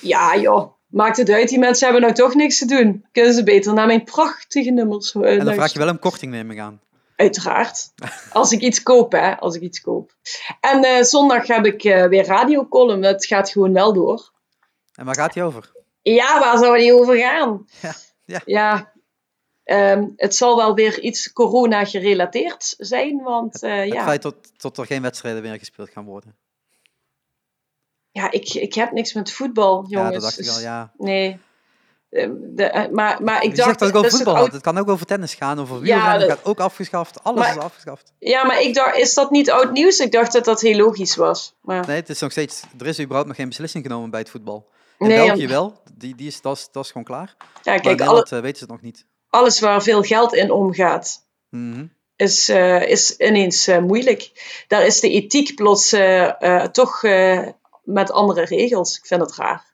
Ja 0.00 0.36
joh, 0.36 0.72
maakt 0.86 1.16
het 1.16 1.30
uit. 1.30 1.48
Die 1.48 1.58
mensen 1.58 1.84
hebben 1.84 2.02
nou 2.02 2.14
toch 2.14 2.34
niks 2.34 2.58
te 2.58 2.66
doen. 2.66 3.04
Kunnen 3.12 3.34
ze 3.34 3.42
beter 3.42 3.74
naar 3.74 3.86
mijn 3.86 4.04
prachtige 4.04 4.70
nummers 4.70 5.14
uh, 5.14 5.38
En 5.38 5.44
dan 5.44 5.54
vraag 5.54 5.72
je 5.72 5.78
wel 5.78 5.88
om 5.88 5.98
korting 5.98 6.32
neem 6.32 6.50
ik 6.50 6.58
aan. 6.58 6.80
Uiteraard. 7.20 7.92
Als 8.32 8.52
ik 8.52 8.60
iets 8.60 8.82
koop, 8.82 9.12
hè. 9.12 9.38
Als 9.38 9.54
ik 9.54 9.62
iets 9.62 9.80
koop. 9.80 10.16
En 10.60 10.84
eh, 10.84 11.02
zondag 11.02 11.46
heb 11.46 11.66
ik 11.66 11.84
eh, 11.84 12.06
weer 12.06 12.24
radiocolumn. 12.24 13.02
Het 13.04 13.26
gaat 13.26 13.50
gewoon 13.50 13.72
wel 13.72 13.92
door. 13.92 14.32
En 14.94 15.04
waar 15.04 15.14
gaat 15.14 15.32
die 15.32 15.42
over? 15.42 15.72
Ja, 16.02 16.40
waar 16.40 16.58
zou 16.58 16.78
die 16.78 16.94
over 16.94 17.16
gaan? 17.16 17.66
Ja, 17.82 17.94
ja. 18.24 18.40
Ja, 18.44 18.92
ehm, 19.64 20.08
het 20.16 20.34
zal 20.34 20.56
wel 20.56 20.74
weer 20.74 21.00
iets 21.00 21.32
corona-gerelateerd 21.32 22.74
zijn, 22.78 23.22
want 23.22 23.62
eh, 23.62 23.76
Het 23.76 23.92
ja, 23.92 24.04
feit 24.04 24.20
tot, 24.20 24.58
tot 24.58 24.78
er 24.78 24.86
geen 24.86 25.02
wedstrijden 25.02 25.42
meer 25.42 25.58
gespeeld 25.58 25.90
gaan 25.90 26.04
worden. 26.04 26.36
ja 28.10 28.30
ik, 28.30 28.48
ik 28.54 28.74
heb 28.74 28.92
niks 28.92 29.12
met 29.12 29.32
voetbal, 29.32 29.84
jongens. 29.88 30.08
ja, 30.08 30.10
dat 30.10 30.22
dacht 30.22 30.38
ik 30.38 30.44
Dus 30.44 30.54
al, 30.54 30.60
ja. 30.60 30.92
Nee. 30.96 31.40
De, 32.10 32.64
eh, 32.64 32.90
maar, 32.90 33.22
maar 33.22 33.42
ik 33.42 33.56
dacht... 33.56 33.68
zegt 33.68 33.78
dat 33.78 33.88
ik 33.88 33.96
over 33.96 34.10
voetbal 34.10 34.36
had. 34.36 34.52
Het 34.52 34.62
kan 34.62 34.78
ook 34.78 34.88
over 34.88 35.06
tennis 35.06 35.34
gaan, 35.34 35.60
over 35.60 35.76
Ja, 35.76 35.80
wielrennen. 35.82 36.28
dat- 36.28 36.36
gaat 36.38 36.46
ook 36.46 36.60
afgeschaft. 36.60 37.24
Alles 37.24 37.40
Maar- 37.40 37.56
is 37.56 37.62
afgeschaft. 37.62 38.12
Ja, 38.18 38.44
maar 38.46 38.60
ik 38.62 38.74
dacht, 38.74 38.96
is 38.96 39.14
dat 39.14 39.30
niet 39.30 39.50
oud 39.50 39.72
nieuws? 39.72 39.98
Ik 39.98 40.12
dacht 40.12 40.32
dat 40.32 40.44
dat 40.44 40.60
heel 40.60 40.76
logisch 40.76 41.16
was. 41.16 41.54
Maar, 41.62 41.86
Nee, 41.86 41.96
het 41.96 42.08
is 42.08 42.20
nog 42.20 42.30
steeds... 42.30 42.62
Er 42.78 42.86
is 42.86 42.98
überhaupt 43.00 43.26
nog 43.28 43.36
geen 43.36 43.48
beslissing 43.48 43.84
genomen 43.84 44.10
bij 44.10 44.20
het 44.20 44.30
voetbal. 44.30 44.68
In 44.98 45.06
Nee, 45.08 45.26
België 45.26 45.46
wel. 45.48 45.82
Die, 45.94 46.14
die 46.14 46.26
is, 46.26 46.40
dat, 46.40 46.56
is, 46.56 46.68
dat 46.72 46.84
is 46.84 46.90
gewoon 46.90 47.06
klaar. 47.06 47.34
ja, 47.62 47.72
maar 47.72 47.80
kijk, 47.80 48.00
alle, 48.00 48.22
eh, 48.30 48.30
weten 48.40 48.56
ze 48.58 48.62
het 48.64 48.72
nog 48.72 48.80
niet. 48.82 49.06
alles 49.28 49.60
waar 49.60 49.82
veel 49.82 50.02
geld 50.02 50.34
in 50.34 50.50
omgaat, 50.50 51.26
Mhm. 51.50 51.86
is, 52.16 52.48
eh, 52.48 52.82
is 52.88 53.16
ineens 53.16 53.66
eh, 53.66 53.78
moeilijk. 53.78 54.30
Daar 54.68 54.86
is 54.86 55.00
de 55.00 55.10
ethiek 55.10 55.54
plots 55.54 55.92
eh, 55.92 56.42
eh, 56.42 56.64
toch 56.70 57.02
eh, 57.04 57.46
met 57.84 58.10
andere 58.12 58.44
regels. 58.44 58.96
Ik 58.98 59.06
vind 59.06 59.20
het 59.20 59.36
raar. 59.36 59.69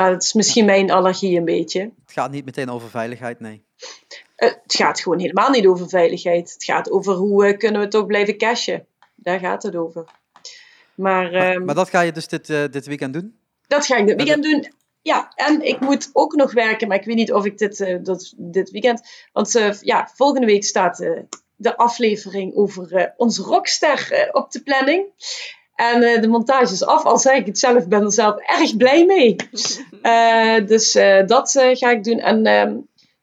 Maar 0.00 0.10
het 0.10 0.22
is 0.22 0.32
misschien 0.32 0.64
mijn 0.64 0.90
allergie 0.90 1.38
een 1.38 1.44
beetje. 1.44 1.80
Het 1.80 2.12
gaat 2.12 2.30
niet 2.30 2.44
meteen 2.44 2.70
over 2.70 2.90
veiligheid, 2.90 3.40
nee. 3.40 3.64
Eh, 4.36 4.48
het 4.62 4.74
gaat 4.74 5.00
gewoon 5.00 5.18
helemaal 5.18 5.50
niet 5.50 5.66
over 5.66 5.88
veiligheid. 5.88 6.52
Het 6.52 6.64
gaat 6.64 6.90
over 6.90 7.14
hoe 7.14 7.46
eh, 7.46 7.58
kunnen 7.58 7.80
we 7.80 7.88
toch 7.88 8.06
blijven 8.06 8.36
cashen. 8.36 8.86
Daar 9.14 9.38
gaat 9.38 9.62
het 9.62 9.76
over. 9.76 10.04
Maar, 10.94 11.30
Maar, 11.30 11.32
ehm, 11.32 11.64
maar 11.64 11.74
dat 11.74 11.88
ga 11.88 12.00
je 12.00 12.12
dus 12.12 12.28
dit, 12.28 12.50
eh, 12.50 12.64
dit 12.70 12.86
weekend 12.86 13.12
doen? 13.12 13.38
dat 13.66 13.86
ga 13.86 13.96
ik 13.96 14.06
dit 14.06 14.16
weekend 14.16 14.42
doen. 14.42 14.72
Ja, 15.02 15.32
en 15.34 15.62
ik 15.62 15.80
moet 15.80 16.10
ook 16.12 16.34
nog 16.34 16.52
werken, 16.52 16.88
maar 16.88 16.96
ik 16.96 17.04
weet 17.04 17.16
niet 17.16 17.32
of 17.32 17.44
ik 17.44 17.58
dit, 17.58 17.98
dat, 18.02 18.34
dit 18.36 18.70
weekend. 18.70 19.28
Want 19.32 19.78
ja, 19.80 20.10
volgende 20.14 20.46
week 20.46 20.64
staat 20.64 20.96
de 21.56 21.76
aflevering 21.76 22.54
over 22.54 23.14
onze 23.16 23.42
rockster 23.42 24.28
op 24.32 24.50
de 24.50 24.62
planning. 24.62 25.06
En 25.80 26.02
eh, 26.02 26.20
de 26.20 26.28
montage 26.28 26.72
is 26.72 26.84
af, 26.84 27.04
al 27.04 27.18
zeg 27.18 27.36
ik 27.36 27.46
het 27.46 27.58
zelf, 27.58 27.88
ben 27.88 28.02
er 28.02 28.12
zelf 28.12 28.36
erg 28.36 28.76
blij 28.76 29.04
mee. 29.04 29.36
Eh, 30.02 30.66
dus 30.66 30.94
eh, 30.94 31.26
dat 31.26 31.54
eh, 31.54 31.76
ga 31.76 31.90
ik 31.90 32.04
doen. 32.04 32.18
En 32.18 32.46
ehm, 32.46 32.76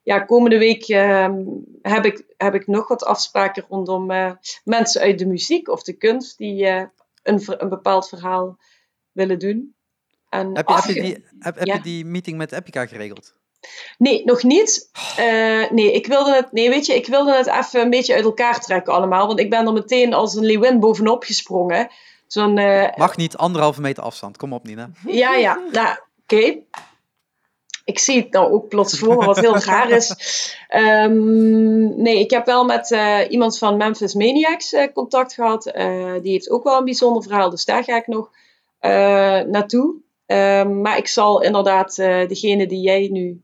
ja, 0.04 0.20
komende 0.20 0.58
week 0.58 0.84
ehm, 0.88 1.44
heb, 1.82 2.06
ik, 2.06 2.24
heb 2.38 2.54
ik 2.54 2.68
nog 2.68 2.88
wat 2.88 3.04
afspraken 3.06 3.66
rondom 3.70 4.12
eh, 4.12 4.32
mensen 4.64 5.02
uit 5.02 5.20
de 5.20 5.26
muziek 5.26 5.70
of 5.70 5.84
de 5.84 5.94
kunst 5.94 6.38
die 6.38 6.66
eh, 6.68 6.84
een, 7.24 7.42
een 7.48 7.70
bepaald 7.70 8.10
verhaal 8.10 8.58
willen 9.12 9.40
doen. 9.40 9.76
En 10.30 10.56
Heb 10.56 10.68
je, 10.68 10.74
heb 10.76 10.84
je, 10.84 10.90
afge- 10.92 10.94
die, 11.02 11.26
heb, 11.40 11.56
heb 11.58 11.68
Ja. 11.68 11.74
je 11.74 11.82
die 11.82 12.06
meeting 12.06 12.38
met 12.38 12.52
Epica 12.52 12.86
geregeld? 12.86 13.34
Nee, 13.98 14.26
nog 14.26 14.44
niet. 14.44 14.90
Eh, 15.18 15.72
nee, 15.72 15.92
ik 15.94 16.08
wilde 16.08 16.34
het, 16.36 16.52
nee, 16.52 16.70
weet 16.70 16.86
je, 16.86 16.96
ik 16.96 17.08
wilde 17.08 17.36
het 17.36 17.48
even 17.48 17.82
een 17.82 17.90
beetje 17.90 18.14
uit 18.14 18.24
elkaar 18.24 18.60
trekken 18.60 18.94
allemaal. 18.94 19.28
Want 19.28 19.40
ik 19.40 19.50
ben 19.50 19.66
er 19.68 19.74
meteen 19.74 20.14
als 20.14 20.36
een 20.36 20.46
leeuwin 20.46 20.80
bovenop 20.80 21.24
gesprongen. 21.24 21.88
Zo'n, 22.28 22.58
eh, 22.58 22.98
Mag 22.98 23.18
niet 23.18 23.38
anderhalve 23.38 23.82
meter 23.82 24.04
afstand. 24.04 24.38
Kom 24.38 24.54
op, 24.54 24.64
Nina. 24.64 24.90
ja, 25.06 25.34
ja, 25.34 25.60
nou, 25.72 25.98
oké. 26.24 26.58
Ik 27.88 28.00
zie 28.00 28.22
het 28.22 28.32
nou 28.32 28.52
ook 28.52 28.68
plots 28.68 29.00
voor 29.00 29.26
wat 29.26 29.40
heel 29.40 29.58
raar 29.58 29.90
is. 29.90 30.16
Ehm, 30.68 32.02
nee, 32.02 32.20
ik 32.20 32.32
heb 32.32 32.46
wel 32.46 32.66
met 32.66 32.92
eh, 32.92 33.20
iemand 33.30 33.58
van 33.58 33.78
Memphis 33.78 34.14
Maniacs 34.14 34.74
eh, 34.74 34.94
contact 34.94 35.34
gehad. 35.34 35.66
Eh, 35.66 36.14
die 36.22 36.32
heeft 36.32 36.50
ook 36.50 36.64
wel 36.64 36.78
een 36.78 36.84
bijzonder 36.84 37.24
verhaal, 37.24 37.50
dus 37.50 37.66
daar 37.66 37.84
ga 37.84 37.96
ik 37.96 38.08
nog 38.08 38.32
naartoe. 39.50 39.96
Ehm, 40.26 40.82
maar 40.82 40.98
ik 40.98 41.08
zal 41.08 41.42
inderdaad 41.42 41.96
degene 41.96 42.68
die 42.68 42.82
jij 42.82 43.08
nu 43.12 43.42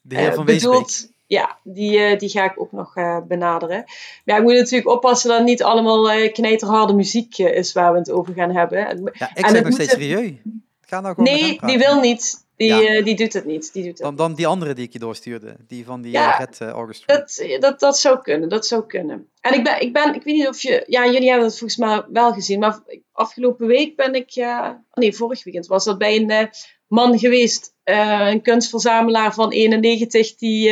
De 0.00 0.16
heer 0.16 0.34
van 0.34 0.44
bedoelt, 0.44 1.10
ja, 1.28 1.58
die, 1.62 1.98
eh, 1.98 2.18
die 2.18 2.28
ga 2.28 2.44
ik 2.44 2.60
ook 2.60 2.72
nog 2.72 2.96
eh, 2.96 3.18
benaderen. 3.28 3.76
Maar 3.76 4.22
ja, 4.24 4.36
ik 4.36 4.42
moet 4.42 4.54
natuurlijk 4.54 4.88
oppassen 4.88 5.28
dat 5.28 5.38
het 5.38 5.46
niet 5.46 5.62
allemaal 5.62 6.10
eh 6.10 6.32
knijterharde 6.32 6.94
muziek 6.94 7.38
is 7.38 7.72
waar 7.72 7.92
we 7.92 7.98
het 7.98 8.10
over 8.10 8.34
gaan 8.34 8.50
hebben. 8.56 8.78
Ja, 8.78 9.30
ik 9.34 9.44
En 9.44 9.50
zeg 9.50 9.62
nog 9.62 9.72
steeds 9.72 9.92
serieus. 9.92 10.32
Ga 10.80 11.00
nou 11.00 11.14
gewoon 11.14 11.34
Nee, 11.34 11.58
die 11.60 11.78
wil 11.78 12.00
niet. 12.00 12.46
Die, 12.56 12.74
Ja. 12.74 13.02
die 13.02 13.16
doet 13.16 13.32
het 13.32 13.44
niet. 13.44 13.72
Die 13.72 13.82
doet 13.82 13.92
het 13.92 14.02
Dan, 14.02 14.16
dan 14.16 14.34
die 14.34 14.46
andere 14.46 14.74
die 14.74 14.84
ik 14.86 14.92
je 14.92 14.98
doorstuurde. 14.98 15.56
Die 15.66 15.84
van 15.84 16.02
die 16.02 16.12
Ja. 16.12 16.36
Red 16.36 16.74
Orchestra. 16.74 17.16
Dat, 17.16 17.46
dat, 17.60 17.80
dat 17.80 17.98
zou 17.98 18.22
kunnen, 18.22 18.48
dat 18.48 18.66
zou 18.66 18.86
kunnen. 18.86 19.28
En 19.40 19.54
ik 19.54 19.64
ben, 19.64 19.80
ik 19.80 19.92
ben, 19.92 20.14
ik 20.14 20.22
weet 20.22 20.34
niet 20.34 20.48
of 20.48 20.60
je, 20.60 20.84
ja, 20.86 21.06
jullie 21.06 21.28
hebben 21.28 21.46
het 21.46 21.58
volgens 21.58 21.78
mij 21.78 22.04
wel 22.12 22.32
gezien, 22.32 22.58
maar 22.58 22.78
afgelopen 23.12 23.66
week 23.66 23.96
ben 23.96 24.14
ik, 24.14 24.30
eh, 24.30 24.70
nee, 24.92 25.12
vorig 25.14 25.44
weekend 25.44 25.66
was 25.66 25.84
dat 25.84 25.98
bij 25.98 26.16
een 26.16 26.50
man 26.86 27.18
geweest, 27.18 27.74
een 27.84 28.42
kunstverzamelaar 28.42 29.34
van 29.34 29.50
91, 29.52 30.36
die 30.36 30.70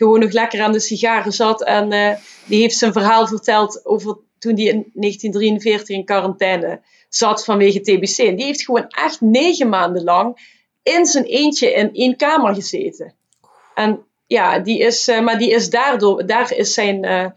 gewoon 0.00 0.20
nog 0.20 0.32
lekker 0.32 0.62
aan 0.62 0.72
de 0.72 0.80
sigaren 0.80 1.32
zat 1.32 1.62
en 1.64 1.92
eh, 1.92 2.16
die 2.44 2.60
heeft 2.60 2.76
zijn 2.76 2.92
verhaal 2.92 3.26
verteld 3.26 3.86
over 3.86 4.18
toen 4.38 4.54
hij 4.54 4.64
in 4.64 4.90
1943 4.94 5.96
in 5.96 6.04
quarantaine 6.04 6.80
zat 7.08 7.44
vanwege 7.44 7.80
TBC. 7.80 8.18
En 8.18 8.36
die 8.36 8.44
heeft 8.44 8.64
gewoon 8.64 8.86
echt 8.88 9.20
negen 9.20 9.68
maanden 9.68 10.04
lang 10.04 10.58
in 10.82 11.06
zijn 11.06 11.24
eentje 11.24 11.72
in 11.72 11.94
één 11.94 12.16
kamer 12.16 12.54
gezeten. 12.54 13.14
En 13.74 14.04
ja, 14.26 14.58
die 14.58 14.78
is, 14.78 15.08
eh, 15.08 15.20
maar 15.20 15.38
die 15.38 15.50
is 15.50 15.70
daardoor, 15.70 16.26
daar 16.26 16.52
is 16.52 16.74
zijn 16.74 17.04
eh, 17.04 17.30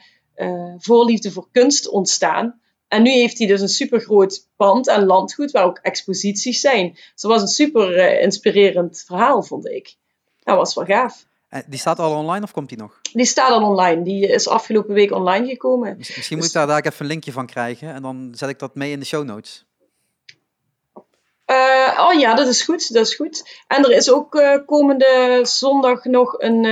voorliefde 0.77 1.31
voor 1.31 1.47
kunst 1.51 1.89
ontstaan. 1.89 2.61
En 2.87 3.03
nu 3.03 3.11
heeft 3.11 3.37
hij 3.37 3.47
dus 3.47 3.61
een 3.61 3.69
supergroot 3.69 4.47
pand 4.55 4.87
en 4.87 5.05
landgoed 5.05 5.51
waar 5.51 5.65
ook 5.65 5.79
exposities 5.81 6.59
zijn. 6.59 6.91
Dus 6.91 7.21
dat 7.21 7.31
was 7.31 7.41
een 7.41 7.47
super 7.47 8.19
inspirerend 8.19 9.03
verhaal, 9.05 9.43
vond 9.43 9.67
ik. 9.67 9.95
Dat 10.43 10.57
was 10.57 10.75
wel 10.75 10.85
gaaf. 10.85 11.25
Eh, 11.53 11.61
die 11.67 11.79
staat 11.79 11.99
al 11.99 12.15
online 12.17 12.43
of 12.43 12.51
komt 12.51 12.69
die 12.69 12.77
nog? 12.77 12.99
Die 13.11 13.25
staat 13.25 13.51
al 13.51 13.63
online. 13.63 14.03
Die 14.03 14.27
is 14.27 14.47
afgelopen 14.47 14.93
week 14.93 15.11
online 15.11 15.47
gekomen. 15.47 15.97
Miss- 15.97 16.15
Misschien 16.15 16.37
moet 16.37 16.45
Dus- 16.45 16.55
ik 16.55 16.67
daar, 16.67 16.67
daar 16.67 16.91
even 16.91 17.05
een 17.05 17.11
linkje 17.11 17.31
van 17.31 17.45
krijgen. 17.45 17.93
En 17.93 18.01
dan 18.01 18.29
zet 18.35 18.49
ik 18.49 18.59
dat 18.59 18.75
mee 18.75 18.91
in 18.91 18.99
de 18.99 19.05
show 19.05 19.23
notes. 19.23 19.65
Eh, 21.45 22.05
oh 22.09 22.19
ja, 22.19 22.35
dat 22.35 22.47
is 22.47 22.61
goed, 22.61 22.93
dat 22.93 23.07
is 23.07 23.15
goed. 23.15 23.61
En 23.67 23.83
er 23.83 23.91
is 23.91 24.11
ook 24.11 24.35
eh, 24.35 24.57
komende 24.65 25.39
zondag 25.43 26.03
nog 26.03 26.39
een, 26.39 26.63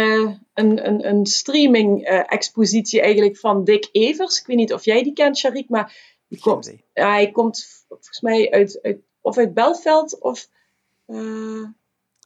een, 0.54 0.88
een, 0.88 1.08
een 1.08 1.26
streaming-expositie 1.26 3.02
eigenlijk 3.02 3.38
van 3.38 3.64
Dick 3.64 3.90
Evers. 3.92 4.40
Ik 4.40 4.46
weet 4.46 4.58
niet 4.58 4.74
of 4.74 4.86
jij 4.86 5.04
die 5.04 5.14
kent, 5.14 5.38
Sharik, 5.38 5.70
maar 5.70 5.98
die 6.28 6.40
komt, 6.40 6.74
hij 6.94 7.32
komt 7.32 7.84
volgens 7.88 8.22
mij 8.22 8.52
uit, 8.52 8.80
uit, 8.82 8.98
of 9.22 9.38
uit 9.38 9.54
Belveld 9.54 10.20
of... 10.20 10.48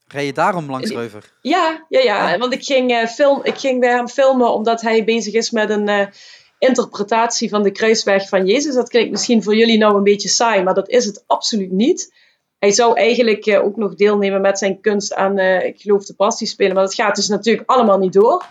Rij 0.07 0.25
je 0.25 0.33
daarom 0.33 0.69
langs 0.69 0.89
Reuver? 0.89 1.31
ja, 1.41 1.85
ja, 1.89 1.99
ja. 1.99 2.37
Want 2.37 2.53
ik 2.53 2.63
ging, 2.63 2.91
eh, 2.91 3.07
film, 3.07 3.39
ik 3.43 3.57
ging 3.57 3.79
bij 3.79 3.89
hem 3.89 4.07
filmen 4.07 4.53
omdat 4.53 4.81
hij 4.81 5.03
bezig 5.03 5.33
is 5.33 5.51
met 5.51 5.69
een 5.69 5.87
eh, 5.87 6.07
interpretatie 6.59 7.49
van 7.49 7.63
de 7.63 7.71
kruisweg 7.71 8.27
van 8.27 8.45
Jezus. 8.45 8.73
Dat 8.73 8.89
klinkt 8.89 9.11
misschien 9.11 9.43
voor 9.43 9.55
jullie 9.55 9.77
nou 9.77 9.95
een 9.95 10.03
beetje 10.03 10.29
saai, 10.29 10.63
maar 10.63 10.73
dat 10.73 10.89
is 10.89 11.05
het 11.05 11.23
absoluut 11.27 11.71
niet. 11.71 12.13
Hij 12.59 12.71
zou 12.71 12.97
eigenlijk 12.97 13.45
eh, 13.45 13.63
ook 13.63 13.75
nog 13.75 13.95
deelnemen 13.95 14.41
met 14.41 14.57
zijn 14.57 14.81
kunst 14.81 15.13
aan, 15.13 15.39
ik 15.39 15.81
geloof, 15.81 16.05
de 16.05 16.15
passie 16.15 16.47
spelen. 16.47 16.73
Maar 16.73 16.83
dat 16.83 16.95
gaat 16.95 17.15
dus 17.15 17.27
natuurlijk 17.27 17.69
allemaal 17.69 17.97
niet 17.97 18.13
door. 18.13 18.45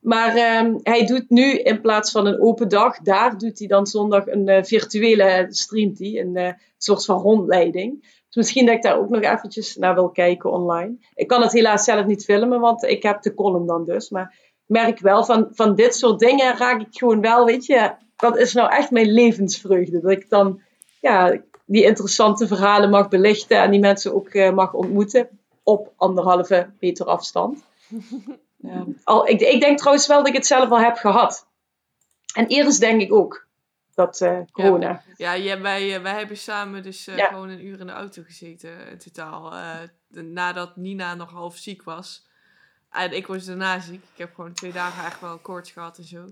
Maar 0.00 0.36
ehm, 0.36 0.74
hij 0.82 1.06
doet 1.06 1.30
nu 1.30 1.58
in 1.58 1.80
plaats 1.80 2.10
van 2.10 2.26
een 2.26 2.40
open 2.40 2.68
dag, 2.68 2.98
daar 2.98 3.38
doet 3.38 3.58
hij 3.58 3.68
dan 3.68 3.86
zondag 3.86 4.26
een 4.26 4.64
virtuele, 4.64 5.46
streamt 5.48 5.98
hij, 5.98 6.20
een 6.20 6.56
soort 6.78 7.04
van 7.04 7.20
rondleiding. 7.20 8.20
Dus 8.32 8.42
misschien 8.42 8.66
dat 8.66 8.74
ik 8.74 8.82
daar 8.82 8.98
ook 8.98 9.08
nog 9.08 9.22
eventjes 9.22 9.76
naar 9.76 9.94
wil 9.94 10.10
kijken 10.10 10.52
online. 10.52 10.96
Ik 11.14 11.26
kan 11.26 11.42
het 11.42 11.52
helaas 11.52 11.84
zelf 11.84 12.06
niet 12.06 12.24
filmen, 12.24 12.60
want 12.60 12.82
ik 12.82 13.02
heb 13.02 13.22
de 13.22 13.34
column 13.34 13.66
dan 13.66 13.84
dus. 13.84 14.10
Maar 14.10 14.38
ik 14.50 14.62
merk 14.66 14.98
wel, 14.98 15.24
van, 15.24 15.48
van 15.50 15.74
dit 15.74 15.94
soort 15.94 16.18
dingen 16.18 16.56
raak 16.56 16.80
ik 16.80 16.86
gewoon 16.90 17.20
wel, 17.20 17.44
weet 17.44 17.66
je, 17.66 17.92
dat 18.16 18.36
is 18.36 18.52
nou 18.52 18.70
echt 18.70 18.90
mijn 18.90 19.12
levensvreugde. 19.12 20.00
Dat 20.00 20.10
ik 20.10 20.28
dan, 20.28 20.60
ja, 21.00 21.40
die 21.64 21.84
interessante 21.84 22.46
verhalen 22.46 22.90
mag 22.90 23.08
belichten 23.08 23.62
en 23.62 23.70
die 23.70 23.80
mensen 23.80 24.14
ook 24.14 24.28
eh, 24.28 24.52
mag 24.52 24.72
ontmoeten 24.72 25.28
op 25.62 25.92
anderhalve 25.96 26.70
meter 26.80 27.06
afstand. 27.06 27.64
Ja. 28.56 28.84
Al, 29.04 29.28
ik, 29.28 29.40
ik 29.40 29.60
denk 29.60 29.78
trouwens 29.78 30.06
wel 30.06 30.18
dat 30.18 30.28
ik 30.28 30.34
het 30.34 30.46
zelf 30.46 30.70
al 30.70 30.80
heb 30.80 30.96
gehad. 30.96 31.46
En 32.34 32.46
eerst 32.46 32.80
denk 32.80 33.00
ik 33.00 33.12
ook 33.12 33.46
dat 33.94 34.20
eh, 34.20 34.40
corona. 34.52 35.02
Ja, 35.16 35.32
ja 35.32 35.60
wij, 35.60 35.94
eh, 35.96 36.02
wij 36.02 36.14
hebben 36.18 36.36
samen 36.36 36.82
dus 36.82 37.06
eh, 37.06 37.16
Ja. 37.16 37.26
gewoon 37.26 37.48
een 37.48 37.64
uur 37.66 37.80
in 37.80 37.86
de 37.86 37.92
auto 37.92 38.22
gezeten 38.22 38.86
in 38.88 38.98
totaal. 38.98 39.54
nadat 40.08 40.76
Nina 40.76 41.14
nog 41.14 41.30
half 41.30 41.56
ziek 41.56 41.82
was. 41.82 42.26
En 42.90 43.12
ik 43.12 43.26
was 43.26 43.44
daarna 43.44 43.80
ziek. 43.80 44.02
Ik 44.12 44.18
heb 44.18 44.34
gewoon 44.34 44.52
twee 44.52 44.72
dagen 44.72 45.04
echt 45.04 45.20
wel 45.20 45.38
koorts 45.38 45.70
gehad 45.70 45.98
en 45.98 46.04
zo. 46.04 46.28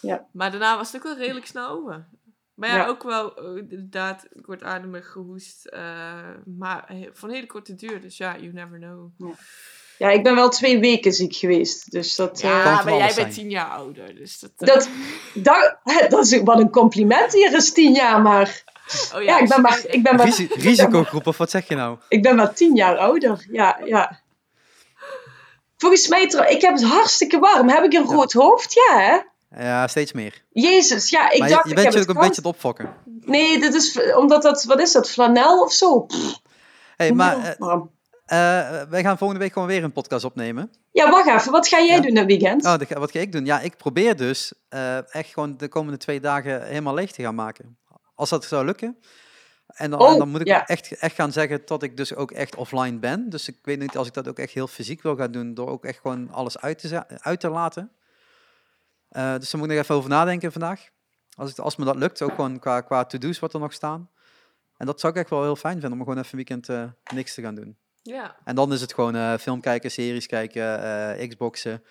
Ja. 0.00 0.26
Maar 0.32 0.50
daarna 0.50 0.76
was 0.76 0.92
het 0.92 0.96
ook 0.96 1.08
wel 1.08 1.16
redelijk 1.22 1.46
snel 1.46 1.68
over. 1.68 2.06
Maar 2.54 2.68
ja, 2.68 2.76
Ja. 2.76 2.86
ook 2.86 3.02
wel 3.02 3.36
inderdaad 3.56 4.28
kortademig 4.42 5.10
gehoest. 5.12 5.66
eh, 5.66 6.30
maar 6.44 6.92
van 7.12 7.30
hele 7.30 7.46
korte 7.46 7.74
duur. 7.74 8.00
Dus 8.00 8.16
ja, 8.16 8.36
you 8.38 8.52
never 8.52 8.78
know. 8.78 9.10
Ja, 9.18 9.34
ik 9.98 10.22
ben 10.22 10.34
wel 10.34 10.48
twee 10.48 10.78
weken 10.78 11.12
ziek 11.12 11.34
geweest. 11.36 11.90
Dus 11.90 12.14
dat. 12.14 12.40
Ja, 12.40 12.78
eh, 12.78 12.84
maar 12.84 12.96
jij 12.96 13.12
bent 13.14 13.34
tien 13.34 13.50
jaar 13.50 13.68
ouder. 13.68 14.14
Dus 14.14 14.38
dat, 14.38 14.50
eh, 14.58 14.66
dat, 14.66 14.88
dat, 15.34 15.76
dat 16.08 16.26
is 16.26 16.40
wat 16.42 16.58
een 16.58 16.70
compliment 16.70 17.32
hier 17.32 17.54
is 17.54 17.72
tien 17.72 17.94
jaar 17.94 18.22
maar. 18.22 18.62
oh 19.14 19.22
Ja, 19.22 19.38
ik 19.38 19.48
ben 19.48 19.60
maar, 19.60 19.80
ik 19.86 20.02
ben 20.02 20.16
maar, 20.16 20.26
Risi- 20.26 20.48
risicogroep, 20.54 21.26
of 21.26 21.36
wat 21.36 21.50
zeg 21.50 21.68
je 21.68 21.74
nou? 21.74 21.98
ik 22.08 22.22
ben 22.22 22.36
maar 22.36 22.54
tien 22.54 22.74
jaar 22.74 22.96
ouder. 22.96 23.46
Ja, 23.50 23.80
ja. 23.84 24.20
Volgens 25.76 26.08
mij, 26.08 26.22
ik 26.48 26.60
heb 26.60 26.72
het 26.72 26.84
hartstikke 26.84 27.38
warm. 27.38 27.68
Heb 27.68 27.84
ik 27.84 27.92
een 27.92 28.04
rood 28.04 28.32
hoofd? 28.32 28.72
Ja, 28.72 28.98
hè? 28.98 29.18
Ja, 29.64 29.86
steeds 29.86 30.12
meer. 30.12 30.42
Jezus, 30.52 31.10
ja, 31.10 31.30
ik 31.30 31.38
maar 31.38 31.48
dacht, 31.48 31.68
je, 31.68 31.74
bent 31.74 31.86
ook 31.86 31.94
het 31.94 32.08
een 32.08 32.14
beetje 32.14 32.28
aan 32.28 32.34
het 32.34 32.44
opfokken. 32.44 32.94
Nee, 33.20 33.60
dit 33.60 33.74
is 33.74 33.98
omdat 34.14 34.42
dat, 34.42 34.64
wat 34.64 34.80
is 34.80 34.92
dat, 34.92 35.10
flanel 35.10 35.60
of 35.60 35.72
zo? 35.72 36.00
Pff, 36.00 36.40
hey, 36.96 37.12
maar 37.12 37.56
eh, 37.58 37.76
eh, 38.26 38.82
wij 38.82 39.02
gaan 39.02 39.18
volgende 39.18 39.42
week 39.42 39.52
gewoon 39.52 39.68
weer 39.68 39.84
een 39.84 39.92
podcast 39.92 40.24
opnemen. 40.24 40.70
Ja, 40.92 41.10
wacht 41.10 41.28
even, 41.28 41.52
wat 41.52 41.68
ga 41.68 41.78
jij 41.78 41.96
Ja. 41.96 42.02
doen 42.02 42.14
dit 42.14 42.26
weekend? 42.26 42.64
Oh, 42.64 42.78
dat 42.78 42.88
wat 42.88 43.10
ga 43.10 43.18
ik 43.18 43.32
doen? 43.32 43.44
Ja, 43.44 43.60
ik 43.60 43.76
probeer 43.76 44.16
dus 44.16 44.52
eh, 44.68 45.14
echt 45.14 45.32
gewoon 45.32 45.56
de 45.56 45.68
komende 45.68 45.98
twee 45.98 46.20
dagen 46.20 46.62
helemaal 46.66 46.94
leeg 46.94 47.12
te 47.12 47.22
gaan 47.22 47.34
maken. 47.34 47.78
Als 48.14 48.28
dat 48.30 48.44
zou 48.44 48.64
lukken. 48.64 48.98
En 49.66 49.90
dan, 49.90 50.00
Oh, 50.00 50.12
en 50.12 50.18
dan 50.18 50.28
moet 50.28 50.40
ik 50.40 50.46
ja. 50.46 50.66
echt, 50.66 50.92
echt 50.98 51.14
gaan 51.14 51.32
zeggen 51.32 51.62
dat 51.64 51.82
ik 51.82 51.96
dus 51.96 52.14
ook 52.14 52.30
echt 52.30 52.56
offline 52.56 52.98
ben. 52.98 53.28
Dus 53.30 53.48
ik 53.48 53.58
weet 53.62 53.78
niet 53.78 53.96
als 53.96 54.06
ik 54.06 54.14
dat 54.14 54.28
ook 54.28 54.38
echt 54.38 54.52
heel 54.52 54.66
fysiek 54.66 55.02
wil 55.02 55.16
gaan 55.16 55.30
doen, 55.32 55.54
door 55.54 55.68
ook 55.68 55.84
echt 55.84 55.98
gewoon 56.00 56.30
alles 56.30 56.58
uit 56.58 56.78
te, 56.78 57.04
uit 57.20 57.40
te 57.40 57.48
laten. 57.48 57.90
Eh, 59.08 59.34
dus 59.38 59.50
daar 59.50 59.60
moet 59.60 59.70
ik 59.70 59.76
nog 59.76 59.82
even 59.84 59.94
over 59.94 60.10
nadenken 60.10 60.52
vandaag. 60.52 60.88
Als, 61.34 61.50
ik, 61.50 61.58
als 61.58 61.76
me 61.76 61.84
dat 61.84 61.96
lukt, 61.96 62.22
ook 62.22 62.34
gewoon 62.34 62.58
qua, 62.58 62.80
qua 62.80 63.04
to-do's 63.04 63.38
wat 63.38 63.54
er 63.54 63.60
nog 63.60 63.72
staan. 63.72 64.10
En 64.76 64.86
dat 64.86 65.00
zou 65.00 65.12
ik 65.12 65.18
echt 65.18 65.30
wel 65.30 65.42
heel 65.42 65.56
fijn 65.56 65.80
vinden, 65.80 65.92
om 65.92 65.98
gewoon 66.04 66.18
even 66.18 66.38
een 66.38 66.44
weekend 66.46 66.92
niks 67.14 67.34
te 67.34 67.42
gaan 67.42 67.54
doen. 67.54 67.76
Ja. 68.06 68.36
En 68.44 68.54
dan 68.54 68.72
is 68.72 68.80
het 68.80 68.94
gewoon 68.94 69.14
eh, 69.16 69.34
film 69.34 69.60
kijken, 69.60 69.90
series 69.90 70.26
kijken, 70.26 70.82
eh, 71.18 71.28
Xboxen, 71.28 71.82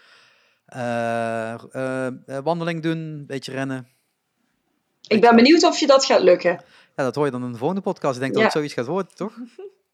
eh, 0.66 1.54
wandeling 2.44 2.82
doen, 2.82 2.98
een 2.98 3.26
beetje 3.26 3.52
rennen. 3.52 3.88
ik 5.08 5.22
ben 5.22 5.36
benieuwd 5.36 5.64
of 5.64 5.80
je 5.80 5.88
dat 5.88 6.06
gaat 6.06 6.22
lukken. 6.22 6.52
Ja, 6.96 7.04
dat 7.04 7.16
hoor 7.16 7.26
je 7.26 7.32
dan 7.32 7.44
in 7.44 7.52
de 7.52 7.58
volgende 7.58 7.82
podcast. 7.84 8.16
Ik 8.16 8.22
denk 8.22 8.32
Ja. 8.34 8.38
dat 8.38 8.44
het 8.44 8.54
zoiets 8.58 8.74
gaat 8.74 8.86
worden, 8.86 9.16
toch? 9.16 9.34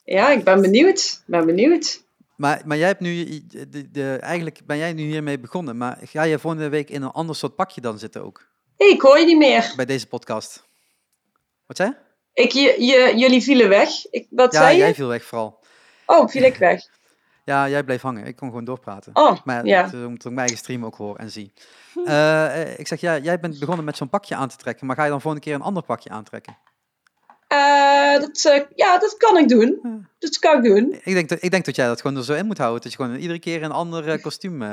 Ja, 0.03 0.29
ik 0.29 0.43
ben 0.43 0.61
benieuwd. 0.61 1.23
ben 1.25 1.45
benieuwd. 1.45 2.03
Maar, 2.35 2.61
maar 2.65 2.77
jij 2.77 2.87
hebt 2.87 2.99
nu, 2.99 3.41
de, 3.47 3.91
de, 3.91 4.15
eigenlijk 4.21 4.59
ben 4.65 4.77
jij 4.77 4.93
nu 4.93 5.01
hiermee 5.03 5.39
begonnen, 5.39 5.77
maar 5.77 5.97
ga 6.03 6.23
je 6.23 6.39
volgende 6.39 6.69
week 6.69 6.89
in 6.89 7.01
een 7.01 7.11
ander 7.11 7.35
soort 7.35 7.55
pakje 7.55 7.81
dan 7.81 7.99
zitten 7.99 8.23
ook, 8.23 8.47
ik 8.77 9.01
hoor 9.01 9.19
je 9.19 9.25
niet 9.25 9.37
meer. 9.37 9.73
bij 9.75 9.85
deze 9.85 10.07
podcast? 10.07 10.63
Wat 11.65 11.77
zei 11.77 11.89
je? 11.89 11.95
Ik, 12.41 12.51
je, 12.51 12.75
je, 12.83 13.13
jullie 13.15 13.41
vielen 13.41 13.69
weg. 13.69 13.89
Ik, 14.09 14.27
wat 14.29 14.53
Ja, 14.53 14.59
zei 14.61 14.73
je? 14.73 14.79
jij 14.79 14.95
viel 14.95 15.07
weg 15.07 15.23
vooral. 15.23 15.59
Oh, 16.11 16.27
viel 16.27 16.43
ik 16.43 16.57
weg. 16.57 16.81
Ja, 17.43 17.69
jij 17.69 17.83
bleef 17.83 18.01
hangen. 18.01 18.25
Ik 18.25 18.35
kon 18.35 18.47
gewoon 18.47 18.65
doorpraten. 18.65 19.15
Oh, 19.15 19.37
Maar 19.43 19.65
ja. 19.65 19.83
dat, 19.83 19.93
eh, 19.93 19.99
omdat 19.99 20.17
ik 20.17 20.23
mijn 20.23 20.37
eigen 20.37 20.57
stream 20.57 20.85
ook 20.85 20.95
hoor 20.95 21.15
en 21.15 21.31
zie. 21.31 21.53
Eh, 22.05 22.61
eh, 22.61 22.79
ik 22.79 22.87
zeg, 22.87 23.01
ja, 23.01 23.17
jij 23.17 23.39
bent 23.39 23.59
begonnen 23.59 23.85
met 23.85 23.97
zo'n 23.97 24.09
pakje 24.09 24.35
aan 24.35 24.47
te 24.47 24.55
trekken, 24.55 24.87
maar 24.87 24.95
ga 24.95 25.03
je 25.03 25.09
dan 25.09 25.21
volgende 25.21 25.45
keer 25.45 25.55
een 25.55 25.61
ander 25.61 25.83
pakje 25.83 26.09
aantrekken? 26.09 26.57
Dat, 28.19 28.41
ja, 28.75 28.97
dat 28.97 29.17
kan 29.17 29.37
ik 29.37 29.47
doen. 29.47 29.79
Dat 30.19 30.39
kan 30.39 30.57
ik 30.57 30.63
doen. 30.63 30.99
Ik 31.03 31.13
denk, 31.13 31.29
dat, 31.29 31.43
ik 31.43 31.51
denk 31.51 31.65
dat 31.65 31.75
jij 31.75 31.87
dat 31.87 32.01
gewoon 32.01 32.17
er 32.17 32.23
zo 32.23 32.33
in 32.33 32.45
moet 32.45 32.57
houden. 32.57 32.81
Dat 32.81 32.91
je 32.91 32.97
gewoon 32.97 33.15
iedere 33.15 33.39
keer 33.39 33.63
een 33.63 33.71
ander 33.71 34.21
kostuum... 34.21 34.63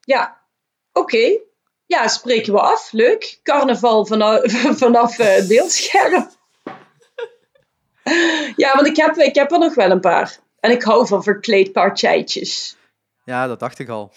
Ja, 0.00 0.40
oké. 0.92 1.38
Ja, 1.86 2.08
spreken 2.08 2.52
we 2.52 2.60
af. 2.60 2.92
Leuk. 2.92 3.40
Carnaval 3.42 4.06
vanaf, 4.12 4.40
vanaf 4.76 5.16
het 5.16 5.48
beeldscherm. 5.48 6.30
Ja, 8.56 8.74
want 8.74 8.86
ik 8.86 8.96
heb, 8.96 9.16
ik 9.16 9.34
heb 9.34 9.50
er 9.52 9.58
nog 9.58 9.74
wel 9.74 9.90
een 9.90 10.00
paar. 10.00 10.38
En 10.60 10.70
ik 10.70 10.82
hou 10.82 11.06
van 11.06 11.22
verkleed 11.22 11.72
partijtjes. 11.72 12.76
ja, 13.24 13.46
dat 13.46 13.60
dacht 13.60 13.78
ik 13.78 13.88
al. 13.88 14.12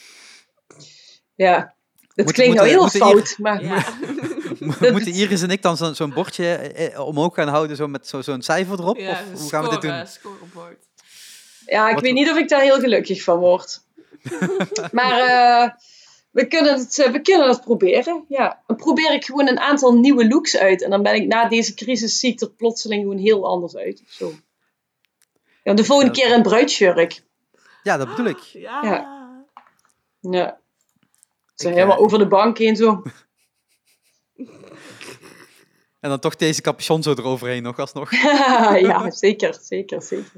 Ja, 1.36 1.76
het 2.16 2.26
Moet- 2.26 2.34
klinkt 2.34 2.54
moeten- 2.56 2.72
heel 2.72 2.90
fout, 2.90 3.36
maar 3.38 3.64
Ja. 3.64 3.84
Moeten 4.92 5.14
Iris 5.14 5.42
en 5.42 5.50
ik 5.50 5.62
dan 5.62 5.78
zo- 5.78 5.94
zo'n 5.94 6.14
bordje 6.14 6.54
eh, 6.56 6.94
eh, 6.94 7.00
omhoog 7.08 7.36
gaan 7.36 7.48
houden 7.48 7.76
zo 7.76 7.88
met 7.88 8.08
zo- 8.08 8.22
zo'n 8.22 8.42
cijfer 8.42 8.80
erop? 8.80 8.98
Ja, 8.98 9.12
of 9.34 9.40
hoe 9.42 9.50
gaan 9.50 9.64
we 9.64 9.70
dit 9.70 9.82
doen? 9.82 9.92
scoren- 10.08 10.08
Scorebord. 10.38 10.78
ja, 11.66 11.88
ik 11.88 11.94
Wat- 11.94 12.04
weet 12.04 12.14
niet 12.14 12.30
of 12.30 12.38
ik 12.38 12.50
daar 12.50 12.62
heel 12.62 12.80
gelukkig 12.80 13.24
van 13.24 13.38
word. 13.40 13.82
maar 14.92 15.20
eh, 15.20 15.70
we, 16.34 16.48
kunnen 16.48 16.78
het, 16.78 17.00
eh, 17.00 17.12
we 17.12 17.22
kunnen 17.22 17.48
het 17.48 17.62
proberen. 17.62 18.26
Ja, 18.28 18.64
dan 18.68 18.76
probeer 18.76 19.14
ik 19.14 19.26
gewoon 19.26 19.48
een 19.48 19.60
aantal 19.60 19.94
nieuwe 19.94 20.28
looks 20.28 20.58
uit. 20.58 20.82
En 20.82 20.90
dan 20.90 21.04
ben 21.04 21.16
ik 21.16 21.28
na 21.28 21.48
deze 21.48 21.74
crisis 21.74 22.20
zie 22.20 22.32
ik 22.32 22.42
er 22.42 22.52
plotseling 22.52 23.02
gewoon 23.02 23.18
heel 23.18 23.48
anders 23.48 23.76
uit. 23.76 24.02
of 24.02 24.12
Zo. 24.12 24.34
Ja, 25.64 25.74
de 25.74 25.84
volgende 25.84 26.12
keer 26.12 26.34
in 26.34 26.42
bruidsjurk. 26.42 27.24
Ja, 27.84 27.98
dat 27.98 28.10
bedoel 28.10 28.26
ik. 28.26 28.40
Ja. 28.40 28.84
Ja. 28.84 29.46
Ja. 30.20 30.60
Zo 31.56 31.68
Ik, 31.68 31.74
helemaal 31.74 31.98
eh, 31.98 32.04
over 32.04 32.18
de 32.18 32.28
bank 32.28 32.58
heen 32.58 32.76
zo. 32.76 33.02
En 36.00 36.10
dan 36.10 36.20
toch 36.20 36.36
deze 36.36 36.62
capuchon 36.62 37.04
zo 37.04 37.12
eroverheen 37.12 37.64
nog 37.64 37.80
alsnog. 37.80 38.12
ja, 38.88 39.12
zeker, 39.12 39.58
zeker, 39.62 40.02
zeker. 40.02 40.32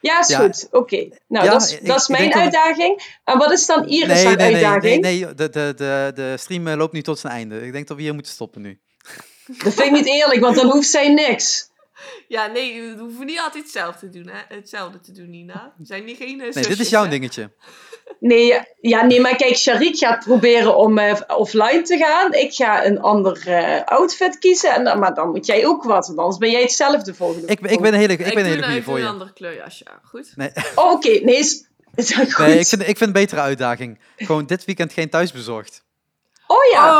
Ja, 0.00 0.18
is 0.20 0.28
Ja. 0.28 0.38
goed. 0.38 0.68
Oké. 0.70 1.08
Nou, 1.28 1.44
Ja, 1.44 1.50
dat 1.52 1.62
is, 1.62 1.72
ik- 1.72 1.86
dat 1.86 1.96
is 1.96 2.02
ik 2.02 2.08
mijn 2.08 2.22
denk 2.30 2.32
dat- 2.34 2.42
uitdaging. 2.42 3.18
En 3.24 3.38
wat 3.38 3.52
is 3.52 3.66
dan 3.66 3.88
Iris' 3.88 4.06
Nee, 4.06 4.24
nee, 4.24 4.36
nee, 4.36 4.54
uitdaging? 4.54 5.02
nee, 5.02 5.20
nee. 5.24 5.34
De, 5.34 5.50
de, 5.50 5.72
de, 5.76 6.12
de 6.14 6.34
stream 6.38 6.66
eh, 6.66 6.76
loopt 6.76 6.92
nu 6.92 7.02
tot 7.02 7.18
zijn 7.18 7.32
einde. 7.32 7.66
Ik 7.66 7.72
denk 7.72 7.88
dat 7.88 7.96
we 7.96 8.02
hier 8.02 8.14
moeten 8.14 8.32
stoppen 8.32 8.62
nu. 8.62 8.78
Dat 9.46 9.74
vind 9.74 9.78
ik 9.86 9.90
niet 9.92 10.06
eerlijk, 10.06 10.40
want 10.40 10.56
dan 10.56 10.70
hoeft 10.70 10.88
zij 10.90 11.08
niks. 11.08 11.69
Ja, 12.28 12.46
nee, 12.46 12.82
we 12.82 13.00
hoeven 13.02 13.26
niet 13.26 13.38
altijd 13.38 13.62
hetzelfde 13.62 14.10
te 14.10 14.18
doen, 14.18 14.28
hè? 14.32 14.56
Hetzelfde 14.56 15.00
te 15.00 15.12
doen, 15.12 15.30
Nina. 15.30 15.72
We 15.78 15.84
zijn 15.86 16.04
niet 16.04 16.16
geen 16.16 16.40
eh, 16.40 16.54
Nee, 16.54 16.66
dit 16.66 16.78
is 16.80 16.88
jouw 16.88 17.02
hè? 17.04 17.08
dingetje. 17.10 17.50
Nee, 18.20 18.46
ja- 18.46 18.66
ja, 18.80 19.04
nee, 19.04 19.20
maar 19.20 19.36
kijk, 19.36 19.56
Sharik 19.56 19.96
gaat 19.96 20.24
proberen 20.24 20.76
om 20.76 20.98
eh, 20.98 21.20
offline 21.36 21.82
te 21.82 21.96
gaan. 21.96 22.32
Ik 22.32 22.54
ga 22.54 22.84
een 22.84 23.00
ander 23.00 23.48
eh, 23.48 23.84
outfit 23.84 24.38
kiezen. 24.38 24.70
En 24.74 24.84
dan, 24.84 24.98
maar 24.98 25.14
dan 25.14 25.30
moet 25.30 25.46
jij 25.46 25.66
ook 25.66 25.82
wat, 25.84 26.06
want 26.06 26.18
anders 26.18 26.38
ben 26.38 26.50
jij 26.50 26.60
hetzelfde 26.62 27.14
volgende 27.14 27.46
Ik, 27.46 27.60
ik 27.60 27.80
ben 27.80 27.92
een 27.92 27.98
hele, 28.00 28.12
ik 28.12 28.18
Ik, 28.26 28.34
ben 28.34 28.44
een 28.44 28.44
hele 28.44 28.60
nou 28.60 28.62
goede 28.62 28.72
even 28.72 28.84
voor 28.84 28.94
een 28.96 29.02
je. 29.02 29.08
andere 29.08 29.32
kleurjasje 29.32 29.84
aan, 29.88 30.00
goed? 30.04 30.32
Nee, 30.36 30.50
Oh, 30.74 30.90
oké. 30.92 31.08
Nee, 31.08 31.36
is, 31.38 31.68
is 31.94 32.14
dat 32.14 32.34
goed? 32.34 32.46
nee 32.46 32.58
ik, 32.58 32.66
vind, 32.66 32.80
ik 32.82 32.86
vind 32.86 33.00
een 33.00 33.12
betere 33.12 33.40
uitdaging. 33.40 33.98
Gewoon 34.16 34.46
dit 34.46 34.64
weekend 34.64 34.92
geen 34.92 35.10
thuisbezorgd. 35.10 35.84
Oh 36.52 36.64
ja, 36.72 36.90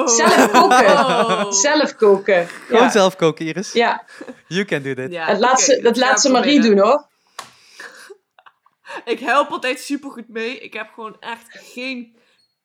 Oh! 0.00 0.08
zelf 0.08 0.50
koken. 0.50 0.86
Oh. 0.86 1.50
Zelf 1.52 1.96
koken. 1.96 2.46
Gewoon 2.48 2.82
Ja. 2.82 2.90
zelf 2.90 3.16
koken, 3.16 3.46
Iris. 3.46 3.72
ja. 3.72 4.04
You 4.48 4.64
can 4.64 4.82
do 4.82 4.94
this. 4.94 5.10
Ja, 5.10 5.26
Dat 5.26 5.38
laat 5.38 5.60
ze, 5.60 5.80
dat 5.82 5.96
laat 5.96 6.28
Marie 6.28 6.60
doen 6.60 6.78
hoor. 6.78 7.06
Ik 9.04 9.18
help 9.20 9.50
altijd 9.50 9.80
supergoed 9.80 10.28
mee. 10.28 10.58
Ik 10.58 10.72
heb 10.72 10.88
gewoon 10.94 11.16
echt 11.20 11.46
geen 11.50 12.16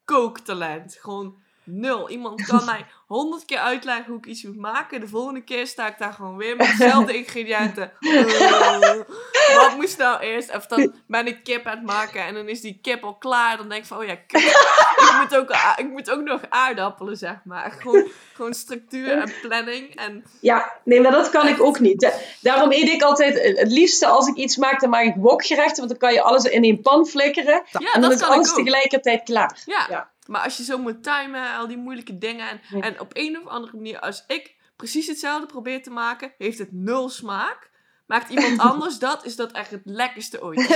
kooktalent. 0.05 0.97
Gewoon 1.01 1.35
nul. 1.63 2.09
Iemand 2.09 2.45
kan 2.45 2.65
mij 2.71 2.85
honderd 3.07 3.45
keer 3.45 3.57
uitleggen 3.57 4.05
hoe 4.05 4.17
ik 4.17 4.25
iets 4.25 4.43
moet 4.43 4.57
maken. 4.57 4.99
De 4.99 5.07
volgende 5.07 5.43
keer 5.43 5.67
sta 5.67 5.87
ik 5.87 5.97
daar 5.97 6.13
gewoon 6.13 6.37
weer 6.37 6.55
met 6.55 6.67
dezelfde 6.77 7.17
ingrediënten. 7.23 7.91
Eh, 7.99 9.55
wat 9.55 9.75
moest 9.75 9.97
nou 9.97 10.19
eerst? 10.19 10.55
Of 10.55 10.65
dan 10.67 10.93
ben 11.07 11.27
ik 11.27 11.43
kip 11.43 11.65
aan 11.65 11.77
het 11.77 11.85
maken 11.85 12.21
en 12.25 12.33
dan 12.33 12.47
is 12.47 12.61
die 12.61 12.79
kip 12.81 13.03
al 13.03 13.15
klaar. 13.15 13.57
Dan 13.57 13.69
denk 13.69 13.81
ik 13.81 13.87
van, 13.87 13.97
oh 13.97 14.05
ja, 14.05 14.11
ik, 14.11 15.13
moet 15.21 15.35
ook, 15.37 15.51
a- 15.53 15.77
ik 15.77 15.89
moet 15.89 16.09
ook 16.11 16.21
nog 16.21 16.41
aardappelen, 16.49 17.17
zeg 17.17 17.35
maar. 17.43 17.71
Gewoon, 17.79 18.07
gewoon 18.33 18.53
structuur 18.53 19.11
en 19.17 19.31
planning. 19.41 19.95
En 19.95 20.23
Ja, 20.41 20.71
nee, 20.83 21.01
maar 21.01 21.11
dat 21.11 21.29
kan 21.29 21.47
ik 21.47 21.61
ook 21.63 21.79
niet. 21.79 21.99
Da- 21.99 22.13
Daarom 22.41 22.71
eet 22.71 22.89
ik 22.89 23.01
altijd, 23.01 23.37
eh, 23.37 23.57
het 23.57 23.71
liefste 23.71 24.07
als 24.07 24.27
ik 24.27 24.35
iets 24.35 24.57
maak, 24.57 24.79
dan 24.79 24.89
maak 24.89 25.03
ik 25.03 25.15
wokgerechten, 25.17 25.77
want 25.77 25.89
dan 25.89 25.97
kan 25.99 26.13
je 26.13 26.21
alles 26.21 26.43
in 26.43 26.63
één 26.63 26.81
pan 26.81 27.05
flikkeren. 27.05 27.61
ja, 27.71 27.79
en 27.93 28.01
dan 28.01 28.09
dat 28.09 28.11
is 28.11 28.21
alles 28.21 28.53
tegelijkertijd 28.53 29.23
klaar. 29.23 29.61
Ja. 29.65 29.85
Ja. 29.89 30.11
maar 30.27 30.41
als 30.41 30.57
je 30.57 30.63
zo 30.63 30.77
moet 30.77 31.03
timen, 31.03 31.55
al 31.57 31.67
die 31.67 31.77
moeilijke 31.77 32.17
dingen. 32.17 32.47
En, 32.49 32.59
Ja. 32.69 32.81
en 32.81 32.92
op 32.99 33.11
een 33.13 33.39
of 33.43 33.47
andere 33.47 33.75
manier, 33.75 33.99
als 33.99 34.23
ik 34.27 34.55
precies 34.75 35.07
hetzelfde 35.07 35.45
probeer 35.47 35.83
te 35.83 35.89
maken, 35.89 36.31
heeft 36.37 36.57
het 36.57 36.71
nul 36.71 37.09
smaak. 37.09 37.71
Maakt 38.07 38.29
iemand 38.29 38.59
anders 38.71 38.99
dat, 38.99 39.25
is 39.25 39.35
dat 39.35 39.51
echt 39.51 39.71
het 39.71 39.81
lekkerste 39.83 40.41
ooit. 40.43 40.67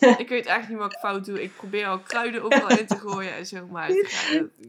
Dus 0.00 0.16
ik, 0.18 0.28
weet 0.28 0.46
echt 0.46 0.68
niet 0.68 0.78
wat 0.78 0.92
ik 0.92 0.98
fout 0.98 1.24
doe. 1.24 1.42
Ik 1.42 1.56
probeer 1.56 1.86
al 1.86 1.98
kruiden 1.98 2.42
overal 2.42 2.78
in 2.78 2.86
te 2.86 2.98
gooien 2.98 3.34
en 3.34 3.46
zo. 3.46 3.66
Maar 3.70 3.90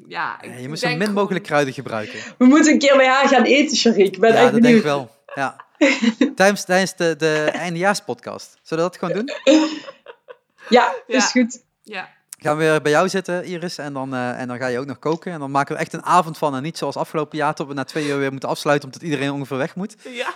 ja, 0.07 0.41
ik 0.41 0.49
Ja, 0.49 0.57
je 0.57 0.67
moet 0.67 0.79
zo 0.79 0.95
min 0.95 1.13
mogelijk 1.13 1.45
kruiden 1.45 1.73
gebruiken. 1.73 2.19
We 2.37 2.45
moeten 2.45 2.71
een 2.73 2.79
keer 2.79 2.95
bij 2.97 3.07
haar 3.07 3.27
gaan 3.27 3.43
eten, 3.43 3.77
Sharik. 3.77 4.13
Ik 4.13 4.19
ben 4.19 4.33
Ja, 4.33 4.41
echt 4.43 4.51
dat 4.51 4.61
denk 4.61 4.75
ik 4.75 4.83
benieuwd. 4.83 4.83
wel. 4.83 5.15
Ja. 5.35 5.65
Tijdens, 6.35 6.65
tijdens 6.65 6.95
de, 6.95 7.15
de 7.17 7.49
eindejaarspodcast. 7.53 8.57
Zullen 8.61 8.83
we 8.83 8.89
dat 8.89 8.99
gewoon 8.99 9.25
doen? 9.25 9.31
Ja, 10.69 10.93
Ja. 11.07 11.17
is 11.17 11.25
goed. 11.31 11.63
Ja, 11.83 12.09
Gaan 12.37 12.57
we 12.57 12.63
weer 12.63 12.81
bij 12.81 12.91
jou 12.91 13.09
zitten, 13.09 13.43
Iris. 13.45 13.77
En 13.77 13.93
dan, 13.93 14.13
eh, 14.13 14.39
en 14.39 14.47
dan 14.47 14.57
ga 14.57 14.67
je 14.67 14.79
ook 14.79 14.85
nog 14.85 14.99
koken. 14.99 15.31
En 15.31 15.39
dan 15.39 15.51
maken 15.51 15.75
we 15.75 15.81
echt 15.81 15.93
een 15.93 16.03
avond 16.03 16.37
van. 16.37 16.55
En 16.55 16.63
niet 16.63 16.77
zoals 16.77 16.95
afgelopen 16.95 17.37
jaar, 17.37 17.53
tot 17.53 17.67
we 17.67 17.73
na 17.73 17.83
twee 17.83 18.07
uur 18.07 18.17
weer 18.17 18.31
moeten 18.31 18.49
afsluiten. 18.49 18.87
Omdat 18.87 19.03
iedereen 19.03 19.31
ongeveer 19.31 19.57
weg 19.57 19.75
moet. 19.75 19.95
ja. 20.03 20.33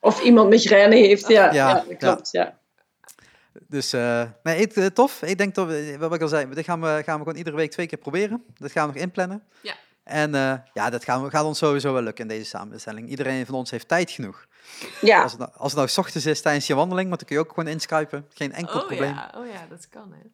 Of 0.00 0.22
iemand 0.22 0.48
migraine 0.48 0.96
heeft. 0.96 1.28
Ja, 1.28 1.44
Ja, 1.44 1.68
ja, 1.68 1.74
dat 1.88 1.96
klopt. 1.96 2.28
Ja. 2.30 2.58
Dus 3.68 3.92
eh, 3.92 4.22
nee, 4.42 4.56
ik, 4.60 4.76
eh, 4.76 4.86
tof. 4.86 5.22
Ik 5.22 5.38
denk 5.38 5.54
dat 5.54 5.66
we, 5.66 5.96
wat 5.98 6.14
ik 6.14 6.22
al 6.22 6.28
zei, 6.28 6.48
dit 6.54 6.64
gaan 6.64 6.80
we, 6.80 7.02
gaan 7.04 7.18
we 7.18 7.22
gewoon 7.24 7.36
iedere 7.38 7.56
week 7.56 7.70
twee 7.70 7.86
keer 7.86 7.98
proberen. 7.98 8.44
Dat 8.58 8.72
gaan 8.72 8.86
we 8.86 8.92
nog 8.92 9.02
inplannen. 9.02 9.42
Ja. 9.62 9.74
En 10.04 10.34
eh, 10.34 10.54
ja, 10.72 10.90
dat 10.90 11.04
gaan 11.04 11.22
we, 11.24 11.30
gaat 11.30 11.44
ons 11.44 11.58
sowieso 11.58 11.92
wel 11.92 12.02
lukken 12.02 12.22
in 12.24 12.36
deze 12.36 12.44
samenstelling. 12.44 13.08
Iedereen 13.08 13.46
van 13.46 13.54
ons 13.54 13.70
heeft 13.70 13.88
tijd 13.88 14.10
genoeg. 14.10 14.46
Ja. 15.00 15.22
Als, 15.22 15.30
het 15.32 15.40
nou, 15.40 15.52
als 15.56 15.70
het 15.70 15.76
nou 15.76 15.88
's 15.88 15.98
ochtends 15.98 16.26
is 16.26 16.40
tijdens 16.40 16.66
je 16.66 16.74
wandeling, 16.74 17.08
want 17.08 17.18
dan 17.20 17.28
kun 17.28 17.36
je 17.36 17.42
ook 17.42 17.54
gewoon 17.54 17.68
inskypen. 17.68 18.26
Geen 18.34 18.52
enkel 18.52 18.80
Oh 18.80 18.86
probleem. 18.86 19.14
ja, 19.14 19.34
oh 19.36 19.46
ja, 19.46 19.66
dat 19.68 19.88
kan 19.88 20.12
hè. 20.12 20.28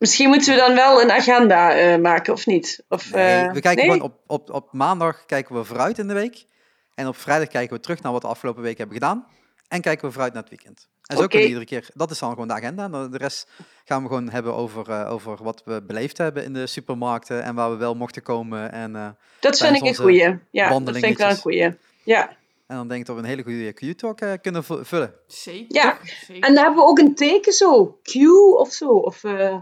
Misschien 0.00 0.28
moeten 0.28 0.54
we 0.54 0.60
dan 0.60 0.74
wel 0.74 1.02
een 1.02 1.10
agenda 1.10 1.72
eh, 1.74 1.98
maken, 2.00 2.32
of 2.32 2.46
niet? 2.46 2.84
Of, 2.88 3.12
Nee, 3.12 3.40
eh, 3.46 3.52
we 3.52 3.60
kijken 3.60 3.86
nee? 3.86 3.94
gewoon 3.96 4.10
op, 4.10 4.20
op, 4.26 4.50
op 4.54 4.72
maandag 4.72 5.26
kijken 5.26 5.54
we 5.54 5.64
vooruit 5.64 5.98
in 5.98 6.08
de 6.08 6.14
week. 6.14 6.46
En 6.94 7.06
op 7.06 7.16
vrijdag 7.16 7.48
kijken 7.48 7.76
we 7.76 7.82
terug 7.82 8.02
naar 8.02 8.12
wat 8.12 8.20
we 8.20 8.26
de 8.26 8.32
afgelopen 8.34 8.62
week 8.62 8.78
hebben 8.78 8.96
gedaan. 8.96 9.26
En 9.68 9.80
kijken 9.80 10.06
we 10.06 10.12
vooruit 10.12 10.32
naar 10.32 10.42
het 10.42 10.50
weekend. 10.50 10.88
En 11.06 11.16
zo 11.16 11.26
kunnen 11.26 11.40
we 11.40 11.46
iedere 11.54 11.64
keer, 11.66 11.88
dat 11.94 12.10
is 12.10 12.18
dan 12.18 12.30
gewoon 12.30 12.48
de 12.48 12.54
agenda. 12.54 12.88
De 13.08 13.16
rest 13.16 13.48
gaan 13.84 14.02
we 14.02 14.08
gewoon 14.08 14.30
hebben 14.30 14.54
over, 14.54 14.90
eh, 14.90 15.12
over 15.12 15.42
wat 15.42 15.62
we 15.64 15.82
beleefd 15.82 16.18
hebben 16.18 16.44
in 16.44 16.52
de 16.52 16.66
supermarkten. 16.66 17.42
En 17.42 17.54
waar 17.54 17.70
we 17.70 17.76
wel 17.76 17.94
mochten 17.94 18.22
komen. 18.22 18.72
En, 18.72 18.96
eh, 18.96 19.08
Dat 19.40 19.58
vind 19.58 19.76
ik 19.76 19.82
een 19.82 19.94
goeie. 19.96 20.38
Ja, 20.50 20.78
dat 20.78 20.82
vind 20.92 21.04
ik 21.04 21.18
wel 21.18 21.28
een 21.30 21.36
goeie. 21.36 21.76
Ja. 22.04 22.28
en 22.66 22.76
dan 22.76 22.88
denk 22.88 23.00
ik 23.00 23.06
dat 23.06 23.16
we 23.16 23.22
een 23.22 23.28
hele 23.28 23.42
goede 23.42 23.72
Q-talk 23.72 24.20
eh, 24.20 24.32
kunnen 24.42 24.64
vu- 24.64 24.84
vullen. 24.84 25.14
Zeker. 25.26 25.64
Ja, 25.68 25.98
zeker. 26.26 26.42
En 26.48 26.54
dan 26.54 26.64
hebben 26.64 26.82
we 26.84 26.88
ook 26.90 26.98
een 26.98 27.14
teken 27.14 27.52
zo. 27.52 27.98
Q 28.02 28.14
of 28.58 28.72
zo. 28.72 28.88
Of 28.88 29.24
eh 29.24 29.56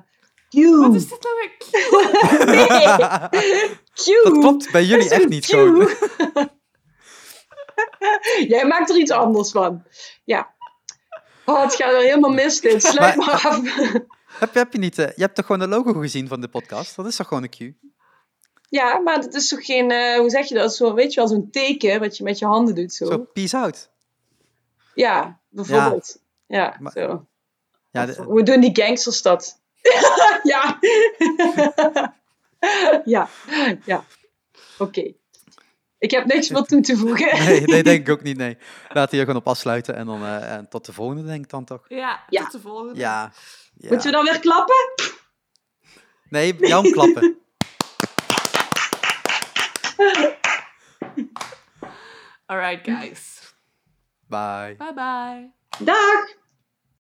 Q. 0.48 0.54
Wat 0.78 0.94
is 0.94 1.08
dit 1.08 1.22
nou 1.22 1.34
weer? 1.38 2.46
Nee. 2.46 2.86
Q. 3.94 4.04
dat 4.24 4.32
klopt 4.38 4.70
bij 4.72 4.84
jullie 4.84 5.08
Dat 5.08 5.18
echt 5.18 5.28
niet 5.28 5.46
Q. 5.46 5.48
gewoon. 5.48 5.88
Jij 8.48 8.66
maakt 8.66 8.90
er 8.90 8.96
iets 8.96 9.10
anders 9.10 9.50
van. 9.50 9.82
Ja. 10.24 10.54
Oh, 11.44 11.62
het 11.62 11.74
gaat 11.74 11.92
er 11.92 12.00
helemaal 12.00 12.30
mis 12.30 12.60
dit. 12.60 12.82
Sluit 12.82 13.16
Maar- 13.16 13.26
maar 13.26 13.46
af. 13.46 13.56
heb, 14.40 14.52
je- 14.52 14.58
heb 14.58 14.72
je 14.72 14.78
niet, 14.78 14.98
eh, 14.98 15.06
je 15.06 15.22
hebt 15.22 15.34
toch 15.34 15.46
gewoon 15.46 15.60
de 15.70 15.76
logo 15.76 15.92
gezien 15.92 16.28
van 16.28 16.40
de 16.40 16.48
podcast? 16.48 16.96
Dat 16.96 17.06
is 17.06 17.16
toch 17.16 17.28
gewoon 17.28 17.42
een 17.42 17.48
Q? 17.50 17.72
Ja, 18.70 18.98
maar 18.98 19.16
het 19.18 19.34
is 19.34 19.48
toch 19.48 19.64
geen, 19.64 19.90
eh, 19.90 20.18
hoe 20.18 20.30
zeg 20.30 20.48
je 20.48 20.54
dat? 20.54 20.74
Zo, 20.74 20.94
weet 20.94 21.12
je 21.14 21.20
wel, 21.20 21.28
zo'n 21.28 21.50
teken 21.50 22.00
wat 22.00 22.16
je 22.16 22.24
met 22.24 22.38
je 22.38 22.46
handen 22.46 22.74
doet 22.74 22.92
zo. 22.94 23.06
Zo, 23.06 23.18
peace 23.18 23.56
out. 23.56 23.90
Ja, 24.94 25.40
bijvoorbeeld. 25.48 26.18
Ja, 26.46 26.76
Maar- 26.80 26.92
zo. 26.92 27.26
Ja, 27.90 28.06
de- 28.06 28.22
Hoe 28.22 28.42
doen 28.42 28.60
die 28.60 28.82
gangsters 28.82 29.22
dat? 29.22 29.60
ja. 30.52 30.78
ja, 33.04 33.28
ja. 33.84 34.04
Oké. 34.78 35.12
Ik 35.98 36.10
heb 36.10 36.24
niks 36.24 36.48
meer 36.48 36.62
toe 36.62 36.80
te 36.80 36.96
voegen. 36.96 37.38
nee, 37.44 37.60
nee, 37.60 37.82
denk 37.82 38.00
ik 38.08 38.12
ook 38.14 38.22
niet, 38.22 38.36
nee. 38.36 38.56
Laten 38.88 39.10
we 39.10 39.16
hier 39.16 39.24
gewoon 39.24 39.40
op 39.40 39.48
afsluiten. 39.48 39.94
En 39.94 40.06
dan 40.06 40.24
eh, 40.24 40.54
en 40.54 40.68
tot 40.68 40.86
de 40.86 40.92
volgende, 40.92 41.24
denk 41.24 41.44
ik 41.44 41.50
dan 41.50 41.64
toch? 41.64 41.84
Ja, 41.88 42.24
Ja. 42.28 42.42
tot 42.42 42.52
de 42.52 42.60
volgende. 42.60 42.94
Ja. 42.94 43.32
ja. 43.74 43.88
Moeten 43.88 44.10
we 44.10 44.16
dan 44.16 44.24
weer 44.24 44.38
klappen? 44.40 44.76
Nee, 46.28 46.56
jou 46.58 46.90
klappen. 46.90 47.38
Alright 52.46 52.84
guys. 52.84 53.54
Bye. 54.26 54.74
Bye 54.78 54.94
bye. 54.94 55.52
Dag! 55.84 56.37